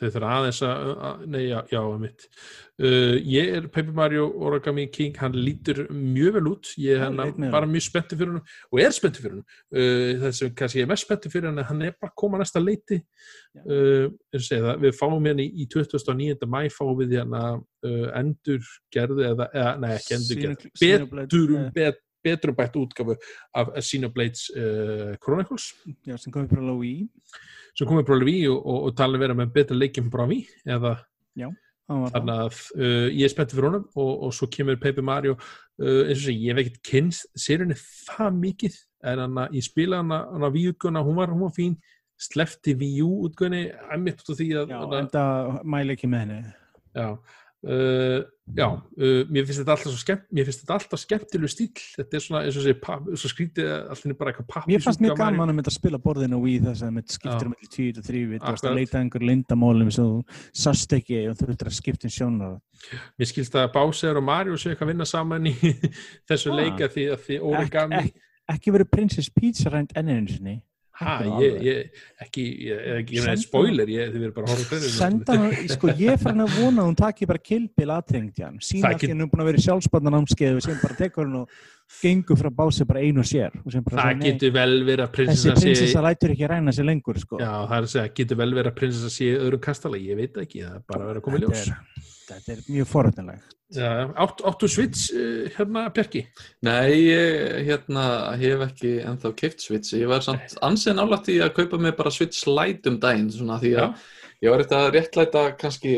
Þau 0.01 0.09
þurfa 0.09 0.33
aðeins 0.39 0.59
að, 0.65 0.91
að 1.07 1.23
nei, 1.29 1.41
já, 1.45 1.57
já, 1.71 1.81
mitt 2.01 2.27
uh, 2.81 3.15
ég 3.31 3.51
er 3.59 3.67
Paper 3.69 3.95
Mario 3.97 4.27
Origami 4.41 4.87
King 4.93 5.17
hann 5.21 5.37
lítur 5.37 5.83
mjög 5.93 6.37
vel 6.37 6.51
út. 6.51 6.71
Ég 6.81 6.97
er 6.97 7.05
hann 7.05 7.19
leit 7.19 7.37
mjög 7.37 7.53
bara 7.53 7.69
mjög 7.69 7.85
spenntur 7.87 8.19
fyrir 8.21 8.33
hann 8.33 8.43
og 8.71 8.81
er 8.81 8.95
spenntur 8.97 9.25
fyrir 9.27 9.37
hann 9.37 9.45
uh, 9.45 10.11
það 10.25 10.37
sem 10.39 10.53
kannski 10.57 10.81
ég 10.81 10.87
er 10.87 10.91
mest 10.91 11.07
spenntur 11.07 11.33
fyrir 11.33 11.51
hann 11.51 11.65
hann 11.69 11.85
er 11.85 11.95
bara 11.97 12.11
að 12.11 12.19
koma 12.23 12.41
næsta 12.41 12.63
leiti. 12.63 13.01
Uh, 13.61 14.07
segja 14.37 14.77
við 14.81 14.95
fáum 14.97 15.27
hérna 15.27 15.45
í, 15.45 15.49
í 15.63 15.67
29. 15.69 16.47
mæ 16.49 16.61
fáum 16.73 16.95
við 17.01 17.17
hérna 17.19 17.43
uh, 17.59 18.07
endur 18.17 18.63
gerðu 18.93 19.25
eða, 19.31 19.49
eða 19.53 19.75
nei 19.83 19.91
ekki 19.97 20.17
endur 20.17 20.41
gerðu 20.45 20.55
Xenoblade- 20.61 20.79
Xenoblade, 20.81 21.27
beturum, 21.27 21.65
eh, 21.65 21.71
bet, 21.75 22.01
beturum 22.25 22.57
bætt 22.57 22.77
útgafu 22.81 23.17
af 23.61 23.73
Xenoblades 23.85 24.47
uh, 24.55 25.11
Chronicles. 25.23 25.71
Já, 26.07 26.17
sem 26.17 26.33
komið 26.33 26.55
frá 26.55 26.75
Wii. 26.79 27.09
Sem 27.77 27.87
komið 27.89 28.07
Wii 28.29 28.45
og, 28.51 28.59
og, 28.65 28.79
og 28.89 28.95
tala 28.99 29.21
vera 29.21 29.37
með 29.37 29.53
betra 29.55 29.77
leikjum 29.77 30.09
Wii 30.31 30.45
eða 30.65 30.95
það. 31.41 31.55
þannig 32.13 32.37
að 32.45 32.59
uh, 32.77 33.07
ég 33.11 33.25
er 33.25 33.31
spenntið 33.33 33.57
fyrir 33.57 33.67
honum 33.69 33.85
og, 33.99 34.11
og 34.27 34.33
svo 34.37 34.47
kemur 34.51 34.77
Paper 34.79 35.03
Mario 35.03 35.33
uh, 35.35 36.03
eins 36.07 36.21
og 36.21 36.27
sé, 36.27 36.35
ég 36.37 36.53
hef 36.53 36.61
ekkert 36.65 36.83
kynst 36.87 37.27
sérunni 37.35 37.75
það 37.79 38.37
mikið 38.45 38.77
en 39.11 39.23
hann 39.25 39.41
að 39.41 39.57
ég 39.57 39.65
spila 39.65 39.99
hann 40.03 40.13
að 40.45 40.53
Wii 40.55 40.71
útgöna, 40.75 41.01
hún 41.03 41.17
var, 41.17 41.33
hún 41.33 41.43
var 41.47 41.55
fín 41.55 41.75
slefti 42.21 42.75
Wii 42.77 43.01
U 43.01 43.09
útgöni 43.27 43.63
emitt 43.95 44.21
út 44.21 44.33
af 44.35 44.37
því 44.39 44.49
að 44.61 44.71
Já, 44.75 44.77
hana, 44.83 44.99
enda 45.01 45.23
mæli 45.65 45.95
ekki 45.95 46.09
með 46.11 46.23
henni. 46.25 46.41
já, 46.95 47.07
uh, 47.65 48.19
já 48.57 48.67
uh, 48.67 49.21
mér 49.31 49.45
finnst 49.47 49.61
þetta 49.61 49.75
alltaf 49.75 49.97
skemmt 50.01 50.25
mér 50.35 50.47
finnst 50.47 50.63
þetta 50.63 50.75
alltaf 50.77 51.01
skemmtilegu 51.01 51.51
stíl 51.51 51.69
þetta 51.95 52.17
er 52.17 52.23
svona, 52.25 52.41
eins 52.47 52.57
og 52.59 52.65
svo 53.21 53.31
skrítið 53.31 53.69
alltaf 53.71 54.17
bara 54.19 54.33
eitthvað 54.33 54.47
pappi 54.51 54.71
Mér 54.73 54.83
fannst 54.85 55.03
mjög 55.03 55.19
gaman 55.21 55.51
að 55.53 55.57
mynda 55.59 55.71
að 55.71 55.77
spila 55.77 55.99
borðinu 56.03 56.39
Wii 56.43 56.57
þess 56.65 56.83
að 56.85 56.97
það 56.97 57.13
skiptir 57.15 57.47
um 57.47 57.53
eitthvað 57.55 57.75
tvíð 57.75 58.01
og 58.01 58.07
þrývið 58.09 58.41
og 58.41 58.49
Akkurat. 58.51 58.75
leita 58.79 58.99
einhver 59.01 59.27
lindamólum 59.29 59.93
sem 59.93 60.09
þú 60.09 60.41
sast 60.63 60.97
ekki 60.97 61.21
og 61.29 61.37
þú 61.39 61.47
þurftir 61.51 61.71
að 61.71 61.77
skipta 61.77 62.09
um 62.09 62.15
sjónar. 62.17 62.57
mér 63.19 63.31
skilst 63.31 63.55
að 63.55 63.71
Bowser 63.77 64.19
og 64.19 64.27
Mario 64.27 64.57
séu 64.57 64.73
eitthvað 64.73 64.89
að 64.89 64.93
vinna 64.95 65.07
saman 65.07 65.47
í 65.47 65.55
þessu 66.29 66.55
leika 66.57 66.91
því 66.91 67.07
að 67.15 67.23
því 67.27 67.39
origami 67.51 68.01
Ek, 68.01 68.19
ekki 68.57 68.73
verið 68.75 68.91
Princess 68.91 69.29
Pizza 69.31 69.71
rænt 69.71 69.93
enn 69.95 70.09
einu 70.11 70.27
sinni. 70.27 70.57
Ha, 71.01 71.13
ég, 71.41 71.55
ég, 71.65 72.01
ekki, 72.21 72.43
ég, 72.67 72.79
Senda- 73.09 73.31
með 73.31 73.39
spoiler, 73.41 73.89
ég, 73.89 74.11
þið 74.13 74.21
verður 74.21 74.33
bara 74.35 74.47
að 74.47 74.51
horfa 74.53 74.77
fyrir 74.77 74.91
hann, 75.01 75.69
sko 75.73 75.87
ég 75.97 76.11
er 76.13 76.19
farin 76.21 76.43
að 76.45 76.55
vona 76.59 76.83
að 76.83 76.89
hún 76.91 76.97
taki 76.99 77.27
bara 77.31 77.41
kilbil 77.41 77.87
aðtrengt 77.95 78.41
hann. 78.45 78.59
Sína 78.61 78.91
ekki 78.93 79.09
hann 79.09 79.25
er 79.25 79.31
búin 79.31 79.41
að 79.41 79.49
vera 79.51 79.61
í 79.61 79.65
sjálfsbarnanámskeið 79.65 80.59
og 80.59 80.65
sem 80.67 80.77
bara 80.83 80.99
tekur 80.99 81.25
hann 81.25 81.39
og 81.41 81.49
gengur 82.01 82.37
frá 82.39 82.49
bási 82.61 82.85
bara 82.87 83.01
einu 83.01 83.25
sér. 83.27 83.51
Það 83.65 84.21
getur 84.23 84.53
vel 84.55 84.77
verið 84.87 85.03
að 85.03 85.11
Þessi 85.11 85.17
prinsessa 85.17 85.55
sé, 85.57 85.65
prinsessa 85.65 86.05
lætur 86.05 86.35
ekki 86.35 86.47
ræna 86.53 86.71
sér 86.77 86.87
lengur, 86.87 87.19
sko. 87.19 87.41
já, 87.41 87.51
það 87.67 87.77
er 87.77 87.87
að 87.89 87.91
segja, 87.95 88.13
getur 88.21 88.37
vel 88.43 88.51
verið 88.55 88.71
að 88.71 88.77
prinsessa 88.79 89.09
sé 89.11 89.31
öðrum 89.41 89.61
kastala, 89.65 89.97
ég 89.99 90.15
veit 90.21 90.37
ekki, 90.45 90.61
það 90.63 90.75
er 90.77 90.85
bara 90.87 91.03
að 91.03 91.11
vera 91.11 91.19
að 91.19 91.25
koma 91.27 91.41
í 91.41 91.45
ljós. 91.47 91.65
Þetta 92.31 92.53
er, 92.53 92.61
þetta 92.61 92.71
er 92.71 92.77
mjög 92.77 92.87
forhundinlegt. 92.91 93.57
Já, 93.71 94.11
átt, 94.19 94.41
áttu 94.43 94.67
svits, 94.67 95.05
uh, 95.15 95.45
hérna, 95.55 95.85
Bjarki? 95.95 96.25
Nei, 96.67 96.95
ég 97.07 97.67
hérna, 97.69 98.05
hef 98.39 98.65
ekki 98.67 98.97
ennþá 99.07 99.31
keift 99.39 99.63
Switch. 99.63 99.93
Ég 99.95 100.11
var 100.11 100.23
samt 100.25 100.57
ansið 100.63 100.97
nálægt 100.97 101.29
í 101.31 101.37
að 101.43 101.53
kaupa 101.59 101.79
mig 101.79 101.95
bara 101.99 102.11
Switch 102.11 102.43
Lite 102.49 102.91
um 102.91 102.99
daginn, 103.03 103.31
svona 103.31 103.59
því 103.61 103.71
að 103.79 104.09
ég 104.43 104.51
var 104.51 104.63
eitthvað 104.63 104.87
að 104.87 104.91
réttlæta 104.97 105.45
kannski, 105.61 105.95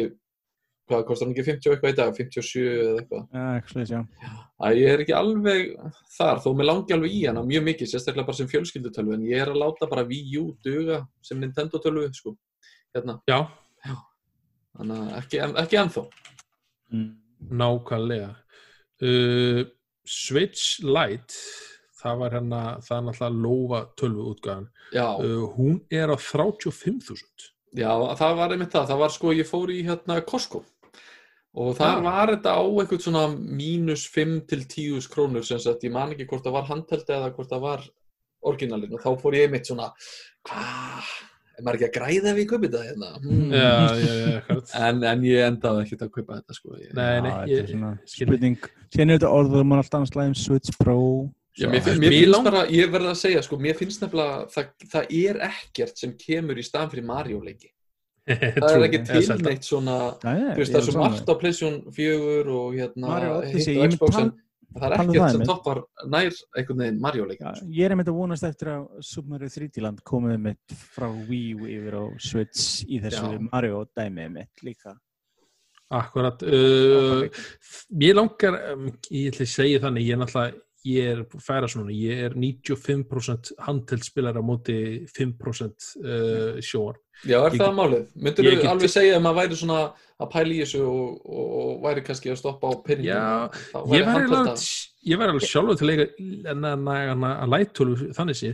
hvað 0.91 1.03
kostar 1.09 1.29
hann 1.29 1.34
ekki 1.34 1.47
50 1.49 1.71
og 1.71 1.75
eitthvað 1.75 1.95
í 1.95 1.97
dag, 2.01 2.13
57 2.19 2.63
eða 2.69 3.01
eitthvað. 3.01 3.25
Já, 3.34 3.97
já. 3.97 4.31
Að 4.63 4.79
ég 4.84 4.93
er 4.93 5.03
ekki 5.07 5.17
alveg 5.17 5.75
þar, 6.13 6.45
þó 6.45 6.49
mér 6.53 6.69
langi 6.69 6.97
alveg 6.97 7.17
í 7.17 7.25
hana 7.25 7.45
mjög 7.47 7.67
mikið, 7.71 7.93
sérstaklega 7.93 8.29
bara 8.29 8.41
sem 8.43 8.53
fjölskyldutölvu, 8.53 9.17
en 9.17 9.27
ég 9.31 9.41
er 9.41 9.49
að 9.49 9.61
láta 9.65 9.89
bara 9.89 10.05
Wii 10.07 10.39
U 10.43 10.47
duga 10.61 11.01
sem 11.25 11.41
Nintendo 11.41 11.81
tölvu, 11.81 12.05
sko. 12.13 12.38
hérna, 12.93 13.17
Já, 13.25 13.47
þannig 14.78 15.03
að 15.03 15.13
ekki, 15.21 15.43
ekki 15.63 15.80
ennþá. 15.84 16.03
Mm. 16.93 17.11
nákvæmlega. 17.63 18.34
Uh, 19.03 19.63
Switch 20.05 20.84
Lite 20.84 21.39
það 22.03 22.19
var 22.19 22.36
hérna, 22.36 22.61
það 22.84 22.97
er 22.97 23.07
náttúrulega 23.07 23.41
lofa 23.47 23.80
tölvu 23.99 24.28
útgáðan 24.34 24.67
já, 24.93 25.07
uh, 25.17 25.45
hún 25.55 25.80
er 25.91 26.11
á 26.11 26.17
35.000 26.19 27.53
já, 27.74 27.89
það 28.19 28.38
var 28.38 28.53
einmitt 28.53 28.74
það. 28.74 28.88
Það 28.91 29.01
var 29.01 29.13
sko, 29.15 29.34
ég 29.36 29.49
fór 29.49 29.74
í 29.74 29.82
hérna 29.88 30.19
Costco. 30.28 30.63
Og 31.53 31.76
það 31.78 31.91
Já. 31.91 32.03
var 32.07 32.32
þetta 32.34 32.53
á 32.57 32.63
eitthvað 32.65 33.03
svona 33.05 33.26
mínus 33.34 34.07
5 34.09 34.39
til 34.49 34.63
10 34.65 35.09
krónur 35.13 35.45
sem 35.45 35.59
sagt, 35.61 35.84
ég 35.86 35.93
man 35.93 36.13
ekki 36.15 36.26
hvort 36.30 36.45
það 36.47 36.55
var 36.57 36.69
handheld 36.69 37.11
eða 37.13 37.30
hvort 37.36 37.51
það 37.51 37.61
var 37.67 37.84
orginalinn. 38.49 38.95
Og 38.97 39.03
þá 39.03 39.21
fór 39.21 39.38
ég 39.38 39.45
einmitt 39.47 39.69
svona 39.69 39.91
hvað, 40.49 41.11
er 41.57 41.65
maður 41.65 41.77
ekki 41.79 41.87
að 41.89 41.95
græða 41.99 42.31
ef 42.33 42.41
ég 42.41 42.49
kaupið 42.49 42.73
þetta 42.73 42.83
hérna? 42.87 43.11
Hmm. 43.23 43.53
Já, 43.53 43.69
já, 43.99 44.15
já, 44.23 44.57
en, 44.87 45.03
en 45.11 45.23
ég 45.27 45.45
endaði 45.47 45.85
ekkert 45.85 46.05
að 46.07 46.11
kaupa 46.17 46.39
þetta 46.39 46.57
sko. 46.57 46.75
Ég, 46.81 46.91
Nei, 46.97 47.13
nei, 47.25 47.31
ég 47.51 47.63
er 47.63 47.95
spurning. 48.09 48.67
síðan 48.93 49.13
er 49.13 49.19
þetta 49.21 49.33
orður 49.37 49.67
mann 49.69 49.83
alltaf 49.83 49.99
annars 50.01 50.13
slæðum 50.15 50.37
Switch 50.41 50.77
Pro? 50.81 50.97
Já, 51.53 51.67
mér, 51.69 51.83
það 51.85 51.91
finn, 51.91 51.93
er 51.93 52.09
mér 52.09 52.15
finnst 52.17 52.47
bara, 52.47 52.61
ég 52.73 52.89
verði 52.89 53.09
að 53.11 53.19
segja 53.19 53.41
sko, 53.45 53.57
mér 53.61 53.75
finnst 53.77 54.01
nefnilega, 54.01 54.37
það, 54.49 54.71
það 54.89 55.11
er 55.19 55.39
ekkert 55.51 55.99
sem 56.01 56.15
kemur 56.17 56.57
í 56.57 56.63
staðan 56.65 56.89
fyrir 56.95 57.05
Mario 57.05 57.43
leiki 57.45 57.69
það 58.23 58.69
er 58.71 58.85
ekki 58.87 58.99
Eða 59.01 59.09
til 59.11 59.23
Zelda. 59.27 59.49
neitt 59.51 59.67
svona 59.67 59.97
þú 60.23 60.57
veist, 60.57 60.71
það 60.73 60.79
er 60.79 60.85
svo 60.87 61.01
margt 61.03 61.29
á 61.29 61.35
PlayStation 61.43 61.75
4 61.93 62.55
og 62.57 62.77
hérna 62.79 63.11
Mario 63.11 63.35
hitt 63.43 63.53
Odyssey, 63.59 63.75
á 63.77 64.33
ég 64.74 64.82
það 64.82 64.88
er 64.88 65.03
um 65.03 65.13
ekkert 65.13 65.36
sem 65.36 65.45
toppar 65.47 65.82
nær 66.09 66.38
einhvern 66.57 66.84
veginn 66.84 66.99
Mario 67.03 67.28
leiki 67.30 67.45
Já, 67.45 67.53
ég 67.78 67.86
er 67.86 67.93
einmitt 67.93 68.09
að 68.11 68.19
vonast 68.19 68.47
eftir 68.47 68.71
að 68.74 68.86
Super 69.05 69.36
Mario 69.36 69.53
3D 69.53 69.84
Land 69.86 70.03
komið 70.07 70.38
mitt 70.47 70.76
frá 70.95 71.07
Wii 71.09 71.53
U 71.55 71.69
yfir 71.69 71.97
á 71.99 72.03
Switch 72.17 72.84
í 72.89 72.99
þessu 73.03 73.34
Já. 73.36 73.41
Mario 73.51 73.84
dæmið 73.93 74.38
mitt 74.39 74.65
líka. 74.65 74.95
Akkurat 75.93 76.41
uh, 76.47 77.28
Mér 77.93 78.17
langar, 78.17 78.57
um, 78.74 78.88
ég 79.13 79.30
ætla 79.34 79.45
að 79.45 79.51
segja 79.53 79.82
þannig 79.84 80.07
ég 80.07 80.15
er 80.15 80.24
náttúrulega, 80.24 80.63
ég 80.88 81.09
er 81.13 81.21
færa 81.43 81.69
svona 81.71 81.93
ég 81.95 82.23
er 82.27 82.36
95% 82.38 83.53
handhildspilar 83.65 84.39
á 84.39 84.43
móti 84.43 84.77
5% 85.13 85.89
uh, 86.03 86.61
sjóar 86.63 86.99
Já, 87.23 87.38
er 87.39 87.53
Ég- 87.53 87.61
það 87.61 87.75
málið? 87.77 88.07
Myndur 88.19 88.47
þú 88.49 88.71
alveg 88.71 88.91
segja 88.91 89.15
að 89.15 89.21
maður 89.23 89.39
væri 89.39 89.59
svona 89.59 89.77
að 90.23 90.31
pæla 90.34 90.55
í 90.55 90.57
þessu 90.63 90.81
og, 90.88 91.13
og, 91.23 91.53
og 91.59 91.77
væri 91.86 92.03
kannski 92.07 92.34
að 92.34 92.41
stoppa 92.41 92.71
á 92.71 92.73
pinningum 92.84 93.13
Já, 93.13 93.61
þá 93.71 93.77
ég 93.93 94.09
væri 94.09 94.25
alveg 94.39 94.65
ég 95.13 95.21
var 95.21 95.31
alveg 95.31 95.47
sjálfur 95.47 95.79
til 95.79 95.93
að 95.93 97.53
lættölvu 97.53 98.09
þannig 98.17 98.39
sé 98.39 98.51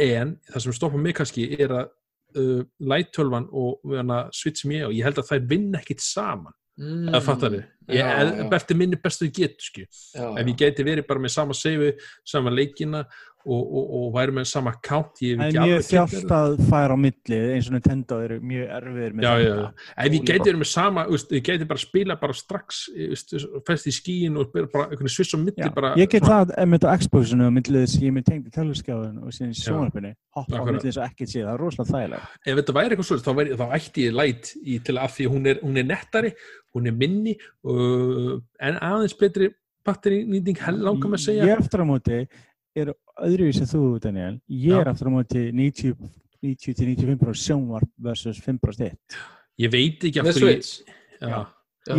en 0.00 0.36
það 0.50 0.64
sem 0.66 0.76
stoppa 0.76 1.00
mig 1.00 1.16
kannski 1.16 1.48
er 1.56 1.74
að 1.80 1.90
uh, 2.36 2.62
lættölvan 2.92 3.48
og 3.52 3.80
hana, 3.96 4.22
switch 4.32 4.64
sem 4.64 4.74
ég 4.76 4.86
á, 4.86 4.90
ég 4.92 5.06
held 5.06 5.20
að 5.20 5.30
þær 5.32 5.46
vinna 5.50 5.80
ekkit 5.80 6.04
saman, 6.04 6.54
mm, 6.80 7.10
eða 7.12 7.22
fattar 7.24 7.54
þið? 7.56 7.66
Ég, 7.90 8.06
er, 8.06 8.30
eftir 8.54 8.78
minni 8.78 8.98
bestu 9.02 9.28
get 9.34 9.64
ef 10.14 10.46
ég 10.46 10.56
geti 10.58 10.86
verið 10.86 11.06
bara 11.08 11.22
með 11.22 11.34
sama 11.34 11.56
seifu 11.56 11.90
sama 12.28 12.52
leikina 12.54 13.04
og, 13.40 13.60
og, 13.60 13.84
og 13.96 14.08
væri 14.14 14.34
með 14.36 14.46
sama 14.50 14.72
account 14.74 15.20
ég 15.24 15.38
hef 15.40 15.46
ekki 15.46 15.56
mjög 15.56 15.76
alveg 15.76 15.86
kynnt 15.88 16.12
þjált 16.12 16.34
að 16.36 16.56
færa 16.68 16.96
á 16.96 16.98
milli 17.00 17.38
eins 17.54 17.68
og 17.70 17.76
Nintendo 17.76 18.18
eru 18.24 18.36
mjög 18.44 18.72
erfiðir 18.76 19.14
með 19.16 19.24
Já, 19.24 19.30
já, 19.30 19.46
þetta. 19.46 19.62
já. 19.64 19.94
Ef 20.04 20.16
ég 20.16 20.26
geti 20.28 20.44
verið 20.44 20.60
með 20.60 20.70
sama, 20.70 21.04
ég 21.08 21.46
geti 21.46 21.68
bara 21.70 21.82
spila 21.84 22.16
bara 22.20 22.36
strax, 22.36 22.80
fest 23.68 23.88
í 23.88 23.94
skíin 23.96 24.36
og 24.40 24.58
bara 24.74 25.12
sviss 25.14 25.32
á 25.32 25.38
milli 25.40 25.70
bara, 25.76 25.92
ég 26.00 26.10
get 26.12 26.26
það 26.28 26.52
einmitt 26.60 26.84
á 26.84 26.92
Xboxinu 27.00 27.48
á 27.48 27.52
millið 27.56 27.86
þess 27.86 27.96
að 27.96 28.04
ég 28.04 28.12
er 28.12 28.16
með 28.18 28.28
tengdi 28.28 28.54
telurskjáðun 28.58 29.22
og 29.24 29.36
síðan 29.36 29.54
í 29.54 29.60
sjónarpinni 29.62 30.12
hoppa 30.36 30.60
á 30.60 30.64
millið 30.68 30.86
þess 30.90 31.00
að 31.00 31.08
ekkert 31.08 31.32
sé, 31.32 31.44
það 31.46 31.54
er 31.54 31.64
rosalega 31.64 31.94
þægilegt. 31.94 32.36
Ef 32.44 32.60
þetta 32.60 32.76
væri 32.76 32.94
eitthvað 32.94 33.08
svo 33.08 33.18
þá, 33.24 33.32
væri, 33.40 33.56
þá 33.56 33.66
ætti 33.78 34.04
ég 34.04 34.18
læt 34.20 34.52
í, 34.60 34.76
til 34.84 34.96
að 35.00 35.16
því 35.16 35.30
hún 35.32 35.50
er, 35.50 35.64
hún 35.64 35.80
er 35.80 35.88
nettari, 35.88 36.34
hún 36.76 36.90
er 36.90 37.00
minni 37.00 37.34
uh, 37.40 38.36
en 38.60 38.78
aðeins 38.84 39.16
betri 39.18 39.50
batterinýting 39.86 40.60
langar 40.76 41.08
með 41.08 41.18
að 41.18 41.24
segja. 41.24 41.48
Ég 41.48 41.62
aftur 41.62 41.82
á 41.82 41.86
móti 41.88 42.20
er 42.78 42.92
öðruvísi 43.26 43.66
þú, 43.68 43.82
Daniel 44.02 44.40
ég 44.48 44.76
er 44.80 44.86
Já. 44.88 44.92
aftur 44.94 45.10
á 45.10 45.12
móti 45.14 45.46
90 45.52 45.96
90-95% 46.40 47.36
sjónvarp 47.36 47.90
versus 48.00 48.40
5% 48.40 48.86
hitt 48.88 49.18
ég 49.60 49.72
veit 49.72 50.04
ekki 50.08 50.20
af 50.22 50.26
með 50.30 50.38
hverju 50.38 50.54
ég- 50.54 50.94
já, 51.20 51.40
Já. 51.86 51.96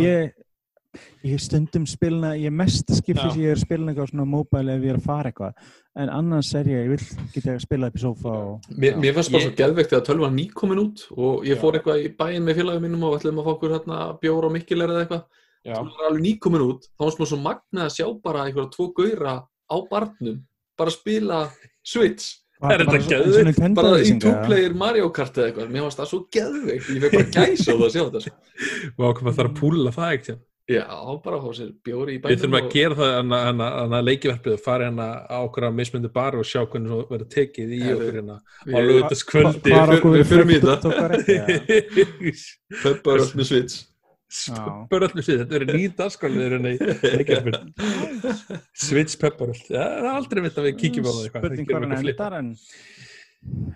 ég, 1.22 1.38
stundum 1.40 1.86
spilna 1.86 2.34
ég 2.36 2.50
mest 2.52 2.90
skipti 2.90 3.22
Já. 3.22 3.30
sem 3.32 3.40
ég 3.42 3.52
er 3.52 3.56
að 3.56 3.62
spilna 3.64 3.92
eitthvað 3.92 4.10
svona 4.10 4.26
mobile 4.28 4.74
ef 4.74 4.82
ég 4.82 4.90
er 4.90 4.98
að 4.98 5.06
fara 5.06 5.30
eitthvað 5.30 5.54
en 6.02 6.08
annars 6.08 6.54
er 6.58 6.64
ég, 6.64 6.82
ég 6.84 6.88
vil 6.88 7.28
geta 7.34 7.54
að 7.54 7.60
spila 7.62 7.86
upp 7.86 7.96
í 7.96 8.02
sofa 8.02 8.28
og 8.32 8.60
Mér, 8.76 8.96
mér 8.98 9.14
fannst 9.14 9.32
bara 9.32 9.44
svo 9.46 9.54
geðveikt 9.56 9.90
þegar 9.92 10.06
tölvan 10.08 10.34
ný 10.36 10.48
komin 10.52 10.78
út 10.82 11.06
og 11.16 11.44
ég 11.46 11.54
Já. 11.56 11.60
fór 11.62 11.78
eitthvað 11.78 12.02
í 12.04 12.12
bæinn 12.18 12.44
með 12.44 12.58
félagum 12.60 12.82
mínum 12.88 13.04
og 13.08 13.18
ætlum 13.20 13.38
að 13.40 13.46
fá 13.46 13.52
okkur 13.54 13.74
hérna 13.76 13.98
bjóra 14.20 14.46
og 14.50 14.52
mikkilega 14.56 14.90
eða 14.92 15.04
eitthvað 15.06 15.24
já. 15.64 15.74
það 15.76 15.84
var 15.86 16.08
alveg 16.10 16.22
ný 16.26 16.32
komin 16.42 16.66
út 16.66 16.82
þá 16.90 17.04
fannst 17.06 17.20
mér 17.22 17.30
svo 17.30 17.40
magnað 17.46 17.86
að 17.86 17.94
sjá 17.96 18.06
bara 18.22 18.44
einhverja 18.48 18.72
tvo 18.74 18.88
gauðra 18.96 19.34
á 19.46 19.76
barnum 19.90 20.42
bara 20.78 20.92
að 20.92 20.96
spila 20.98 21.40
Switch. 21.82 22.38
Var 22.62 22.76
Er 22.76 22.84
þetta 22.84 22.92
bara 22.94 23.18
og 23.26 23.46
Nintendo 23.48 23.82
bara 23.82 23.98
í 24.06 24.12
two-player 24.22 24.74
Mario 24.78 25.08
Kart 25.10 25.34
eða 25.34 25.48
eitthvað. 25.50 25.72
Mér 25.74 25.82
fannst 25.88 25.98
það 25.98 26.10
svo 26.12 26.20
geðveikt. 26.36 26.92
Ég 26.94 27.02
fekk 27.02 27.16
bara 27.18 27.48
gæsa 27.50 27.74
að 27.74 27.88
sjá 27.90 28.02
þetta 28.04 28.20
sko. 28.22 28.34
og 28.92 29.04
okkur 29.08 29.26
maður 29.26 29.38
þarf 29.40 29.50
að 29.50 29.58
púla 29.58 29.94
það 29.96 30.16
ekki 30.18 30.38
já, 30.70 30.86
bara 31.24 31.38
að 31.38 31.42
fá 31.46 31.56
sér 31.58 31.70
bjóri 31.84 32.14
í 32.16 32.18
við 32.22 32.38
þurfum 32.38 32.52
bænum 32.54 32.58
að 32.60 32.68
gera 32.72 32.98
það 32.98 33.14
hann 33.34 33.94
að 33.98 34.04
leikverfið 34.06 34.58
fara 34.62 34.86
hérna 34.88 35.06
á 35.26 35.38
okkur 35.42 35.66
að 35.68 35.74
mismundu 35.80 36.10
bar 36.14 36.36
og 36.38 36.46
sjá 36.46 36.60
hvernig 36.62 36.92
svo 36.92 37.00
verður 37.10 37.30
tekið 37.34 37.72
í 37.76 37.80
okkur 37.92 38.18
hérna 38.20 38.36
á 38.46 38.78
lögutaskvöldi 38.86 39.74
Við 40.14 40.28
förum 40.30 40.52
í 40.54 40.60
þetta. 40.62 40.88
pöppar 42.82 43.24
öll 43.24 43.32
með 43.40 43.50
Switch 43.50 43.80
Pepparöll 44.32 45.24
þetta 45.26 45.44
verður 45.50 45.76
nýt 45.76 45.98
aðskólið 46.00 46.54
Switch 48.72 49.18
pepparöll 49.20 49.58
það 49.66 49.96
er 49.98 50.08
aldrei 50.12 50.40
veit 50.46 50.56
að 50.56 50.68
við 50.68 50.78
kíkjum 50.80 51.08
á 51.08 51.12
það 51.12 51.26
spurning 51.28 51.68
hvað 51.68 51.84
hann 51.84 51.96
endar 51.98 52.36
en 52.38 52.48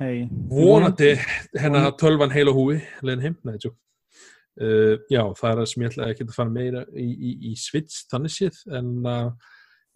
hei 0.00 0.14
vonandi 0.52 1.10
hérna 1.56 1.90
tölvan 2.00 2.32
heil 2.32 2.48
og 2.52 2.60
húi 2.60 2.78
leiðin 3.04 3.26
heim, 3.26 3.36
uh, 3.44 4.94
já, 5.12 5.22
það 5.36 5.50
er 5.50 5.60
það 5.60 5.68
sem 5.72 5.84
ég 5.84 5.92
ætla 5.92 6.10
ekki 6.12 6.26
að 6.26 6.36
fara 6.38 6.54
meira 6.56 6.86
í, 6.94 7.08
í, 7.12 7.34
í 7.50 7.54
Switch 7.60 8.06
þannig 8.12 8.36
séð 8.36 8.62
en 8.78 8.90
uh, 9.04 9.28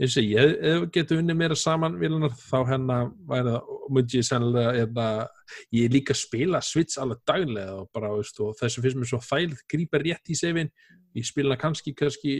eins 0.01 0.16
og 0.16 0.24
ég, 0.24 0.53
ef 0.64 0.78
við 0.84 0.92
getum 0.94 1.18
unnið 1.20 1.36
meira 1.36 1.57
saman 1.59 1.98
vilunar, 2.01 2.32
þá 2.32 2.59
hérna 2.70 2.98
væri 3.28 3.53
það, 3.53 4.14
ég 4.14 4.26
sennilega 4.26 4.84
eða, 4.84 5.09
ég 5.76 5.88
er 5.88 5.92
líka 5.92 6.16
spila 6.16 6.62
Switch 6.64 7.01
alveg 7.03 7.20
daglega 7.28 7.74
og 7.82 7.90
bara, 7.92 8.14
veist, 8.16 8.40
og 8.40 8.55
þessu 8.57 8.84
finnst 8.84 9.01
mér 9.01 9.11
svo 9.11 9.20
þægilegt, 9.26 9.66
grípa 9.68 10.01
rétt 10.01 10.32
í 10.32 10.38
sefin. 10.38 10.72
Ég 11.18 11.26
spila 11.26 11.59
kannski, 11.59 11.92
kannski 11.98 12.32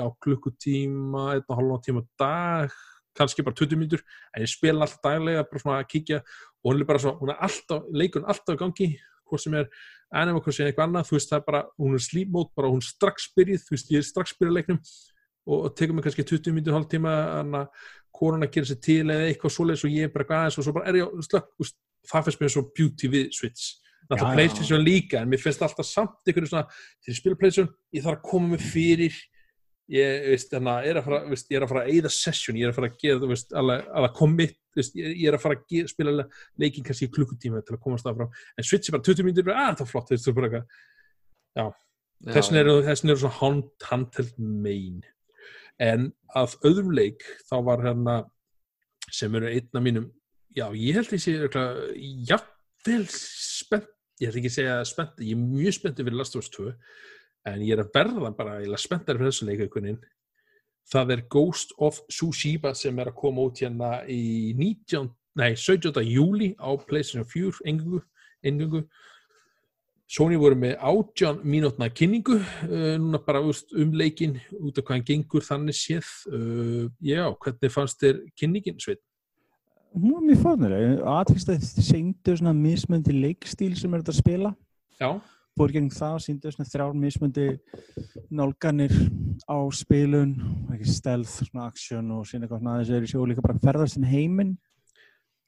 á 0.00 0.06
klukkutíma 0.22 1.26
einn 1.34 1.44
og 1.44 1.58
halvan 1.58 1.84
tíma 1.84 2.04
dag 2.20 2.72
kannski 3.18 3.42
bara 3.44 3.58
20 3.58 3.76
mínútur, 3.76 4.04
en 4.32 4.46
ég 4.46 4.48
spila 4.48 4.86
alltaf 4.86 5.02
daglega 5.04 5.44
bara 5.44 5.60
svona 5.60 5.78
að 5.82 5.88
kíkja. 5.90 6.22
Og 6.62 6.70
hún 6.70 6.80
er 6.80 6.88
bara 6.88 7.02
svo, 7.02 7.16
hún 7.20 7.34
er 7.34 7.40
alltaf, 7.42 7.88
leikun 7.92 8.24
alltaf 8.24 8.56
gangi 8.60 8.94
hvort 9.28 9.42
sem 9.42 9.54
er 9.58 9.66
anima, 10.14 10.40
hvort 10.40 10.56
sem 10.56 10.64
er 10.64 10.70
eitthvað 10.70 10.88
annað. 10.88 11.08
Þú 11.10 11.18
veist, 11.18 11.32
það 11.32 11.40
er 11.42 11.48
bara, 11.50 11.64
hún 11.76 11.98
er 11.98 12.28
mode 12.32 12.54
bara 12.56 12.70
hún 12.70 12.84
strax 12.84 13.28
byrjuð, 13.36 13.66
þú 13.66 13.76
veist, 13.76 13.90
ég 13.92 14.00
er 14.00 14.06
strax 14.06 14.38
byrjuð 14.38 14.56
leiknum 14.56 14.80
og, 15.46 15.56
og 15.56 15.74
tekur 15.78 15.96
mig 15.96 16.06
kannski 16.06 16.26
20 16.26 16.56
mínútur 16.56 16.76
hálf 16.76 16.88
tíma, 16.90 17.14
hann 17.38 17.56
að 17.62 17.84
korona 18.20 18.48
gerir 18.50 18.68
sér 18.68 18.80
til 18.84 19.04
eða 19.06 19.28
eitthvað 19.28 19.54
svoleiðis 19.56 19.86
og 19.86 19.94
ég 19.94 20.08
er 20.08 20.14
bara 20.14 20.42
aðeins 20.42 20.58
og 20.60 20.66
svo 20.66 20.74
bara 20.76 20.90
er 20.90 21.00
ég 21.00 21.26
slökk, 21.26 21.52
veist, 21.60 21.78
það 22.10 22.26
finnst 22.26 22.42
mér 22.42 22.54
svo 22.54 22.64
beauty 22.76 23.10
við 23.12 23.28
Switch, 23.36 23.66
náttúrulega 24.08 24.30
já. 24.30 24.36
Playstation 24.38 24.84
líka 24.84 25.20
en 25.22 25.30
mér 25.30 25.42
finnst 25.42 25.62
alltaf 25.64 25.88
samt 25.88 26.28
einhverju 26.28 26.50
svona 26.50 26.66
til 27.00 27.14
að 27.14 27.20
spila 27.20 27.40
Playstation, 27.40 27.70
ég 27.94 28.04
þarf 28.04 28.18
að 28.18 28.26
koma 28.30 28.54
mig 28.54 28.64
fyrir 28.64 29.20
ég, 29.90 30.26
veist, 30.30 30.54
að 30.54 30.88
er 30.88 31.00
að 31.00 31.06
fara, 31.06 31.20
veist, 31.30 31.50
ég 31.50 31.58
er 31.58 31.66
að 31.66 31.72
fara 31.72 31.84
að 31.84 31.94
eyða 31.94 32.12
session, 32.14 32.58
ég 32.58 32.66
er 32.66 32.72
að 32.72 32.78
fara 32.78 32.90
að 32.90 32.98
gera, 33.02 33.30
veist, 33.30 33.54
alveg, 33.58 33.86
alveg 33.98 34.16
commit, 34.18 34.58
ég, 34.78 35.22
er 35.26 35.36
að 35.36 35.44
fara 35.44 35.58
að 35.58 35.64
gera, 35.74 35.90
spila 35.90 36.26
leikin 36.62 36.86
kannski 36.86 37.08
í 37.08 37.14
klukkutíma 37.14 37.62
til 37.66 37.76
að 37.76 37.82
komast 37.84 38.06
það 38.06 38.20
frá, 38.20 38.42
en 38.54 38.68
Switch 38.68 38.90
er 38.90 38.96
bara 38.96 39.06
20 39.08 39.26
mínútur, 39.26 39.52
að 39.54 39.80
það 39.80 39.86
er 39.86 39.90
flott, 39.90 40.12
þú 40.12 40.32
er 40.32 40.36
bara 40.38 40.50
eitthvað, 40.50 41.80
eru, 42.62 42.76
þessin 42.86 43.14
eru 43.14 43.22
svona 43.24 43.38
hand, 43.40 43.72
handheld 43.90 44.38
main, 44.38 45.00
en 45.80 46.10
að 46.36 46.56
öðrum 46.68 46.92
leik, 46.96 47.24
þá 47.48 47.56
var 47.66 47.84
hérna, 47.86 48.16
sem 49.10 49.34
eru 49.38 49.48
einn 49.50 49.80
af 49.80 49.84
mínum, 49.84 50.10
já, 50.54 50.66
ég 50.76 51.00
held 51.00 51.14
ég 51.16 51.24
sé, 51.24 51.34
örugglega, 51.38 51.88
jafnvel 52.30 53.08
spennt, 53.14 53.90
ég 54.20 54.28
ætla 54.28 54.42
ekki 54.42 54.52
að 54.52 54.58
segja 54.58 54.78
spennt, 54.88 55.24
ég 55.24 55.34
er 55.34 55.42
mjög 55.56 55.78
spenntið 55.78 56.10
fyrir 56.10 56.20
Last 56.20 56.36
of 56.36 56.44
Us 56.44 56.52
2, 56.54 56.72
en 57.50 57.62
ég 57.64 57.74
er 57.74 57.84
að 57.84 57.92
verða 57.96 58.32
bara 58.36 58.58
eiginlega 58.60 58.84
spenntar 58.84 59.16
fyrir 59.18 59.32
þessu 59.32 59.48
leikakunin 59.48 60.00
það 60.90 61.14
er 61.14 61.26
Ghost 61.30 61.74
of 61.78 62.00
Tsushima 62.10 62.72
sem 62.74 62.98
er 62.98 63.10
að 63.10 63.18
koma 63.20 63.46
út 63.48 63.60
hérna 63.62 64.00
í 64.10 64.52
19, 64.58 65.10
nei, 65.38 65.52
17. 65.54 66.02
júli 66.06 66.52
á 66.58 66.70
PlayStation 66.86 67.26
4 67.28 67.62
engungu, 67.70 68.02
engungu. 68.46 68.84
Sony 70.10 70.34
voru 70.40 70.56
með 70.58 70.72
átján 70.82 71.36
mínútna 71.46 71.86
kynningu 71.94 72.40
uh, 72.40 72.96
núna 72.98 73.20
bara 73.22 73.44
úst, 73.46 73.70
um 73.78 73.92
leikin 73.94 74.40
út 74.58 74.80
af 74.80 74.82
hvað 74.88 74.96
hann 74.96 75.06
gengur 75.06 75.44
þannig 75.46 75.76
séð. 75.78 76.08
Uh, 76.26 76.88
já, 76.98 77.28
hvernig 77.38 77.70
fannst 77.74 78.02
þér 78.02 78.24
kynningin 78.34 78.80
sveit? 78.82 79.02
hún 79.94 80.14
var 80.14 80.22
mjög 80.22 80.40
fórnuleg 80.44 81.00
aðfyrst 81.02 81.50
að 81.50 81.64
þið 81.64 81.86
seindu 81.88 82.34
svona 82.38 82.54
mismöndi 82.54 83.14
leikstíl 83.16 83.72
sem 83.78 83.94
er 83.94 84.02
þetta 84.02 84.14
að 84.14 84.20
spila. 84.20 84.52
Já, 85.00 85.10
gegn 85.74 85.90
það, 85.92 86.16
síndu 86.24 86.52
svona 86.54 86.70
þrjár 86.70 86.94
mismöndi 86.96 87.46
nálganir 88.32 88.94
á 89.50 89.58
spilun, 89.74 90.34
ekki 90.72 90.94
stealth 90.94 91.42
svona 91.42 91.66
action 91.66 92.12
og 92.14 92.26
sína 92.28 92.46
eitthvað 92.46 92.62
svona 92.62 92.76
aðeins 92.76 92.92
er 92.96 93.06
í 93.06 93.10
sjó 93.10 93.24
líka 93.28 93.44
bara 93.44 93.58
ferðast 93.64 93.98
inn 93.98 94.08
heiminn. 94.08 94.54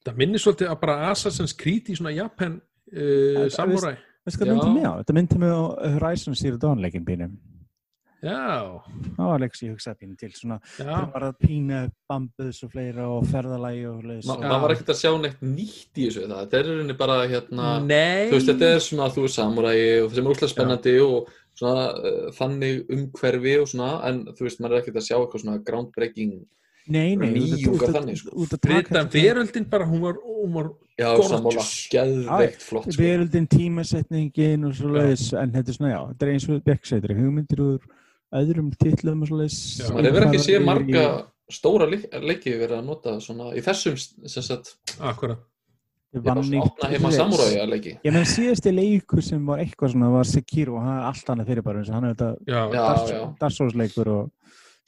Það 0.02 0.18
minnir 0.18 0.42
svolítið 0.42 0.72
að 0.72 0.80
bara 0.82 0.98
Assassin's 1.12 1.54
Creed 1.54 1.92
í 1.92 1.96
svona 1.98 2.14
Japan 2.16 2.58
uh, 2.58 3.46
Það- 3.46 3.54
samurai. 3.56 3.94
Veistu 4.26 4.44
hvað 4.44 4.52
Já. 4.52 4.54
myndi 4.58 4.74
mig 4.76 4.86
á? 4.86 4.92
Þetta 5.02 5.16
myndi 5.18 5.38
mig 5.42 5.50
á 5.50 5.62
Horizon 5.96 6.34
Zero 6.38 6.58
Dawn 6.62 6.82
leikin 6.84 7.04
pínum 7.08 7.34
Já, 8.22 8.78
það 9.18 9.26
var 9.32 9.40
leik 9.42 9.56
sem 9.58 9.66
ég 9.66 9.72
hugsaði 9.74 9.98
pínu 9.98 10.12
til 10.20 10.28
svona 10.30 10.58
já, 10.78 10.84
það 10.86 11.06
var 11.10 11.24
að 11.26 11.38
pína 11.42 11.78
bambus 12.06 12.60
og 12.62 12.70
fleira 12.70 13.06
og 13.10 13.24
ferðalægi 13.26 13.80
og 13.90 14.04
leis 14.06 14.28
Ma. 14.30 14.36
Já. 14.38 14.44
maður 14.46 14.62
var 14.62 14.74
ekkert 14.76 14.92
að 14.94 15.00
sjá 15.00 15.10
neitt 15.24 15.40
nýtt 15.42 15.98
í 15.98 16.04
þessu 16.06 16.22
það, 16.28 16.36
þetta 16.44 16.60
er 16.60 16.68
rauninni 16.70 16.96
bara 17.00 17.16
hérna 17.32 17.72
nei. 17.82 18.28
þú 18.30 18.36
veist, 18.36 18.50
þetta 18.52 18.68
er 18.76 18.84
svona, 18.86 19.08
þú 19.16 19.24
veist, 19.26 19.40
samuræi 19.40 19.82
og 20.04 20.14
sem 20.14 20.22
er 20.22 20.34
úrslega 20.36 20.52
spennandi 20.54 20.94
og 21.02 21.32
svona 21.58 21.82
uh, 21.98 22.30
þannig 22.38 22.94
umhverfi 22.94 23.56
og 23.64 23.66
svona 23.74 23.90
en 24.12 24.22
þú 24.30 24.46
veist, 24.46 24.62
maður 24.62 24.76
er 24.78 24.84
ekkert 24.84 25.00
að 25.02 25.08
sjá 25.08 25.16
eitthvað 25.18 25.42
svona 25.48 25.58
groundbreaking 25.66 26.36
nei, 26.94 27.16
nei, 27.18 27.32
út 27.42 27.74
að- 27.74 27.88
að- 27.90 27.98
þannig, 27.98 28.22
sko. 28.22 28.38
að 28.38 28.62
Breyta 28.68 29.00
þetta- 29.02 29.18
veröldin 29.18 29.66
bara, 29.74 29.90
hún 29.90 30.00
var, 30.06 30.22
hún 30.22 30.54
var 30.60 30.70
já, 30.98 31.08
sammála, 31.28 31.64
geðveikt 31.92 32.62
flott 32.66 32.88
sko. 32.90 33.02
veröldin, 33.02 33.46
tímasetningin 33.50 34.66
og 34.68 34.74
svo 34.76 34.92
leiðis, 34.96 35.28
en 35.38 35.52
þetta 35.54 35.72
er 35.72 35.78
svona, 35.78 35.92
já, 35.92 36.00
þetta 36.12 36.26
er 36.26 36.32
eins 36.34 36.48
og 36.48 36.64
Björksætri, 36.68 37.16
hugmyndir 37.18 37.62
úr 37.64 37.86
öðrum 38.42 38.72
titlum 38.80 39.22
og 39.24 39.30
svo 39.30 39.40
leiðis 39.40 39.60
maður 39.92 40.10
hefur 40.10 40.26
ekki 40.28 40.42
séð 40.46 40.66
marga 40.68 41.06
stóra 41.52 41.88
leik, 41.90 42.04
leiki 42.22 42.54
verið 42.56 42.78
að 42.80 42.84
nota 42.90 43.16
svona 43.20 43.50
í 43.56 43.64
þessum 43.64 43.96
sem 44.00 44.44
sagt, 44.46 44.76
akkurat. 45.00 45.40
já, 46.12 46.20
svona 46.28 46.62
opna 46.66 46.88
heima 46.92 47.10
samuræja 47.12 47.66
leiki 47.68 47.94
Ég 48.04 48.12
menn 48.12 48.28
síðasti 48.28 48.72
leikur 48.76 49.22
sem 49.24 49.44
var 49.48 49.62
eitthvað 49.64 49.94
svona 49.94 50.10
var 50.12 50.28
Sekiro 50.28 50.76
og 50.76 50.84
hann 50.84 50.98
er 51.00 51.08
allt 51.08 51.30
annað 51.32 51.52
fyrir 51.52 51.64
bara 51.64 51.84
hann 51.88 52.04
er 52.04 52.14
þetta 52.14 52.30
Já. 52.46 52.60
Já, 52.60 52.76
Dark- 52.76 53.12
já. 53.12 53.22
Dark 53.40 53.52
Souls 53.56 53.74
leikur 53.74 54.08
og 54.12 54.30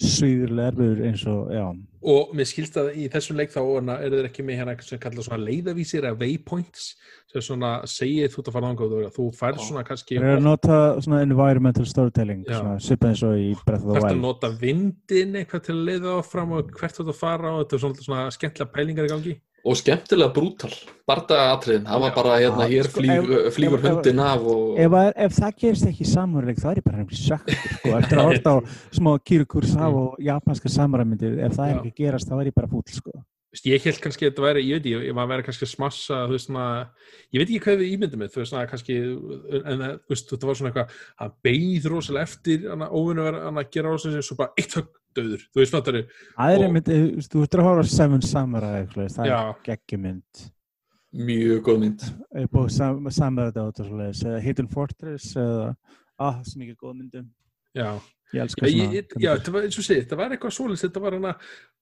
suðurlega 0.03 0.73
erfiður 0.73 1.03
eins 1.07 1.23
og, 1.31 1.51
já. 1.55 1.65
Og 2.05 2.33
mér 2.37 2.49
skilst 2.51 2.75
að 2.77 2.89
í 3.01 3.05
þessum 3.13 3.39
leik 3.39 3.53
þá 3.55 3.61
er 3.95 4.13
þeir 4.13 4.27
ekki 4.29 4.45
með 4.45 4.59
hérna 4.61 4.75
sem 4.85 5.01
kalla 5.01 5.23
svona 5.25 5.47
leiðavísir 5.47 6.05
eða 6.05 6.19
waypoints 6.21 6.89
sem 7.31 7.45
svona 7.47 7.71
segir 7.89 8.29
þú 8.33 8.43
ert 8.43 8.51
að 8.51 8.57
fara 8.59 8.73
þangað 8.73 8.97
og 8.99 9.15
þú 9.15 9.29
færð 9.39 9.63
svona 9.65 9.85
kannski 9.87 10.19
Það 10.19 10.29
er 10.33 10.41
að 10.41 10.45
nota 10.49 10.81
svona 11.07 11.23
environmental 11.25 11.87
storytelling 11.89 12.45
Já. 12.45 12.59
svona 12.59 12.77
svipað 12.83 13.15
eins 13.15 13.25
og 13.25 13.39
í 13.39 13.49
Breath 13.63 13.87
of 13.87 13.89
the 13.89 13.97
hvert 13.97 14.11
að 14.11 14.13
Wild. 14.13 14.27
nota 14.27 14.53
vindin 14.61 15.41
eitthvað 15.41 15.67
til 15.69 15.77
að 15.79 15.89
leiða 15.89 16.19
áfram 16.19 16.55
og 16.59 16.75
hvert 16.75 16.99
þú 16.99 17.07
ert 17.07 17.15
að 17.15 17.21
fara 17.23 17.55
og 17.55 17.63
þetta 17.65 17.79
er 17.79 17.85
svona, 17.87 18.07
svona 18.09 18.27
skemmtilega 18.37 18.75
pælingar 18.75 19.09
í 19.09 19.15
gangi 19.15 19.37
og 19.65 19.77
skemmtilega 19.81 20.33
brútal 20.37 20.73
bardagaatriðin, 21.09 21.85
það 21.89 22.01
var 22.05 22.13
bara 22.17 22.35
hérna, 22.41 22.67
hér 22.69 22.89
sko, 22.89 23.01
flýg, 23.01 23.31
ef- 23.49 23.55
flýgur 23.57 23.79
ef- 23.79 23.85
ef- 23.85 23.95
hundin 23.95 24.21
af 24.25 24.47
og 24.55 24.79
ef, 24.81 24.91
að- 25.01 25.13
ef 25.27 25.33
það 25.39 25.55
gerist 25.63 25.87
ekki 25.91 26.07
samúrleik 26.09 26.59
þá 26.61 26.67
er 26.71 26.81
ég 26.81 26.85
bara 26.89 26.99
einhverjum 27.03 27.25
sökkur 27.29 27.61
sko, 27.61 27.95
eftir 28.01 28.19
að 28.21 28.29
horta 28.31 28.55
á 28.55 28.59
smá 28.99 29.11
Kirikursaf 29.25 29.99
og 30.03 30.17
japanska 30.25 30.69
samræmyndir 30.73 31.39
ef 31.49 31.57
það 31.57 31.71
er 31.71 31.79
ekki 31.83 31.95
gerast 32.05 32.29
þá 32.29 32.37
er 32.41 32.51
ég 32.51 32.55
bara 32.57 32.69
fúll 32.73 32.85
sko. 32.93 33.13
Veist, 33.55 33.69
ég 33.71 33.85
held 33.87 34.01
kannski 34.03 34.27
að 34.27 34.33
þetta 34.33 34.43
væri, 34.43 34.63
ég 34.67 34.81
veit 34.81 34.87
ekki, 34.91 35.07
ég 35.07 35.15
maður 35.15 35.31
væri 35.31 35.45
kannski 35.47 35.63
að 35.63 35.71
smassa, 35.71 36.17
þú 36.27 36.35
veist 36.35 36.49
svona, 36.49 36.65
ég 37.31 37.39
veit 37.39 37.45
ekki 37.45 37.61
hvað 37.63 37.77
við 37.85 37.93
ímyndum 37.95 38.23
með, 38.25 38.33
þú 38.35 38.41
veist 38.41 38.51
svona 38.51 38.65
kannski, 38.73 38.97
en 39.61 39.85
það, 39.85 39.93
þú 39.95 40.15
veist, 40.15 40.27
þetta 40.33 40.49
var 40.49 40.59
svona 40.59 40.73
eitthvað, 40.73 40.97
hann 41.23 41.37
beigð 41.47 41.87
rosalega 41.93 42.27
eftir, 42.27 42.65
hann 42.73 42.83
að 42.83 42.97
óvinna 42.99 43.27
verið, 43.29 43.45
hann 43.47 43.61
að 43.63 43.69
gera 43.77 43.93
rosalega, 43.95 44.25
svo 44.27 44.39
bara 44.41 44.59
eitt 44.59 44.75
högg 44.75 44.99
döður, 45.15 45.45
þú 45.47 45.63
veist, 45.63 45.77
fattar 45.77 46.01
þau, 46.01 46.19
það 46.41 46.57
er 46.57 46.67
einmitt, 46.67 46.91
þú 46.91 47.05
veist, 47.21 47.31
þú 47.37 47.45
ert 47.47 47.55
að 47.61 47.69
horfa 47.69 47.87
á 47.87 47.95
Seven 47.95 48.27
Samurai 48.27 48.75
eitthvað, 48.81 49.15
það 49.15 49.31
Já. 49.31 49.39
er 49.39 49.63
geggjumynd 49.71 50.45
mjög 51.15 51.63
góð 51.63 51.81
mynd. 51.85 52.05
Upp 52.43 52.59
á 52.59 52.63
sam, 52.75 53.11
Samurai 53.15 53.55
Dot 53.55 53.79
og 53.79 53.87
svoleiðis, 53.87 54.25
eða 54.27 54.43
Hidden 54.43 54.71
Fortress 54.73 55.31
eða, 55.39 55.71
ah, 56.19 56.35
það 56.35 56.41
er 56.41 56.49
svo 56.51 56.63
mikið 56.65 56.79
góð 56.81 56.97
myndum. 56.99 57.29
Já, 57.75 57.91
ég 58.35 58.43
elska 58.45 58.69
já, 58.69 58.75
svona 58.75 58.97
ég, 58.99 59.15
já, 59.23 59.29
þetta 59.31 59.55
var, 59.55 59.67
eins 59.69 59.79
og 59.79 59.87
segið, 59.87 60.01
þetta 60.05 60.19
var 60.21 60.35
eitthvað 60.35 60.55
svoleiðis, 60.57 60.85
þetta 60.87 61.03
var 61.05 61.17
hana, 61.19 61.33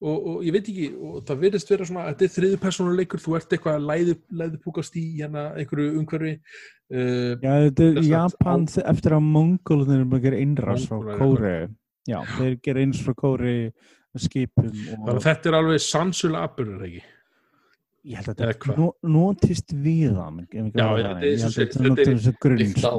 og, 0.02 0.16
og 0.32 0.44
ég 0.46 0.56
veit 0.56 0.70
ekki, 0.72 0.88
og 1.08 1.16
það 1.28 1.40
virðist 1.46 1.72
vera 1.72 1.88
svona, 1.88 2.04
þetta 2.10 2.26
er 2.28 2.34
þriðu 2.36 2.60
persónuleikur, 2.66 3.22
þú 3.24 3.36
ert 3.38 3.56
eitthvað 3.56 3.78
að 3.78 3.88
læðu, 3.90 4.16
læðu 4.42 4.60
púkast 4.66 4.98
í 5.00 5.06
hérna 5.20 5.46
einhverju 5.62 5.94
umhverfi, 6.02 6.34
uh, 6.92 7.32
Já, 7.42 7.52
þetta 7.68 7.88
er 7.88 8.10
Japan 8.10 8.68
eftir 8.84 9.16
að 9.18 9.30
Mongólanir 9.38 10.04
er 10.04 10.18
að 10.18 10.28
gera 10.28 10.44
innrás 10.44 10.86
frá 10.90 11.16
Kóri 11.22 11.56
Já, 12.10 12.18
þeir 12.36 12.60
gera 12.66 12.84
innrás 12.84 13.02
frá 13.06 13.16
Kóri 13.16 13.56
skipum 14.20 14.70
og 15.08 15.22
þetta 15.24 15.48
er 15.48 15.56
alveg 15.56 15.80
sannsula 15.80 16.44
apurur, 16.44 16.82
ekki? 16.84 17.02
ég 18.02 18.18
held 18.18 18.32
að 18.32 18.40
þetta 18.40 18.58
hvað? 18.64 18.78
nó- 18.80 19.10
notist 19.14 19.72
við 19.72 20.16
hann 20.18 20.40
ef 20.42 20.46
ekki 20.50 20.80
Já, 20.82 20.86
þetta 20.98 21.12
er 21.12 21.22
held 21.22 21.46
að 21.46 21.54
segir, 21.54 21.68
þetta 21.70 21.82
er- 21.82 21.88
notar 21.88 22.12
þessu 22.12 22.32
grunn 22.42 22.62
á 22.62 22.80
sko. 22.82 22.92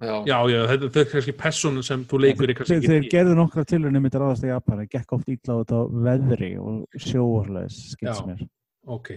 Já, 0.00 0.14
Já, 0.26 0.38
já, 0.52 0.60
þetta, 0.72 0.86
þetta 0.86 1.02
er 1.04 1.10
kannski 1.14 1.36
personun 1.42 1.86
sem 1.86 2.06
þú 2.10 2.22
leikur 2.26 2.52
í 2.52 2.56
kannski 2.58 2.78
þeir, 2.80 2.94
þeir 2.94 3.10
gerðu 3.12 3.36
nokkra 3.38 3.66
tilhörnum 3.68 4.06
mitt 4.06 4.16
ráðast 4.16 4.46
í 4.46 4.52
Japan 4.52 4.80
það 4.82 4.94
gekk 4.96 5.18
oft 5.18 5.34
illa 5.34 5.58
út 5.64 5.76
á 5.76 5.80
veðri 6.08 6.54
og 6.60 7.04
sjóorleis 7.08 7.76
Já. 7.76 7.92
skilst 7.96 8.26
mér. 8.30 8.48
Ok, 8.88 9.10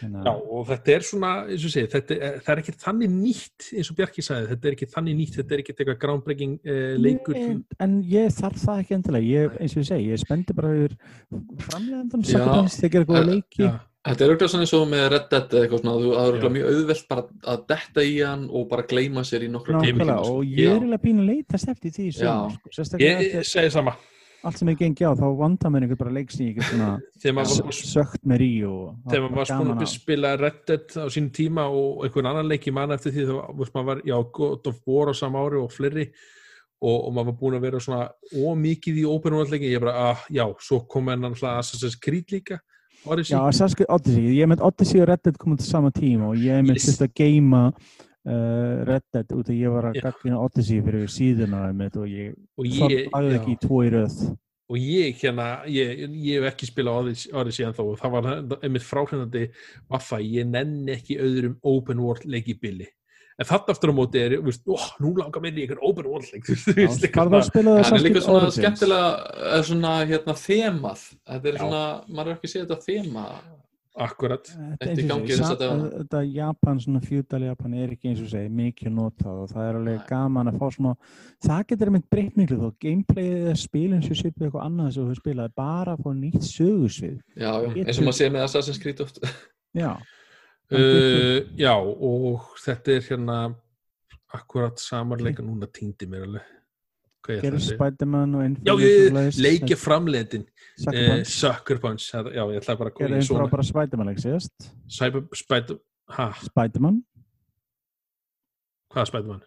Þannig 0.00 0.26
já, 0.26 0.32
og 0.34 0.64
þetta 0.66 0.92
er 0.92 1.04
svona, 1.06 1.28
eins 1.46 1.64
og 1.64 1.72
segið, 1.72 1.86
þetta 1.92 2.16
er, 2.16 2.38
það 2.42 2.50
er 2.52 2.60
ekki 2.62 2.72
þannig 2.82 3.12
nýtt, 3.12 3.66
eins 3.78 3.90
og 3.92 3.98
Bjarki 4.00 4.24
sagði, 4.26 4.48
þetta 4.50 4.68
er 4.68 4.74
ekki 4.76 4.88
þannig 4.92 5.16
nýtt, 5.20 5.36
þetta 5.38 5.54
er 5.54 5.62
ekki 5.62 5.74
eitthvað 5.76 5.98
groundbreaking 6.02 6.56
uh, 6.66 6.88
leikur. 7.00 7.38
Nei, 7.38 7.60
en 7.86 7.94
ég 8.10 8.34
þarf 8.34 8.64
það 8.64 8.82
ekki 8.82 8.96
endilega. 8.98 9.30
Ég, 9.30 9.54
eins 9.62 9.76
og 9.76 9.84
ég 9.84 9.88
segi, 9.92 10.08
ég 10.10 10.20
spendi 10.24 10.56
bara 10.58 10.74
yfir 10.74 10.96
sakabans 12.26 12.80
þegar 12.80 12.96
gera 12.96 13.08
góða 13.12 13.22
eh, 13.22 13.30
leiki. 13.30 13.62
Já, 13.62 13.72
Þetta 14.06 14.22
er 14.24 14.30
auðvitað 14.32 14.50
svona 14.52 14.64
eins 14.66 14.74
og 14.78 14.84
með 14.90 15.04
Red 15.12 15.24
Dead 15.32 15.54
eða 15.56 15.62
eitthvað 15.66 15.80
svona, 15.82 15.94
þú 16.00 16.10
er 16.10 16.16
Já. 16.16 16.24
auðvitað 16.26 16.52
mjög 16.56 16.66
auðvelt 16.72 17.06
bara 17.10 17.24
að 17.54 17.62
detta 17.72 18.04
í 18.06 18.12
hann 18.22 18.44
og 18.54 18.66
bara 18.70 18.84
gleyma 18.92 19.24
sér 19.26 19.46
í 19.46 19.48
tíma. 19.50 19.62
Nákvæmlega, 19.76 20.18
og 20.30 20.44
ég 20.44 20.60
Já. 20.60 20.68
er 20.70 20.76
eiginlega 20.76 21.02
pínu 21.06 21.24
að 21.24 21.30
leitast 21.32 21.72
eftir 21.72 21.90
því 21.96 22.06
sko, 22.14 22.70
sérstaklega 22.76 23.24
ég, 23.26 23.34
ég 23.40 23.48
segi 23.50 23.72
sama, 23.74 23.96
allt 24.46 24.60
sem 24.60 24.68
ég 24.70 24.78
gengi 24.78 25.02
á, 25.02 25.10
þá 25.18 25.26
vandar 25.40 25.72
mér 25.74 25.86
einhver 25.88 25.98
bara 26.04 26.14
leiks 26.14 26.38
í 26.38 26.46
einhver 26.52 26.68
svona 26.70 26.90
þegar 27.20 27.34
maður 27.40 27.64
var, 27.66 27.74
s- 27.74 27.90
sökt 27.96 28.22
mér 28.30 28.44
í 28.46 28.50
þegar 28.62 29.24
maður 29.26 29.36
var 29.40 29.50
gaman 29.50 29.66
spúin 29.66 29.82
að 29.88 29.90
spila 29.96 30.32
Red 30.38 30.60
Dead 30.70 30.86
á 31.02 31.06
sínum 31.10 31.32
tíma 31.34 31.64
og 31.66 32.04
einhvern 32.06 32.30
annan 32.30 32.46
leik 32.52 32.68
í 32.70 32.74
mann 32.76 32.94
eftir 32.94 33.10
því 33.16 33.26
þá 33.26 33.34
maður 33.74 33.88
var, 33.90 34.02
já, 34.06 34.16
God 34.38 34.70
of 34.70 34.78
War 34.86 35.10
á 35.10 35.14
sama 35.18 35.42
ári 35.42 35.58
og 35.58 35.72
fleiri 35.74 36.06
og, 36.78 36.96
og 37.08 37.10
maður 37.16 37.32
var 37.32 37.38
búin 37.40 37.58
að 37.58 37.66
vera 37.66 37.80
svona 37.82 38.06
ómikið 38.36 39.02
í 39.02 39.04
open 39.08 39.34
world 39.34 39.50
leikin, 39.50 39.72
ég 39.72 39.82
bara, 39.82 40.12
ah, 40.12 40.24
já, 40.30 40.44
svo 40.62 40.82
kom 40.86 41.08
enn 41.10 41.26
Odyssey, 43.06 43.34
Já, 43.34 43.40
Assassin's 43.42 43.86
Odyssey, 43.88 44.32
ég 44.36 44.50
með 44.50 44.64
Odyssey 44.66 45.02
og 45.02 45.08
Red 45.10 45.22
Dead 45.26 45.38
komið 45.40 45.62
til 45.62 45.68
sama 45.70 45.92
tíma 45.94 46.32
og 46.32 46.40
ég 46.42 46.64
með 46.66 46.80
Yes. 46.80 46.88
yes. 46.88 47.02
að 47.06 47.12
geima 47.20 47.62
uh, 47.70 48.74
Red 48.88 49.06
Dead 49.14 49.36
út 49.36 49.52
að 49.52 49.60
ég 49.60 49.76
var 49.76 49.90
að 49.90 50.00
gagna 50.02 50.40
Odyssey 50.42 50.82
fyrir 50.82 51.06
einmitt, 51.06 51.96
og 51.96 52.10
ég 52.10 52.34
og 52.56 52.66
ég, 52.66 53.06
lagði 53.12 53.32
já. 53.32 53.40
ekki 53.40 53.54
í 53.54 53.60
tvo 53.62 53.84
í 53.84 53.94
röð 53.94 54.18
og 54.66 54.82
ég 54.82 55.20
hérna, 55.22 55.48
ég, 55.70 56.04
ég 56.10 56.40
hef 56.40 56.50
ekki 56.50 56.66
spilað 56.66 57.00
Odyssey, 57.04 57.32
Odyssey 57.32 57.66
ennþá 57.68 57.86
og 57.86 57.98
það 58.00 58.16
var 58.16 58.30
einmitt 58.66 58.86
fráhrindandi 58.86 59.46
vaffa, 59.88 60.18
ég 60.20 60.48
nenni 60.50 60.96
ekki 60.96 61.20
öðrum 61.22 61.58
open 61.62 62.02
world 62.02 62.26
leik 62.26 62.50
í 62.50 62.58
billi 62.58 62.88
en 63.38 63.44
þetta 63.50 63.74
aftur 63.74 63.92
á 63.92 63.94
móti 63.98 64.22
er, 64.22 64.36
þú 64.40 64.46
veist, 64.48 64.62
ó, 64.68 64.76
nú 65.04 65.10
langar 65.18 65.42
mér 65.44 65.58
í 65.60 65.66
einhvern 65.66 65.82
open 65.84 66.06
world 66.08 66.30
leik 66.32 66.46
þú 66.48 66.76
veist, 66.78 67.02
það 67.12 67.98
er 67.98 68.06
líka 68.06 68.22
svona 68.24 68.40
Origins? 68.40 68.56
skemmtilega, 68.62 69.10
eða 69.52 69.66
svona 69.72 69.92
hérna 70.08 70.36
þemað. 70.46 71.04
Þetta 71.28 71.52
er 71.52 71.58
Já. 71.58 71.60
svona, 71.66 71.84
maður 72.08 72.32
er 72.32 72.38
ekki 72.40 72.52
séð 72.54 72.64
þetta 72.66 72.82
þema. 72.88 73.26
akkurat, 73.96 74.44
Þetta, 74.76 74.86
sa- 75.48 75.54
dagana. 75.56 75.84
þetta 76.02 76.18
Japan, 76.34 76.80
svona 76.84 77.00
feudal 77.00 77.40
Japan 77.46 77.74
er 77.80 77.94
ekki 77.94 78.10
eins 78.10 78.18
og 78.20 78.28
segi 78.28 78.50
mikið 78.52 78.90
notað 78.92 79.38
og 79.40 79.48
það 79.54 79.68
er 79.70 79.78
alveg 79.78 80.02
gaman 80.10 80.50
að 80.50 80.58
fá 80.60 80.66
smá 80.74 80.90
það 81.46 81.62
getur 81.70 81.88
einmitt 81.88 82.10
breytt 82.12 82.36
miklu 82.36 82.58
þó 82.60 82.66
gameplayið 82.84 83.38
eða 83.46 83.54
spilin 83.62 84.02
sem 84.04 84.18
svipu 84.20 84.44
eitthvað 84.44 84.66
annað 84.66 84.90
sem 84.98 85.08
þú 85.08 85.16
spilaði 85.16 85.54
bara 85.56 85.94
að 85.96 86.04
fá 86.04 86.10
nýtt 86.12 86.44
Getur- 87.72 87.86
eins 87.88 87.98
og 88.02 88.04
maður 88.10 88.18
séð 88.20 88.34
með 88.36 88.44
Assassin's 88.50 88.82
Creed 88.84 89.00
oft. 89.00 89.22
já, 89.72 89.90
uh, 90.72 91.38
já 91.58 91.72
og 91.76 92.52
þetta 92.62 92.94
er 92.96 93.08
hérna 93.10 93.38
akkurat 94.36 94.80
samarleika 94.82 95.44
núna 95.44 95.68
týndi 95.70 96.08
mér 96.10 96.26
alveg. 96.26 96.52
Hvað 97.26 97.48
er 97.48 97.56
það 97.56 97.64
Spiderman 97.66 98.36
og 98.38 98.60
svoleiðis. 98.62 99.40
leikja 99.42 99.76
framleitin 99.80 100.44
Sucker 100.76 101.08
Punch. 101.10 101.32
Sucker 101.32 101.82
Punch. 101.82 102.06
Já, 102.12 102.42
ég 102.52 102.60
ætla 102.60 102.78
bara 102.78 102.92
að 102.92 102.98
koma 103.00 103.18
í 103.18 103.26
svona 103.26 103.48
frábæra 103.48 103.66
Spiderman 103.66 104.12
leik 104.12 104.22
síðast? 104.22 104.70
Cyber, 104.98 105.26
Spider, 105.34 105.80
ha, 106.14 106.30
Spiderman? 106.44 107.02
Hvaða 108.94 109.10
Spiderman? 109.10 109.44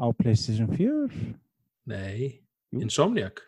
á 0.00 0.06
Playstation 0.12 0.68
4 0.74 1.10
Nei. 1.86 2.40
Insomniac 2.72 3.42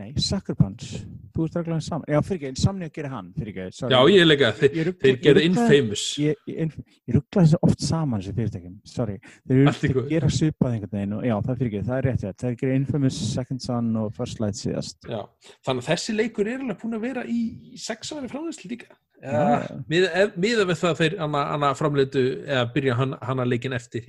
Nei, 0.00 0.14
Sucker 0.16 0.54
Punch. 0.56 1.02
Þú 1.36 1.44
ert 1.46 1.56
reglulega 1.58 1.84
saman. 1.84 2.06
Já, 2.08 2.18
fyrir 2.24 2.46
ekki, 2.48 2.60
samni 2.62 2.86
að 2.86 2.92
gera 2.96 3.08
hann, 3.12 3.26
ekki. 3.36 3.64
sorry. 3.76 3.92
Já, 3.92 3.98
ég 4.08 4.22
er 4.22 4.28
líka, 4.28 4.48
þeir, 4.56 4.78
ruglaði- 4.88 5.44
Infamous 5.44 6.04
Ég, 6.18 6.34
ég, 6.48 6.72
ég 7.08 7.16
ruggla 7.18 7.44
þessu 7.44 7.60
oft 7.68 7.84
saman 7.84 8.20
þessu 8.22 8.34
fyrirtækjum, 8.38 8.78
sorry. 8.88 9.18
Þeir 9.48 9.60
eru 9.60 9.92
góðu. 9.98 10.08
gera 10.08 10.30
svipað 10.32 10.76
einhvern 10.78 10.96
veginn 10.96 11.12
og 11.18 11.24
já, 11.28 11.34
það 11.42 11.60
fyrir 11.60 11.70
ekki, 11.72 11.84
það 11.90 11.98
er 11.98 12.08
rétt. 12.08 12.40
Þeir 12.42 12.56
gera 12.62 12.74
Infamous, 12.80 13.20
Second 13.34 13.60
Son 13.60 13.96
og 13.96 14.12
First 14.16 14.40
Light 14.40 14.60
síðast. 14.62 14.98
Já, 15.08 15.20
þannig 15.68 15.84
að 15.84 15.90
þessi 15.92 16.16
leikur 16.16 16.48
er 16.48 16.64
alveg 16.64 16.82
búin 16.82 16.96
að 16.96 17.06
vera 17.08 17.24
í, 17.28 17.40
í 17.72 17.76
sex 17.76 18.12
ári 18.16 18.32
framleiðslu 18.32 18.72
líka 18.72 18.96
já. 19.22 19.82
miða 19.88 20.64
við 20.66 20.78
það 20.80 20.96
þeir 21.02 21.18
hana, 21.20 21.44
hana 21.52 21.74
framleitu 21.78 22.22
eða 22.46 22.64
byrja 22.72 22.94
hana, 22.96 23.18
hana 23.20 23.44
leikin 23.44 23.72
eftir 23.76 24.08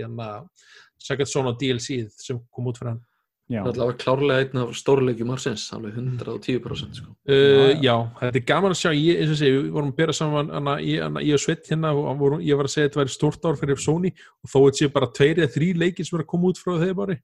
Second 0.97 1.27
Son 1.27 1.47
og 1.51 1.59
DLC 1.59 2.07
sem 2.15 2.39
kom 2.51 2.71
út 2.71 2.79
fyrir 2.79 2.95
hann 2.95 3.03
Það 3.52 3.68
er 3.68 3.74
allavega 3.74 3.98
klárlega 4.00 4.44
einn 4.46 4.60
af 4.64 4.70
stórleikjum 4.80 5.32
ársins, 5.36 5.66
alveg 5.76 5.98
110% 6.00 6.96
sko. 7.00 7.10
Uh, 7.28 7.36
Já, 7.36 7.82
já, 7.84 7.96
þetta 8.22 8.39
er 8.39 8.46
gaman 8.54 8.72
að 8.74 8.80
sjá 8.80 8.91
ég, 8.96 9.20
eins 9.20 9.34
og 9.34 9.39
segi, 9.41 9.58
við 9.58 9.68
vorum 9.76 9.91
að 9.91 9.98
bera 10.00 10.16
saman 10.16 10.50
hana, 10.56 10.76
ég, 10.82 11.02
hana, 11.04 11.24
ég 11.28 11.36
og 11.38 11.44
Sveit 11.44 11.68
hérna 11.70 11.91
og 11.94 12.18
voru, 12.22 12.39
ég 12.41 12.56
var 12.58 12.70
að 12.70 12.74
segja 12.74 12.88
að 12.88 12.89
þetta 12.94 13.02
væri 13.04 13.14
stórt 13.18 13.46
ár 13.52 13.60
fyrir 13.60 13.82
Sony 13.84 14.14
og 14.16 14.50
þó 14.54 14.58
þetta 14.64 14.80
sé 14.80 14.89
bara 14.96 15.12
tveir 15.20 15.41
eða 15.44 15.54
þrý 15.58 15.70
leikir 15.84 16.08
sem 16.08 16.18
er 16.18 16.24
að 16.24 16.32
koma 16.34 16.50
út 16.54 16.62
frá 16.64 16.74
þeir 16.80 16.96
bara 17.02 17.18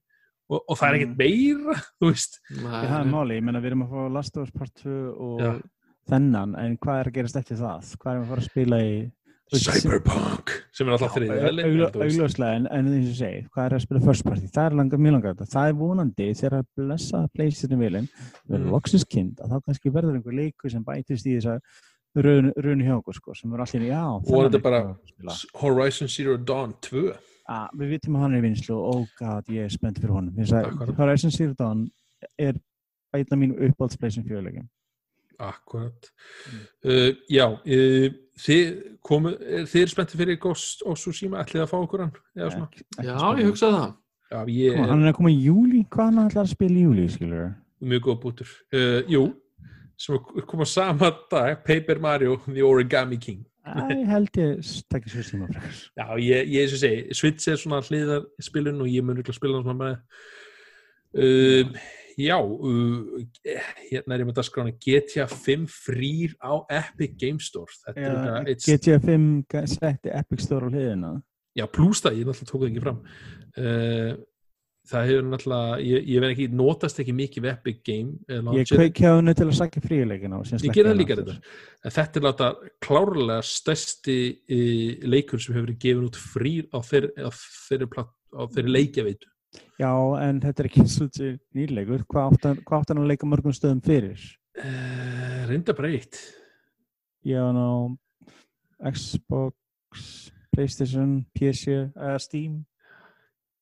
og, 0.50 0.60
og 0.66 0.76
það 0.78 0.86
er 0.90 0.98
ekkert 1.00 1.10
Mm. 1.10 1.18
meira 1.24 1.74
þú 2.00 2.12
veist, 2.12 2.40
Já, 2.50 2.68
það 2.68 2.96
er 3.00 3.10
máli, 3.16 3.36
ég 3.40 3.44
menna 3.48 3.60
við 3.64 3.70
erum 3.72 3.86
að 3.88 3.92
fá 3.96 4.00
Last 4.18 4.36
of 4.36 4.44
Us 4.48 4.54
Part 4.60 4.74
2 4.84 4.94
og 5.16 5.40
Já. 5.40 5.50
þennan, 6.12 6.54
en 6.60 6.76
hvað 6.84 7.00
er 7.00 7.10
að 7.10 7.16
gerast 7.16 7.36
eftir 7.40 7.56
það? 7.60 7.90
Hvað 8.02 8.16
við 8.16 8.22
að 8.24 8.30
fara 8.34 8.44
að 8.44 8.48
spila 8.52 8.80
í 8.84 8.94
Cyberpunk 9.50 10.50
sem 10.72 10.86
er 10.86 10.92
alltaf 10.94 11.14
þriðið 11.16 11.80
augljóslega, 11.98 12.50
en, 12.60 12.66
en 12.70 12.90
eins 12.94 13.08
og 13.10 13.16
segi, 13.18 13.40
hvað 13.50 13.64
er 13.66 13.74
að 13.76 13.82
spila 13.84 14.00
first 14.04 14.24
party? 14.24 14.46
Það 14.54 14.66
er 14.70 14.76
langa, 14.78 14.96
mjög 15.02 15.14
langa 15.16 15.32
þetta. 15.34 15.46
Það 15.54 15.68
er 15.72 15.78
vonandi 15.80 16.28
þegar 16.38 16.56
að 16.60 16.66
blessa 16.78 17.22
PlayStation 17.34 17.80
vilin, 17.82 18.08
verður 18.48 18.66
Mm. 18.66 18.70
loksins 18.76 19.04
kind, 19.10 19.40
að 19.42 19.50
þá 19.56 19.64
kannski 19.66 19.92
verður 19.94 20.14
einhver 20.20 20.36
leikur 20.38 20.70
sem 20.70 20.84
bætist 20.84 21.26
í 21.26 21.34
þess 21.38 21.46
að 21.56 21.60
raun 22.24 22.80
hjá 22.86 22.94
okkur, 23.00 23.14
sko, 23.18 23.34
sem 23.34 23.52
er 23.54 23.64
allir, 23.66 23.86
já, 23.90 24.02
og 24.06 24.24
þennan 24.26 24.50
þetta 24.50 24.56
er 24.56 24.66
bara. 24.68 25.36
Horizon 25.62 26.08
Zero 26.08 26.36
Dawn 26.36 26.74
2 26.80 27.12
Ah, 27.50 27.68
við 27.74 27.96
vitum 27.96 28.14
að 28.14 28.20
hann 28.22 28.34
er 28.34 28.38
í 28.38 28.46
vinslu 28.46 28.76
og 28.76 28.94
oh 28.94 29.06
god, 29.18 29.48
ég 29.50 29.64
er 29.66 29.68
spennt 29.74 29.98
fyrir 29.98 30.12
honum. 30.14 30.94
Horizon 30.96 31.32
Zero 31.34 31.52
Dawn 31.58 31.88
er 32.38 32.54
einn 33.12 33.26
af 33.26 33.38
mínu 33.40 33.56
uppáhalds 33.58 33.98
PlayStation 33.98 34.22
4 34.28 34.42
leikum. 34.46 34.68
akkurat 35.40 36.10
Mm. 36.46 36.60
uh, 36.84 37.12
já, 37.30 37.46
uh, 37.48 38.12
þið 38.40 38.70
komu 39.06 39.32
er, 39.36 39.64
þið 39.70 39.82
er 39.84 39.90
spenntið 39.92 40.20
fyrir 40.22 40.38
Ghost 40.42 40.82
of 40.86 40.98
Tsushima 41.00 41.42
ætlið 41.42 41.64
að 41.64 41.70
fá 41.72 41.76
okkur 41.80 42.04
hann 42.06 42.12
eða 42.38 42.50
svona 42.54 42.68
Ekki- 42.70 42.84
ekki 42.86 43.06
Já, 43.08 43.16
spurning. 43.18 43.40
ég 43.44 43.50
hugsaði 43.50 43.76
það. 43.80 43.92
já, 44.30 44.40
ég 44.56 44.72
Koma, 44.76 44.84
er 44.86 44.90
hann 44.94 45.04
er 45.04 45.12
að 45.12 45.16
koma 45.20 45.30
í 45.34 45.38
júli, 45.44 45.82
hvað 45.90 46.08
hann 46.10 46.24
ætlar 46.28 46.44
að 46.46 46.54
spila 46.54 46.76
í 46.80 46.84
júli, 46.86 47.06
skilur? 47.10 47.52
mjög 47.80 48.02
góð 48.08 48.18
bútur 48.24 48.50
uh, 48.76 49.00
jú, 49.08 49.22
sem 50.00 50.16
að 50.18 50.42
koma 50.50 50.66
sama 50.68 51.08
dag 51.30 51.62
Paper 51.64 51.98
Mario, 52.00 52.36
The 52.46 52.62
Origami 52.66 53.16
King 53.20 53.46
Æ, 53.70 54.04
held 54.08 54.32
ég 54.40 54.60
takk 54.90 55.04
svo 55.12 55.20
síma 55.22 55.46
frekar. 55.46 55.74
Já, 55.94 56.06
ég, 56.18 56.48
ég 56.48 56.72
og 56.72 56.78
segi, 56.80 57.14
Switch 57.14 57.46
er 57.52 57.58
svona 57.60 57.82
hliðar 57.84 58.24
spilun 58.42 58.80
og 58.80 58.88
ég 58.88 59.04
mun 59.04 59.20
ekki 59.20 59.30
að 59.34 59.36
spila 59.36 59.58
hann 59.60 59.66
svona 59.68 59.84
með 59.84 59.96
uh, 61.20 61.80
Já 62.18 62.36
uh, 62.40 63.20
hérna 63.90 64.16
er 64.16 64.22
ég 64.24 64.28
með 64.30 64.38
dagskrána 64.40 64.72
GTA 64.82 65.26
5 65.30 65.68
frýr 65.86 66.34
á 66.42 66.52
Epic 66.80 67.14
Game 67.20 67.42
Store 67.42 67.70
Já, 67.94 68.40
eitt- 68.46 68.64
GTA 68.66 68.98
5 69.02 69.28
ga- 69.50 69.66
setti 69.70 70.10
Epic 70.14 70.42
Store 70.46 70.66
á 70.66 70.70
hliðina. 70.72 71.12
Já, 71.58 71.66
pluss 71.66 72.02
það, 72.02 72.18
ég 72.20 72.26
náttúrulega 72.28 72.50
tók 72.50 72.60
það 72.62 72.68
ekki 72.70 72.82
fram 72.86 72.98
uh, 73.60 74.12
Það 74.90 75.08
hefur 75.10 75.26
náttúrulega 75.28 75.74
ég, 75.86 76.06
ég 76.10 76.22
verð 76.24 76.32
ekki, 76.34 76.46
notast 76.58 77.00
ekki 77.02 77.12
mikið 77.14 77.44
við 77.44 77.50
Epic 77.52 77.80
Game 77.86 78.14
eh, 78.26 78.38
Ég 78.40 78.46
launcher. 78.46 78.78
kveiki 78.80 79.04
á 79.06 79.12
hennu 79.12 79.34
til 79.38 79.46
að 79.46 79.52
sækja 79.60 79.82
fríuleikina. 79.84 80.40
Ég 80.50 80.72
gerði 80.74 80.88
það 80.88 80.98
líka 80.98 81.16
þetta 81.20 81.34
en 81.84 81.94
þetta 81.96 82.18
er 82.20 82.24
láta 82.26 82.48
klárlega 82.86 83.44
stærsti 83.46 84.16
uh, 84.56 85.04
leikur 85.12 85.42
sem 85.42 85.54
hefur 85.54 85.68
verið 85.68 85.82
gefin 85.84 86.08
út 86.08 86.18
frýr 86.18 86.66
á 86.74 86.78
þeirri, 86.90 87.12
þeirri, 87.68 87.90
á 88.34 88.42
þeirri 88.56 88.74
leikjaveitu 88.78 89.29
Já, 89.80 89.92
en 90.22 90.40
þetta 90.42 90.62
er 90.62 90.68
ekki 90.70 90.84
svolítið 90.96 91.32
nýrleikur. 91.56 92.04
Hvað 92.10 92.34
átt 92.34 92.48
hann- 92.50 92.62
átt 92.80 92.92
að 92.94 93.08
leika 93.10 93.28
mörgum 93.28 93.54
stöðum 93.56 93.82
fyrir? 93.84 94.20
Uh, 94.60 95.46
reynda 95.48 95.72
breytt 95.78 96.18
Já, 97.24 97.44
ná, 97.52 97.96
Xbox, 98.90 100.32
Playstation, 100.50 101.26
PC, 101.36 101.90
eða 101.94 102.18
Steam. 102.20 102.64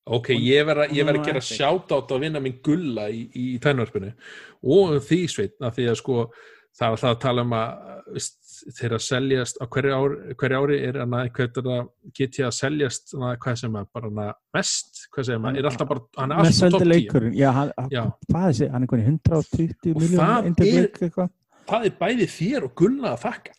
Ok, 0.09 0.31
ég 0.33 0.65
verð 0.65 0.87
að, 0.87 0.93
er 0.97 1.17
nú 1.19 1.23
gera 1.27 1.41
sjátt 1.43 1.91
að 1.93 2.23
vinna 2.23 2.39
minn 2.41 2.55
gulla 2.65 3.09
í, 3.13 3.27
í, 3.35 3.43
tænvarpinu 3.61 4.09
og 4.63 4.95
um 4.95 5.03
því 5.05 5.19
sveit 5.29 5.59
að 5.61 5.75
því 5.75 5.85
að 5.91 5.97
sko 5.99 6.15
það 6.79 6.85
er 6.87 6.95
alltaf 6.95 7.11
að 7.11 7.19
tala 7.25 7.43
um 7.45 7.53
að 7.59 8.23
þeir 8.77 8.95
að 8.97 9.03
seljast 9.05 9.59
á 9.59 9.65
hverju 9.65 9.95
ári, 9.95 10.37
hverju 10.39 10.61
ári 10.63 10.79
er 10.87 10.99
hana, 11.03 11.23
hvernig 11.35 12.39
að 12.45 12.55
seljast 12.59 13.15
hana, 13.15 13.33
hvað 13.43 13.59
sem 13.63 13.79
er 13.79 13.89
bara 13.95 14.11
hana, 14.11 14.27
mest 14.55 15.03
hvað 15.15 15.29
sem 15.31 15.49
er, 15.49 15.59
er 15.61 15.69
alltaf 15.71 15.91
bara, 15.91 16.05
hann 16.19 16.35
er 16.35 16.43
alltaf 16.43 16.73
topp 16.75 16.85
10 16.85 16.91
leikurinn. 16.93 17.35
Já, 17.39 17.49
hann, 17.55 17.73
Já. 17.93 18.03
hvað 18.29 18.47
þessi? 18.49 18.71
Hann 18.73 18.87
er 18.87 18.93
konið 18.93 19.11
120 19.15 19.93
Og 19.93 20.03
miljónir 20.05 21.13
það 21.15 21.29
það 21.69 21.87
er 21.89 21.95
bæði 21.99 22.27
þér 22.33 22.67
og 22.67 22.75
gulla 22.77 23.13
að 23.13 23.23
þakka 23.27 23.55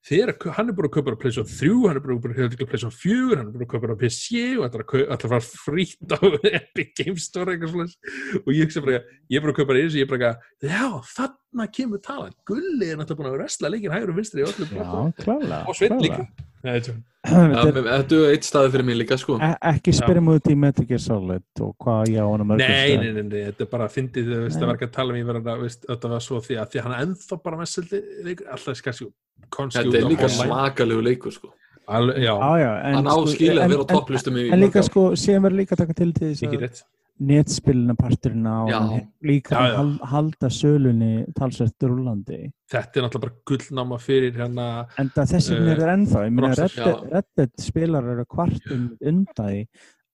Þeir, 0.00 0.30
hann 0.56 0.70
er 0.70 0.76
búin 0.76 0.86
að 0.88 0.94
kaupa 0.94 1.12
á 1.12 1.20
PlayStation 1.20 1.48
3, 1.50 1.72
hann 1.90 1.98
er 1.98 2.04
búin 2.04 2.14
að 2.16 2.22
kaupa 2.24 2.64
á 2.64 2.70
PlayStation 2.70 2.94
4, 2.94 3.36
hann 3.36 3.42
er 3.42 3.52
búin 3.52 3.66
að 3.66 3.72
kaupa 3.74 3.90
á 3.92 4.00
PC 4.00 4.44
og 4.56 4.78
að 4.96 5.26
fara 5.26 5.40
frýtt 5.44 6.14
á 6.16 6.20
Epic 6.56 6.94
Game 6.96 7.20
Store 7.20 7.52
eitthvað 7.52 7.74
svona 7.74 8.40
og 8.40 8.48
ég 8.56 8.64
hugsa 8.64 8.84
bara, 8.86 9.02
ég 9.28 9.36
er 9.36 9.44
búin 9.44 9.52
að 9.52 9.58
kaupa 9.60 9.76
það 9.76 9.82
í 9.82 9.84
þessu, 9.84 10.00
ég 10.00 10.08
er 10.08 10.12
bara 10.14 10.30
að, 10.30 10.46
já, 10.70 10.86
þarna 11.12 11.68
kemur 11.76 12.04
talan, 12.06 12.38
Gulli 12.48 12.88
er 12.88 12.96
náttúrulega 12.96 13.20
búin 13.20 13.32
að 13.34 13.36
wrestla 13.42 13.72
leikin 13.74 13.96
hægur 13.96 14.14
og 14.14 14.22
vinstri 14.22 14.48
blokkum. 14.72 15.12
klálega. 15.20 15.60
og 15.68 15.76
Sveinn 15.76 16.00
líka. 16.00 16.24
þetta 16.64 16.92
er- 16.94 16.98
Þetta 17.20 17.80
Þetta 17.84 18.18
eitt 18.32 18.46
staði 18.48 18.70
fyrir 18.72 18.84
mig 18.88 18.96
líka 18.96 19.16
sko. 19.20 19.34
e- 19.44 19.56
Ekki 19.70 19.92
spyrja 19.92 20.22
múið 20.24 20.38
út 20.40 20.50
í 20.50 20.56
Metal 20.56 20.84
Gear 20.88 21.02
Solid 21.04 21.60
og 21.60 21.74
hvað 21.84 22.08
ég 22.14 22.20
á 22.20 22.26
hann 22.30 22.40
að 22.44 22.48
mörgum 22.48 22.64
Nei, 22.64 22.96
nei, 22.96 23.12
nei, 23.12 23.22
nei, 23.28 23.42
þetta 23.50 23.66
er 23.66 23.70
bara 23.74 23.88
að 23.88 23.96
fyndi 23.96 24.24
þau, 24.24 24.38
það 24.56 24.66
var 24.70 24.78
ekki 24.78 24.88
að 24.88 24.94
tala 24.96 25.12
um 25.12 25.18
ég 25.20 25.26
verið 25.28 25.50
að, 25.52 25.60
veist, 25.66 25.84
þetta 25.90 26.10
var 26.14 26.24
svo 26.24 26.40
því 26.46 26.56
að 26.62 26.70
því 26.72 26.80
að 26.80 26.86
hann 26.88 26.94
er 26.96 27.02
ennþá 27.06 27.38
bara 27.44 27.60
messildi 27.60 28.00
leikur, 28.28 28.46
alltaf 28.56 28.82
kannski 28.88 29.10
Þetta 29.50 29.98
er 30.00 30.08
líka 30.08 30.28
svakalegu 30.32 31.02
leikur 31.10 31.32
sko. 31.34 31.52
Alveg, 31.90 32.20
já, 32.22 32.32
Já, 32.38 32.50
já, 32.62 32.70
en 32.86 32.94
Hann 33.00 33.06
á 33.10 33.14
sko- 33.18 33.32
skilið 33.34 33.60
en- 33.60 33.64
að 33.66 33.70
vera 33.74 33.84
á 33.84 33.88
topplistum 33.92 34.36
En 34.40 34.60
líka 34.64 34.82
sko, 34.86 35.04
síðan 35.18 35.42
verður 35.48 35.60
líka 35.60 35.74
að 35.76 35.80
taka 35.84 35.94
til 36.00 36.12
til 36.14 36.28
þess 36.32 36.42
að 36.46 36.82
rétt. 37.20 37.28
netspilina 37.28 37.94
parturinn 37.94 38.46
á 38.48 38.58
líka 39.22 39.54
Já, 39.54 39.60
já. 39.68 39.76
hal- 39.76 40.00
halda 40.08 40.48
sölunni 40.50 41.26
talsvert 41.36 41.82
rúlandi. 41.82 42.50
Þetta 42.70 42.96
er 42.96 43.02
náttúrulega 43.04 43.20
bara 43.20 43.42
gullnáma 43.46 43.98
fyrir 44.00 44.32
hérna 44.34 44.86
En 44.98 45.10
það 45.10 45.32
þessi 45.34 45.52
Eh, 45.54 45.60
uh, 45.60 45.70
er 45.84 45.92
ennþá, 45.96 46.24
ég 46.26 46.32
meina 46.32 46.48
Rockstar, 46.54 46.86
Red, 46.86 46.96
já. 46.96 47.12
Red 47.12 47.24
Dead 47.36 47.50
spilar 47.58 48.04
eru 48.04 48.24
kvartum 48.26 48.96
undaði 49.02 49.66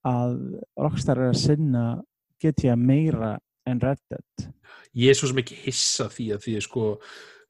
að 0.05 0.61
Rockstar 0.79 1.19
er 1.19 1.31
að 1.33 1.37
sinna 1.41 2.03
GTA 2.43 2.77
meira 2.77 3.39
en 3.67 3.81
Red 3.81 3.99
Dead. 4.11 4.53
ég 4.97 5.11
er 5.11 5.15
svo 5.15 5.29
sem 5.29 5.37
ekki 5.39 5.55
hissa 5.67 6.05
því 6.09 6.33
að 6.35 6.41
því 6.45 6.57
að 6.57 6.63
sko 6.63 6.99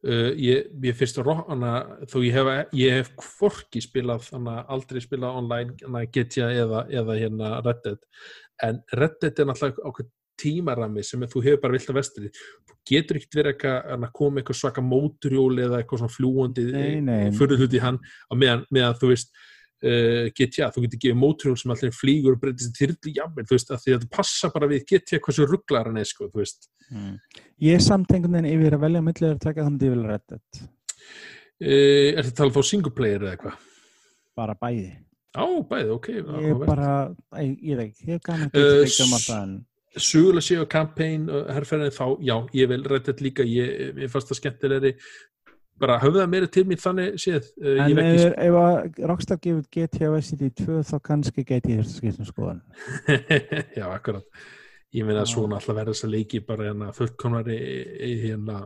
uh, 0.04 0.32
ég, 0.36 0.68
ég 0.84 0.98
fyrst 0.98 1.20
að 1.22 1.32
hana, 1.40 1.72
þó 2.10 2.18
ég 2.24 2.36
hef, 2.36 2.52
ég 2.76 2.98
hef 3.00 3.12
hvorki 3.38 3.82
spilað 3.84 4.28
aldrei 4.66 5.00
spilað 5.04 5.40
online 5.40 6.04
GTA 6.12 6.50
eða, 6.64 6.84
eða 6.90 7.18
hérna 7.20 7.56
Red 7.64 7.82
Dead 7.84 8.04
en 8.66 8.84
Red 8.96 9.18
Dead 9.22 9.42
er 9.42 9.50
náttúrulega 9.50 9.90
ákveð 9.90 10.12
tímarami 10.36 11.02
sem 11.06 11.22
þú 11.24 11.42
hefur 11.46 11.62
bara 11.62 11.76
vilt 11.76 11.90
að 11.90 11.98
vestri 11.98 12.30
þú 12.30 12.78
getur 12.90 13.18
ekkert 13.18 13.38
verið 13.38 13.66
að 13.94 14.08
koma 14.16 14.40
eitthvað 14.40 14.58
svaka 14.60 14.84
móturjóli 14.84 15.64
eða 15.64 15.80
eitthvað 15.80 16.02
svona 16.02 16.16
nei. 17.00 17.30
fyrir 17.36 17.62
hluti 17.62 17.80
hann 17.82 18.00
meðan, 18.34 18.66
meðan 18.70 18.98
þú 19.00 19.14
veist 19.14 19.32
uh, 19.84 20.26
GTA, 20.36 20.70
þú 20.74 20.84
getur 20.86 21.02
gefið 21.04 21.20
móturjól 21.20 21.58
sem 21.60 21.74
allir 21.74 21.94
flýgur 21.94 22.36
og 22.36 22.42
breytist 22.42 22.72
í 22.72 22.84
þyrlu 22.84 23.14
jafnvel, 23.18 23.46
þú 23.48 23.58
veist, 23.58 23.72
að 23.72 23.82
því 23.82 23.92
að 23.92 24.00
þetta 24.00 24.16
passa 24.16 24.52
bara 24.54 24.70
við 24.72 24.84
GTA 24.92 25.22
hversu 25.26 25.48
rugglar 25.50 25.90
hann 25.90 26.00
er, 26.00 26.08
sko, 26.08 26.30
þú 26.32 26.42
veist 26.42 26.70
Ég 27.62 27.74
er 27.74 27.82
samt 27.82 28.12
einhvern 28.14 28.36
veginn 28.36 28.52
yfir 28.52 28.76
að 28.76 28.84
velja 28.84 29.02
millið 29.02 29.32
að 29.32 29.42
taka 29.42 29.64
þannig 29.66 29.88
yfir 29.88 30.02
Red 30.06 30.24
Dead. 30.30 30.62
Uh, 31.56 32.08
er 32.12 32.20
þetta 32.20 32.32
að 32.32 32.40
tala 32.42 32.54
þá 32.54 32.70
single 32.70 32.92
player 32.94 33.22
eða 33.24 33.36
eitthvað? 33.36 33.62
Bara 34.36 34.58
bæði. 34.60 34.90
Á, 35.36 35.46
bæði, 35.70 35.88
ok. 35.96 36.10
Ég 36.16 36.50
er 36.52 36.60
bara, 36.60 36.90
ég, 37.40 37.56
ég 37.60 37.80
veit 37.80 37.88
ekki, 37.88 38.10
ég 38.10 38.18
hef 38.18 38.26
gaman 38.28 38.50
að 38.50 38.60
Eh, 38.60 38.66
geta 38.66 38.84
leikja 38.84 39.06
um 39.06 39.16
alltaf 39.16 39.40
en 39.40 39.56
Sögulega 39.96 40.44
séu 40.44 40.60
að 40.60 40.74
uh, 41.32 41.46
herrferðin 41.56 41.94
þá, 41.96 42.04
já, 42.20 42.34
ég 42.52 42.68
vil 42.68 42.82
rætt 42.84 43.06
þetta 43.08 43.24
líka, 43.24 43.44
ég, 43.48 43.94
ég 44.02 44.10
fannst 44.12 44.28
það 44.28 44.38
skemmtilegri 44.42 44.90
bara 45.80 45.98
höfðu 46.02 46.22
það 46.22 46.30
meira 46.32 46.50
til 46.52 46.64
mér 46.68 46.82
þannig 46.82 47.16
séð, 47.20 47.48
uh, 47.62 47.80
En 47.84 47.98
ef, 48.02 48.26
ef 48.46 48.58
að 48.60 49.00
Rockstar 49.10 49.40
gefur 49.42 50.14
Vice 50.14 50.30
City 50.30 50.50
2 50.62 50.82
þá 50.90 50.96
kannski 51.10 51.44
geti 51.44 51.74
ég 51.74 51.82
þurft 51.82 51.92
að 51.92 51.98
skipta 52.00 52.24
um 52.24 52.30
skoðan. 52.30 52.62
já, 53.78 53.86
akkurat 53.90 54.46
ég 54.96 55.04
meina 55.06 55.24
Já. 55.24 55.32
svona 55.34 55.58
alltaf 55.58 55.76
verða 55.76 55.92
þess 55.92 56.06
að 56.06 56.14
leiki 56.14 56.42
bara 56.46 56.68
hérna 56.70 56.90
fullkomnari 56.96 57.56
hérna 58.22 58.60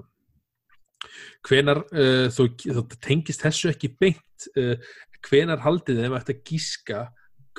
hvenar 1.49 1.82
uh, 1.91 2.27
þú, 2.35 2.49
þú 2.61 2.85
tengist 3.01 3.45
þessu 3.45 3.70
ekki 3.73 3.95
beint 4.01 4.51
uh, 4.61 4.77
hvenar 5.27 5.62
haldið 5.65 6.05
þeim 6.05 6.16
eftir 6.19 6.39
að 6.39 6.45
gíska 6.51 7.05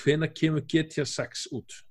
hvenar 0.02 0.32
kemur 0.38 0.66
GTA 0.70 1.06
6 1.10 1.50
út 1.58 1.82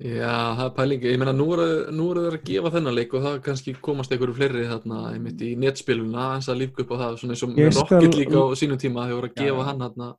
Já, 0.00 0.56
það 0.56 0.64
er 0.64 0.70
pælingi. 0.78 1.10
Ég 1.12 1.18
meina, 1.20 1.32
nú 1.36 1.46
eru 1.52 2.22
þeir 2.24 2.36
að 2.38 2.44
gefa 2.48 2.70
þennan 2.72 2.94
leik 2.96 3.12
og 3.18 3.24
það 3.26 3.34
kannski 3.44 3.74
komast 3.84 4.12
einhverju 4.14 4.36
fleiri 4.38 4.62
þarna 4.70 5.00
einmitt 5.12 5.42
í 5.44 5.50
netspiluna 5.60 6.30
eins 6.38 6.48
að 6.48 6.62
lífgu 6.62 6.86
upp 6.86 6.94
á 6.96 7.00
það, 7.02 7.18
svona 7.20 7.34
eins 7.36 7.42
og 7.44 7.50
Ég 7.50 7.68
með 7.68 7.76
skal- 7.76 8.00
Rocket 8.00 8.16
líka 8.16 8.40
á 8.40 8.46
sínum 8.56 8.80
tíma 8.80 9.04
þegar 9.04 9.18
voru 9.20 9.28
að 9.28 9.36
Já, 9.36 9.44
gefa 9.44 9.60
já. 9.60 9.64
hann 9.68 9.78
þarna 9.84 10.10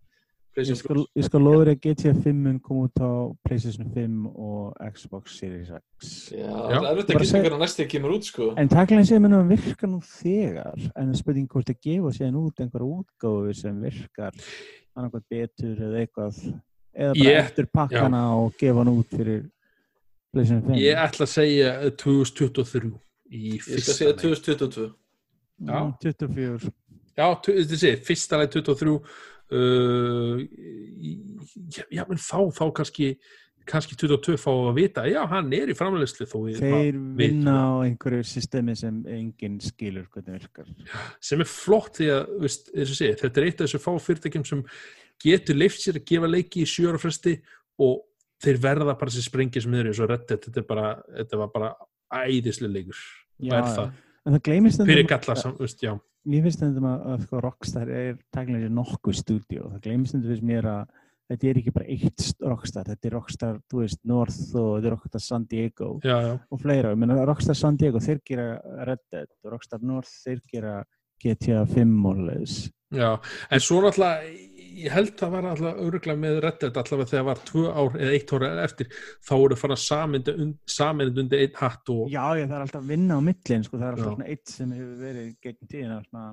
Ég 0.52 0.76
skal, 0.76 1.06
ég 1.16 1.24
skal 1.24 1.40
lofa 1.40 1.60
þér 1.64 1.70
að 1.72 1.80
GTA 1.80 2.14
5 2.14 2.36
mun 2.44 2.60
koma 2.60 2.82
út 2.90 3.00
á 3.00 3.12
PlayStation 3.48 3.88
5 3.96 4.26
og 4.36 4.74
Xbox 4.94 5.38
Series 5.40 5.70
X. 5.72 6.32
Já, 6.36 6.44
Já. 6.44 6.76
það 6.76 6.76
er 6.76 6.90
auðvitað 6.92 7.22
ekki 7.22 7.40
hvernig 7.46 7.62
næstu 7.62 7.86
kemur 7.88 8.12
út, 8.18 8.24
sko. 8.28 8.50
En 8.60 8.68
takkilega 8.68 9.08
sé 9.08 9.16
mér 9.24 9.32
nú 9.32 9.40
að 9.40 9.48
virka 9.56 9.88
nú 9.88 10.02
þegar, 10.04 10.76
en 10.92 11.08
það 11.08 11.14
er 11.16 11.22
spurning 11.22 11.48
hvort 11.48 11.72
að 11.72 11.80
gefa 11.88 12.12
sér 12.20 12.36
út 12.36 12.60
einhverja 12.60 13.00
útgáfi 13.00 13.56
sem 13.56 13.80
virkar 13.82 14.34
annarkvæmt 14.98 15.30
betur 15.32 15.76
eða 15.88 16.04
eitthvað, 16.04 16.44
eða 17.00 17.14
bara 17.16 17.32
Ég- 17.32 17.40
eftir 17.46 17.66
pakkana 17.72 18.22
og 18.36 18.52
gefa 18.60 18.84
hann 18.84 18.92
út 18.92 19.08
fyrir 19.08 19.40
PlayStation 19.40 19.48
5. 19.48 19.61
Ég 20.80 20.96
ætla 20.96 21.28
að 21.28 21.34
segja 21.34 21.72
2023 22.00 22.92
í 23.32 23.42
Ég 23.58 23.64
skal 23.66 23.76
fyrsta 23.76 23.96
segja 23.98 24.14
leik. 24.14 24.22
2022. 24.24 24.88
Já. 25.62 25.80
Mm, 25.82 25.92
24. 26.02 26.72
Já, 27.20 27.26
þetta 27.46 27.80
sé, 27.82 27.92
fyrsta 28.08 28.40
leik 28.40 28.54
23 28.56 28.94
uh, 28.96 30.42
já, 31.76 31.84
já, 31.92 32.04
menn 32.08 32.22
þá, 32.22 32.40
þá 32.56 32.66
kannski 32.80 33.14
kannski 33.70 33.96
22 34.00 34.40
fá 34.42 34.50
að 34.52 34.78
vita 34.80 35.04
já, 35.06 35.20
hann 35.30 35.52
er 35.54 35.70
í 35.70 35.76
við, 36.48 36.62
Þeir 36.64 36.96
vinna 37.20 37.56
á 37.62 37.72
einhverju 37.86 38.24
systemi 38.26 38.74
sem 38.80 39.04
enginn 39.12 39.60
skilur 39.62 40.08
hvernig 40.12 40.40
virkar. 40.40 40.72
sem 41.22 41.44
er 41.44 41.50
flott 41.50 42.00
því 42.00 42.08
að 42.16 42.32
veist, 42.42 42.72
sé, 42.98 43.12
þetta 43.20 43.42
er 43.42 43.48
eitt 43.48 43.62
af 43.62 43.68
þessu 43.68 43.84
fá 43.84 43.92
fyrirtækjum 44.08 44.48
sem 44.48 44.64
getur 45.22 45.60
leift 45.60 45.84
sér 45.84 46.00
að 46.00 46.08
gefa 46.10 46.32
leiki 46.32 46.64
í 46.64 46.72
sjöra 46.72 47.02
fresti 47.02 47.36
og 47.82 48.02
þeir 48.42 48.60
verða 48.64 48.96
bara 49.00 49.12
sem 49.64 49.72
þeir 49.76 49.86
eru 49.88 49.94
svo 49.98 50.08
reddit, 50.10 50.46
þetta, 50.48 50.60
er 50.64 50.68
bara, 50.70 50.88
þetta 51.18 51.42
var 51.44 51.52
bara 51.56 51.74
æðislega 52.26 52.74
leikur 52.76 53.02
Já, 53.42 53.54
er 53.58 53.62
já. 53.66 53.76
það, 53.76 53.92
En 54.22 54.34
það 54.36 54.42
gleymist 54.46 54.82
fyrir 54.86 55.08
galla 55.10 55.36
veist, 55.60 55.80
já, 55.86 55.94
Mér 56.30 56.44
finnst 56.46 56.60
þetta 56.62 56.82
að, 56.92 57.06
að 57.16 57.22
sko, 57.26 57.40
Rockstar 57.42 57.90
er 57.90 58.18
takkilega 58.30 58.68
nokkuð 58.70 59.16
stúdíó. 59.18 59.64
Það 59.72 59.80
gleymist 59.88 60.14
þetta 60.14 60.30
finnst 60.30 60.44
mér 60.46 60.68
að 60.70 60.92
þetta 61.32 61.48
er 61.50 61.60
ekki 61.62 61.72
bara 61.74 61.88
eitt 61.96 62.22
st- 62.22 62.46
Rockstar, 62.46 62.86
þetta 62.92 63.08
er 63.10 63.16
Rockstar, 63.16 63.56
þú 63.72 63.80
veist, 63.82 64.00
North 64.12 64.38
og 64.60 64.68
þetta 64.76 64.90
er 64.92 64.94
Rockstar 64.94 65.24
San 65.26 65.48
Diego 65.50 65.88
já, 66.06 66.14
já, 66.28 66.36
og 66.52 66.62
fleira. 66.62 66.92
Ég 66.94 67.00
meina, 67.02 67.18
Rockstar 67.26 67.58
San 67.58 67.80
Diego, 67.82 67.98
þeir 68.04 68.20
gera 68.30 68.46
Red 68.86 69.02
Dead 69.10 69.32
og 69.42 69.56
Rockstar 69.56 69.82
North, 69.82 70.14
þeir 70.28 70.44
gera 70.54 70.76
GTA 71.24 71.64
5 71.74 72.06
og 72.12 72.22
leðis. 72.30 72.60
já 72.92 73.16
en 73.50 73.62
svo 73.64 73.78
náttúrulega 73.82 74.26
ég 74.72 74.92
held 74.94 75.12
það 75.20 75.32
var 75.36 75.48
alltaf 75.52 75.80
öruglega 75.84 76.18
með 76.22 76.38
reddit 76.46 76.78
allavega 76.80 77.10
þegar 77.12 77.26
var 77.28 77.42
tvö 77.50 77.64
ár 77.74 77.98
eða 78.00 78.14
eitt 78.16 78.34
ára 78.38 78.52
eftir 78.64 78.88
þá 79.28 79.34
voru 79.42 79.58
fara 79.60 79.76
samind 79.76 80.32
undir 81.20 81.44
einn 81.44 81.58
hatt 81.60 81.92
og 81.94 82.08
Já, 82.12 82.24
já, 82.40 82.46
það 82.48 82.56
er 82.58 82.66
alltaf 82.66 82.82
að 82.82 82.88
vinna 82.94 83.18
á 83.18 83.22
millin, 83.28 83.64
sko, 83.68 83.78
það 83.82 83.88
er 83.90 84.00
alltaf 84.00 84.26
eitt 84.32 84.48
sem 84.56 84.72
hefur 84.78 84.96
verið 85.02 85.30
gegn 85.44 85.68
tíðina 85.74 86.00
svona 86.08 86.26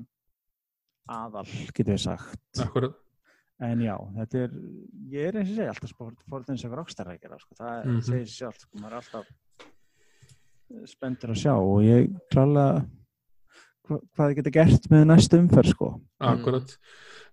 aðal, 1.09 1.45
getur 1.75 1.95
við 1.97 2.03
sagt. 2.05 2.41
akkurat, 2.63 2.97
En 3.59 3.81
já, 3.83 3.97
þetta 4.15 4.39
er, 4.45 4.53
ég 5.11 5.25
er 5.33 5.37
eins 5.41 5.49
og 5.51 5.57
segja 5.57 5.73
alltaf 5.73 5.91
sport, 5.91 6.21
fórt 6.31 6.51
eins 6.53 6.63
og 6.69 6.77
Rockstar 6.79 7.09
að 7.11 7.21
gera, 7.25 7.39
sko, 7.43 7.57
það 7.59 7.85
Mhm. 7.89 8.01
segir 8.07 8.27
sér 8.29 8.37
sjálf, 8.37 8.61
sko, 8.63 8.79
maður 8.79 8.93
er 8.93 9.01
alltaf 9.03 9.27
spenntur 10.87 11.33
að 11.33 11.41
sjá 11.43 11.55
og 11.57 11.81
ég 11.83 12.11
klálega 12.31 12.85
hva, 12.85 12.87
hvað 13.89 14.25
þið 14.31 14.39
geta 14.41 14.55
gert 14.59 14.89
með 14.93 15.05
næstu 15.13 15.39
umferð, 15.43 15.73
sko. 15.75 15.93
akkurat. 16.21 16.75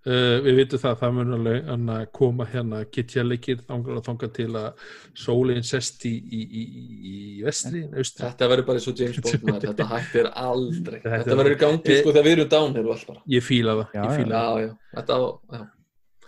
Uh, 0.06 0.38
við 0.46 0.60
vitum 0.60 0.78
það 0.84 0.92
að 0.92 1.00
það 1.02 1.14
mun 1.18 1.34
alveg 1.34 1.70
að 1.74 2.04
koma 2.14 2.46
hérna 2.46 2.82
getja 2.94 3.24
leikir 3.26 3.64
þangar 3.66 3.96
og 3.98 4.04
þangar 4.06 4.30
til 4.36 4.52
að 4.60 4.84
sólinn 5.18 5.66
sest 5.66 6.06
í, 6.06 6.12
í, 6.14 6.42
í, 6.46 6.66
í 7.10 7.16
vestri, 7.42 7.82
austri 7.90 8.22
Þetta 8.28 8.50
verður 8.52 8.68
bara 8.68 8.78
eins 8.78 8.86
og 8.92 9.02
James 9.02 9.18
Bond, 9.26 9.58
þetta 9.66 9.88
hættir 9.90 10.30
aldrei. 10.30 11.00
Þetta- 11.02 11.24
Þetta 11.24 11.38
verður 11.42 11.56
í 11.56 11.60
gangi, 11.64 11.90
Eh, 11.96 12.02
sko, 12.04 12.14
þegar 12.14 12.28
við 12.30 12.36
erum 12.36 12.52
bara. 13.10 13.24
ég 13.34 13.48
fíla 13.48 13.76
það, 13.80 13.98
Já, 13.98 14.04
ég 14.06 14.16
fíla 14.20 14.36
Já, 14.38 14.46
það 14.46 14.62
já, 14.62 14.70
þetta 15.00 15.18
á, 15.18 15.22
já. 15.58 15.64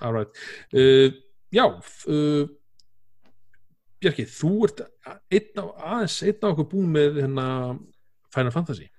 All 0.01 0.13
right. 0.17 0.41
uh, 0.73 1.21
já 1.53 1.65
uh, 2.09 2.49
Bjarki, 4.01 4.25
þú 4.29 4.51
ert 4.67 4.81
einn 5.33 5.61
á, 5.61 5.65
aðeins 5.93 6.17
einn 6.25 6.41
á 6.41 6.47
okkur 6.49 6.67
búin 6.73 6.91
með 6.97 7.21
hérna 7.21 7.45
Final 8.33 8.53
Fantasy 8.57 8.89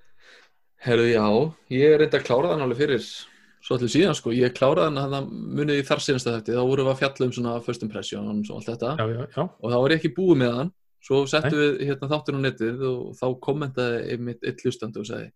Herðu, 0.86 1.09
já, 1.10 1.26
ég 1.74 1.94
er 1.94 2.02
reynda 2.02 2.20
að 2.20 2.26
klára 2.28 2.52
þann 2.52 2.64
alveg 2.66 2.82
fyrir 2.82 3.05
svo 3.05 3.76
allir 3.76 3.90
síðan, 3.92 4.16
sko. 4.16 4.32
Ég 4.36 4.55
kláraði 4.55 4.88
hann 4.92 5.00
að 5.02 5.14
það 5.16 5.30
munið 5.59 5.80
í 5.80 5.86
þar 5.88 6.02
síðansta 6.05 6.34
þetta, 6.36 6.59
þá 6.59 6.68
vorum 6.70 6.86
við 6.86 6.92
að 6.92 7.00
fjalla 7.02 7.26
um 7.26 7.32
svona 7.34 7.55
first 7.66 7.86
impressions 7.86 8.50
og 8.52 8.60
allt 8.60 8.70
þetta. 8.70 8.92
já, 8.98 9.06
já, 9.10 9.24
já, 9.34 9.42
og 9.48 9.72
þá 9.72 9.78
var 9.78 9.94
ég 9.94 9.98
ekki 9.98 10.14
búið 10.14 10.40
með 10.44 10.55
hann 10.60 10.70
svo 11.09 11.24
settum 11.30 11.59
við 11.59 11.82
hérna 11.88 12.10
þáttur 12.10 12.38
á 12.38 12.40
netið 12.42 12.86
og 12.88 13.02
þá 13.18 13.26
kommentaði 13.44 13.98
einmitt 14.14 14.46
eitt 14.46 14.64
hlustandi 14.64 15.02
og 15.02 15.09
sagði 15.09 15.28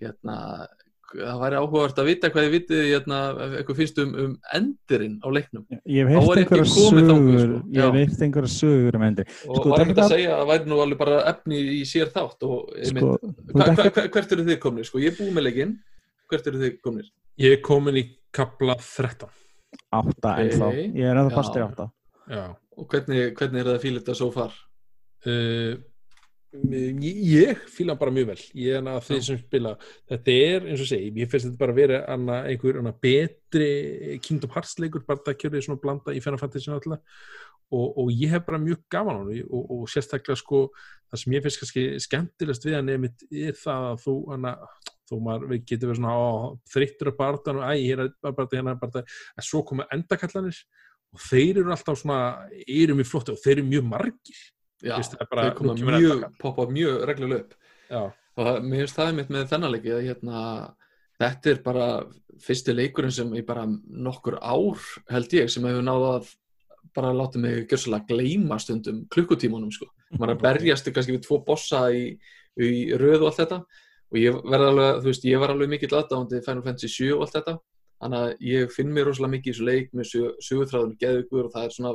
hérna 0.00 0.36
það 1.10 1.40
væri 1.42 1.58
áhugavert 1.58 1.98
að 2.00 2.08
vita 2.10 2.28
hvað 2.30 2.44
þið 2.46 2.52
vitið 2.54 2.80
hérna, 2.86 3.18
eitthvað 3.58 3.78
finnst 3.80 3.98
um, 4.02 4.12
um 4.24 4.34
endirinn 4.56 5.16
á 5.20 5.28
leiknum 5.34 5.64
Ég 5.70 5.80
ég 5.90 6.10
ekki 6.20 6.36
einhverja 6.40 6.66
sögur, 6.70 7.08
sko. 7.40 7.60
ég 7.74 7.98
heyrt 7.98 8.22
einhverja 8.26 8.52
sögur 8.54 8.98
um 9.00 9.06
endri. 9.08 9.24
og 9.48 9.56
Sko, 9.58 9.68
var 9.72 9.84
þetta- 9.84 10.04
að 10.06 10.14
segja 10.14 10.30
að 10.36 10.40
það 10.42 10.50
væri 10.52 10.70
nú 10.70 10.80
alveg 10.84 10.98
bara 11.02 11.18
efni 11.32 11.60
í 11.80 11.82
sér 11.88 12.12
þátt 12.14 12.46
og 12.46 12.70
einmitt, 12.76 13.02
Sko, 13.02 13.34
hva, 13.54 13.66
hva, 13.74 13.90
hva, 13.90 14.06
hvert 14.14 14.32
eru 14.36 14.44
þið 14.46 14.58
komnir? 14.62 14.84
Sko, 14.86 14.98
ég 15.02 15.12
er 15.12 15.18
búið 15.18 15.34
með 15.34 15.46
leikinn 15.48 15.76
hvert 16.30 16.46
eru 16.46 16.58
þið 16.62 16.80
komnir? 16.84 17.10
ég 17.40 17.52
er 17.58 17.60
komin 17.66 17.96
í 17.96 18.04
kapla 18.32 18.76
13 18.78 19.28
átta 19.92 20.30
Ok. 20.34 20.40
ennþá, 20.46 20.72
ég 20.94 21.04
er 21.10 21.16
ennþá 21.16 21.34
fastur 21.34 21.62
í 21.62 21.66
átta. 21.68 21.90
já 22.30 22.44
og 22.80 22.86
hvernig, 22.88 23.34
hvernig 23.36 23.60
er 23.60 23.66
það 23.66 23.74
að 23.76 23.82
fíla 23.84 24.00
þetta 24.00 24.14
svo 24.16 24.30
far? 24.32 24.52
uh, 25.26 25.74
ég, 26.52 27.60
hann 27.78 27.92
bara 27.98 28.10
mjög 28.14 28.30
vel. 28.32 28.40
Ég 28.58 28.78
er 28.78 28.88
að 28.90 29.04
þeir 29.06 29.22
sem 29.26 29.38
spila 29.38 29.76
þetta 30.10 30.32
er 30.34 30.66
eins 30.70 30.82
og 30.82 30.90
segi, 30.90 31.12
ég 31.20 31.30
finnst 31.30 31.46
þetta 31.46 31.60
bara 31.60 31.76
að 31.76 31.82
vera 31.82 32.00
anna, 32.10 32.40
einhver 32.50 32.80
anna, 32.80 32.92
betri 32.92 34.18
Kingdom 34.24 34.50
Hearts 34.56 34.78
leikur, 34.82 35.04
bara 35.06 35.22
það 35.26 35.38
kjörði 35.44 35.62
svona 35.66 35.82
blanda 35.84 36.16
í 36.16 36.22
Fantasy 36.24 36.72
náttúrulega 36.72 37.02
og, 37.70 37.98
og 38.02 38.10
ég 38.10 38.32
hef 38.34 38.46
bara 38.46 38.58
mjög 38.58 38.82
gaman 38.90 39.16
á 39.16 39.22
hann 39.22 39.42
og, 39.46 39.66
og 39.70 39.82
sérstaklega 39.90 40.38
sko 40.38 40.62
það 41.10 41.22
sem 41.22 41.34
ég 41.36 41.44
finnst 41.44 41.62
kannski 41.62 41.84
skemmtilegast 42.02 42.66
við 42.66 42.78
hann 42.78 42.92
er, 42.94 43.54
það 43.58 43.88
að 43.92 44.04
þú 44.04 44.14
hana, 44.32 44.54
þú 45.10 45.20
maður 45.26 45.52
við 45.52 45.64
getur 45.70 45.92
verið 45.92 46.00
svona 46.00 46.52
þreyttur 46.74 47.12
að 47.12 47.18
barða 47.20 47.56
og 47.56 47.62
æ, 47.62 47.72
hér 47.78 48.04
er 48.06 48.14
barða, 48.26 48.56
hérna 48.56 48.74
er 48.74 48.80
barða 48.82 49.04
en 49.06 49.46
svo 49.46 49.62
koma 49.66 49.86
endakallanir 49.94 50.62
og 51.14 51.22
þeir 51.28 51.62
eru 51.62 51.74
alltaf 51.74 52.00
svona, 52.02 52.48
eru 52.66 52.98
mjög 52.98 53.12
flott 53.12 53.30
og 53.34 53.38
þeir 53.42 53.60
eru 53.60 53.68
mjög 53.70 53.86
margir 53.94 54.42
Já, 54.80 54.96
er 54.96 55.28
þau 55.28 55.54
koma 55.58 55.76
mjög, 55.76 56.26
poppa 56.40 56.66
mjög 56.70 57.04
reglulega 57.08 57.44
upp. 57.44 57.56
Já, 57.90 58.02
og 58.40 58.50
mér 58.64 58.84
finnst 58.84 58.98
það 58.98 59.10
einmitt 59.12 59.32
með 59.34 59.48
þennan 59.50 59.74
leiki 59.74 59.94
að 59.94 60.06
hérna, 60.08 60.42
þetta 61.20 61.52
er 61.52 61.62
bara 61.64 61.88
fyrsti 62.40 62.74
leikurinn 62.76 63.14
sem 63.14 63.32
í 63.36 63.42
bara 63.46 63.66
nokkur 63.68 64.38
ár 64.40 64.80
held 65.12 65.34
ég 65.36 65.50
sem 65.52 65.66
hefur 65.68 65.84
náða 65.84 66.12
að 66.18 66.30
bara 66.96 67.12
láta 67.14 67.38
mig 67.38 67.66
gjössalega 67.68 68.08
gleyma 68.08 68.58
stundum 68.58 69.04
klukkutímanum 69.12 69.72
sko. 69.74 69.90
maður 70.18 70.36
að 70.36 70.44
berjast 70.46 70.88
kannski 70.90 71.16
við 71.18 71.26
tvo 71.26 71.40
bossa 71.46 71.84
í, 71.92 72.14
í 72.56 72.70
röð 72.98 73.24
og 73.24 73.30
allt 73.30 73.42
þetta. 73.44 73.60
Og 74.10 74.18
ég 74.18 74.38
verð 74.42 74.68
alveg, 74.72 74.96
þú 75.02 75.12
veist, 75.12 75.26
ég 75.28 75.42
var 75.42 75.52
alveg 75.52 75.70
mikill 75.70 75.92
aðdáðandi 75.94 76.40
Final 76.42 76.64
Fantasy 76.64 76.88
7 76.90 77.12
og 77.14 77.26
allt 77.26 77.36
þetta. 77.36 77.54
Þannig 78.00 78.24
að 78.24 78.46
ég 78.48 78.72
finn 78.74 78.94
mér 78.94 79.06
rosalega 79.06 79.34
mikið 79.36 79.50
í 79.50 79.54
þessu 79.54 79.66
leik 79.68 79.92
með 79.94 80.08
sögutráðunum 80.46 80.98
geðugur 80.98 81.46
og 81.46 81.52
það 81.54 81.66
er 81.66 81.74
svona 81.76 81.92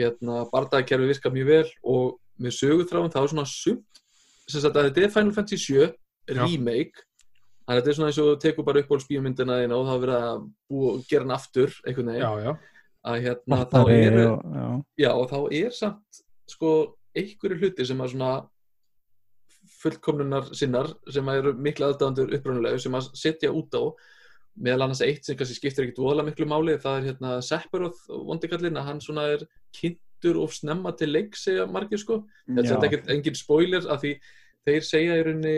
hérna, 0.00 0.42
bardaðkerfi 0.52 1.08
virka 1.10 1.32
mjög 1.32 1.48
vel 1.50 1.70
og 1.94 2.18
með 2.42 2.56
sögutráðun 2.58 3.12
þá 3.12 3.18
er 3.22 3.32
svona 3.32 3.48
sumt. 3.48 4.02
Sem 4.48 4.60
sagt 4.60 4.76
að 4.76 4.88
þetta 4.88 5.04
er 5.04 5.14
Final 5.14 5.34
Fantasy 5.36 5.58
7 5.62 5.88
Já. 6.32 6.42
remake. 6.42 7.04
Þannig 7.62 7.76
að 7.76 7.78
þetta 7.78 7.92
er 7.92 7.98
svona 7.98 8.10
eins 8.10 8.20
og 8.22 8.28
þú 8.28 8.38
tekur 8.42 8.66
bara 8.66 8.82
upp 8.82 8.90
á 8.90 8.96
spíumyndina 9.04 9.58
þína 9.62 9.78
og 9.78 9.86
það 9.88 9.94
er 9.94 10.04
verið 10.04 10.26
að 10.28 10.46
búa, 10.72 10.94
gera 11.10 11.26
hann 11.26 11.36
aftur 11.36 11.76
einhvern 11.86 12.12
veginn. 12.12 12.56
Að 13.02 13.20
hérna 13.24 13.60
þá 13.66 13.78
eru 13.90 14.24
og, 14.30 14.42
já. 14.54 14.66
já 15.02 15.10
og 15.12 15.24
þá 15.30 15.38
er 15.58 15.72
samt 15.74 16.22
sko 16.50 16.72
einhverju 17.18 17.58
hluti 17.58 17.86
sem 17.86 18.02
að 18.02 18.12
svona 18.14 18.32
fullkomnunar 19.82 20.50
sinnar 20.54 20.90
sem 21.10 21.28
að 21.28 21.40
eru 21.40 21.52
miklu 21.58 21.88
aðdáðandur 21.88 22.34
upprunulegu 22.38 22.82
sem 22.82 22.94
að 22.98 23.08
setja 23.18 23.50
út 23.54 23.74
á 23.74 23.82
meðal 24.60 24.86
annars 24.86 25.02
eitt 25.04 25.26
sem 25.26 25.36
kannski 25.38 25.56
skiptir 25.56 25.86
ekkit 25.86 26.00
voðalega 26.02 26.28
miklu 26.28 26.48
máli 26.50 26.76
það 26.80 26.98
er 26.98 27.06
hérna 27.10 27.36
Sephiroth 27.44 28.02
vondikallin 28.28 28.80
að 28.80 28.88
hann 28.90 29.00
svona 29.04 29.26
er 29.36 29.46
kynntur 29.76 30.40
og 30.42 30.52
snemma 30.54 30.92
til 30.96 31.08
leik 31.12 31.38
segja 31.38 31.64
margir 31.70 32.00
sko. 32.02 32.22
Þetta 32.50 32.76
er 32.76 32.88
ekkert 32.88 33.10
engin 33.14 33.38
spoiler 33.38 33.88
af 33.88 34.02
því 34.04 34.12
þeir 34.68 34.86
segja 34.86 35.16
í 35.18 35.24
rauninni 35.26 35.56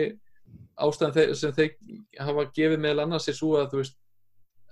ástæðan 0.85 1.35
sem 1.35 1.53
þeir 1.55 1.75
hafa 2.23 2.47
gefið 2.55 2.81
meðal 2.83 3.05
annars 3.05 3.29
er 3.31 3.37
svo 3.37 3.55
að 3.59 3.69
þú 3.73 3.83
veist 3.83 3.99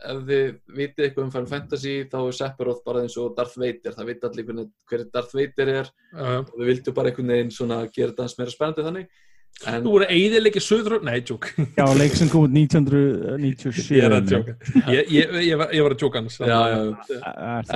ef 0.03 0.23
þið 0.27 0.47
vitið 0.77 1.05
eitthvað 1.05 1.25
um 1.25 1.33
Final 1.33 1.51
Fantasy 1.51 1.93
þá 2.11 2.17
er 2.21 2.37
Sephiroth 2.39 2.81
bara 2.87 3.03
eins 3.03 3.19
og 3.19 3.35
Darth 3.37 3.59
Vader. 3.59 3.95
Það 3.95 4.09
veit 4.09 4.25
allir 4.27 4.47
hvernig, 4.47 4.71
hver 4.89 5.05
Darth 5.13 5.35
Vader 5.37 5.71
er. 5.73 5.91
Já. 6.11 6.39
og 6.39 6.55
þau 6.55 6.65
vildu 6.67 6.95
bara 6.95 7.11
einhvern 7.11 7.35
veginn 7.35 7.53
gera 7.53 8.11
þetta 8.11 8.25
aðeins 8.25 8.39
meira 8.39 8.55
spennandi 8.55 8.87
þannig 8.87 9.21
en 9.69 9.84
Þú 9.85 9.93
voru 9.93 10.07
eiðileggi 10.11 10.63
söður 10.63 10.97
Nei, 11.05 11.21
tjók 11.27 11.51
Já, 11.80 11.85
leik 11.97 12.17
sem 12.17 12.31
kom 12.31 12.47
út 12.47 12.57
1997. 12.57 13.93
Ég 13.95 14.07
er 14.07 14.17
að 14.17 14.34
tjóka 14.34 14.57
Ég, 14.89 15.13
ég, 15.13 15.38
ég, 15.49 15.55
var, 15.61 15.71
ég 15.75 15.85
var 15.85 15.95
að 15.95 16.03
tjóka 16.03 16.23
hans 16.23 16.41
Já, 16.41 16.59
já, 16.73 16.81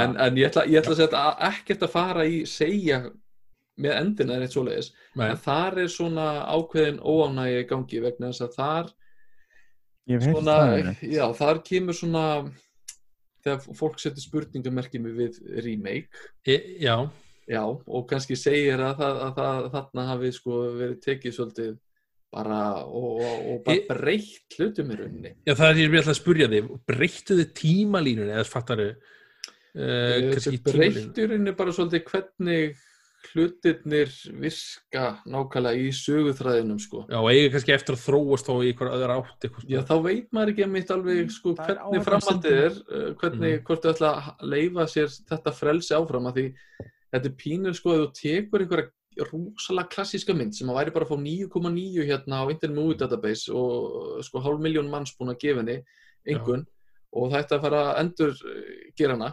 en, 0.03 0.17
en 0.17 0.41
ég, 0.41 0.49
ætla, 0.49 0.65
ég 0.67 0.81
ætla 0.81 0.95
að 0.95 1.01
segja 1.03 1.23
að 1.23 1.47
ekkert 1.51 1.87
að 1.87 1.95
fara 1.95 2.27
í 2.27 2.43
segja 2.49 3.01
með 3.77 3.97
endina 3.99 4.37
er 4.37 4.45
eitt 4.45 4.55
svoleiðis. 4.55 4.91
Nei, 5.17 5.27
en 5.31 5.41
þar 5.41 5.81
er 5.83 5.91
svona 5.93 6.27
ákveðin 6.49 7.01
óánægi 7.01 7.65
gangi 7.69 8.01
vegna 8.01 8.31
þess 8.31 8.45
að 8.47 8.55
þar 8.57 8.89
svona, 10.23 10.57
já, 11.03 11.23
þar 11.37 11.61
kemur 11.67 11.97
svona 11.97 12.25
þegar 13.45 13.77
fólk 13.77 14.01
setur 14.01 14.23
spurningamerkjum 14.23 15.09
við 15.17 15.39
remake. 15.65 16.25
E, 16.47 16.57
já, 16.81 16.95
já, 17.47 17.61
og 17.63 18.07
kannski 18.09 18.37
segir 18.39 18.81
að, 18.83 18.95
það, 19.01 19.19
að, 19.25 19.35
það, 19.41 19.67
þarna 19.75 20.07
hafi 20.11 20.31
sko 20.35 20.61
verið 20.77 20.97
tekið 21.05 21.35
svolítið 21.37 21.75
bara 22.37 22.61
og, 22.83 23.21
og 23.23 23.61
bara 23.65 23.85
breytt 24.01 24.57
hlutum 24.59 24.91
í 24.91 24.97
rauninni. 24.99 25.31
Já, 25.47 25.53
það 25.55 25.69
er 25.69 25.79
ég 25.85 25.93
vil 25.93 26.01
að 26.03 26.17
spurja 26.19 26.49
þig 26.51 26.73
breyttu 26.91 27.37
þið 27.39 27.53
tímalínunni 27.61 28.35
eða 28.35 28.49
fattaru 28.49 28.89
uh, 28.91 28.99
uh, 29.77 30.27
kannski 30.33 30.57
þetta 30.57 30.73
tímalínu 30.75 30.99
breytt 30.99 31.23
í 31.23 31.29
rauninni 31.31 31.55
bara 31.61 31.75
svolítið 31.77 32.05
hvernig 32.11 32.83
hlutirnir 33.27 34.11
virka 34.39 35.05
nákvæmlega 35.27 35.81
í 35.81 35.87
söguþræðinum 35.95 36.77
sko. 36.79 37.01
Já, 37.09 37.17
og 37.19 37.29
eigi 37.31 37.49
kannski 37.53 37.73
eftir 37.75 37.97
að 37.97 38.03
þróast 38.05 38.47
þá 38.47 38.53
í 38.55 38.69
einhver 38.71 38.91
öðru 38.93 39.15
átt 39.17 39.47
eitthvað, 39.47 39.65
Já, 39.71 39.79
þá 39.89 39.95
veit 40.05 40.27
maður 40.35 40.51
ekki 40.53 40.65
að 40.67 40.71
mitt 40.75 40.93
alveg 40.95 41.33
sko, 41.33 41.55
Það 41.57 41.71
er 41.73 41.81
hvernig 41.81 42.05
framhaldið 42.07 42.59
er, 42.67 42.77
hvernig, 43.21 43.55
Mhm. 43.57 43.65
hvort 43.67 43.83
þú 43.83 43.91
ætla 43.93 44.11
að 44.21 44.45
leifa 44.53 44.87
sér 44.93 45.09
þetta 45.31 45.55
frelsi 45.57 45.97
áfram 45.97 46.29
að 46.29 46.39
því 46.39 46.45
þetta 47.13 47.29
er 47.29 47.35
pínur 47.39 47.77
sko 47.77 47.93
að 47.93 48.03
þú 48.03 48.07
tekur 48.21 48.63
einhverja 48.65 48.93
rosalega 49.31 49.91
klassíska 49.95 50.35
mynd 50.37 50.53
sem 50.53 50.69
að 50.69 50.79
væri 50.79 50.93
bara 50.93 51.07
að 51.07 51.13
fá 51.13 51.17
9,9 51.23 52.05
hérna 52.05 52.41
á 52.43 52.51
Internet 52.53 52.77
Movie 52.77 52.99
Database 52.99 53.53
og 53.53 54.19
sko 54.25 54.43
hálf 54.45 54.61
miljón 54.61 54.91
manns 54.91 55.15
búin 55.17 55.33
að 55.33 55.39
gefa 55.41 55.63
henni 55.63 55.77
einhvern 56.27 56.65
og 57.17 57.31
það 57.31 57.39
ætti 57.39 57.55
að 57.57 57.63
fara 57.65 57.83
að 57.85 58.01
endur 58.03 58.35
gera 58.99 59.15
hana 59.17 59.31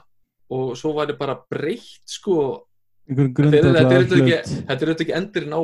og 0.54 0.76
svo 0.78 0.94
væri 0.96 1.16
bara 1.18 1.36
breytt 1.50 2.04
sko. 2.08 2.36
Þetta 3.04 3.50
er, 3.50 3.66
er 3.82 4.04
ekki, 4.04 4.38
auðvitað 4.70 5.04
ekki 5.04 5.16
endurinn 5.18 5.56
á 5.56 5.60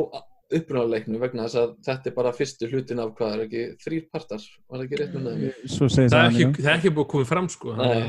upprunalegnu 0.50 1.20
vegna 1.22 1.46
þess 1.46 1.60
að 1.60 1.74
þetta 1.86 2.10
er 2.10 2.16
bara 2.16 2.32
fyrstu 2.34 2.68
hlutin 2.70 3.00
af 3.02 3.12
hvað 3.18 3.36
er 3.36 3.44
ekki 3.44 3.62
þrýr 3.84 4.08
partar, 4.10 4.42
var 4.66 4.80
það 4.80 4.86
ekki 4.86 4.98
rétt 5.00 5.14
með 5.14 5.28
það? 5.28 5.44
Það, 5.70 6.16
er 6.18 6.26
ekki, 6.26 6.44
ekki. 6.48 6.64
það 6.64 6.72
er 6.72 6.80
ekki 6.80 6.92
búið 6.96 7.06
að 7.06 7.10
koma 7.14 7.28
fram 7.30 7.48
sko. 7.54 7.76
Nei, 7.78 8.00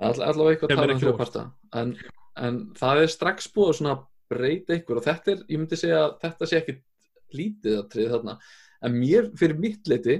all, 0.00 0.16
allavega 0.16 0.54
eitthvað 0.54 0.72
Kemur 0.72 0.82
tala 0.82 0.96
um 0.96 1.02
þrjá 1.02 1.14
parta. 1.20 1.44
En, 1.82 1.94
en 2.40 2.60
það 2.78 3.02
er 3.02 3.12
strax 3.12 3.48
búið 3.52 3.70
að 3.72 3.78
svona 3.80 3.96
breyta 4.32 4.76
ykkur 4.78 5.00
og 5.00 5.06
þetta 5.06 5.34
er, 5.34 5.40
ég 5.48 5.60
myndi 5.60 5.78
segja 5.78 6.04
að 6.06 6.14
þetta 6.22 6.48
sé 6.48 6.60
ekki 6.60 6.76
lítið 7.36 7.78
að 7.78 7.88
trið 7.92 8.12
þarna. 8.14 8.36
En 8.82 8.96
mér, 8.96 9.28
fyrir 9.38 9.58
mitt 9.60 9.88
leiti 9.88 10.18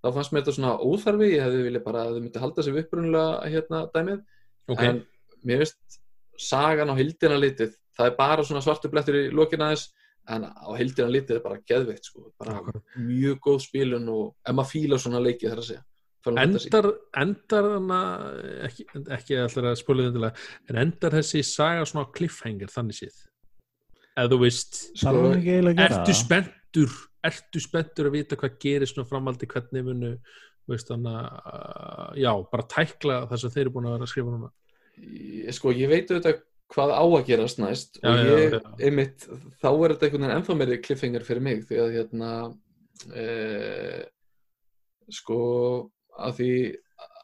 þá 0.00 0.08
fannst 0.16 0.32
mér 0.32 0.44
þetta 0.44 0.56
svona 0.56 0.76
óþarfi. 0.80 1.32
Ég 1.34 1.44
hefði 1.44 1.66
viljað 1.66 1.84
bara 1.84 2.04
að 2.06 2.16
þau 2.16 2.22
myndi 2.24 2.44
halda 2.44 2.64
sig 2.64 2.76
við 2.76 2.86
upprunalega 2.86 3.52
hérna 3.52 3.82
dæmið. 3.94 4.22
Að 4.70 4.74
ok, 4.74 4.84
en 4.88 5.02
mér 5.44 5.62
finnst 5.64 6.00
sagan 6.40 6.92
á 6.92 6.94
hildina 6.96 7.36
litið 7.36 7.76
það 8.00 8.10
er 8.10 8.16
bara 8.18 8.46
svona 8.46 8.62
svartu 8.64 8.90
blettur 8.92 9.18
í 9.18 9.28
lokina 9.34 9.70
þess 9.74 9.90
en 10.30 10.46
á 10.46 10.70
hildina 10.78 11.10
litið 11.12 11.38
er 11.38 11.44
bara 11.44 11.60
geðveikt 11.68 12.08
sko, 12.08 12.28
bara 12.40 12.58
Akkurat. 12.60 12.82
mjög 12.96 13.40
góð 13.44 13.62
spilun 13.66 14.08
og 14.12 14.26
ef 14.46 14.56
maður 14.56 14.70
fílar 14.72 15.02
svona 15.02 15.22
leiki 15.22 15.48
þar 15.50 15.62
að 15.62 15.68
segja. 15.70 15.84
Endar 16.28 16.90
endar 17.16 17.68
ekki, 18.66 18.86
ekki 19.16 19.40
spila 19.80 20.08
þetta 20.10 20.32
en 20.68 20.80
endar 20.84 21.16
þessi 21.16 21.42
saga 21.46 21.86
svona 21.88 22.08
á 22.08 22.12
cliffhanger 22.16 22.72
þannig 22.72 22.98
séð? 22.98 23.22
Eða 24.18 24.32
þú 24.34 24.40
veist 24.44 24.82
gera 25.44 25.74
ertu 25.86 26.16
spenntur 26.18 26.98
ertu 27.24 27.62
spenntur 27.62 28.08
að 28.10 28.16
vita 28.18 28.38
hvað 28.40 28.60
gerist 28.62 28.96
svona 28.96 29.08
framaldi 29.08 29.48
hvernig 29.48 29.86
munu 29.86 30.14
veist 30.70 30.90
þannig 30.90 31.16
að 31.16 32.20
já, 32.20 32.30
bara 32.52 32.68
tækla 32.70 33.18
það 33.30 33.42
sem 33.42 33.52
þeir 33.54 33.64
eru 33.64 33.74
búin 33.74 33.88
að 33.88 33.96
vera 33.96 34.06
að 34.06 34.12
skrifa 34.12 34.34
núna? 34.34 34.50
Sko, 35.56 35.72
ég 35.74 35.90
veit 35.90 36.10
auðvitað 36.12 36.42
hvað 36.70 36.92
á 36.94 37.02
að 37.02 37.26
gerast 37.26 37.60
næst 37.60 37.98
Já, 37.98 38.10
og 38.10 38.20
já, 38.20 38.30
ég, 38.30 38.54
já. 38.54 38.60
einmitt, 38.86 39.26
þá 39.58 39.68
er 39.70 39.94
þetta 39.94 40.06
einhvern 40.06 40.24
veginn 40.24 40.34
ennþá 40.36 40.56
meiri 40.58 40.80
cliffhanger 40.84 41.26
fyrir 41.26 41.44
mig 41.46 41.64
því 41.66 41.80
að 41.82 41.96
hérna 41.96 42.30
e, 43.10 43.24
sko 45.10 45.40
að 46.20 46.40
því 46.40 46.52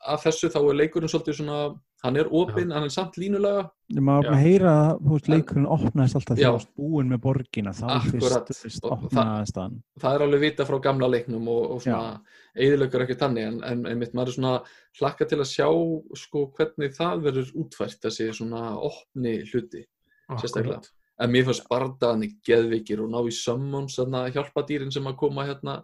að 0.07 0.23
þessu 0.27 0.53
þá 0.55 0.61
er 0.63 0.79
leikurinn 0.81 1.11
svolítið 1.11 1.37
svona, 1.41 1.59
hann 2.05 2.19
er 2.21 2.29
opinn 2.39 2.71
hann 2.75 2.87
er 2.87 2.93
samt 2.95 3.17
línulega. 3.19 3.65
Ég 3.91 4.05
maður 4.07 4.29
að 4.31 4.43
heyra 4.45 4.75
að 4.93 5.31
leikurinn 5.33 5.69
opnaðist 5.77 6.19
alltaf 6.21 6.39
þú 6.39 6.53
varst 6.57 6.71
búinn 6.79 7.11
með 7.11 7.21
borgina 7.25 7.73
þá 7.75 7.85
Akkúrat. 7.97 8.51
fyrst, 8.51 8.63
fyrst 8.63 8.87
opnaðist 8.87 9.59
hann. 9.59 9.81
það 10.03 10.19
er 10.19 10.25
alveg 10.27 10.45
vita 10.45 10.67
frá 10.69 10.79
gamla 10.85 11.09
leiknum 11.11 11.49
og, 11.51 11.63
og 11.75 11.83
svona 11.83 12.21
eðilögur 12.55 13.07
ekki 13.07 13.19
tannig 13.21 13.49
en, 13.49 13.59
en 13.67 13.83
einmitt 13.91 14.15
maður 14.15 14.33
er 14.33 14.39
svona 14.39 14.55
hlakka 15.01 15.27
til 15.31 15.41
að 15.43 15.51
sjá 15.51 15.67
sko 16.23 16.45
hvernig 16.57 16.95
það 16.97 17.27
verður 17.27 17.51
útfært 17.65 17.99
þessi 18.07 18.31
svona 18.39 18.63
opni 18.79 19.41
hluti 19.51 19.83
Sérstaklega. 20.37 20.79
Akkurat. 20.79 20.93
en 21.23 21.35
mér 21.35 21.47
fannst 21.49 21.69
bardaðan 21.71 22.25
í 22.27 22.31
geðvikir 22.47 23.03
og 23.03 23.11
ná 23.13 23.21
í 23.27 23.35
summons 23.35 23.99
þarna 23.99 24.27
hjálpadýrin 24.35 24.95
sem 24.95 25.07
að 25.07 25.19
koma 25.21 25.47
hérna 25.49 25.81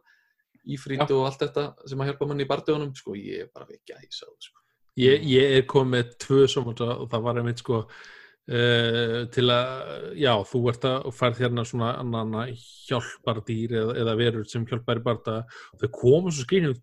í 0.62 0.78
frít 0.80 1.04
og 1.10 1.26
allt 1.26 1.42
þetta 1.42 1.66
sem 1.90 2.02
að 2.02 2.12
hjálpa 2.12 2.28
manni 2.30 2.46
í 2.46 2.50
bardaðunum 2.50 2.94
sko 2.96 3.16
ég 3.18 3.46
er 3.46 3.52
bara 3.54 3.68
ekki 3.74 3.96
að 3.96 4.04
hýsa 4.04 4.26
það 4.26 4.48
sko. 4.48 4.58
ég, 5.02 5.28
ég 5.32 5.54
er 5.58 5.68
komið 5.70 5.94
með 5.96 6.12
tvö 6.26 6.42
saman 6.52 6.82
og 6.86 7.06
það 7.12 7.26
var 7.26 7.40
einmitt 7.40 7.62
sko 7.64 7.80
uh, 7.82 9.18
til 9.34 9.46
að, 9.54 9.74
já, 10.22 10.32
þú 10.52 10.62
ert 10.72 10.88
að 10.92 11.10
færð 11.18 11.44
hérna 11.46 11.66
svona 11.68 11.92
annan 12.00 12.38
hjálpardýr 12.54 13.76
eða, 13.82 13.98
eða 14.04 14.16
verur 14.22 14.48
sem 14.48 14.66
hjálpar 14.68 15.02
í 15.02 15.06
og 15.10 15.82
þau 15.82 15.92
koma 15.98 16.32
svo 16.32 16.46
skrifnum 16.46 16.78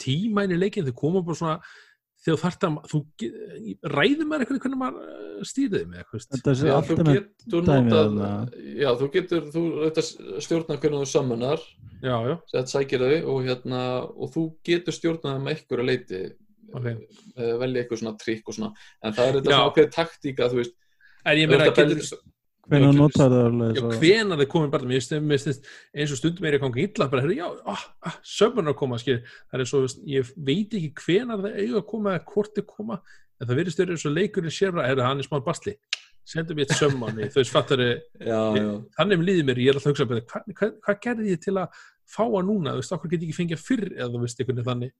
tíma 0.00 0.46
inn 0.46 0.56
í 0.56 0.60
leikin, 0.60 0.86
þau 0.86 0.96
koma 0.96 1.24
bara 1.24 1.36
svona 1.36 1.58
þegar 2.20 2.36
þú 2.36 2.42
þarft 2.42 2.66
að, 2.66 2.78
þú 2.90 3.00
ræður 3.94 4.28
maður 4.28 4.44
eitthvað 4.44 4.62
hvernig 4.64 4.80
maður 4.80 5.06
eh, 5.06 5.38
Þetta 6.34 6.54
sé 6.58 6.68
Já, 6.68 6.76
þú 6.84 6.96
með 7.00 7.10
getur 7.10 7.66
notað 7.70 8.20
já, 8.80 8.90
þú 9.00 9.08
getur, 9.16 9.46
þú 9.54 9.64
þetta 9.86 10.04
stjórna 10.46 10.78
hvernig 10.82 11.00
þú 11.00 11.10
já, 12.26 12.36
sett 12.52 12.72
sækir 12.74 13.06
þau 13.06 13.32
og 13.32 13.48
hérna 13.48 13.82
og 14.10 14.32
þú 14.34 14.44
getur 14.68 14.96
stjórnað 14.96 15.34
það 15.34 15.42
með 15.46 15.56
einhverju 15.56 15.88
leiti 15.88 16.22
Ok. 16.70 16.84
okay. 16.86 17.54
velja 17.58 17.82
eitthvað 17.82 17.98
svona 18.02 18.18
trikk 18.20 18.50
og 18.50 18.54
svona 18.54 18.68
en 19.02 19.14
það 19.16 19.24
er 19.24 19.38
þetta 19.38 19.50
svona 19.50 19.70
ákveðið 19.70 19.94
taktíka 19.96 20.50
þú 20.52 20.60
veist, 20.60 20.76
en 21.24 21.40
ég 21.40 21.48
þú 21.48 21.50
meina 21.50 21.66
ert 21.66 21.80
að 21.82 21.94
getur, 21.96 22.20
Já, 22.70 22.90
notar 22.94 23.30
það 23.32 23.44
alveg 23.48 23.70
já, 23.74 23.80
svo- 23.80 23.98
hvena 24.00 24.36
þið 24.40 24.48
komið 24.54 24.70
bara 24.70 24.88
mér 24.90 25.00
finnst- 25.02 25.70
eins 25.94 26.12
og 26.14 26.18
stundum 26.20 26.44
er 26.46 26.52
ég 26.54 26.60
að 26.60 26.64
ganga 26.66 26.82
illa 26.84 27.08
bara, 27.10 27.22
já, 27.34 27.46
ah, 27.66 27.84
ah, 28.06 28.16
sömurnar 28.22 28.76
koma 28.78 28.98
skil, 28.98 29.18
það 29.52 29.60
er 29.60 29.70
svo, 29.70 29.80
ég 30.06 30.30
veit 30.36 30.70
ekki 30.70 30.92
hvenar 30.94 31.42
það 31.42 31.56
eiga 31.58 31.80
að 31.80 31.86
koma 31.90 32.14
eða 32.14 32.24
hvort 32.30 32.54
þið 32.54 32.66
koma 32.66 33.00
en 33.40 33.48
það 33.48 33.56
virðist 33.60 33.78
verið 33.82 33.94
eins 33.96 34.06
og 34.06 34.16
leikurinn 34.16 34.54
sér 34.54 34.72
bara, 34.76 34.86
herri, 34.86 35.02
hann 35.02 35.18
er 35.18 35.26
smá 35.26 35.40
basli. 35.44 35.76
Sendum 36.30 36.58
ég 36.60 36.68
eitt 36.68 36.76
sömmanni, 36.78 37.26
þú 37.32 37.40
veist, 37.40 37.50
fattar 37.50 37.80
já. 37.80 38.84
þannig 38.98 39.22
líði 39.24 39.42
mér, 39.48 39.56
ég 39.58 39.70
er 39.72 39.78
alltaf 39.80 39.88
að 39.88 39.94
hugsa 39.94 40.06
hvað, 40.06 40.44
hvað, 40.54 40.74
hvað 40.84 41.00
gerði 41.00 41.30
ég 41.32 41.40
til 41.40 41.54
að 41.56 41.68
fá 42.06 42.22
að 42.28 42.44
núna, 42.46 42.74
þú 42.76 42.82
veist, 42.82 42.92
okkur 42.92 43.10
get 43.10 43.22
ég 43.24 43.30
ekki 43.30 43.38
fengið 43.40 43.62
fyrr 43.64 43.88
eða 43.96 44.10
þú 44.12 44.20
veist, 44.20 44.38
einhvern 44.38 44.60
veginn 44.60 44.68
þannig 44.70 44.92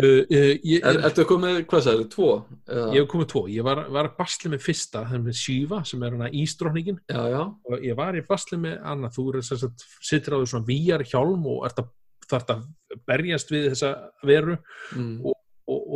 uh, 0.00 0.20
uh, 0.22 0.52
ég, 0.66 0.80
Er, 0.80 1.00
Ertu 1.08 1.24
komið, 1.28 1.60
hvað 1.70 1.84
sagði, 1.86 2.06
tvo? 2.12 2.28
Eða? 2.66 2.86
ég 2.94 3.02
hef 3.02 3.10
komið 3.12 3.28
tvo, 3.32 3.42
ég 3.52 3.66
var, 3.66 3.82
var 3.94 4.10
að 4.10 4.16
basli 4.18 4.52
með 4.52 4.64
fyrsta, 4.66 5.04
það 5.08 5.18
er 5.18 5.24
með 5.26 5.40
Shiva 5.40 5.80
sem 5.88 6.06
er 6.06 6.16
hana 6.16 6.30
ístrókningin 6.42 7.00
Já, 7.10 7.20
já, 7.32 7.42
og 7.48 7.88
ég 7.88 7.98
var 7.98 8.18
í 8.18 8.24
basli 8.28 8.60
með 8.60 8.78
annað, 8.92 9.16
þú 9.18 9.26
er 9.30 9.40
þess 9.40 9.68
að 9.68 9.86
sittur 10.10 10.36
á 10.36 10.40
því 10.40 10.52
svona 10.52 10.68
víjar 10.70 11.06
hjálm 11.10 11.50
og 11.54 11.66
ert 11.68 11.82
að, 11.82 11.90
þarft 12.30 12.54
að 12.54 12.64
berjast 13.10 13.52
við 13.54 13.68
þessa 13.72 13.92
veru 14.24 14.56
mm. 14.94 15.12
og, 15.30 15.36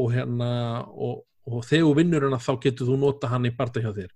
og 0.03 0.13
hérna 0.17 0.51
og, 0.93 1.25
og 1.49 1.65
þegar 1.65 1.89
þú 1.89 1.97
vinnur 2.03 2.29
hana 2.29 2.43
þá 2.43 2.53
getur 2.67 2.91
þú 2.91 3.01
nota 3.05 3.33
hann 3.33 3.49
í 3.49 3.55
barða 3.57 3.85
hjá 3.87 3.93
þér 4.03 4.13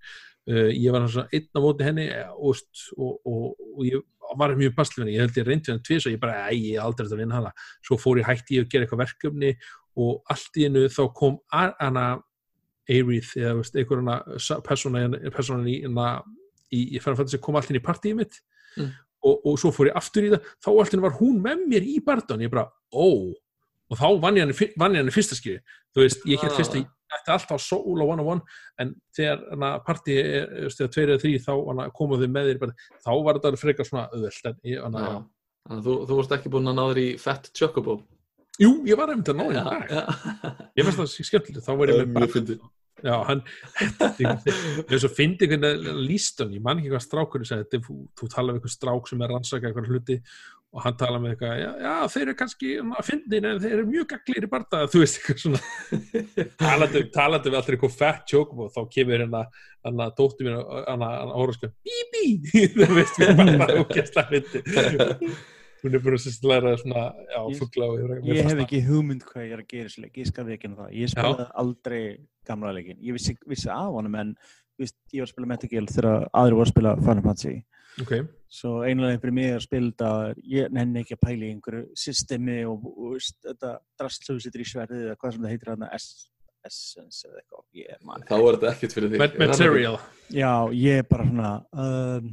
uh, 0.51 0.71
ég 0.73 0.91
var 0.95 1.07
svona 1.09 1.29
einn 1.33 1.49
á 1.55 1.61
móti 1.63 1.87
henni 1.87 2.09
eh, 2.09 2.33
og, 2.33 2.57
og, 2.97 3.21
og, 3.27 3.69
og 3.77 3.85
ég 3.87 4.03
var 4.39 4.55
mjög 4.57 4.79
henni, 4.97 5.15
ég 5.17 5.21
held 5.27 5.37
ég 5.39 5.47
reyndi 5.47 5.71
henni 5.73 5.85
tvís 5.87 6.07
og 6.09 6.15
ég 6.15 6.21
bara, 6.23 6.49
æ, 6.49 6.57
ég 6.57 6.77
er 6.79 6.85
aldrei 6.87 7.05
eftir 7.05 7.19
að 7.19 7.23
vinna 7.25 7.39
hana. 7.41 7.53
Svo 7.85 7.99
fór 8.01 8.21
ég 8.23 8.29
hætti 8.29 8.57
ég 8.59 8.65
að 8.67 8.71
gera 8.73 8.87
eitthvað 8.87 9.03
verkefni 9.05 9.51
og 10.01 10.23
allt 10.33 10.57
í 10.57 10.65
hennu 10.69 10.87
þá 10.89 11.03
kom 11.19 11.39
hana 11.53 12.07
Eirith 12.91 13.37
eða 13.39 13.59
veist, 13.61 13.77
einhver 13.79 14.01
hana 14.01 14.17
persóna 14.67 15.05
persónan 15.31 15.69
í, 15.71 15.77
í, 16.73 16.81
í 16.97 17.03
færum 17.03 17.21
fættis 17.21 17.39
kom 17.45 17.57
allt 17.61 17.71
inn 17.71 17.79
í 17.79 17.85
partíið 17.85 18.17
mitt. 18.19 18.41
Mm. 18.73 18.89
og, 19.23 19.43
og 19.47 19.59
svo 19.61 19.71
fór 19.71 19.91
ég 19.91 19.97
aftur 20.01 20.25
í 20.27 20.31
það. 20.33 20.47
Þá 20.65 20.69
allt 20.73 20.89
í 20.89 20.97
hennu 20.97 21.05
var 21.05 21.19
hún 21.21 21.37
með 21.45 21.61
mér 21.71 21.85
í 21.87 21.99
barðan 22.03 22.43
ég 22.43 22.51
bara, 22.51 22.65
ó. 22.91 23.07
Og 23.93 23.99
þá 24.01 24.07
vann 24.23 24.41
ég 24.41 24.49
í- 24.51 24.73
í 24.73 25.13
fyrsta 25.15 25.37
skýri 25.37 25.61
þú 25.93 26.01
veist, 26.07 26.25
ég 26.27 26.41
hétt 26.41 26.53
Ah. 26.53 26.57
fyrst 26.57 26.73
að 26.75 26.81
ég 26.81 26.89
ætti 27.19 27.33
alltaf 27.35 27.63
solo 27.65 28.07
one 28.09 28.23
on 28.25 28.31
one 28.37 28.41
en 28.83 28.95
þegar 29.17 29.45
partí 29.87 30.17
veist, 30.65 30.81
þegar 30.81 30.93
tveir 30.97 31.13
eða 31.15 31.23
þrý 31.25 31.35
þá 31.47 31.53
hana, 31.71 31.87
komu 31.97 32.19
þau 32.21 32.29
með 32.35 32.51
þér 32.51 32.61
bara, 32.65 32.77
þá 33.05 33.11
var 33.27 33.41
þetta 33.41 33.63
frekar 33.63 33.89
svona 33.89 34.09
að 35.73 35.85
þú, 35.87 35.97
þú 36.09 36.19
vorst 36.19 36.37
ekki 36.39 36.53
búin 36.53 36.73
að 36.73 36.79
ná 36.79 36.85
þér 36.91 37.03
í 37.03 37.09
Fett 37.23 37.51
Chocobo. 37.55 37.99
Jú, 38.61 38.71
ég 38.89 38.99
var 38.99 39.13
einmitt 39.13 39.31
að 39.33 39.39
ná 39.39 39.45
því 39.49 39.57
Já, 39.57 39.65
dag 39.65 40.73
ég 40.77 40.87
finnst 40.87 41.01
það 41.01 41.11
skemmtilegt, 41.31 41.67
þá 41.67 41.75
var 41.79 41.93
ég 41.93 42.01
með 42.03 42.17
bara 42.19 42.61
já, 43.03 43.15
hann 43.27 43.41
ég 44.21 45.01
svo 45.01 45.11
fyndi 45.11 45.49
hvernig 45.51 45.87
líst 46.07 46.43
hann, 46.43 46.53
ég 46.55 46.63
man 46.65 46.79
ekki 46.83 46.93
hvað 46.93 47.05
er- 47.57 47.83
þú, 47.87 47.97
þú 48.19 48.29
tala 48.35 48.53
um 48.53 48.59
einhver 48.61 48.75
strák 48.75 49.09
sem 49.11 49.23
er 49.25 49.33
rannsaka 49.33 49.71
eitthvað 49.71 49.89
hluti 49.91 50.19
og 50.73 50.81
hann 50.87 50.97
tala 50.97 51.19
með 51.21 51.35
eitthvað, 51.35 51.55
já, 51.61 51.71
já 51.85 51.95
þeir 52.15 52.23
eru 52.25 52.35
kannski 52.41 52.69
að 52.81 53.07
fyndin 53.11 53.49
en 53.51 53.61
þeir 53.61 53.75
eru 53.77 53.87
mjög 53.91 54.07
gaglir 54.15 54.47
í 54.47 54.51
barndag 54.55 54.87
þú 54.93 55.03
veist 55.03 55.19
eitthvað 55.21 55.43
svona. 55.43 55.61
Talandi, 56.63 57.03
talandi 57.13 57.53
við 57.53 57.59
alltaf 57.61 57.75
eitthvað 57.77 57.97
fett 57.99 58.29
tjókum 58.33 58.65
og 58.67 58.73
þá 58.73 58.81
kemur 58.97 59.25
hérna, 59.27 59.43
hérna 59.85 60.11
dóttir 60.17 60.49
mín 60.49 60.57
hérna, 60.57 61.11
hérna 61.19 61.37
hóra 61.37 61.57
sko, 61.59 61.73
bí 61.85 61.99
bí 62.15 62.69
þú 62.79 62.93
veist 62.97 63.21
við 63.21 63.35
bara 63.43 63.81
ógæsla 63.83 64.29
fyndi 64.33 64.65
hún 65.83 65.97
er 65.99 66.03
bara 66.03 66.19
sérst 66.23 66.45
læra 66.47 66.77
svona, 66.79 67.05
já, 67.27 67.41
Ég- 67.43 67.59
fuggla 67.59 67.87
og 67.91 68.27
Ég 68.29 68.45
hef 68.47 68.61
ekki 68.65 68.83
hugmynd 68.87 69.25
hvað 69.27 69.47
ég 69.49 69.55
er 69.57 69.63
að 69.65 69.71
gera 69.73 70.03
leik, 70.05 70.19
ég 70.21 70.29
skal 70.31 70.45
við 70.47 70.57
ekki 70.57 70.69
um 70.71 70.77
það. 70.79 70.93
Ég 70.95 71.11
spilaði 71.11 71.47
aldrei 71.63 72.03
gamla 72.47 72.71
leikin. 72.77 73.01
Ég 73.03 73.17
vissi, 73.17 73.35
vissi 73.51 73.71
af 73.71 73.91
honum 73.91 74.15
en 74.21 74.31
viðst, 74.83 74.97
ég 75.15 75.23
var 75.23 75.29
að 75.29 75.33
spila 75.35 75.51
Metal 75.53 75.71
Gear 75.73 75.89
þegar 75.93 76.27
aðri 76.43 76.59
voru 76.59 76.67
að 76.69 76.73
spila 76.75 76.95
Final 77.03 77.25
Fantasy. 77.29 77.55
ok, 78.03 78.13
Svo 78.53 78.71
einlega 78.85 79.21
fyrir 79.23 79.33
mig 79.37 79.51
að 79.57 79.63
spila 79.65 79.89
þetta, 79.91 80.11
ég 80.53 80.73
nenni 80.77 81.01
ekki 81.03 81.15
að 81.17 81.23
pæla 81.25 81.47
í 81.47 81.51
einhverju 81.55 81.85
systemi 81.97 82.59
og, 82.69 82.85
og 82.93 83.15
veist, 83.15 83.39
þetta 83.47 83.71
drastlöfu 84.01 84.43
sittur 84.45 84.65
í 84.65 84.69
sverðið 84.69 85.07
eða 85.07 85.17
hvað 85.23 85.33
sem 85.37 85.47
það 85.47 85.55
heitir 85.55 85.71
þarna, 85.73 85.89
S- 85.97 86.29
Essence 86.69 87.25
eða 87.27 87.41
eitthvað. 87.41 87.63
Ég, 87.81 87.95
man, 88.07 88.23
Þá 88.29 88.35
er 88.39 88.57
þetta 88.59 88.69
ekkert 88.75 88.93
fyrir 88.95 89.11
þig. 89.15 89.23
material 89.41 89.95
Já, 90.31 90.51
ég 90.79 91.01
er 91.01 91.07
bara 91.09 91.25
svona 91.27 91.53
um, 91.87 92.29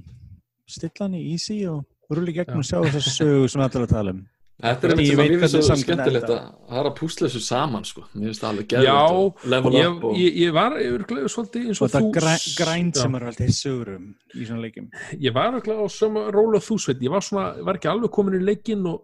stilla 0.69 1.05
hann 1.07 1.15
í 1.17 1.23
easy 1.33 1.57
og 1.71 2.13
rúli 2.13 2.35
gegnum 2.35 2.61
og 2.61 2.67
sjá 2.67 2.77
þess 2.83 2.99
að 2.99 3.15
sögu 3.15 3.47
sem 3.49 3.63
allir 3.65 3.87
að 3.87 3.93
tala 3.95 4.13
um. 4.13 4.19
Þetta 4.59 4.87
er 4.87 4.91
eitthvað 4.91 5.07
sem 5.07 5.19
veit 5.19 5.31
mér 5.31 5.39
finnst 5.39 5.55
svo 5.69 5.75
skemmtilegt 5.79 6.25
að 6.27 6.39
það 6.67 6.79
er 6.81 6.87
að 6.89 6.95
púsla 6.97 7.27
þessu 7.29 7.41
saman 7.45 7.85
sko. 7.87 8.01
Mér 8.11 8.25
finnst 8.27 8.41
það 8.43 8.49
alveg 8.49 8.65
Já, 8.73 8.79
geðvægt 8.83 9.45
level 9.53 9.71
ég, 9.77 9.85
up 9.87 10.03
og 10.09 10.17
ég, 10.19 10.31
ég 10.41 10.51
var 10.57 10.71
yfirglega 10.83 11.27
svolítið 11.31 11.61
eins 11.69 11.79
Og 11.79 11.85
og 11.87 11.93
þú 11.93 12.09
græ, 12.17 12.33
grænt 12.57 12.95
Já. 12.99 13.01
sem 13.05 13.15
er 13.15 13.23
alltaf 13.29 13.53
sögur 13.55 13.89
um 13.95 14.09
í 14.35 14.47
svona 14.49 14.63
leikim. 14.65 14.89
ég 15.15 15.31
var 15.37 15.55
yfirglega 15.55 15.79
á 15.79 15.87
sama 15.95 16.25
róla 16.35 16.59
þú 16.65 16.75
sveit 16.83 16.99
ég 17.05 17.13
var 17.13 17.23
svona, 17.23 17.45
ég 17.55 17.65
var 17.69 17.79
ekki 17.79 17.91
alveg 17.93 18.11
komin 18.17 18.35
í 18.35 18.41
leikinn 18.49 18.83
og, 18.91 18.99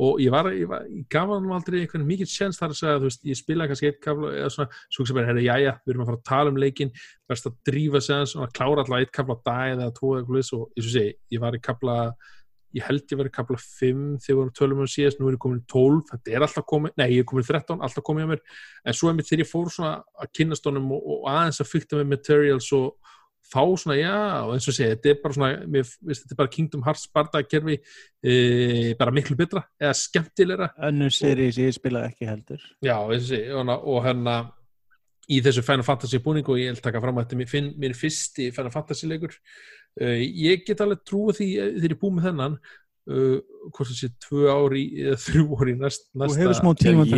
og 0.00 0.12
ég 0.24 0.30
var, 0.32 0.48
ég 0.56 0.68
var, 0.72 0.86
ég 0.88 1.04
gaf 1.12 1.28
hann 1.34 1.52
aldrei 1.52 1.78
einhvern 1.82 2.08
mikið 2.08 2.28
sjens 2.32 2.56
þar 2.58 2.72
að 2.72 2.78
segja, 2.80 2.96
þú 3.02 3.06
veist, 3.10 3.22
ég 3.28 3.36
spilaði 3.38 3.68
kannski 3.74 3.90
eitt 3.90 4.00
kafla 4.02 4.32
eða 4.32 4.50
svona, 4.56 4.80
svo 4.88 5.04
sem 5.04 5.14
bara, 5.20 5.28
herri, 5.28 5.44
jæja, 5.44 5.76
við 5.84 5.92
erum 5.92 6.02
að 6.02 6.08
fara 6.08 6.18
að 6.22 6.28
tala 6.32 6.48
um 6.50 6.62
leikinn, 6.64 6.94
best 7.28 7.44
að 7.46 7.60
drífa 7.68 8.00
ég 12.74 12.86
held 12.88 13.04
ég 13.12 13.20
var 13.20 13.30
í 13.30 13.34
kafla 13.34 13.58
5 13.60 14.04
þegar 14.24 14.28
við 14.28 14.38
vorum 14.40 14.54
tölum 14.58 14.84
um 14.84 14.90
síðast, 14.90 15.20
nú 15.20 15.30
er 15.30 15.36
ég 15.36 15.42
komin 15.44 15.62
í 15.62 15.66
12 15.70 16.00
þetta 16.10 16.34
er 16.34 16.46
alltaf 16.46 16.68
komið, 16.70 16.94
nei 17.00 17.06
ég 17.12 17.22
er 17.22 17.28
komin 17.30 17.46
í 17.46 17.50
13 17.50 17.84
alltaf 17.86 18.06
komið 18.06 18.26
á 18.26 18.30
mér, 18.34 18.44
en 18.84 18.98
svo 18.98 19.10
er 19.10 19.18
mér 19.18 19.28
þegar 19.28 19.44
ég 19.44 19.50
fór 19.50 19.70
svona 19.74 19.96
að 20.18 20.32
kynast 20.38 20.70
honum 20.70 20.94
og, 20.96 21.10
og 21.14 21.28
aðeins 21.32 21.62
að 21.62 21.70
fykta 21.70 22.00
með 22.00 22.14
materials 22.16 22.70
og 22.74 23.14
þá 23.44 23.62
svona, 23.78 23.96
já, 23.98 24.16
og 24.46 24.54
eins 24.54 24.66
og 24.70 24.76
segja, 24.76 24.96
þetta 24.96 25.10
er 25.12 25.20
bara 25.22 25.36
svona 25.36 25.50
mér 25.70 25.86
finnst 25.86 26.24
þetta 26.24 26.34
er 26.34 26.40
bara 26.40 26.52
Kingdom 26.54 26.84
Hearts 26.86 27.06
bardakerfi 27.14 27.76
e, 27.76 28.34
bara 28.98 29.14
miklu 29.14 29.36
betra 29.38 29.64
eða 29.80 29.94
skemmtilegra. 30.00 30.70
Önnur 30.88 31.14
seri 31.14 31.50
sem 31.54 31.68
ég 31.68 31.76
spilaði 31.76 32.12
ekki 32.12 32.30
heldur. 32.30 32.64
Já, 32.84 32.96
eins 33.04 33.26
og 33.26 33.30
sé, 33.30 33.42
og, 33.54 33.98
hérna 34.06 34.38
í 35.30 35.40
þessu 35.44 35.64
Final 35.64 35.86
Fantasy 35.86 36.20
búningu 36.24 36.54
og 36.54 36.60
ég 36.60 36.74
vil 36.74 36.84
taka 36.84 37.00
fram 37.04 37.20
að 37.20 37.30
þetta 37.30 37.60
er 37.60 37.70
mér 37.84 37.96
fyrsti 37.96 38.50
Final 38.56 38.74
Fantasy 38.74 39.08
leikur 39.08 39.36
uh, 40.00 40.16
ég 40.20 40.64
get 40.66 40.80
alveg 40.84 41.04
trúið 41.08 41.40
því 41.40 41.50
eh, 41.58 41.68
þegar 41.76 41.84
ég 41.86 41.94
er 41.94 42.00
búið 42.00 42.16
með 42.16 42.26
þennan 42.30 42.56
uh, 43.10 43.36
hvort 43.74 43.90
það 43.90 43.98
sé 43.98 44.08
tvö 44.24 44.46
ári 44.52 44.84
eða 45.02 45.18
þrjú 45.26 45.58
ári 45.60 45.74
næst, 45.80 46.06
næsta 46.16 46.46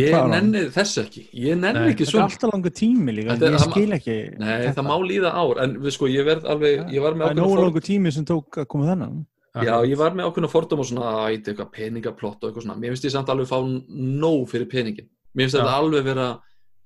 ég 0.01 0.15
hann. 0.15 0.33
nenni 0.35 0.65
þess 0.75 1.01
ekki. 1.03 1.23
Ég 1.33 1.59
nenni 1.59 1.85
Nei, 1.85 1.93
ekki 1.93 2.05
Þetta 2.05 2.09
er 2.09 2.13
svona. 2.13 2.27
alltaf 2.31 2.53
langur 2.53 2.75
tími 2.81 3.15
líka, 3.15 3.37
Þetta 3.37 3.53
ég 3.53 3.65
skil 3.65 3.97
ekki 3.97 4.17
Nei, 4.43 4.53
það 4.67 4.89
má 4.89 4.95
líða 5.05 5.33
ár, 5.33 5.63
en 5.63 5.77
við 5.83 5.97
sko, 5.97 6.11
ég 6.11 6.27
verð 6.27 6.47
alveg, 6.53 6.85
ég 6.93 7.05
var 7.05 7.17
með 7.17 7.25
Það 7.25 7.33
er 7.33 7.37
ákveðna 7.37 7.49
nógu 7.49 7.65
langur 7.65 7.87
tími 7.87 8.15
sem 8.15 8.27
tók 8.27 8.61
að 8.63 8.69
koma 8.73 8.89
þennan. 8.91 9.21
já, 9.57 9.75
ég 9.89 9.97
var 9.97 10.17
með 10.17 10.27
ákveðna 10.29 10.51
fordóma 10.53 10.83
svona, 10.85 11.13
að 11.13 11.29
eitthvað 11.31 11.53
eitthvað 11.53 11.71
peningaplott 11.77 12.43
og 12.43 12.49
eitthvað 12.51 12.67
svona, 12.67 12.79
mér 12.81 12.93
finnst 12.93 13.07
ég 13.07 13.15
samt 13.15 13.31
alveg 13.33 13.49
fá 13.49 13.57
nóg 13.63 14.43
fyrir 14.51 14.69
peningin. 14.69 15.07
Mér 15.33 15.47
finnst 15.47 15.57
þetta 15.57 15.77
alveg 15.81 16.05
vera 16.05 16.27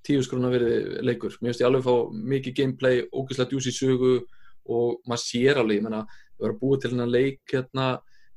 tíu 0.08 0.22
skrona 0.26 0.50
verið 0.50 1.02
leikur. 1.06 1.36
Mér 1.42 1.52
finnst 1.52 1.64
ég 1.64 1.68
alveg 1.68 1.84
fá 1.86 1.96
mikið 2.32 2.56
gameplay, 2.62 3.04
ógeðslega 3.12 3.52
djúsi 3.52 3.74
sögu 3.76 4.14
og 4.66 5.00
maður 5.08 5.24
sér 5.26 5.62
alveg, 5.62 5.80
ég 5.80 5.84
menna, 5.88 6.04
við 6.38 6.46
varum 6.48 6.60
búið 6.62 6.82
til 6.84 6.92
hennar 6.94 7.12
leik 7.12 7.42
hérna, 7.54 7.88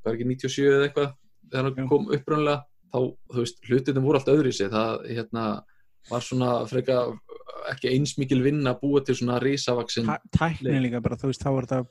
það 0.04 0.10
er 0.12 0.16
ekki 0.18 0.28
97 0.30 0.68
eða 0.70 0.88
eitthvað, 0.88 1.12
þegar 1.52 1.68
hann 1.70 1.88
kom 1.92 2.08
upprunlega, 2.18 2.56
þá, 2.94 2.98
þú 3.34 3.42
veist, 3.44 3.60
hlutinum 3.68 4.04
voru 4.08 4.20
allt 4.20 4.32
öðru 4.34 4.52
í 4.52 4.56
sig, 4.58 4.70
það, 4.72 5.04
hérna, 5.10 5.44
var 6.10 6.20
svona 6.20 6.52
freka 6.68 7.00
ekki 7.72 7.88
eins 7.94 8.16
mikil 8.20 8.42
vinna 8.44 8.74
að 8.74 8.80
búa 8.84 9.00
til 9.04 9.14
svona 9.16 9.38
risavaksin 9.40 10.04
Tæ- 10.04 10.32
Tæknin 10.36 10.82
líka 10.84 11.00
bara, 11.00 11.16
þú 11.16 11.30
veist, 11.30 11.40
þá 11.44 11.52
er 11.54 11.68
þetta 11.68 11.84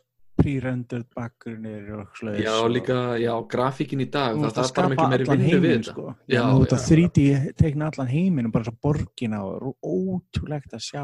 pre-rendered 0.43 1.05
bakgrunir 1.13 1.89
og 1.93 2.13
svoleiðis 2.17 2.45
Já, 2.45 2.53
líka, 2.69 2.97
já, 3.21 3.31
grafíkin 3.49 4.01
í 4.01 4.07
dag, 4.09 4.33
það, 4.37 4.41
það 4.41 4.49
er 4.49 4.55
bara 4.57 4.69
skapa 4.69 5.07
meiri 5.11 5.27
vinnu 5.29 5.59
við 5.61 5.73
þetta. 5.77 5.91
sko. 5.93 6.05
Já, 6.29 6.41
þú 6.49 6.63
ert 6.65 6.73
að 6.73 6.81
já. 6.81 6.87
3D 6.89 7.25
teikna 7.61 7.89
allan 7.91 8.09
heiminn 8.13 8.49
og 8.49 8.53
bara 8.55 8.67
svo 8.69 8.73
borgina 8.85 9.41
og 9.45 9.75
ótrúlegt 9.85 10.73
að 10.73 10.85
sjá 10.89 11.03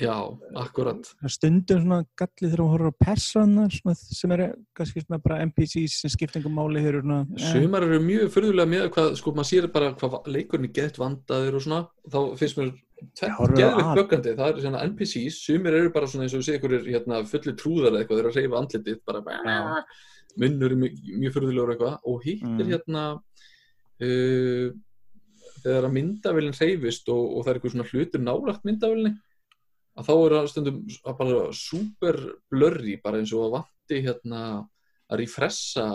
Já, 0.00 0.14
akkurat. 0.58 1.04
Það 1.20 1.28
er 1.28 1.32
stundum 1.36 1.82
svona 1.84 1.98
galli 2.18 2.48
þegar 2.50 2.62
hún 2.64 2.70
horfir 2.72 2.90
á 2.90 2.94
personar 3.04 3.74
sem 3.94 4.32
eru 4.34 4.46
kannski 4.74 5.02
svona 5.04 5.20
bara 5.22 5.36
NPCs 5.46 6.00
sem 6.02 6.10
skipta 6.10 6.40
einhver 6.40 6.50
máli 6.56 6.80
þeir 6.82 6.96
eru 6.98 7.02
svona 7.04 7.18
eh, 7.38 7.52
Sumar 7.52 7.84
eru 7.86 8.00
mjög 8.02 8.32
förðulega 8.34 8.70
með 8.72 8.88
hvað, 8.96 9.12
sko, 9.20 9.34
maður 9.36 9.50
sér 9.52 9.68
bara 9.76 9.92
hvað 10.00 10.16
leikurinn 10.34 10.66
er 10.66 10.72
gett 10.80 10.98
vandaður 10.98 11.58
og 11.60 11.62
svona, 11.62 11.78
þá 12.10 12.18
finnst 12.40 12.58
mér 12.58 12.72
að- 12.74 13.94
böggandi, 14.00 14.32
það 14.38 14.48
eru 14.50 14.64
svona 14.64 14.82
NPCs, 14.88 15.38
sumir 15.46 15.76
eru 15.78 15.92
bara 15.94 16.06
svona 16.10 16.26
eins 16.26 16.34
og 16.34 16.40
við 16.42 16.48
séum 16.48 16.58
einhverjir 16.58 16.90
hérna, 16.94 17.20
fulli 17.30 17.54
trúðar 17.60 17.92
eða 17.92 18.00
eitthvað, 18.02 18.18
þeir 18.18 18.24
eru 18.24 18.32
að 18.32 18.38
reyfa 18.40 18.60
andlitið, 18.64 18.98
bara 19.06 19.22
Já. 19.44 19.84
munnur 20.42 20.72
er 20.74 20.80
mjög, 20.82 20.96
mjög 21.22 21.34
förðulegur 21.38 21.72
eitthvað 21.74 21.98
og 22.10 22.24
hitt 22.26 22.42
er 22.42 22.64
Mm. 22.64 22.72
hérna 22.72 23.04
uh, 24.02 24.72
þegar 25.62 25.86
að 25.88 25.94
myndavélinn 25.94 26.58
reyfist 26.58 27.08
og, 27.14 27.22
og 27.38 27.44
það 27.46 27.52
er 27.52 27.58
eitthvað 27.60 27.74
svona 27.76 27.88
hlutur 27.92 28.24
nálagt 28.24 28.66
myndavélinni 28.66 29.14
að 29.98 30.06
þá 30.08 30.12
er 30.26 30.34
það 30.36 30.48
stundum 30.52 30.78
s- 30.90 31.00
bara 31.04 31.40
super 31.52 32.20
blurry, 32.50 32.96
bara 33.02 33.18
eins 33.22 33.32
og 33.32 33.46
að 33.48 33.56
vanti 33.60 34.02
hérna 34.06 34.42
að 35.10 35.18
refressa 35.20 35.86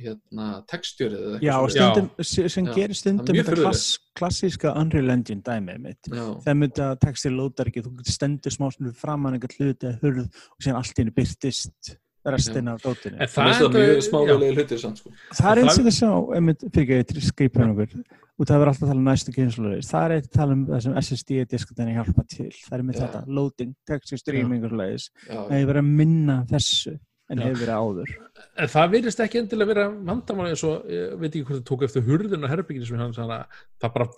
hérna 0.00 0.44
textjörið 0.70 1.20
eða 1.26 1.38
Já, 1.42 1.54
eitthvað 1.58 1.74
Já. 1.76 1.88
stundum, 1.92 2.10
se- 2.24 2.48
sem 2.48 2.66
Já, 2.66 2.72
gerir 2.76 2.90
er 2.94 2.98
stundum 3.00 3.36
þetta 3.36 3.56
klass, 3.58 3.98
klassíska 4.16 4.74
Unreal 4.80 5.10
Engine 5.10 5.42
dæmið 5.42 5.80
mitt 5.82 6.08
Já, 6.08 6.26
þegar 6.44 6.56
mynda 6.62 6.86
textir 7.02 7.34
lótar 7.34 7.68
ekki, 7.68 7.82
þú 7.84 7.96
getur 7.98 8.14
stendur 8.16 8.54
smá 8.54 8.70
stundum 8.72 8.94
framan 8.96 9.34
einhvern 9.36 9.58
hluti 9.58 9.90
að 9.90 9.98
hurð 10.04 10.22
og 10.30 10.62
síðan 10.62 10.78
allt 10.80 10.94
í 10.94 11.02
henni 11.02 11.16
byrtist 11.18 11.96
restina 12.30 12.74
af 12.76 12.82
dótinu. 12.84 13.16
En 13.16 13.28
það 13.32 13.50
er 13.50 13.70
mjög 13.74 13.94
já. 13.96 14.02
smávelegi 14.06 14.56
hlutir 14.58 14.78
samt 14.82 14.98
sko. 15.00 15.10
Það 15.34 15.50
er 15.50 15.60
eins 15.62 15.78
og 15.80 15.86
þess 15.88 16.02
að, 16.04 16.34
einmitt, 16.36 16.64
fyrir 16.74 16.98
ekki, 17.00 17.22
skripa 17.24 17.62
um 17.64 17.70
okkur, 17.74 18.02
og 18.40 18.48
það 18.48 18.62
er 18.64 18.70
alltaf 18.70 18.86
að 18.86 18.90
tala 18.90 19.02
um 19.02 19.08
næstu 19.10 19.34
kynslulegis, 19.36 19.90
það 19.92 20.06
er 20.06 20.14
eitt 20.16 20.28
að 20.30 20.38
tala 20.38 20.56
um 20.56 20.64
það 20.70 20.82
sem 20.86 20.96
SSD-diskutinni 21.02 21.96
hjálpa 21.98 22.24
til, 22.32 22.48
það 22.56 22.76
er 22.78 22.84
með 22.88 22.96
Já. 22.96 23.02
þetta, 23.02 23.20
loading, 23.36 23.74
texture 23.90 24.20
streaming 24.20 24.66
og 24.66 24.76
Já, 24.80 25.36
það 25.36 25.54
hefur 25.58 25.72
verið 25.74 25.82
að 25.82 25.94
minna 26.00 26.36
þessu 26.50 26.94
en 27.30 27.42
hefur 27.44 27.60
verið 27.62 27.74
áður. 27.76 28.14
En 28.58 28.70
það 28.72 28.94
virðist 28.94 29.20
ekki 29.24 29.40
endilega 29.42 29.70
vera 29.70 29.88
vandamáli 29.92 30.54
eins 30.54 30.64
og, 30.66 30.86
ég 30.90 31.12
veit 31.20 31.30
ekki 31.30 31.44
hvort 31.44 31.60
það 31.60 31.66
tók 31.68 31.84
eftir 31.86 32.06
hurðin 32.08 32.46
og 32.46 32.54
herbygginu 32.54 32.88
sem 32.88 33.02
hann 33.02 33.14
að 33.26 33.60
það 33.82 33.94
bara 33.98 34.08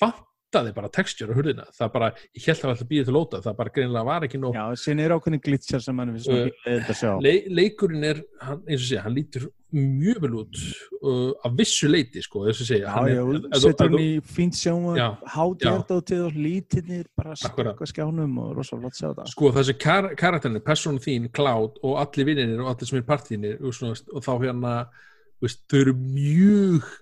vantaði 0.53 0.75
bara 0.77 0.91
textjur 0.93 1.33
á 1.33 1.35
hurðina. 1.37 1.65
Það 1.73 1.93
bara, 1.95 2.11
ég 2.37 2.45
held 2.47 2.59
að 2.59 2.63
það 2.63 2.73
alltaf 2.73 2.91
býðið 2.91 3.09
til 3.09 3.17
lóta, 3.17 3.41
það 3.45 3.57
bara 3.61 3.73
greinilega 3.73 4.09
var 4.09 4.27
ekki 4.27 4.41
nóg. 4.43 4.57
Já, 4.57 4.65
síðan 4.83 5.03
er 5.05 5.15
ákveðin 5.17 5.43
glitchar 5.47 5.83
sem 5.83 5.97
mann 5.97 6.13
Uh, 6.13 6.47
leiðið 6.67 6.91
að 6.93 6.99
sjá. 6.99 7.11
Le, 7.25 7.33
leikurinn 7.49 8.05
er, 8.07 8.21
hann, 8.45 8.61
eins 8.69 8.83
og 8.83 8.87
segja, 8.87 9.03
hann 9.07 9.15
lítur 9.17 9.47
mjög 9.73 10.19
vel 10.21 10.33
út 10.43 10.59
uh, 11.01 11.31
af 11.47 11.55
vissu 11.57 11.89
leiti, 11.89 12.23
sko, 12.23 12.45
segja. 12.53 12.85
Já, 12.85 12.91
hann 12.93 13.09
já, 13.11 13.23
setur 13.65 13.89
hann 13.89 14.03
í 14.03 14.11
fínt 14.29 14.59
sjóma, 14.59 14.93
Já, 14.99 15.07
hátjardótið 15.35 16.25
og 16.27 16.37
lítinnir, 16.37 17.07
bara 17.19 17.37
stökka 17.39 17.89
skjánum 17.89 18.37
og 18.45 18.53
rosa 18.59 18.79
flott 18.79 18.99
sjá 18.99 19.09
það. 19.09 19.31
Sko 19.33 19.55
þessi 19.57 19.77
kar 19.81 20.11
karakterin, 20.21 20.61
persónu 20.67 21.03
þín, 21.03 21.31
Cloud 21.35 21.81
og 21.81 21.97
allir 22.03 22.29
vinninir 22.29 22.63
og 22.63 22.75
allir 22.75 22.93
sem 22.93 23.01
er 23.01 23.09
partíinir 23.09 23.65
og, 23.65 24.05
og 24.13 24.27
þá 24.29 24.33
hérna 24.45 24.77
veist, 25.43 25.65
þau 25.71 25.81
eru 25.81 25.97
mjög 25.99 26.93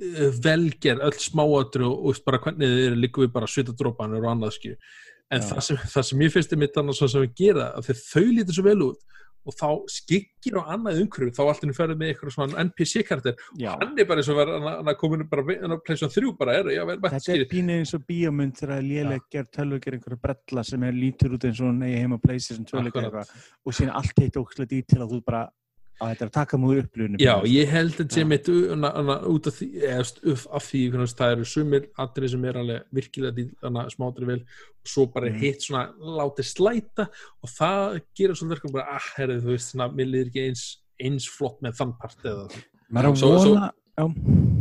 uh, 0.00 0.26
velgerð, 0.44 1.04
öll 1.08 1.20
smáatru 1.22 1.86
og, 1.90 2.10
og 2.10 2.24
bara 2.26 2.42
hvernig 2.42 2.74
þið 2.74 2.88
eru 2.88 3.00
líka 3.04 3.24
við 3.24 3.32
bara 3.36 3.50
svitadrópanir 3.50 4.24
og 4.24 4.34
annað 4.34 4.58
skju 4.58 4.74
en 5.30 5.46
það 5.46 5.62
sem, 5.62 5.80
það 5.92 6.06
sem 6.08 6.24
ég 6.24 6.34
finnst 6.34 6.52
er 6.54 6.60
mitt 6.60 6.78
annars 6.80 7.00
sem 7.04 7.22
við 7.22 7.34
gera, 7.38 7.70
að 7.78 7.92
þau 8.02 8.26
lítur 8.26 8.56
svo 8.56 8.66
vel 8.66 8.80
út 8.90 9.18
og 9.48 9.54
þá 9.56 9.68
skyggir 9.88 10.58
á 10.60 10.62
annað 10.74 10.98
umhverju 11.04 11.32
þá 11.36 11.40
allt 11.46 11.62
henni 11.64 11.76
ferði 11.76 11.96
með 12.00 12.10
eitthvað 12.12 12.34
svona 12.34 12.64
NPC 12.66 13.04
karakter 13.08 13.38
Já, 13.60 13.70
hann 13.80 13.94
er 13.96 14.08
bara 14.08 14.20
eins 14.20 14.28
og 14.32 14.40
að 14.42 14.90
komin 15.00 15.24
bara 15.30 15.44
að 15.56 15.76
pleysa 15.86 16.10
þrjú 16.12 16.34
bara 16.40 16.58
er, 16.60 16.68
já, 16.74 16.82
þetta 16.90 17.36
er 17.36 17.46
pínu 17.48 17.78
eins 17.80 17.94
og 17.96 18.04
bíómynd 18.08 18.58
þegar 18.60 18.84
léleg 18.84 19.24
gerð 19.32 19.48
tölvu 19.56 19.80
gerir 19.80 19.98
einhverja 19.98 20.22
brella 20.26 20.66
sem 20.68 20.84
er 20.84 20.98
lítur 20.98 21.38
út 21.38 21.46
eins 21.48 21.62
og 21.62 21.70
hún 21.70 21.86
eigi 21.86 22.02
heima 22.02 22.20
playstation 22.20 22.68
2 22.68 22.84
leik 22.84 22.92
Akkurat. 22.92 23.08
eitthvað 23.08 23.64
og 23.64 23.78
síðan 23.78 23.96
allt 24.02 24.22
heitt 24.24 24.40
ókslega 24.42 24.72
dítil 24.74 25.00
að 25.00 25.16
þú 25.16 25.22
bara 25.30 25.42
að 26.00 26.10
þetta 26.14 26.24
er 26.24 26.30
að 26.30 26.32
taka 26.38 26.56
múið 26.60 26.78
upplifinu. 26.84 27.18
Já, 27.20 27.34
ég 27.44 27.68
held 27.68 27.96
u- 28.48 28.68
hana- 28.70 28.92
hana 28.96 29.16
út 29.28 29.46
af 29.46 29.54
því, 29.58 29.68
af 30.50 30.64
því 30.64 30.80
hvernig 30.92 31.14
það 31.20 31.32
eru 31.36 31.44
sumir 31.44 31.86
atrið 31.98 32.30
sem 32.30 32.44
er 32.44 32.58
alveg 32.62 32.82
virkilega 32.94 33.34
smátri 33.92 34.26
vel 34.26 34.40
og 34.40 34.86
svo 34.94 35.06
bara 35.12 35.28
Mm. 35.30 35.38
hitt 35.40 35.60
svona 35.60 35.92
látið 36.00 36.46
slæta 36.54 37.08
og 37.42 37.48
það 37.50 38.00
gerir 38.16 38.34
svolítið 38.34 38.54
verkum 38.56 38.72
bara, 38.72 38.88
ah, 38.96 39.06
herrið, 39.18 39.42
þú 39.44 39.50
veist, 39.54 39.74
svona, 39.74 39.88
mér 39.92 40.08
liður 40.10 40.30
ekki 40.32 40.46
eins, 40.48 40.64
eins 41.00 41.28
flott 41.28 41.60
með 41.62 41.76
þann 41.76 41.98
part 42.00 42.22
eða 42.24 42.48
Maður 42.90 43.04
er 43.04 43.12
að 43.12 43.44
vona 43.44 43.72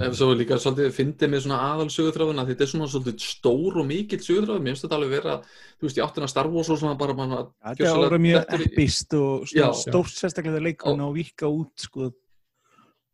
Ef 0.06 0.16
svo 0.16 0.30
líka 0.38 0.58
svolítið 0.60 0.94
fyndið 0.96 1.32
með 1.34 1.44
svona 1.46 1.60
aðal 1.74 1.90
sögutráðuna 1.94 2.46
þetta 2.48 2.66
er 2.66 2.72
svona 2.72 2.88
svolítið 2.92 3.26
stór 3.26 3.82
og 3.82 3.88
mikill 3.90 4.22
sögutráð 4.24 4.62
mér 4.64 4.74
finnst 4.74 4.86
þetta 4.86 5.00
alveg 5.00 5.14
vera, 5.18 5.36
þú 5.80 5.88
veist, 5.88 6.00
í 6.00 6.06
áttina 6.06 6.32
Star 6.32 6.50
Wars 6.54 6.72
og 6.72 6.80
svona 6.82 7.00
bara 7.00 7.18
manna 7.18 7.44
þetta 7.72 7.90
er 7.90 8.08
ára 8.08 8.22
mjög 8.24 8.56
epist 8.60 9.16
og 9.20 9.46
stórt 9.50 10.16
sérstaklega 10.16 10.76
á 10.80 10.90
að 10.94 11.14
vika 11.20 11.52
út 11.52 11.88
sko 11.88 12.12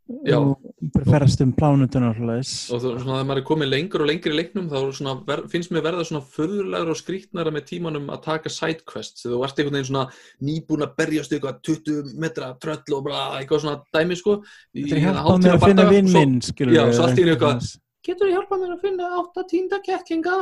Já. 0.06 0.38
og 0.38 0.60
bara 0.94 1.06
ferast 1.16 1.42
um 1.42 1.50
plánutuna 1.58 2.12
og 2.14 2.18
svona 2.20 2.36
þegar 2.78 3.24
maður 3.26 3.40
er 3.40 3.46
komið 3.48 3.70
lengur 3.72 4.04
og 4.04 4.10
lengur 4.12 4.36
í 4.36 4.38
leiknum 4.38 4.68
þá 4.70 4.76
er 4.78 4.92
svona, 5.00 5.14
ver, 5.26 5.40
finnst 5.50 5.72
mér 5.74 5.82
verða 5.88 6.04
svona 6.06 6.22
förðulegur 6.36 6.92
og 6.94 7.00
skrítnara 7.00 7.54
með 7.54 7.64
tímanum 7.72 8.12
að 8.14 8.22
taka 8.28 8.52
sidequests 8.54 9.26
þegar 9.26 9.34
þú 9.34 9.48
ert 9.48 9.62
einhvern 9.64 9.78
veginn 9.80 9.90
svona 9.90 10.04
nýbúin 10.46 10.86
að 10.86 10.94
berjast 11.00 11.34
eitthvað 11.34 11.58
20 11.66 12.14
metra 12.22 12.52
tröll 12.62 12.98
og 13.00 13.08
bara 13.08 13.24
eitthvað 13.40 13.64
svona 13.64 13.80
dæmi 13.98 14.20
sko 14.20 14.36
í 14.38 14.84
Þetta 14.86 15.00
er 15.00 15.02
hjálpað 15.08 15.26
hálftíma 15.26 15.42
með 15.42 15.56
að 15.56 15.66
finna 15.66 15.88
bardaga, 15.88 15.96
vinn 15.96 16.12
svo- 16.12 16.22
minn, 16.22 16.38
skilur 16.46 16.78
já, 16.78 16.84
svo 16.94 17.08
allt 17.08 17.24
í 17.24 17.26
Já, 17.26 17.82
Getur 18.06 18.28
þú 18.30 18.34
hjálpað 18.36 18.60
mér 18.62 18.74
að 18.76 18.84
finna 18.86 19.08
átta 19.18 19.44
tínda 19.50 19.80
kettlinga? 19.82 20.36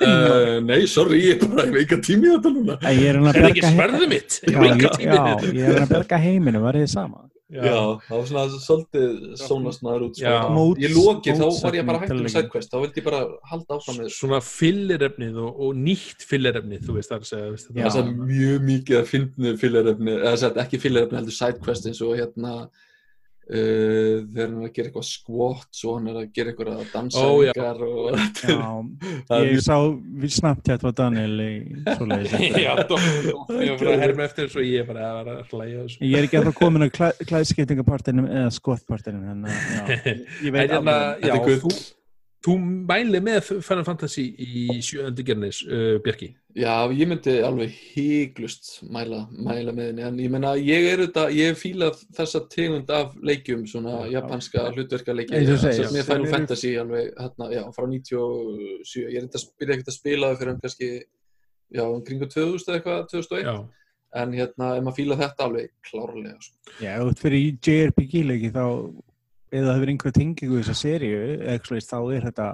uh, 0.00 0.54
nei, 0.70 0.86
sorry, 0.88 1.18
ég 1.26 1.42
er 1.44 1.50
bara 1.52 1.66
eitthvað 1.68 2.00
tími 2.06 2.30
í 2.30 2.32
þetta 2.38 2.52
núna 2.54 2.78
Ég 2.88 3.10
er 3.10 3.20
að 3.20 3.28
Er 3.36 3.48
ekki 3.50 3.66
sverðið 3.66 4.08
mitt? 4.14 4.38
Ég 4.48 4.56
ég, 4.56 5.44
ég 5.58 5.68
er 5.68 5.82
að 5.84 5.92
berga 5.92 6.22
heiminu, 6.24 6.64
var 6.64 6.80
þið 6.80 6.88
sama? 6.94 7.26
Já, 7.52 8.00
það 8.06 8.14
var 8.16 8.28
svona 8.30 8.60
svolítið 8.64 9.16
sónast 9.36 9.82
maður 9.84 10.06
út 10.06 10.20
sko. 10.20 10.36
Ég 10.80 10.94
loki, 10.96 11.34
þá 11.36 11.44
var 11.62 11.76
ég 11.76 11.88
bara 11.88 11.98
hægt 12.00 12.14
um 12.14 12.28
sidequest 12.32 12.72
þá 12.72 12.78
vildi 12.80 13.02
ég 13.02 13.06
bara 13.08 13.20
halda 13.50 13.76
áfram 13.76 13.98
með 14.00 14.12
Svona 14.16 14.38
fyllerefnið 14.46 15.40
og, 15.42 15.58
og 15.66 15.82
nýtt 15.82 16.24
fyllerefnið, 16.30 16.86
þú 16.86 16.96
veist 16.96 17.12
það 17.12 17.18
er 17.18 17.26
að 17.26 17.60
segja. 17.64 17.90
það 17.90 18.00
er 18.02 18.14
mjög 18.30 18.64
mikið 18.70 19.00
að 19.02 19.10
finna 19.10 19.52
fyllerefni 19.60 20.16
eða 20.16 20.38
sagt, 20.46 20.62
ekki 20.64 20.80
fyllerefni 20.86 21.20
heldur 21.20 21.36
sidequest 21.36 21.90
eins 21.90 22.00
og 22.06 22.16
hérna 22.16 22.54
uh, 23.52 24.16
þegar 24.32 24.48
hann 24.48 24.58
er 24.62 24.66
að 24.68 24.74
gera 24.76 24.88
eitthvað 24.88 25.06
squat 25.08 25.80
og 25.84 25.94
hann 25.98 26.08
er 26.12 26.18
að 26.22 26.28
gera 26.36 26.52
eitthvað 26.52 26.80
þetta 26.80 27.02
er- 27.02 28.20
Já, 28.52 28.70
það 29.28 29.46
ég 29.48 29.62
sá 29.66 29.76
við 30.24 30.34
Snapchat 30.38 30.86
var 30.86 30.96
Daniel 31.02 31.44
í 31.44 31.50
svoleiðis. 31.92 32.36
Já, 32.66 32.72
ég 32.72 32.76
var 32.82 33.80
bara 33.82 33.94
að 33.94 34.04
herma 34.06 34.28
eftir 34.28 34.48
þessu 34.48 34.62
og 34.62 34.68
ég 34.68 34.86
bara 34.88 35.08
að 35.08 35.16
vera 35.20 35.38
að 35.38 35.56
hlæja 35.56 35.80
þessu. 35.86 36.04
Ég 36.08 36.18
er 36.18 36.28
ekki 36.28 36.40
að 36.40 36.48
það 36.50 36.60
komin 36.62 36.86
að 36.88 36.94
klæ, 36.98 37.08
klæðskiptingapartinu 37.32 38.28
eða 38.28 38.52
skottpartinu, 38.58 39.24
en 39.32 39.44
uh, 39.48 39.50
hérna, 40.56 40.96
Þetta 41.22 41.42
er 41.42 41.60
þú, 41.66 41.74
þú 42.42 42.54
mæli 42.88 43.20
með 43.22 43.50
Final 43.62 43.84
Fantasy 43.86 44.24
í 44.42 44.78
sjööndu 44.82 45.22
gernis, 45.26 45.60
uh, 45.66 45.98
Björki. 46.02 46.32
Já, 46.58 46.72
ég 46.92 47.08
myndi 47.08 47.36
alveg 47.46 47.70
híglust 47.94 48.82
mæla, 48.92 49.22
mæla 49.32 49.72
með 49.72 49.86
henni, 49.92 50.02
en 50.08 50.18
ég 50.20 50.32
menna, 50.34 50.50
ég 50.60 50.88
er 50.90 51.02
þetta, 51.06 51.28
ég 51.32 51.52
hef 51.52 51.62
fílað 51.62 52.00
þessa 52.18 52.42
tegund 52.52 52.90
af 52.92 53.14
leikjum, 53.24 53.62
svona 53.70 54.02
Já. 54.04 54.10
japanska 54.18 54.66
hlutverka 54.74 55.14
leiki, 55.16 55.32
Eins 55.38 55.52
og 55.54 55.62
segir, 55.62 55.78
þess 55.78 55.88
að 55.88 55.94
mér 55.96 56.02
sem 56.04 56.10
Final 56.10 56.26
eru- 56.26 56.32
Fantasy 56.34 56.72
alveg, 56.82 57.12
hérna, 57.22 57.48
já, 57.54 57.62
frá 57.72 57.86
97, 57.88 59.06
ég 59.06 59.16
er 59.22 59.28
þetta 59.28 59.44
byrja 59.62 59.76
ekkert 59.78 59.92
að 59.94 59.96
spila 59.96 60.32
það 60.32 60.38
fyrir 60.42 60.52
hann 60.52 60.60
kannski, 60.66 60.90
já, 61.78 61.84
um 61.86 62.02
kringu 62.10 62.28
2000 62.34 62.68
eða 62.68 62.80
eitthvað, 62.82 63.06
2001, 63.14 63.46
Já, 63.46 63.56
en 64.22 64.32
hérna, 64.36 64.74
ef 64.76 64.84
maður 64.84 64.98
fíla 65.00 65.16
þetta 65.22 65.46
alveg 65.48 65.70
klárlega, 65.88 66.36
sko. 66.44 66.76
Já, 66.84 66.92
út 67.06 67.22
fyrir 67.24 67.38
í 67.46 67.54
JRPG 67.64 68.26
leiki 68.28 68.50
þá, 68.52 68.66
eða 69.52 69.68
það 69.68 69.74
hefur 69.76 69.94
einhver 69.94 70.14
tengingu 70.16 70.58
í 70.58 70.62
þessa 70.62 70.78
svoleiðis, 71.66 71.90
þá 71.92 71.98
er 72.02 72.28
þetta 72.30 72.52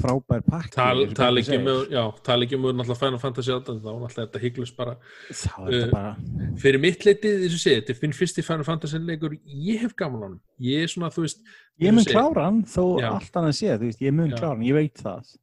frábær 0.00 0.40
pakki. 0.46 0.72
tal, 0.72 1.02
og 1.04 1.12
tal 1.16 1.28
Bjarni 1.36 2.46
ekki 2.46 2.58
með 2.60 2.78
náttúrulega 2.78 3.00
Final 3.00 3.20
Fantasy 3.20 3.52
18, 3.52 3.82
þá 3.82 3.90
náttúrulega 3.90 4.22
þetta 4.22 4.40
hygglust 4.46 4.78
bara 4.78 4.94
uh, 4.96 5.82
bara, 5.92 6.14
fyrir 6.62 6.80
mitt 6.80 7.04
leitið, 7.04 7.44
þess 7.44 7.58
að 7.58 7.64
segja, 7.66 7.82
þetta 7.82 7.98
finn 8.00 8.16
fyrsti 8.16 8.46
Final 8.46 8.66
Fantasy 8.68 9.02
leikur, 9.04 9.36
ég 9.68 9.84
hef 9.84 9.94
gaman 9.98 10.24
á 10.24 10.26
hann 10.30 10.38
ég 10.64 10.86
er 10.86 10.92
svona, 10.92 11.12
þú 11.12 11.26
veist, 11.26 11.44
ég 11.82 11.92
mun 11.92 12.04
og 12.06 12.08
klára 12.08 12.48
hann, 12.48 12.62
þó 12.72 12.82
allt 13.10 13.38
annað 13.42 13.54
sé, 13.58 13.76
ég 13.92 14.16
mun 14.16 14.32
klára 14.32 14.54
hann, 14.54 14.66
ég 14.70 14.78
veit 14.78 15.04
það. 15.04 15.34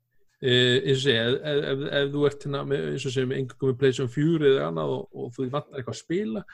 uh, 0.41 0.75
eins 0.79 0.97
og 0.97 1.05
segja 1.05 1.29
ef, 1.53 1.85
þú 2.15 2.25
ert 2.31 2.47
hérna 2.47 2.65
með, 2.71 2.89
eins 2.95 3.05
og 3.05 3.15
segja, 3.15 3.29
með 3.29 3.43
einhverjum 3.43 3.75
með 3.75 3.79
Playstation 3.83 4.13
4 4.17 4.51
eða 4.55 4.67
annað 4.71 4.97
og, 4.97 5.07
og 5.13 5.31
þú 5.37 5.49
vantar 5.53 5.83
eitthvað 5.83 5.97
að 5.99 6.01
spila 6.01 6.45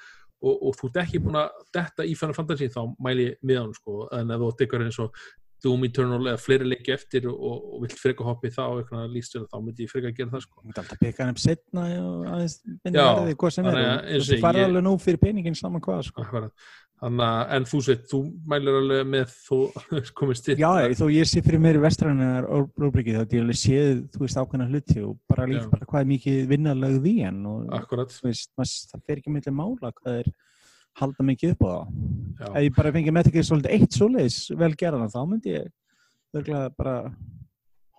og, 0.45 0.59
og 0.69 0.77
þú 0.77 0.91
ert 0.91 1.01
ekki 1.05 1.23
búin 1.23 1.39
að 1.41 1.65
detta 1.75 2.05
í 2.05 2.13
Final 2.19 2.37
Fantasy 2.37 2.69
þá 2.73 2.83
mæli 3.01 3.31
ég 3.31 3.41
með 3.41 3.63
hann 3.63 3.73
sko 3.77 4.05
en 4.15 4.35
ef 4.35 4.43
þú 4.43 4.53
eitthvað 4.53 4.87
eins 4.87 5.01
og 5.03 5.25
Doom 5.65 5.85
Eternal 5.87 6.19
eða 6.29 6.39
fleiri 6.41 6.67
leiki 6.67 6.93
eftir 6.93 7.25
og, 7.31 7.37
og, 7.39 7.77
vilt 7.81 7.97
freka 7.97 8.25
það 8.25 8.65
og 8.65 8.81
eitthvað 8.81 9.13
lístur 9.13 9.45
þá 9.49 9.55
myndi 9.63 9.85
ég 9.85 9.91
freka 9.91 10.11
að 10.11 10.19
gera 10.19 10.33
það 10.35 10.43
sko 10.45 10.61
Þú 10.61 10.73
ert 10.73 10.81
alltaf 10.81 11.01
peka 11.01 11.23
hann 11.23 11.33
upp 11.33 11.41
setna 11.41 11.85
og 12.01 12.25
aðeins 12.29 12.57
minni 12.67 12.99
Já, 12.99 13.05
verðið 13.19 13.37
hvað 13.41 13.55
sem 13.55 13.69
er. 13.71 13.79
Þú 14.27 14.39
farið 14.43 14.67
alveg 14.67 14.85
nóg 14.85 14.99
fyrir 15.05 15.21
peningin 15.23 15.57
saman 15.57 15.83
hvað, 15.85 16.03
sko. 16.09 16.25
Akkurat. 16.25 16.67
Þannig 16.95 17.25
að, 17.27 17.39
en 17.57 17.65
þú 17.67 17.79
sveit, 17.83 18.03
þú 18.07 18.19
mælir 18.47 18.77
alveg 18.79 19.07
með 19.11 19.33
þú 19.45 19.57
komist 20.19 20.45
til 20.47 20.55
Já, 20.61 20.69
þó 20.95 21.05
ég 21.11 21.27
sé 21.27 21.41
fyrir 21.43 21.59
mér 21.61 21.77
vestrænar 21.83 22.47
róbrikið 22.79 23.17
þá 23.19 23.35
ég 23.35 23.43
alveg 23.43 23.59
séð, 23.59 23.99
þú 24.13 24.21
veist, 24.23 24.39
ákveðna 24.39 24.67
hluti 24.71 25.01
og 25.03 25.17
bara 25.29 25.45
Já. 25.51 25.59
bara 25.73 25.85
hvað 25.91 26.01
er 26.05 26.09
mikið 26.13 26.39
vinnarlegð 26.53 27.09
í 27.11 27.15
hann 27.25 27.41
og 27.51 27.65
þú 28.15 28.29
veist, 28.29 28.51
það 28.55 29.03
fer 29.05 29.19
ekki 29.19 29.33
með 29.35 29.51
mála 29.59 29.91
hvað 29.91 30.19
er 30.23 30.31
halda 30.95 31.23
mikið 31.27 31.51
upp 31.57 31.65
á 31.67 31.75
það. 31.75 32.55
Ef 32.55 32.63
ég 32.63 32.75
bara 32.79 32.91
fengi 32.95 33.11
með 33.11 33.27
ekki 33.33 33.43
svolítið 33.43 33.73
eitt 33.75 33.97
svoleiðis 33.99 34.37
vel 34.55 34.71
gerðan 34.79 35.11
þá 35.11 35.19
myndi 35.27 35.51
ég 35.51 35.67
örgulega 36.35 36.69
bara 36.79 36.95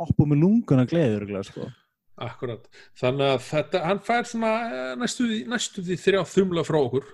hoppa 0.00 0.24
með 0.24 0.40
lunguna 0.40 0.86
gleður 0.88 1.44
sko. 1.44 1.68
akkurat. 2.16 2.64
Þannig 2.96 3.28
að 3.34 3.44
þetta, 3.44 3.84
hann 3.84 4.00
fær 4.00 4.24
svona 4.24 4.52
eh, 4.72 4.94
næstu, 4.96 5.28
því- 5.28 5.46
næstu 5.52 5.84
því 5.84 5.98
þrjá 6.00 6.22
þumla 6.32 6.64
frá 6.64 6.78
okkur, 6.80 7.12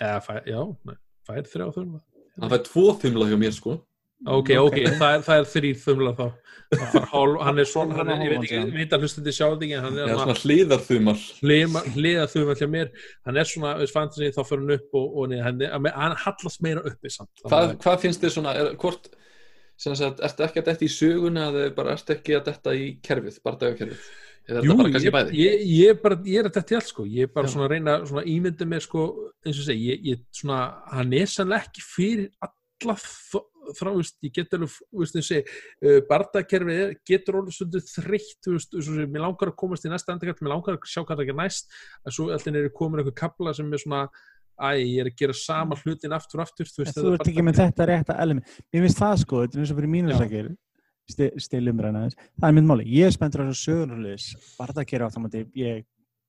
eða, 0.00 0.20
fær, 0.26 0.42
já, 0.50 0.60
nei, 0.88 0.96
fær 1.28 1.42
þrjá 1.52 1.66
þumla. 1.78 2.00
Hann 2.40 2.50
fær 2.50 2.62
tvo 2.66 2.86
þumla 3.02 3.28
hjá 3.30 3.38
mér, 3.44 3.52
sko. 3.56 3.76
Ok, 4.24 4.50
ok, 4.56 4.72
Ok. 4.72 4.76
það 4.96 5.14
er, 5.18 5.22
það 5.26 5.38
er 5.42 5.48
þrýr 5.52 5.80
þumla 5.84 6.12
þá. 6.16 6.26
Hálf, 7.12 7.34
hann 7.44 7.58
er 7.60 7.66
svona, 7.68 7.94
hann 7.98 8.08
er, 8.14 8.22
ég 8.24 8.30
veit 8.32 8.44
ekki, 8.46 8.60
veit 8.72 8.94
að 8.96 9.02
hlustandi 9.04 9.32
sjá 9.36 9.44
þetta 9.52 9.80
hann 9.84 9.98
Já, 9.98 10.04
er 10.06 10.14
svona 10.22 10.36
hliðarþumar. 10.40 11.18
hliða 11.44 12.24
þumla 12.32 12.54
hjá 12.58 12.68
mér, 12.72 12.88
hann 13.28 13.36
er 13.42 13.44
svona, 13.50 13.74
fantasy, 13.92 14.30
þá 14.34 14.40
fyrir 14.48 14.62
hann 14.64 14.74
upp 14.78 14.96
og, 15.00 15.10
og 15.20 15.28
niður, 15.28 15.44
hann, 15.44 15.60
er- 15.66 15.92
hann 15.98 16.16
hallast 16.24 16.62
meira 16.64 16.80
uppi 16.88 17.12
samt. 17.12 17.30
Hvað, 17.44 17.68
að- 17.68 17.76
hvað 17.84 18.00
finnst 18.06 18.24
þið 18.24 18.32
svona, 18.38 18.54
er, 18.62 18.72
hvort, 18.80 19.10
sem 19.76 19.94
sagt, 19.98 20.20
ertu 20.24 20.46
ekki 20.48 20.62
að 20.62 20.68
detta 20.70 20.86
í 20.88 20.92
söguna 20.96 21.48
eða 21.52 21.74
bara 21.76 21.92
ertu 21.98 22.16
ekki 22.16 22.38
að 22.38 22.44
detta 22.48 22.74
í 22.74 22.88
kerfið, 23.04 23.38
bardagakerfið? 23.44 24.08
Er 24.44 24.60
Jú, 24.60 24.74
ég, 24.92 25.30
ég, 25.32 25.62
ég, 25.72 26.00
bara, 26.02 26.18
ég 26.28 26.42
er 26.42 26.50
að 26.50 26.58
þetta 26.58 26.76
allt 26.76 26.90
sko, 26.90 27.06
ég 27.08 27.24
er 27.24 27.32
bara 27.32 27.48
Já. 27.48 27.54
svona 27.54 27.64
að 27.64 27.70
reyna 27.72 27.94
svona 28.04 28.24
ímynda 28.28 28.66
mér 28.68 28.82
sko, 28.84 29.04
eins 29.40 29.56
og 29.62 29.64
segi, 29.70 29.86
ég, 29.88 30.02
ég 30.10 30.20
svona, 30.36 30.58
hann 30.92 31.14
er 31.16 31.30
sannlega 31.32 31.64
ekki 31.64 31.84
fyrir 31.86 32.26
alla 32.44 32.96
þrá, 33.72 33.90
veist, 33.94 34.18
ég 34.20 34.34
get 34.36 34.52
alveg, 34.58 34.74
uh, 35.00 35.98
bardakerfið 36.10 36.82
er, 36.82 36.92
getur 37.08 37.40
orðið 37.40 37.56
svolítið 37.56 37.88
þreytt, 37.94 38.50
mér 39.14 39.24
langar 39.24 39.52
að 39.52 39.56
komast 39.62 39.88
í 39.88 39.92
næsta 39.92 40.12
endakall, 40.12 40.36
mér 40.44 40.52
langar 40.52 40.76
að 40.76 40.88
sjá 40.92 41.00
hvað 41.00 41.14
það 41.14 41.24
ekki 41.24 41.38
næst, 41.40 41.74
en 42.04 42.16
svo 42.16 42.28
alltaf 42.34 42.60
er 42.60 42.70
komin 42.76 43.00
einhver 43.00 43.16
kapla 43.16 43.54
sem 43.56 43.72
er 43.72 43.80
svona, 43.80 44.02
æ, 44.60 44.68
ég 44.82 45.00
er 45.06 45.10
að 45.10 45.16
gera 45.22 45.38
sama 45.38 45.78
hlutin 45.80 46.16
aftur 46.16 46.42
og 46.42 46.44
aftur, 46.44 46.68
þú 46.68 46.84
veist, 46.84 47.00
þú 47.00 47.16
ert 47.16 47.32
ekki 47.32 47.46
með 47.48 47.62
þetta 47.62 47.88
rétta 47.90 48.18
element. 48.22 48.60
Mér 48.68 48.86
finnst 48.86 49.00
það 49.00 49.16
sko, 49.24 49.42
þetta 49.46 49.56
er 49.58 49.64
eins 49.64 49.72
og 49.72 49.80
fyrir 49.80 49.90
Já. 49.90 49.94
mínusakir, 49.96 50.52
stilum 51.08 51.82
rænaðis. 51.84 52.18
Það 52.40 52.48
er 52.48 52.56
mynd 52.58 52.70
máli. 52.70 52.86
Ég 52.96 53.08
er 53.08 53.16
spenntur 53.16 53.44
á 53.44 53.48
þessu 53.50 53.70
sögurnulegis. 53.70 54.30
Barðakera 54.58 55.10
á 55.10 55.12
það 55.14 55.26
mátti, 55.26 55.44
ég 55.60 55.82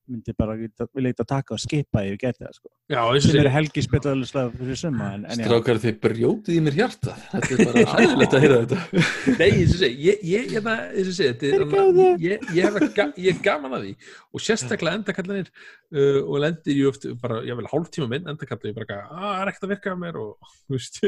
myndi 0.06 0.34
bara 0.38 0.54
vilja 0.58 1.10
eitthvað 1.10 1.28
taka 1.30 1.54
og 1.56 1.62
skipa 1.62 2.04
ef 2.06 2.14
ég 2.14 2.20
geti 2.22 2.44
það 2.44 2.54
sko. 2.58 2.70
Já, 2.94 3.00
Sem 3.26 3.38
eru 3.42 3.52
helgi 3.54 3.84
spilaðlega 3.86 4.30
slag 4.30 4.58
fyrir 4.60 4.80
summa. 4.80 5.08
En, 5.16 5.26
en 5.26 5.42
já, 5.42 5.48
Strákar, 5.48 5.80
þið 5.82 5.98
brjótið 6.04 6.58
í 6.58 6.64
mér 6.66 6.78
hjarta. 6.80 7.16
Þetta 7.32 7.56
er 7.56 7.62
bara 7.70 7.86
hæðilegt 7.94 8.36
að 8.38 8.46
heyra 8.46 8.60
þetta. 8.62 9.04
Nei, 9.42 9.48
ég, 9.50 10.26
ég, 10.30 10.52
ég, 10.54 10.66
það, 10.68 10.82
og 10.86 11.10
segi, 11.10 11.30
þetta 11.32 11.50
er, 11.50 11.66
Fyrirgefðu. 11.74 12.10
ég, 12.26 12.50
ég, 12.60 12.80
ég 13.26 13.32
er 13.34 13.44
gaman 13.46 13.78
að 13.80 13.88
því 13.88 13.94
og 14.30 14.46
sérstaklega 14.46 15.02
endakallanir 15.02 15.54
uh, 15.54 16.20
og 16.22 16.42
lendir 16.46 16.82
ég 16.82 16.92
oft 16.92 17.08
bara, 17.22 17.42
ég 17.48 17.62
vil 17.62 17.72
hálf 17.72 17.94
tíma 17.94 18.12
minn 18.12 18.30
endakallar, 18.36 18.70
ég 18.70 18.78
bara, 18.78 19.02
að 19.10 19.24
það 19.26 19.42
er 19.42 19.54
ekkert 19.54 19.68
að 19.68 19.74
virka 19.74 19.96
á 19.96 20.02
mér 20.06 20.22
og, 20.22 20.52
þú 20.68 20.78
veist, 20.78 21.02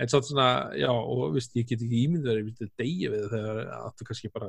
en 0.00 0.08
svo 0.08 0.20
svona, 0.24 0.46
já, 0.78 0.88
og, 0.90 1.34
veist, 1.36 1.52
ég 1.58 1.66
get 1.68 1.82
ekki 1.84 2.00
ímyndið 2.06 2.30
að 2.32 2.38
ég 2.40 2.46
myndi 2.48 2.70
degja 2.80 3.10
við 3.12 3.26
það 3.26 3.34
þegar 3.36 3.60
áttu 3.82 4.06
kannski 4.08 4.30
bara 4.32 4.48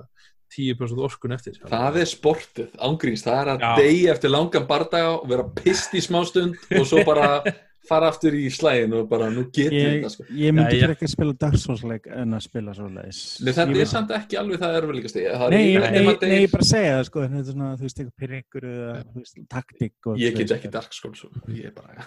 10% 0.54 1.04
orkun 1.10 1.36
eftir. 1.36 1.60
Það 1.68 2.00
er 2.04 2.10
sportið, 2.10 2.72
ángríns. 2.88 3.26
Það 3.26 3.42
er 3.42 3.52
að 3.56 3.64
Já. 3.66 3.76
degi 3.82 4.08
eftir 4.14 4.30
langan 4.34 4.68
bardaga 4.70 5.12
og 5.18 5.28
vera 5.30 5.46
pist 5.58 5.94
í 5.98 6.02
smástund 6.06 6.58
og 6.78 6.86
svo 6.90 7.04
bara 7.06 7.44
fara 7.84 8.08
aftur 8.08 8.32
í 8.38 8.46
slægin 8.54 8.94
og 8.96 9.10
bara 9.12 9.28
nú 9.34 9.44
getur 9.52 9.74
ég, 9.76 9.98
þetta 10.00 10.12
sko. 10.14 10.24
ég 10.32 10.54
myndi 10.56 10.78
Já, 10.78 10.80
ég- 10.80 10.92
frekar 10.94 11.10
spila 11.12 11.34
dagsfólsleik 11.42 12.06
en 12.16 12.38
að 12.38 12.44
spila 12.46 12.76
svoleiðis. 12.78 13.20
Nei, 13.44 13.52
þetta 13.58 13.74
Ég- 13.76 13.82
er 13.84 13.90
samt 13.92 14.14
ekki 14.16 14.40
alveg 14.40 14.62
það 14.62 14.78
erfiðlegast. 14.80 15.18
Það 15.20 15.44
er 15.48 15.50
Nei, 15.52 15.64
eina 15.74 15.90
nei, 15.90 16.06
nei, 16.06 16.16
deyr- 16.22 16.42
ég 16.46 16.52
bara 16.54 16.64
segja 16.70 16.94
það 16.96 17.06
sko, 17.10 17.26
þetta 17.28 17.42
er 17.44 17.50
svona, 17.52 17.72
þú 17.76 17.88
veist, 17.90 18.00
eitthvað 18.00 18.20
pyrringur 18.24 18.70
eða, 18.72 19.48
taktík 19.52 19.94
og 20.08 20.18
Ég 20.24 20.38
get 20.38 20.56
ekki 20.56 20.72
Souls 20.94 21.26
og 21.26 21.50
ég 21.50 21.66
er 21.66 21.72
bara 21.76 21.94
Nei, 21.98 22.06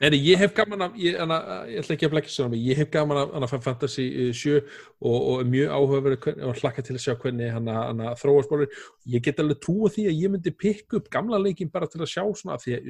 nei, 0.00 0.18
ég 0.28 0.40
hef 0.40 0.54
gaman 0.56 0.84
af, 0.86 0.96
ég, 1.00 1.16
hana, 1.20 1.38
ég 1.70 1.80
ætla 1.82 1.96
ekki 1.96 2.08
að 2.08 2.12
flækja 2.14 2.32
sér 2.34 2.48
á 2.48 2.52
mig, 2.52 2.64
ég 2.68 2.80
hef 2.80 2.90
gaman 2.92 3.20
af 3.22 3.50
Final 3.50 3.62
Fantasy 3.64 4.06
uh, 4.26 4.32
7 4.36 4.54
og, 4.56 5.16
og 5.16 5.40
er 5.40 5.50
mjög 5.52 5.74
áhugaverið 5.76 6.28
og 6.48 6.60
hlakka 6.60 6.84
til 6.86 6.96
að 6.96 7.02
sjá 7.06 7.16
hvernig 7.22 7.52
hana, 7.54 7.76
hana 7.88 8.14
þróaspólur. 8.20 8.78
Ég 9.14 9.24
get 9.24 9.42
alveg 9.42 9.60
trúa 9.64 9.92
því 9.92 10.06
að 10.10 10.22
ég 10.22 10.34
myndi 10.34 10.54
pikka 10.64 11.00
upp 11.00 11.10
gamla 11.12 11.40
leikin 11.42 11.72
bara 11.72 11.88
til 11.90 12.02
að 12.04 12.12
sjá 12.12 12.24
svona 12.36 12.60
því 12.62 12.78
að, 12.78 12.88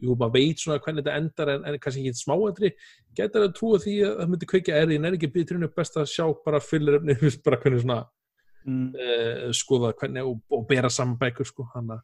jú, 0.00 0.16
maður 0.16 0.36
veit 0.38 0.64
svona 0.64 0.80
hvernig 0.80 1.04
þetta 1.04 1.22
endar 1.22 1.54
en, 1.54 1.64
en 1.70 1.80
kannski 1.80 2.04
ekki 2.04 2.24
smáendri, 2.24 2.74
get 3.16 3.36
alveg 3.36 3.56
trúa 3.56 3.80
því 3.84 3.96
að 4.08 4.20
það 4.20 4.34
myndi 4.34 4.50
kveikja 4.52 4.82
erið, 4.82 5.00
en 5.00 5.10
er 5.10 5.18
ekki 5.20 5.34
biturinn 5.38 5.68
upp 5.68 5.80
best 5.80 6.00
að 6.00 6.12
sjá 6.12 6.28
bara 6.44 6.62
fylliröfni, 6.62 7.20
bara 7.46 7.60
hvernig 7.62 7.84
svona 7.84 8.04
Mm. 8.66 8.90
uh, 8.98 9.52
skoða 9.54 9.92
hvernig 9.94 10.26
og, 10.26 10.40
og 10.50 10.64
bera 10.66 10.88
saman 10.90 11.18
bækur 11.20 11.46
sko, 11.46 11.68
hann 11.74 11.92
að 11.94 12.00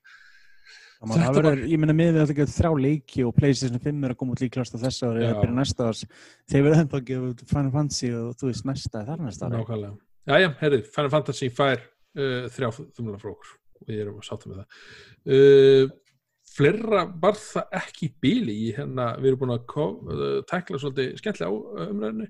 Það 1.03 1.35
verður, 1.39 1.63
ég 1.67 1.81
meina 1.83 1.95
miðið 1.99 2.21
alltaf 2.23 2.33
ekki 2.37 2.55
þrjá 2.55 2.71
leiki 2.85 3.25
og 3.27 3.33
Playstation 3.35 3.83
5 3.83 4.05
er 4.07 4.13
að 4.15 4.19
koma 4.21 4.37
út 4.37 4.43
líklast 4.45 4.77
á 4.77 4.83
þessa 4.85 5.09
ári 5.11 5.25
eða 5.25 5.33
Já. 5.33 5.41
byrja 5.43 5.57
næsta 5.57 5.87
árs 5.89 6.03
þeir 6.53 6.63
verður 6.67 6.83
ennþá 6.83 6.99
að 7.01 7.07
gefa 7.09 7.49
Final 7.53 7.73
Fantasy 7.75 8.11
og 8.19 8.29
þú 8.39 8.51
veist 8.51 8.69
næsta 8.69 9.03
þar 9.09 9.25
næsta 9.27 9.49
ári 9.49 9.57
Nákvæmlega. 9.59 9.97
Jæja, 10.33 10.53
herrið, 10.61 10.85
Final 10.95 11.13
Fantasy 11.17 11.49
fær 11.57 11.81
uh, 11.83 12.45
þrjá 12.55 12.69
þumla 12.95 13.19
frá 13.19 13.33
okkur 13.33 13.51
og 13.83 13.91
ég 13.91 14.05
erum 14.05 14.21
að 14.23 14.29
sátta 14.29 14.53
með 14.53 14.61
það. 14.63 14.85
Uh, 15.27 15.97
fleira 16.53 17.03
var 17.25 17.39
það 17.41 17.75
ekki 17.81 18.11
bíli 18.23 18.55
í 18.69 18.71
hérna, 18.77 19.09
við 19.19 19.33
erum 19.33 19.43
búin 19.43 19.57
að 19.57 19.67
ko- 19.73 19.89
uh, 20.07 20.39
tekla 20.51 20.79
svolítið 20.83 21.17
skemmtilega 21.19 21.51
á 21.51 21.55
uh, 21.57 21.91
umræðinu 21.91 22.29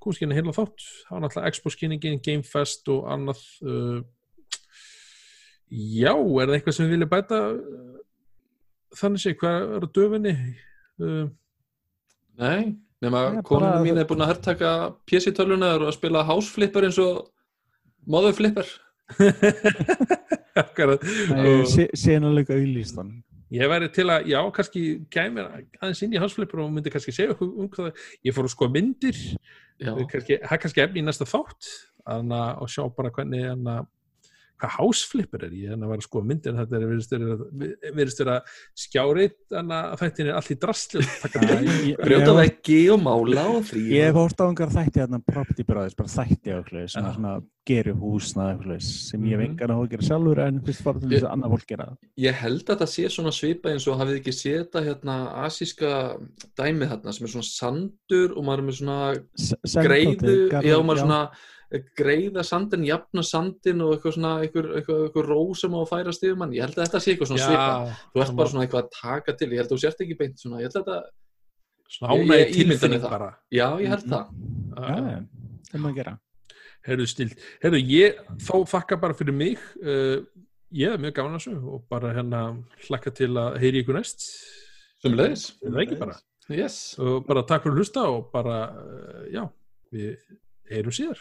komst 0.00 0.16
ekki 0.16 0.24
hérna 0.30 0.38
heila 0.38 0.54
þátt, 0.56 0.84
það 1.04 1.12
var 1.12 1.22
náttúrulega 1.26 1.50
Expo-skinningin, 1.52 2.20
Gamefest 2.24 2.88
og 2.94 3.02
annað 3.12 3.42
uh, 3.68 3.98
Já, 5.70 6.12
er 6.12 6.50
það 6.50 6.56
eitthvað 6.56 6.76
sem 6.76 6.86
við 6.86 6.96
viljum 6.96 7.10
bæta 7.12 7.40
uh, 7.54 7.98
þannig 8.98 9.22
sé, 9.22 9.34
hvað 9.38 9.74
er 9.76 9.86
á 9.86 9.88
döfinni? 9.98 10.34
Uh, 11.00 11.26
Nei, 12.40 12.62
nema 13.04 13.24
konunum 13.46 13.84
mín 13.84 14.00
er 14.00 14.08
búin 14.08 14.24
að 14.24 14.32
herrtaka 14.34 14.70
PC-töluna 15.08 15.74
og 15.78 15.88
að 15.90 15.96
spila 15.98 16.26
houseflipper 16.26 16.88
eins 16.88 17.00
og 17.02 17.28
Síðan 21.98 22.30
að 22.30 22.38
leika 22.40 22.56
auðlýstan 22.56 23.18
Ég 23.50 23.66
væri 23.66 23.88
til 23.90 24.06
að, 24.06 24.28
já, 24.30 24.38
kannski 24.54 24.80
gæmir 25.10 25.48
aðeins 25.80 26.04
inn 26.06 26.12
í 26.14 26.20
hansflipur 26.22 26.60
og 26.62 26.68
myndi 26.70 26.90
kannski 26.94 27.14
segja 27.14 27.32
okkur 27.34 27.48
um 27.50 27.70
hvað 27.72 27.88
ég 28.28 28.36
fór 28.36 28.46
að 28.46 28.52
sko 28.52 28.68
myndir. 28.70 29.16
Það 29.80 30.02
er 30.04 30.60
kannski 30.62 30.84
efni 30.84 31.02
í 31.02 31.06
næsta 31.06 31.26
þátt. 31.26 31.70
Að 32.10 32.30
og 32.62 32.70
sjá 32.70 32.84
bara 32.94 33.10
hvernig 33.16 33.48
hana, 33.48 33.74
hvað 34.60 34.74
hásflipur 34.78 35.44
er 35.46 35.54
ég? 35.56 35.70
Þannig 35.72 35.86
að 35.86 35.92
vera 35.94 36.00
að 36.00 36.06
sko 36.08 36.22
myndir 36.30 36.56
þetta 36.58 36.76
er 36.80 36.86
virðist 36.90 37.14
vera- 37.16 37.94
vera 38.00 38.36
skjárið 38.84 39.32
þannig 39.50 39.78
að 39.80 39.98
þetta 40.04 40.24
er 40.26 40.32
allt 40.40 40.50
í 40.50 40.58
drastlu 40.64 41.04
brjóta 42.00 42.34
veggi 42.38 42.80
og 42.92 43.00
mála 43.04 43.46
og 43.56 43.64
frí 43.70 43.86
Ég 43.94 44.10
hef 44.10 44.18
hórt 44.20 44.40
á 44.40 44.44
einhver 44.48 44.72
þætti 44.74 45.00
hérna 45.02 45.20
Property 45.26 45.64
Brothers, 45.66 45.96
bara 45.98 46.08
þætti 46.12 46.52
á 46.52 46.56
eitthvað 46.60 46.90
sem 46.94 47.08
svona 47.14 47.34
gerir 47.70 47.94
húsna 48.00 48.46
eitthvað 48.54 48.80
sem 48.82 49.22
ég 49.28 49.36
hef 49.36 49.40
Mhm. 49.40 49.50
engan 49.50 49.74
að 49.76 49.90
gera 49.90 50.02
sjálfur 50.08 50.38
en 50.46 50.60
fyrst 50.64 50.82
fara 50.82 50.98
til 51.00 51.08
þess 51.10 51.24
að 51.28 51.32
annað 51.34 51.50
fólk 51.54 51.66
gera. 51.68 51.86
Ég 52.18 52.34
held 52.34 52.64
að 52.66 52.78
það 52.80 52.90
sé 52.94 53.04
svona 53.10 53.32
svipa 53.32 53.70
eins 53.70 53.86
og 53.86 53.98
hafið 54.00 54.18
ekki 54.20 54.34
séð 54.34 54.58
þetta 54.64 54.84
hérna 54.88 55.16
asíska 55.44 55.90
dæmið 56.58 56.88
hérna 56.90 57.12
sem 57.14 57.24
er 57.26 57.30
svona 57.30 57.50
sandur 57.50 58.36
og 58.36 58.44
maður 58.44 58.58
er 58.58 58.66
með 58.66 58.76
svona 58.80 59.84
greiðu, 59.84 60.50
já 60.50 60.76
maður 60.82 61.02
svona 61.04 61.20
eh, 61.30 61.36
greiða 61.96 62.42
sandin, 62.42 62.82
jafna 62.88 63.22
sandin 63.22 63.80
og 63.84 63.92
eitthvað 63.94 64.14
svona, 64.16 64.30
eitthvað, 64.42 64.70
eitthvað, 64.80 65.02
eitthvað 65.06 65.28
ró 65.30 65.42
sem 65.54 65.74
á 65.74 65.78
að 65.80 65.90
færast 65.92 66.24
yfir 66.26 66.38
mann, 66.40 66.52
ég 66.56 66.64
held 66.66 66.74
að 66.78 66.84
þetta 66.88 67.00
sé 67.04 67.12
eitthvað 67.14 67.30
svona 67.30 67.44
svipa 67.46 67.96
þú 68.14 68.22
ert 68.24 68.34
bara 68.40 68.48
svona 68.52 68.64
eitthvað 68.66 68.82
að 68.82 68.90
taka 68.96 69.34
til. 69.38 69.48
Ég 69.54 69.60
held 69.60 69.68
að 69.70 69.74
þú 69.76 69.80
sért 69.84 70.02
ekki 70.06 70.16
beint 70.18 70.42
svona, 70.42 70.58
ég 70.58 70.66
held 70.66 70.80
að 70.80 70.88
þetta 70.90 72.10
ánægi 72.10 72.52
tilfinning 72.56 73.02
það. 73.04 73.10
bara. 73.10 73.30
Já, 73.54 73.66
ég 73.80 73.88
held 73.94 74.04
Mhm. 74.04 74.10
það. 74.10 74.26
Já, 74.76 75.26
það 75.70 75.80
maður 75.84 75.96
gera. 76.00 76.18
Herðu 76.86 77.06
stilt, 77.06 77.38
herðu 77.62 77.80
ég 77.86 78.20
þá 78.40 78.54
þakka 78.74 79.00
bara 79.00 79.14
fyrir 79.14 79.34
mig. 79.34 79.58
Uh, 79.82 80.24
ég 80.72 80.92
er 80.94 80.98
mjög 80.98 81.14
gaman 81.14 81.34
að 81.36 81.44
þessu 81.44 81.72
og 81.74 81.88
bara 81.90 82.12
hérna 82.14 82.42
hlakka 82.88 83.10
til 83.14 83.28
að 83.34 83.58
heyri 83.60 83.82
ykkur 83.84 83.94
næst. 83.98 84.20
Sem 85.02 85.12
leiðis, 85.12 85.52
það 85.62 85.82
ekki 85.86 85.98
bara? 85.98 86.16
Yes. 86.50 86.96
Og 86.98 87.26
bara 87.26 87.42
takk 87.46 87.62
fyrir 87.62 87.74
að 87.74 87.78
hlusta 87.84 88.02
og 88.10 88.32
bara, 88.32 88.56
uh, 88.74 89.24
já 89.30 89.48
við 89.92 90.16
heyrum 90.70 90.90
síðar 90.94 91.20